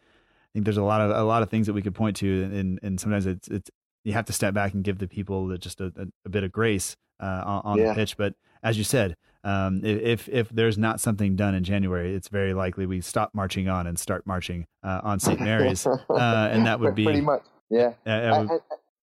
think 0.53 0.65
there's 0.65 0.77
a 0.77 0.83
lot 0.83 1.01
of 1.01 1.11
a 1.11 1.23
lot 1.23 1.43
of 1.43 1.49
things 1.49 1.67
that 1.67 1.73
we 1.73 1.81
could 1.81 1.95
point 1.95 2.17
to, 2.17 2.43
and 2.43 2.79
and 2.81 2.99
sometimes 2.99 3.25
it's 3.25 3.47
it's 3.47 3.69
you 4.03 4.13
have 4.13 4.25
to 4.25 4.33
step 4.33 4.53
back 4.53 4.73
and 4.73 4.83
give 4.83 4.99
the 4.99 5.07
people 5.07 5.57
just 5.57 5.81
a, 5.81 5.91
a, 5.97 6.05
a 6.25 6.29
bit 6.29 6.43
of 6.43 6.51
grace 6.51 6.95
uh, 7.19 7.43
on, 7.45 7.61
on 7.63 7.77
yeah. 7.77 7.89
the 7.89 7.95
pitch. 7.95 8.15
But 8.15 8.35
as 8.63 8.77
you 8.77 8.83
said, 8.83 9.15
um, 9.43 9.83
if 9.83 10.27
if 10.29 10.49
there's 10.49 10.77
not 10.77 10.99
something 10.99 11.35
done 11.35 11.55
in 11.55 11.63
January, 11.63 12.15
it's 12.15 12.27
very 12.27 12.53
likely 12.53 12.85
we 12.85 13.01
stop 13.01 13.31
marching 13.33 13.69
on 13.69 13.87
and 13.87 13.97
start 13.99 14.25
marching 14.25 14.65
uh, 14.83 15.01
on 15.03 15.19
St. 15.19 15.39
Mary's, 15.39 15.85
uh, 15.85 16.49
and 16.51 16.65
that 16.65 16.79
would 16.79 16.95
be 16.95 17.03
pretty 17.03 17.21
much 17.21 17.43
yeah. 17.69 17.93
Uh, 18.05 18.09
uh, 18.09 18.45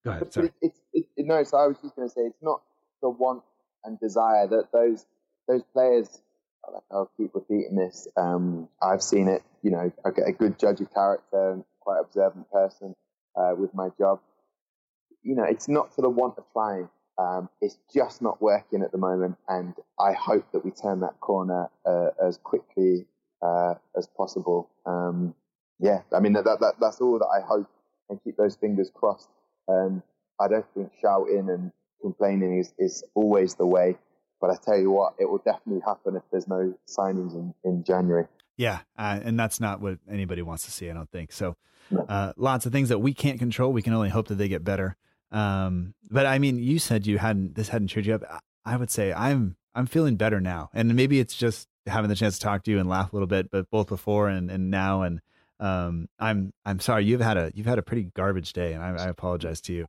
go 0.05 0.11
ahead. 0.11 0.33
Sorry. 0.33 0.53
It's, 0.63 0.81
it's, 0.93 1.09
it, 1.17 1.27
no, 1.27 1.43
so 1.45 1.59
I 1.59 1.67
was 1.67 1.77
just 1.83 1.97
going 1.97 2.09
to 2.09 2.13
say 2.13 2.23
it's 2.23 2.43
not 2.43 2.63
the 3.03 3.11
want 3.11 3.43
and 3.85 3.99
desire 4.01 4.47
that 4.49 4.73
those 4.73 5.07
those 5.49 5.63
players. 5.73 6.21
I'll 6.91 7.11
keep 7.17 7.35
repeating 7.35 7.77
this. 7.77 8.09
Um, 8.17 8.69
I've 8.83 9.03
seen 9.03 9.29
it. 9.29 9.43
You 9.63 9.71
know, 9.73 9.93
I 10.05 10.11
get 10.11 10.29
a 10.29 10.33
good 10.33 10.59
judge 10.59 10.81
of 10.81 10.93
character 10.93 11.53
and 11.53 11.65
quite 11.81 12.01
observant 12.01 12.51
person 12.51 12.95
uh, 13.37 13.55
with 13.57 13.75
my 13.75 13.89
job. 13.99 14.21
You 15.23 15.35
know, 15.35 15.45
it's 15.45 15.69
not 15.69 15.95
for 15.95 16.03
the 16.03 16.11
want 16.11 16.39
of 16.39 16.45
trying. 16.53 16.89
Um, 17.17 17.49
it's 17.61 17.79
just 17.95 18.23
not 18.23 18.43
working 18.43 18.83
at 18.83 18.91
the 18.91 18.99
moment, 18.99 19.37
and 19.49 19.75
I 20.01 20.13
hope 20.13 20.51
that 20.53 20.65
we 20.65 20.73
turn 20.73 21.01
that 21.01 21.21
corner 21.21 21.71
uh, 21.87 22.09
as 22.21 22.39
quickly 22.39 23.07
uh, 23.41 23.75
as 23.97 24.09
possible. 24.17 24.69
Um, 24.85 25.35
yeah, 25.79 26.01
I 26.13 26.21
mean 26.21 26.33
that, 26.33 26.45
that 26.45 26.75
that's 26.81 27.01
all 27.01 27.19
that 27.19 27.27
I 27.27 27.41
hope 27.47 27.69
and 28.09 28.23
keep 28.23 28.37
those 28.37 28.57
fingers 28.57 28.91
crossed. 28.93 29.29
Um, 29.69 30.03
I 30.41 30.49
don't 30.49 30.67
think 30.75 30.93
shouting 31.01 31.49
and 31.49 31.73
complaining 32.01 32.59
is, 32.59 32.73
is 32.79 33.05
always 33.15 33.55
the 33.55 33.67
way. 33.67 33.97
But 34.41 34.51
I 34.51 34.57
tell 34.57 34.79
you 34.79 34.91
what, 34.91 35.15
it 35.19 35.29
will 35.29 35.43
definitely 35.45 35.83
happen 35.87 36.17
if 36.17 36.23
there's 36.31 36.49
no 36.49 36.75
signings 36.87 37.35
in, 37.35 37.55
in 37.65 37.85
January. 37.85 38.27
Yeah, 38.57 38.81
uh, 38.99 39.21
and 39.23 39.39
that's 39.39 39.61
not 39.61 39.81
what 39.81 39.99
anybody 40.11 40.43
wants 40.43 40.65
to 40.65 40.71
see, 40.71 40.91
I 40.91 40.95
don't 40.95 41.11
think. 41.11 41.33
So, 41.33 41.57
uh, 42.09 42.33
lots 42.37 42.67
of 42.67 42.73
things 42.73 42.89
that 42.91 42.99
we 42.99 43.13
can't 43.15 43.39
control. 43.39 43.73
We 43.73 43.83
can 43.83 43.93
only 43.93 44.11
hope 44.11 44.29
that 44.29 44.37
they 44.37 44.49
get 44.49 44.65
better. 44.65 44.97
Um, 45.33 45.95
but 46.09 46.27
I 46.27 46.39
mean, 46.39 46.59
you 46.59 46.79
said 46.79 47.07
you 47.07 47.19
hadn't 47.19 47.55
this 47.57 47.69
hadn't 47.69 47.89
cheered 47.89 48.07
you 48.07 48.15
up. 48.15 48.43
I 48.65 48.77
would 48.77 48.91
say 48.91 49.13
I'm 49.13 49.57
I'm 49.75 49.87
feeling 49.87 50.17
better 50.17 50.41
now, 50.41 50.71
and 50.73 50.95
maybe 50.95 51.19
it's 51.19 51.35
just 51.35 51.69
having 51.87 52.09
the 52.09 52.15
chance 52.15 52.39
to 52.39 52.45
talk 52.45 52.63
to 52.65 52.71
you 52.71 52.79
and 52.79 52.89
laugh 52.89 53.13
a 53.13 53.17
little 53.17 53.27
bit, 53.27 53.51
but 53.51 53.71
both 53.71 53.89
before 53.89 54.29
and, 54.29 54.51
and 54.51 54.71
now, 54.71 55.03
and 55.03 55.21
um, 55.61 56.09
I'm 56.19 56.53
I'm 56.65 56.81
sorry 56.81 57.05
you've 57.05 57.21
had 57.21 57.37
a 57.37 57.51
you've 57.55 57.67
had 57.67 57.79
a 57.79 57.83
pretty 57.83 58.05
garbage 58.15 58.53
day, 58.53 58.73
and 58.73 58.83
I, 58.83 59.05
I 59.05 59.09
apologize 59.09 59.61
to 59.63 59.73
you. 59.73 59.87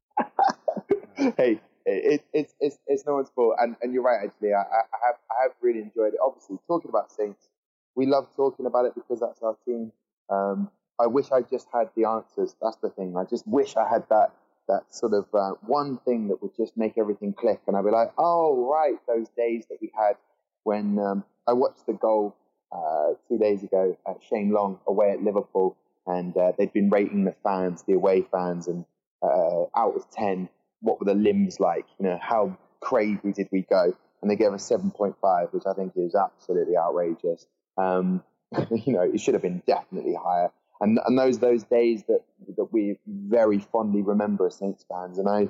hey, 1.38 1.60
it, 1.86 2.24
it's 2.34 2.54
it's 2.60 2.78
it's 2.88 3.06
no 3.06 3.16
one's 3.16 3.30
fault, 3.30 3.56
and, 3.60 3.76
and 3.82 3.94
you're 3.94 4.04
right. 4.04 4.20
Actually, 4.26 4.54
I, 4.54 4.62
I 4.62 4.98
have 5.06 5.16
I 5.30 5.44
have 5.44 5.52
really 5.62 5.80
enjoyed 5.80 6.14
it. 6.14 6.20
Obviously, 6.26 6.58
talking 6.68 6.90
about 6.90 7.12
Saints, 7.12 7.48
we 7.96 8.06
love 8.06 8.28
talking 8.36 8.66
about 8.66 8.86
it 8.86 8.96
because 8.96 9.20
that's 9.20 9.42
our 9.42 9.56
team. 9.66 9.92
Um, 10.30 10.70
I 11.00 11.08
wish 11.08 11.32
I 11.32 11.42
just 11.42 11.68
had 11.74 11.90
the 11.96 12.06
answers. 12.06 12.56
That's 12.62 12.78
the 12.78 12.90
thing. 12.90 13.16
I 13.18 13.24
just 13.26 13.48
wish 13.48 13.76
I 13.76 13.88
had 13.88 14.04
that 14.10 14.32
that 14.68 14.84
sort 14.94 15.14
of 15.14 15.26
uh, 15.34 15.52
one 15.68 15.98
thing 16.00 16.30
that 16.30 16.42
would 16.42 16.56
just 16.56 16.76
make 16.76 16.98
everything 16.98 17.34
click, 17.34 17.62
and 17.68 17.78
I'd 17.78 17.86
be 17.86 17.92
like, 17.92 18.12
oh 18.18 18.68
right, 18.72 18.98
those 19.08 19.28
days 19.38 19.66
that 19.70 19.78
we 19.82 19.92
had 19.96 20.16
when 20.64 20.98
um, 20.98 21.24
I 21.48 21.54
watched 21.54 21.86
the 21.86 21.94
goal 21.94 22.36
uh, 22.72 23.14
two 23.30 23.38
days 23.38 23.64
ago 23.64 23.96
at 24.08 24.18
Shane 24.28 24.52
Long 24.52 24.80
away 24.88 25.12
at 25.12 25.22
Liverpool, 25.22 25.78
and 26.08 26.36
uh, 26.36 26.54
they'd 26.58 26.74
been 26.74 26.90
rating 26.90 27.26
the 27.26 27.36
fans, 27.44 27.84
the 27.84 27.94
away 27.94 28.26
fans, 28.32 28.68
and 28.68 28.86
uh, 29.22 29.66
out 29.76 29.96
of 29.96 30.10
ten, 30.10 30.50
what 30.86 31.00
were 31.00 31.06
the 31.06 31.20
limbs 31.20 31.60
like? 31.60 31.86
You 32.00 32.08
know, 32.08 32.20
how 32.22 32.58
crazy 32.80 33.34
did 33.34 33.50
we 33.52 33.62
go? 33.62 33.94
And 34.22 34.32
they 34.32 34.36
gave 34.36 34.54
us 34.54 34.66
seven 34.66 34.92
point 34.92 35.16
five, 35.22 35.50
which 35.52 35.66
I 35.66 35.74
think 35.74 35.94
is 35.96 36.16
absolutely 36.16 36.78
outrageous. 36.78 37.46
Um, 37.78 38.24
you 38.72 38.94
know, 38.94 39.02
it 39.02 39.20
should 39.20 39.34
have 39.34 39.44
been 39.44 39.62
definitely 39.68 40.16
higher. 40.16 40.52
And 40.82 41.00
and 41.06 41.18
those 41.18 41.40
those 41.40 41.64
days 41.64 42.04
that 42.08 42.22
that 42.58 42.72
we 42.72 42.98
very 43.08 43.60
fondly 43.60 44.02
remember 44.02 44.48
as 44.48 44.56
Saints 44.56 44.86
fans, 44.90 45.20
and 45.20 45.28
I 45.30 45.50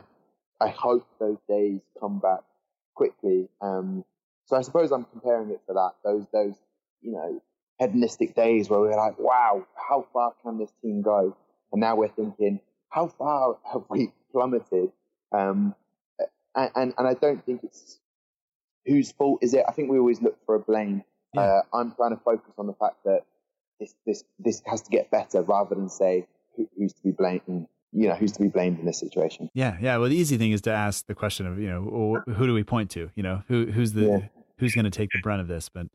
I 0.60 0.70
hope 0.70 1.08
those 1.20 1.38
days 1.48 1.82
come 2.00 2.20
back 2.20 2.42
quickly. 2.96 3.50
Um, 3.62 4.04
so 4.46 4.56
I 4.56 4.62
suppose 4.62 4.92
I'm 4.92 5.06
comparing 5.06 5.50
it 5.52 5.62
to 5.68 5.74
that. 5.74 5.92
Those 6.04 6.26
those 6.32 6.56
you 7.06 7.12
know, 7.12 7.42
hedonistic 7.80 8.36
days 8.36 8.70
where 8.70 8.80
we 8.80 8.88
are 8.90 8.98
like, 8.98 9.20
wow, 9.20 9.66
how 9.76 10.06
far 10.12 10.34
can 10.44 10.58
this 10.58 10.72
team 10.82 11.02
go? 11.02 11.38
And 11.72 11.82
now 11.82 11.96
we're 11.96 12.10
thinking, 12.10 12.60
how 12.90 13.08
far 13.08 13.58
have 13.72 13.84
we 13.90 14.12
plummeted? 14.32 14.92
Um, 15.32 15.76
and, 16.56 16.94
and, 16.98 17.08
I 17.08 17.14
don't 17.14 17.46
think 17.46 17.62
it's 17.64 18.00
whose 18.86 19.12
fault 19.12 19.40
is 19.42 19.54
it. 19.54 19.66
I 19.68 19.72
think 19.72 19.90
we 19.90 19.98
always 19.98 20.22
look 20.22 20.38
for 20.46 20.56
a 20.56 20.60
blame. 20.60 21.04
Yeah. 21.34 21.42
Uh, 21.42 21.62
I'm 21.74 21.94
trying 21.96 22.12
to 22.12 22.22
focus 22.24 22.54
on 22.58 22.68
the 22.68 22.74
fact 22.74 23.04
that 23.04 23.22
this 23.80 23.96
this 24.06 24.24
this 24.40 24.62
has 24.66 24.82
to 24.84 24.90
get 24.90 25.12
better 25.12 25.42
rather 25.42 25.76
than 25.76 25.90
say 25.90 26.28
who, 26.56 26.68
who's 26.78 26.94
to 26.94 27.04
be 27.04 27.12
blamed 27.12 27.68
you 27.92 28.08
know 28.08 28.16
who's 28.16 28.32
to 28.34 28.42
be 28.42 28.48
blamed 28.48 28.80
in 28.80 28.86
this 28.86 29.00
situation 29.00 29.50
yeah 29.54 29.78
yeah 29.82 29.98
well 29.98 30.10
the 30.10 30.16
easy 30.16 30.38
thing 30.38 30.52
is 30.52 30.62
to 30.62 30.72
ask 30.72 31.06
the 31.08 31.16
question 31.16 31.46
of 31.46 31.60
you 31.60 31.70
know 31.70 32.22
who 32.26 32.48
do 32.48 32.54
we 32.54 32.64
point 32.64 32.90
to 32.92 33.10
you 33.16 33.24
know 33.24 33.44
who 33.48 33.66
who's 33.68 33.94
the 33.94 34.06
yeah. 34.06 34.20
who's 34.58 34.74
going 34.74 34.86
to 34.86 34.92
take 34.92 35.10
the 35.12 35.20
brunt 35.22 35.42
of 35.42 35.48
this 35.48 35.70
but 35.70 35.88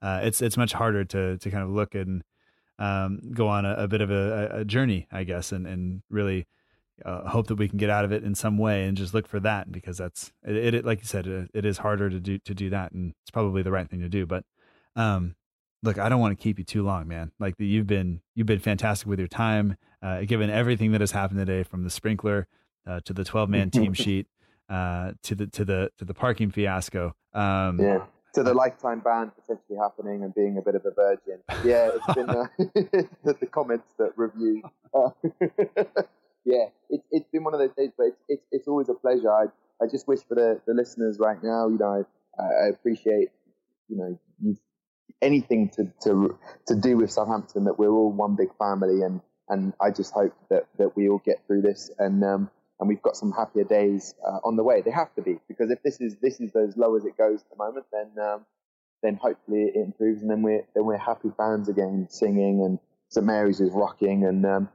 uh, 0.00 0.20
it's 0.22 0.40
it's 0.40 0.56
much 0.56 0.72
harder 0.72 1.04
to 1.04 1.36
to 1.38 1.50
kind 1.50 1.62
of 1.62 1.70
look 1.70 1.94
and 1.94 2.22
um, 2.78 3.20
go 3.32 3.48
on 3.48 3.64
a, 3.64 3.74
a 3.74 3.88
bit 3.88 4.00
of 4.00 4.10
a, 4.10 4.50
a, 4.52 4.64
journey 4.64 5.08
i 5.10 5.24
guess 5.24 5.50
and 5.50 5.66
and 5.66 6.02
really 6.10 6.46
uh, 7.04 7.28
hope 7.28 7.46
that 7.48 7.56
we 7.56 7.68
can 7.68 7.78
get 7.78 7.90
out 7.90 8.04
of 8.04 8.12
it 8.12 8.24
in 8.24 8.34
some 8.34 8.58
way 8.58 8.84
and 8.84 8.96
just 8.96 9.14
look 9.14 9.26
for 9.26 9.40
that 9.40 9.70
because 9.70 9.98
that's 9.98 10.32
it, 10.46 10.74
it 10.74 10.84
like 10.84 11.00
you 11.00 11.06
said 11.06 11.26
it, 11.26 11.50
it 11.54 11.64
is 11.64 11.78
harder 11.78 12.10
to 12.10 12.20
do 12.20 12.38
to 12.38 12.54
do 12.54 12.70
that 12.70 12.92
and 12.92 13.14
it's 13.22 13.30
probably 13.30 13.62
the 13.62 13.70
right 13.70 13.88
thing 13.88 14.00
to 14.00 14.08
do 14.08 14.26
but 14.26 14.44
um 14.96 15.34
look, 15.82 15.98
I 15.98 16.08
don't 16.08 16.20
want 16.20 16.36
to 16.36 16.42
keep 16.42 16.58
you 16.58 16.64
too 16.64 16.82
long, 16.82 17.08
man. 17.08 17.32
Like 17.38 17.54
you've 17.58 17.86
been 17.86 18.20
you've 18.34 18.46
been 18.46 18.58
fantastic 18.58 19.08
with 19.08 19.18
your 19.18 19.28
time, 19.28 19.76
uh, 20.02 20.22
given 20.22 20.50
everything 20.50 20.92
that 20.92 21.00
has 21.00 21.12
happened 21.12 21.38
today, 21.38 21.62
from 21.62 21.84
the 21.84 21.90
sprinkler 21.90 22.46
uh, 22.86 23.00
to 23.04 23.12
the 23.12 23.24
twelve 23.24 23.48
man 23.48 23.70
team 23.70 23.92
sheet 23.94 24.26
uh, 24.68 25.12
to 25.22 25.34
the 25.34 25.46
to 25.48 25.64
the 25.64 25.90
to 25.98 26.04
the 26.04 26.14
parking 26.14 26.50
fiasco. 26.50 27.14
Um, 27.34 27.80
yeah. 27.80 28.04
To 28.34 28.42
the 28.42 28.52
lifetime 28.52 29.00
ban 29.00 29.32
potentially 29.34 29.78
happening 29.78 30.22
and 30.22 30.34
being 30.34 30.58
a 30.58 30.62
bit 30.62 30.74
of 30.74 30.84
a 30.84 30.90
virgin. 30.90 31.38
Yeah, 31.64 31.90
it's 31.94 32.14
been 32.14 32.28
uh, 32.28 32.46
the, 33.24 33.36
the, 33.40 33.46
comments 33.46 33.94
that 33.98 34.12
review. 34.16 34.62
Yeah, 36.44 36.66
it's 36.90 37.04
it's 37.10 37.28
been 37.30 37.44
one 37.44 37.54
of 37.54 37.60
those 37.60 37.74
days, 37.76 37.90
but 37.96 38.06
it's 38.08 38.22
it's, 38.28 38.42
it's 38.52 38.68
always 38.68 38.88
a 38.88 38.94
pleasure. 38.94 39.30
I 39.30 39.46
I 39.82 39.86
just 39.90 40.08
wish 40.08 40.20
for 40.28 40.34
the, 40.34 40.60
the 40.66 40.74
listeners 40.74 41.18
right 41.18 41.42
now, 41.42 41.68
you 41.68 41.78
know, 41.78 42.04
I, 42.38 42.42
I 42.42 42.68
appreciate 42.68 43.28
you 43.88 43.96
know 43.96 44.54
anything 45.22 45.70
to, 45.70 45.92
to 46.02 46.38
to 46.66 46.76
do 46.76 46.96
with 46.96 47.10
Southampton 47.10 47.64
that 47.64 47.78
we're 47.78 47.90
all 47.90 48.12
one 48.12 48.36
big 48.36 48.48
family 48.58 49.02
and 49.02 49.20
and 49.48 49.72
I 49.80 49.90
just 49.90 50.12
hope 50.12 50.34
that, 50.50 50.66
that 50.78 50.94
we 50.96 51.08
all 51.08 51.22
get 51.24 51.42
through 51.46 51.62
this 51.62 51.90
and 51.98 52.22
um, 52.24 52.50
and 52.80 52.88
we've 52.88 53.02
got 53.02 53.16
some 53.16 53.32
happier 53.32 53.64
days 53.64 54.14
uh, 54.26 54.38
on 54.44 54.56
the 54.56 54.62
way. 54.62 54.82
They 54.82 54.90
have 54.90 55.14
to 55.16 55.22
be 55.22 55.38
because 55.48 55.70
if 55.70 55.82
this 55.82 56.00
is 56.00 56.16
this 56.22 56.40
is 56.40 56.54
as 56.54 56.76
low 56.76 56.96
as 56.96 57.04
it 57.04 57.16
goes 57.16 57.40
at 57.42 57.50
the 57.50 57.56
moment, 57.56 57.86
then 57.92 58.24
um, 58.24 58.46
then 59.02 59.16
hopefully 59.16 59.62
it 59.62 59.76
improves 59.76 60.22
and 60.22 60.30
then 60.30 60.42
we're 60.42 60.64
then 60.74 60.84
we're 60.84 60.98
happy 60.98 61.30
fans 61.36 61.68
again, 61.68 62.06
singing 62.10 62.62
and 62.64 62.78
St 63.08 63.26
Mary's 63.26 63.60
is 63.60 63.70
rocking 63.72 64.24
and 64.26 64.44
um, 64.44 64.68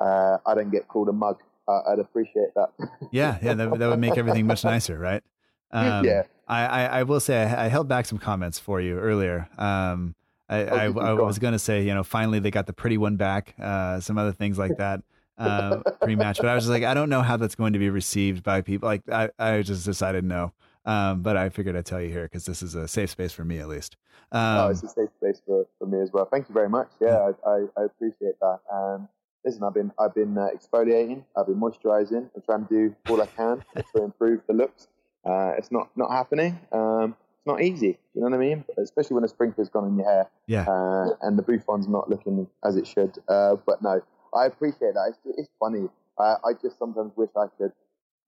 uh, 0.00 0.38
I 0.46 0.54
don't 0.54 0.70
get 0.70 0.88
called 0.88 1.08
a 1.08 1.12
mug. 1.12 1.42
Uh, 1.66 1.80
I'd 1.88 1.98
appreciate 1.98 2.54
that. 2.54 2.70
yeah, 3.12 3.38
yeah, 3.42 3.54
that, 3.54 3.78
that 3.78 3.88
would 3.88 3.98
make 3.98 4.16
everything 4.16 4.46
much 4.46 4.64
nicer, 4.72 4.98
right? 4.98 5.22
Um, 5.70 6.04
yeah. 6.04 6.22
I, 6.46 6.64
I, 6.64 6.84
I, 6.84 7.02
will 7.02 7.20
say 7.20 7.42
I, 7.42 7.66
I, 7.66 7.68
held 7.68 7.88
back 7.88 8.06
some 8.06 8.16
comments 8.16 8.58
for 8.58 8.80
you 8.80 8.98
earlier. 8.98 9.48
Um, 9.58 10.14
I, 10.48 10.64
oh, 10.64 10.98
I, 10.98 11.10
I 11.10 11.12
was 11.12 11.38
going 11.38 11.52
to 11.52 11.58
say, 11.58 11.82
you 11.82 11.92
know, 11.92 12.02
finally 12.02 12.38
they 12.38 12.50
got 12.50 12.66
the 12.66 12.72
pretty 12.72 12.96
one 12.96 13.16
back, 13.16 13.54
uh, 13.60 14.00
some 14.00 14.16
other 14.16 14.32
things 14.32 14.58
like 14.58 14.78
that 14.78 15.02
uh, 15.38 15.80
pre-match, 16.00 16.38
but 16.38 16.46
I 16.46 16.54
was 16.54 16.64
just 16.64 16.70
like, 16.70 16.84
I 16.84 16.94
don't 16.94 17.10
know 17.10 17.20
how 17.20 17.36
that's 17.36 17.54
going 17.54 17.74
to 17.74 17.78
be 17.78 17.90
received 17.90 18.42
by 18.42 18.62
people. 18.62 18.88
Like, 18.88 19.02
I, 19.10 19.28
I 19.38 19.60
just 19.60 19.84
decided 19.84 20.24
no. 20.24 20.52
Um, 20.86 21.20
but 21.20 21.36
I 21.36 21.50
figured 21.50 21.76
I'd 21.76 21.84
tell 21.84 22.00
you 22.00 22.08
here 22.08 22.22
because 22.22 22.46
this 22.46 22.62
is 22.62 22.74
a 22.74 22.88
safe 22.88 23.10
space 23.10 23.32
for 23.32 23.44
me 23.44 23.58
at 23.58 23.68
least. 23.68 23.98
Um, 24.32 24.40
oh, 24.40 24.68
it's 24.68 24.82
a 24.82 24.88
safe 24.88 25.10
space 25.20 25.42
for, 25.44 25.66
for 25.78 25.86
me 25.86 26.00
as 26.00 26.10
well. 26.12 26.24
Thank 26.24 26.48
you 26.48 26.54
very 26.54 26.70
much. 26.70 26.88
Yeah, 26.98 27.32
I, 27.44 27.50
I, 27.50 27.64
I 27.76 27.84
appreciate 27.84 28.40
that. 28.40 28.60
Um, 28.72 29.06
listen, 29.48 29.64
I've 29.64 29.74
been 29.74 29.92
I've 29.98 30.14
been 30.14 30.36
uh, 30.36 30.48
exfoliating, 30.54 31.24
I've 31.36 31.46
been 31.46 31.60
moisturising, 31.60 32.28
I'm 32.34 32.42
trying 32.44 32.66
to 32.66 32.74
do 32.74 32.96
all 33.08 33.22
I 33.22 33.26
can 33.26 33.64
to 33.94 34.04
improve 34.04 34.40
the 34.46 34.52
looks. 34.52 34.88
Uh, 35.24 35.52
it's 35.56 35.72
not 35.72 35.88
not 35.96 36.10
happening. 36.10 36.58
Um, 36.70 37.16
it's 37.38 37.46
not 37.46 37.62
easy. 37.62 37.98
You 38.14 38.20
know 38.20 38.28
what 38.28 38.34
I 38.34 38.38
mean? 38.38 38.64
Especially 38.76 39.14
when 39.14 39.24
a 39.24 39.28
sprinkler's 39.28 39.70
gone 39.70 39.88
in 39.88 39.96
your 39.96 40.06
hair. 40.06 40.26
Yeah. 40.46 40.64
Uh, 40.68 41.10
and 41.22 41.38
the 41.38 41.42
buffon's 41.42 41.88
not 41.88 42.10
looking 42.10 42.46
as 42.64 42.76
it 42.76 42.86
should. 42.86 43.18
Uh, 43.28 43.56
but 43.66 43.82
no, 43.82 44.02
I 44.34 44.46
appreciate 44.46 44.94
that. 44.94 45.14
It's, 45.14 45.38
it's 45.38 45.48
funny. 45.58 45.88
I, 46.18 46.36
I 46.44 46.52
just 46.60 46.78
sometimes 46.78 47.12
wish 47.16 47.30
I 47.36 47.46
could 47.58 47.72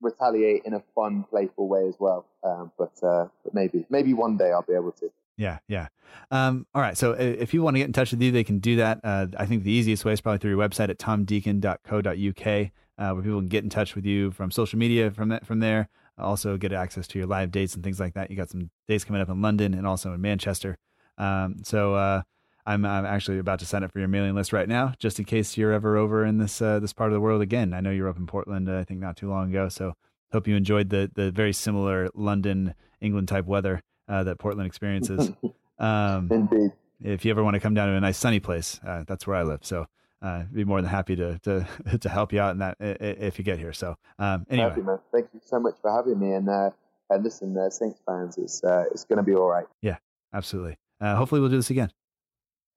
retaliate 0.01 0.63
in 0.65 0.73
a 0.75 0.83
fun, 0.95 1.25
playful 1.29 1.69
way 1.69 1.87
as 1.87 1.97
well. 1.99 2.25
Um, 2.43 2.73
but 2.79 2.93
uh, 3.03 3.27
but 3.45 3.53
maybe 3.53 3.85
maybe 3.91 4.15
one 4.15 4.37
day 4.39 4.51
I'll 4.53 4.63
be 4.63 4.75
able 4.75 4.93
to. 4.93 5.11
Yeah, 5.41 5.59
yeah. 5.69 5.89
Um, 6.31 6.67
all 6.75 6.83
right. 6.83 6.97
So 6.99 7.13
if 7.13 7.55
you 7.55 7.63
want 7.63 7.77
to 7.77 7.79
get 7.79 7.87
in 7.87 7.93
touch 7.93 8.11
with 8.11 8.21
you, 8.21 8.31
they 8.31 8.45
can 8.45 8.59
do 8.59 8.77
that. 8.77 9.01
Uh, 9.03 9.27
I 9.39 9.47
think 9.47 9.65
the 9.65 9.73
easiest 9.73 10.05
way 10.05 10.13
is 10.13 10.21
probably 10.21 10.39
through 10.39 10.51
your 10.51 10.69
website 10.69 10.91
at 10.91 10.99
tomdeacon.co.uk, 10.99 12.71
uh, 12.99 13.15
where 13.15 13.23
people 13.23 13.41
can 13.41 13.49
get 13.49 13.65
in 13.65 13.71
touch 13.71 13.95
with 13.95 14.05
you 14.05 14.31
from 14.33 14.51
social 14.51 14.79
media 14.79 15.11
from 15.11 15.31
that 15.31 15.47
from 15.47 15.61
there 15.61 15.89
also 16.21 16.57
get 16.57 16.73
access 16.73 17.07
to 17.09 17.19
your 17.19 17.27
live 17.27 17.51
dates 17.51 17.75
and 17.75 17.83
things 17.83 17.99
like 17.99 18.15
that. 18.15 18.31
You 18.31 18.37
got 18.37 18.51
some 18.51 18.71
dates 18.89 19.05
coming 19.05 19.23
up 19.23 19.29
in 19.29 19.43
London 19.43 19.75
and 19.75 19.87
also 19.87 20.13
in 20.13 20.21
Manchester. 20.21 20.79
Um, 21.19 21.57
so 21.65 21.95
uh, 21.95 22.23
I'm, 22.67 22.85
I'm 22.85 23.05
actually 23.07 23.39
about 23.39 23.59
to 23.61 23.67
sign 23.67 23.83
up 23.83 23.93
for 23.93 23.99
your 23.99 24.09
mailing 24.09 24.35
list 24.35 24.53
right 24.53 24.69
now, 24.69 24.95
just 24.99 25.19
in 25.19 25.25
case 25.25 25.57
you're 25.57 25.73
ever 25.73 25.97
over 25.97 26.25
in 26.25 26.39
this 26.39 26.63
uh, 26.63 26.79
this 26.79 26.93
part 26.93 27.11
of 27.11 27.15
the 27.15 27.21
world 27.21 27.43
again. 27.43 27.75
I 27.75 27.81
know 27.81 27.91
you're 27.91 28.09
up 28.09 28.19
in 28.19 28.27
Portland, 28.27 28.69
uh, 28.69 28.79
I 28.79 28.85
think 28.85 29.01
not 29.01 29.17
too 29.17 29.29
long 29.29 29.51
ago. 29.51 29.69
So 29.69 29.95
hope 30.33 30.47
you 30.47 30.57
enjoyed 30.57 30.91
the 30.91 31.11
the 31.15 31.31
very 31.31 31.53
similar 31.53 32.09
London 32.15 32.75
England 33.01 33.29
type 33.29 33.47
weather 33.47 33.83
uh, 34.11 34.25
that 34.25 34.39
Portland 34.39 34.67
experiences. 34.67 35.33
Um, 35.81 36.29
Indeed. 36.31 36.73
If 37.03 37.25
you 37.25 37.31
ever 37.31 37.43
want 37.43 37.55
to 37.55 37.61
come 37.61 37.73
down 37.73 37.89
to 37.89 37.95
a 37.95 38.01
nice 38.01 38.19
sunny 38.19 38.39
place, 38.39 38.79
uh, 38.87 39.03
that's 39.07 39.27
where 39.27 39.37
I 39.37 39.45
live. 39.45 39.65
So 39.65 39.87
uh, 40.21 40.43
be 40.53 40.63
more 40.63 40.83
than 40.83 40.91
happy 40.91 41.17
to 41.17 41.39
to 41.39 41.67
to 42.01 42.09
help 42.11 42.35
you 42.35 42.41
out 42.41 42.51
in 42.51 42.59
that 42.59 42.77
if 42.79 43.39
you 43.39 43.45
get 43.45 43.59
here. 43.59 43.73
So 43.73 43.97
um, 44.19 44.45
anyway, 44.51 44.69
happy, 44.69 44.83
man. 44.83 44.99
thank 45.11 45.29
you 45.33 45.41
so 45.43 45.59
much 45.59 45.77
for 45.81 45.91
having 45.91 46.19
me. 46.19 46.35
And 46.35 46.51
uh, 46.51 46.71
and 47.09 47.25
listen, 47.25 47.57
uh, 47.57 47.71
Saints 47.71 48.01
fans, 48.05 48.37
it's 48.37 48.63
uh, 48.63 48.85
it's 48.93 49.05
going 49.05 49.17
to 49.17 49.23
be 49.23 49.35
all 49.35 49.49
right. 49.49 49.65
Yeah, 49.81 49.97
absolutely. 50.35 50.77
Uh, 51.01 51.17
hopefully, 51.17 51.41
we'll 51.41 51.49
do 51.49 51.57
this 51.57 51.71
again. 51.71 51.91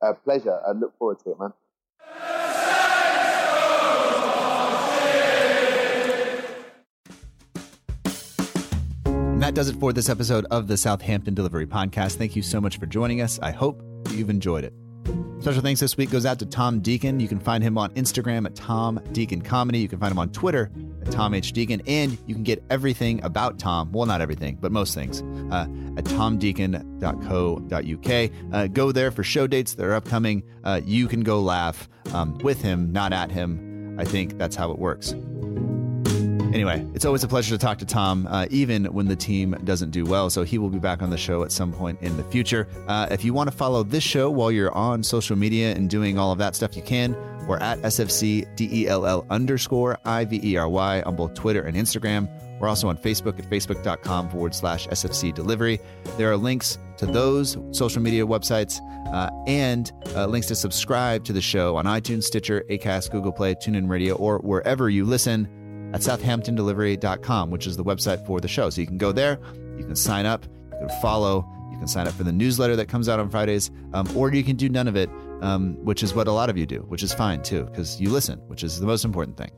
A 0.02 0.14
pleasure. 0.14 0.62
I 0.66 0.72
look 0.72 0.98
forward 0.98 1.20
to 1.26 1.32
it, 1.32 1.40
man. 1.40 1.54
That 9.44 9.54
does 9.54 9.68
it 9.68 9.76
for 9.76 9.92
this 9.92 10.08
episode 10.08 10.46
of 10.52 10.70
the 10.70 10.78
Southampton 10.78 11.34
Delivery 11.34 11.66
Podcast. 11.66 12.16
Thank 12.16 12.34
you 12.34 12.42
so 12.42 12.62
much 12.62 12.78
for 12.78 12.86
joining 12.86 13.20
us. 13.20 13.40
I 13.42 13.52
hope 13.52 13.84
you've 14.12 14.30
enjoyed 14.30 14.64
it. 14.64 14.74
Special 15.42 15.62
thanks 15.62 15.82
this 15.82 15.98
week 15.98 16.12
goes 16.12 16.26
out 16.26 16.40
to 16.40 16.46
Tom 16.46 16.80
Deacon. 16.80 17.20
You 17.20 17.28
can 17.28 17.42
find 17.42 17.62
him 17.62 17.78
on 17.78 17.94
Instagram 17.96 18.46
at 18.46 18.56
Tom 18.56 19.02
Deacon 19.12 19.42
Comedy. 19.42 19.80
You 19.80 19.90
can 19.90 20.00
find 20.00 20.14
him 20.14 20.20
on 20.20 20.30
Twitter 20.30 20.72
at 21.02 21.12
Tom 21.12 21.34
H. 21.34 21.52
Deacon. 21.52 21.82
And 21.88 22.18
you 22.26 22.34
can 22.34 22.46
get 22.46 22.64
everything 22.70 23.22
about 23.26 23.60
Tom, 23.60 23.92
well, 23.92 24.06
not 24.06 24.22
everything, 24.22 24.58
but 24.62 24.72
most 24.72 24.94
things, 24.94 25.22
uh, 25.52 25.68
at 25.98 26.06
tomdeacon.co.uk. 26.06 28.32
Uh, 28.54 28.68
go 28.68 28.94
there 28.94 29.12
for 29.12 29.26
show 29.26 29.46
dates 29.46 29.76
that 29.76 29.86
are 29.86 29.94
upcoming. 29.94 30.44
Uh, 30.64 30.80
you 30.86 31.10
can 31.10 31.20
go 31.20 31.42
laugh 31.42 31.90
um, 32.14 32.38
with 32.38 32.62
him, 32.62 32.94
not 32.94 33.12
at 33.12 33.30
him. 33.30 33.98
I 34.00 34.06
think 34.06 34.38
that's 34.38 34.56
how 34.56 34.72
it 34.72 34.80
works. 34.80 35.14
Anyway, 36.54 36.86
it's 36.94 37.04
always 37.04 37.24
a 37.24 37.28
pleasure 37.28 37.50
to 37.50 37.58
talk 37.58 37.80
to 37.80 37.86
Tom, 37.86 38.28
uh, 38.28 38.46
even 38.52 38.86
when 38.86 39.08
the 39.08 39.16
team 39.16 39.56
doesn't 39.64 39.90
do 39.90 40.06
well. 40.06 40.30
So 40.30 40.44
he 40.44 40.60
will 40.60 40.70
be 40.70 40.78
back 40.78 41.02
on 41.02 41.10
the 41.10 41.18
show 41.18 41.42
at 41.44 41.52
some 41.52 41.74
point 41.74 42.00
in 42.02 42.16
the 42.16 42.24
future. 42.26 42.68
Uh, 42.88 43.08
if 43.10 43.26
you 43.26 43.34
want 43.34 43.50
to 43.50 43.56
follow 43.56 43.82
this 43.82 44.04
show 44.04 44.30
while 44.30 44.52
you're 44.52 44.72
on 44.72 45.02
social 45.02 45.36
media 45.36 45.74
and 45.74 45.90
doing 45.90 46.20
all 46.20 46.32
of 46.32 46.38
that 46.38 46.56
stuff, 46.56 46.76
you 46.76 46.84
can. 46.84 47.16
We're 47.48 47.58
at 47.58 47.80
SFC 47.82 48.46
DELL 48.56 49.26
underscore 49.32 49.98
IVERY 50.06 51.04
on 51.06 51.16
both 51.16 51.34
Twitter 51.34 51.64
and 51.64 51.76
Instagram. 51.76 52.30
We're 52.60 52.70
also 52.70 52.88
on 52.88 52.98
Facebook 52.98 53.40
at 53.40 53.50
facebook.com 53.50 54.30
forward 54.30 54.54
slash 54.54 54.88
SFC 54.88 55.34
delivery. 55.34 55.80
There 56.18 56.32
are 56.32 56.38
links 56.38 56.78
to 56.98 57.08
those 57.08 57.58
social 57.72 58.02
media 58.02 58.28
websites 58.28 58.80
uh, 59.12 59.32
and 59.48 59.92
uh, 60.16 60.28
links 60.28 60.48
to 60.50 60.56
subscribe 60.56 61.26
to 61.26 61.34
the 61.34 61.42
show 61.42 61.78
on 61.78 61.86
iTunes, 61.86 62.24
Stitcher, 62.24 62.64
Acast, 62.70 63.12
Google 63.12 63.32
Play, 63.32 63.56
TuneIn 63.56 63.90
Radio, 63.90 64.14
or 64.16 64.38
wherever 64.38 64.90
you 64.90 65.04
listen 65.04 65.50
at 65.94 66.02
southamptondellivery.com, 66.02 67.52
which 67.52 67.68
is 67.68 67.78
the 67.78 67.84
website 67.84 68.26
for 68.26 68.40
the 68.40 68.48
show. 68.48 68.70
So 68.70 68.82
you 68.82 68.88
can 68.88 68.98
go 68.98 69.12
there, 69.12 69.40
you 69.78 69.86
can 69.86 69.96
sign 69.96 70.26
up, 70.26 70.46
you 70.72 70.88
can 70.88 71.02
follow, 71.02 71.48
you 71.72 71.78
can 71.78 71.88
sign 71.88 72.08
up 72.08 72.14
for 72.14 72.24
the 72.24 72.32
newsletter 72.32 72.76
that 72.76 72.88
comes 72.88 73.08
out 73.08 73.20
on 73.20 73.30
Fridays, 73.30 73.72
um, 73.94 74.08
or 74.18 74.34
you 74.34 74.44
can 74.44 74.56
do 74.56 74.70
none 74.70 74.88
of 74.88 74.96
it, 74.96 75.10
um, 75.42 75.76
which 75.84 76.04
is 76.04 76.14
what 76.14 76.28
a 76.28 76.32
lot 76.32 76.50
of 76.50 76.58
you 76.58 76.66
do, 76.66 76.80
which 76.88 77.04
is 77.04 77.14
fine 77.14 77.42
too, 77.44 77.64
because 77.66 78.02
you 78.02 78.10
listen, 78.10 78.40
which 78.48 78.64
is 78.64 78.80
the 78.80 78.88
most 78.88 79.06
important 79.06 79.38
thing. 79.38 79.52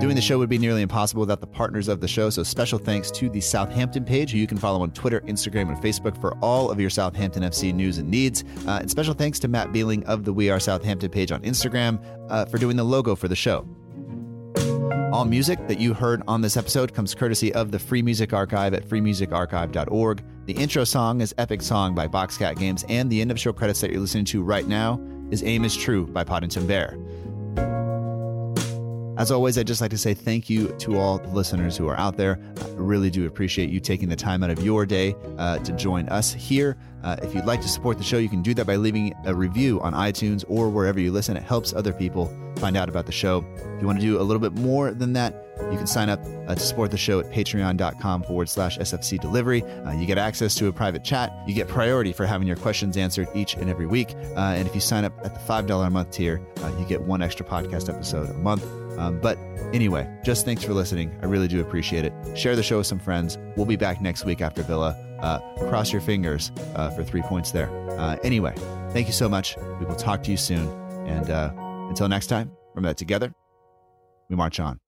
Doing 0.00 0.16
the 0.16 0.22
show 0.22 0.38
would 0.38 0.50
be 0.50 0.58
nearly 0.58 0.82
impossible 0.82 1.20
without 1.20 1.40
the 1.40 1.46
partners 1.46 1.88
of 1.88 2.00
the 2.00 2.08
show, 2.08 2.28
so 2.28 2.42
special 2.42 2.78
thanks 2.78 3.10
to 3.12 3.30
the 3.30 3.40
Southampton 3.40 4.04
page, 4.04 4.32
who 4.32 4.38
you 4.38 4.46
can 4.46 4.58
follow 4.58 4.82
on 4.82 4.90
Twitter, 4.90 5.22
Instagram, 5.22 5.70
and 5.70 5.78
Facebook 5.78 6.20
for 6.20 6.36
all 6.42 6.70
of 6.70 6.78
your 6.78 6.90
Southampton 6.90 7.42
FC 7.42 7.72
news 7.72 7.96
and 7.96 8.10
needs. 8.10 8.44
Uh, 8.66 8.78
and 8.82 8.90
special 8.90 9.14
thanks 9.14 9.38
to 9.38 9.48
Matt 9.48 9.72
Beeling 9.72 10.04
of 10.04 10.24
the 10.24 10.32
We 10.32 10.50
Are 10.50 10.60
Southampton 10.60 11.10
page 11.10 11.32
on 11.32 11.40
Instagram 11.42 12.04
uh, 12.28 12.44
for 12.44 12.58
doing 12.58 12.76
the 12.76 12.84
logo 12.84 13.14
for 13.14 13.28
the 13.28 13.36
show. 13.36 13.66
All 15.14 15.24
music 15.24 15.68
that 15.68 15.78
you 15.78 15.94
heard 15.94 16.24
on 16.26 16.40
this 16.40 16.56
episode 16.56 16.92
comes 16.92 17.14
courtesy 17.14 17.54
of 17.54 17.70
the 17.70 17.78
Free 17.78 18.02
Music 18.02 18.32
Archive 18.32 18.74
at 18.74 18.84
freemusicarchive.org. 18.84 20.24
The 20.46 20.54
intro 20.54 20.82
song 20.82 21.20
is 21.20 21.32
Epic 21.38 21.62
Song 21.62 21.94
by 21.94 22.08
Boxcat 22.08 22.58
Games, 22.58 22.84
and 22.88 23.08
the 23.08 23.20
end 23.20 23.30
of 23.30 23.38
show 23.38 23.52
credits 23.52 23.80
that 23.82 23.92
you're 23.92 24.00
listening 24.00 24.24
to 24.24 24.42
right 24.42 24.66
now 24.66 25.00
is 25.30 25.44
Aim 25.44 25.64
is 25.64 25.76
True 25.76 26.08
by 26.08 26.24
Podington 26.24 26.66
Bear. 26.66 26.98
As 29.16 29.30
always, 29.30 29.56
I'd 29.56 29.66
just 29.66 29.80
like 29.80 29.92
to 29.92 29.98
say 29.98 30.12
thank 30.12 30.50
you 30.50 30.68
to 30.78 30.98
all 30.98 31.18
the 31.18 31.28
listeners 31.28 31.76
who 31.76 31.88
are 31.88 31.96
out 31.96 32.16
there. 32.16 32.38
I 32.60 32.68
really 32.70 33.10
do 33.10 33.26
appreciate 33.26 33.70
you 33.70 33.78
taking 33.78 34.08
the 34.08 34.16
time 34.16 34.42
out 34.42 34.50
of 34.50 34.62
your 34.64 34.84
day 34.84 35.14
uh, 35.38 35.58
to 35.58 35.72
join 35.72 36.08
us 36.08 36.32
here. 36.32 36.76
Uh, 37.04 37.16
if 37.22 37.34
you'd 37.34 37.44
like 37.44 37.60
to 37.60 37.68
support 37.68 37.96
the 37.96 38.02
show, 38.02 38.18
you 38.18 38.28
can 38.28 38.42
do 38.42 38.54
that 38.54 38.66
by 38.66 38.74
leaving 38.76 39.14
a 39.24 39.34
review 39.34 39.80
on 39.82 39.92
iTunes 39.92 40.44
or 40.48 40.68
wherever 40.68 40.98
you 40.98 41.12
listen. 41.12 41.36
It 41.36 41.44
helps 41.44 41.72
other 41.72 41.92
people 41.92 42.26
find 42.56 42.76
out 42.76 42.88
about 42.88 43.06
the 43.06 43.12
show. 43.12 43.44
If 43.56 43.80
you 43.80 43.86
want 43.86 44.00
to 44.00 44.04
do 44.04 44.20
a 44.20 44.22
little 44.22 44.40
bit 44.40 44.52
more 44.52 44.90
than 44.90 45.12
that, 45.12 45.46
you 45.70 45.76
can 45.76 45.86
sign 45.86 46.08
up 46.08 46.20
uh, 46.48 46.54
to 46.54 46.60
support 46.60 46.90
the 46.90 46.96
show 46.96 47.20
at 47.20 47.30
patreon.com 47.30 48.24
forward 48.24 48.48
slash 48.48 48.78
SFC 48.78 49.20
delivery. 49.20 49.62
Uh, 49.62 49.92
you 49.92 50.06
get 50.06 50.18
access 50.18 50.54
to 50.56 50.66
a 50.66 50.72
private 50.72 51.04
chat. 51.04 51.32
You 51.46 51.54
get 51.54 51.68
priority 51.68 52.12
for 52.12 52.26
having 52.26 52.48
your 52.48 52.56
questions 52.56 52.96
answered 52.96 53.28
each 53.34 53.54
and 53.54 53.70
every 53.70 53.86
week. 53.86 54.14
Uh, 54.36 54.54
and 54.56 54.66
if 54.66 54.74
you 54.74 54.80
sign 54.80 55.04
up 55.04 55.12
at 55.24 55.34
the 55.34 55.40
$5 55.40 55.86
a 55.86 55.90
month 55.90 56.10
tier, 56.10 56.44
uh, 56.62 56.72
you 56.78 56.84
get 56.86 57.02
one 57.02 57.22
extra 57.22 57.46
podcast 57.46 57.88
episode 57.88 58.28
a 58.30 58.34
month. 58.34 58.64
Um, 58.98 59.20
but 59.20 59.38
anyway, 59.72 60.08
just 60.24 60.44
thanks 60.44 60.62
for 60.64 60.72
listening. 60.72 61.16
I 61.22 61.26
really 61.26 61.48
do 61.48 61.60
appreciate 61.60 62.04
it. 62.04 62.12
Share 62.36 62.56
the 62.56 62.62
show 62.62 62.78
with 62.78 62.86
some 62.86 62.98
friends. 62.98 63.38
We'll 63.56 63.66
be 63.66 63.76
back 63.76 64.00
next 64.00 64.24
week 64.24 64.40
after 64.40 64.62
Villa. 64.62 64.96
Uh, 65.20 65.38
cross 65.68 65.92
your 65.92 66.02
fingers 66.02 66.52
uh, 66.74 66.90
for 66.90 67.02
three 67.04 67.22
points 67.22 67.50
there. 67.50 67.70
Uh, 67.98 68.16
anyway, 68.24 68.54
thank 68.90 69.06
you 69.06 69.12
so 69.12 69.28
much. 69.28 69.56
We 69.80 69.86
will 69.86 69.96
talk 69.96 70.22
to 70.24 70.30
you 70.30 70.36
soon. 70.36 70.68
And 71.06 71.30
uh, 71.30 71.52
until 71.88 72.08
next 72.08 72.26
time, 72.28 72.50
remember 72.74 72.90
that 72.90 72.96
together, 72.96 73.34
we 74.28 74.36
march 74.36 74.60
on. 74.60 74.83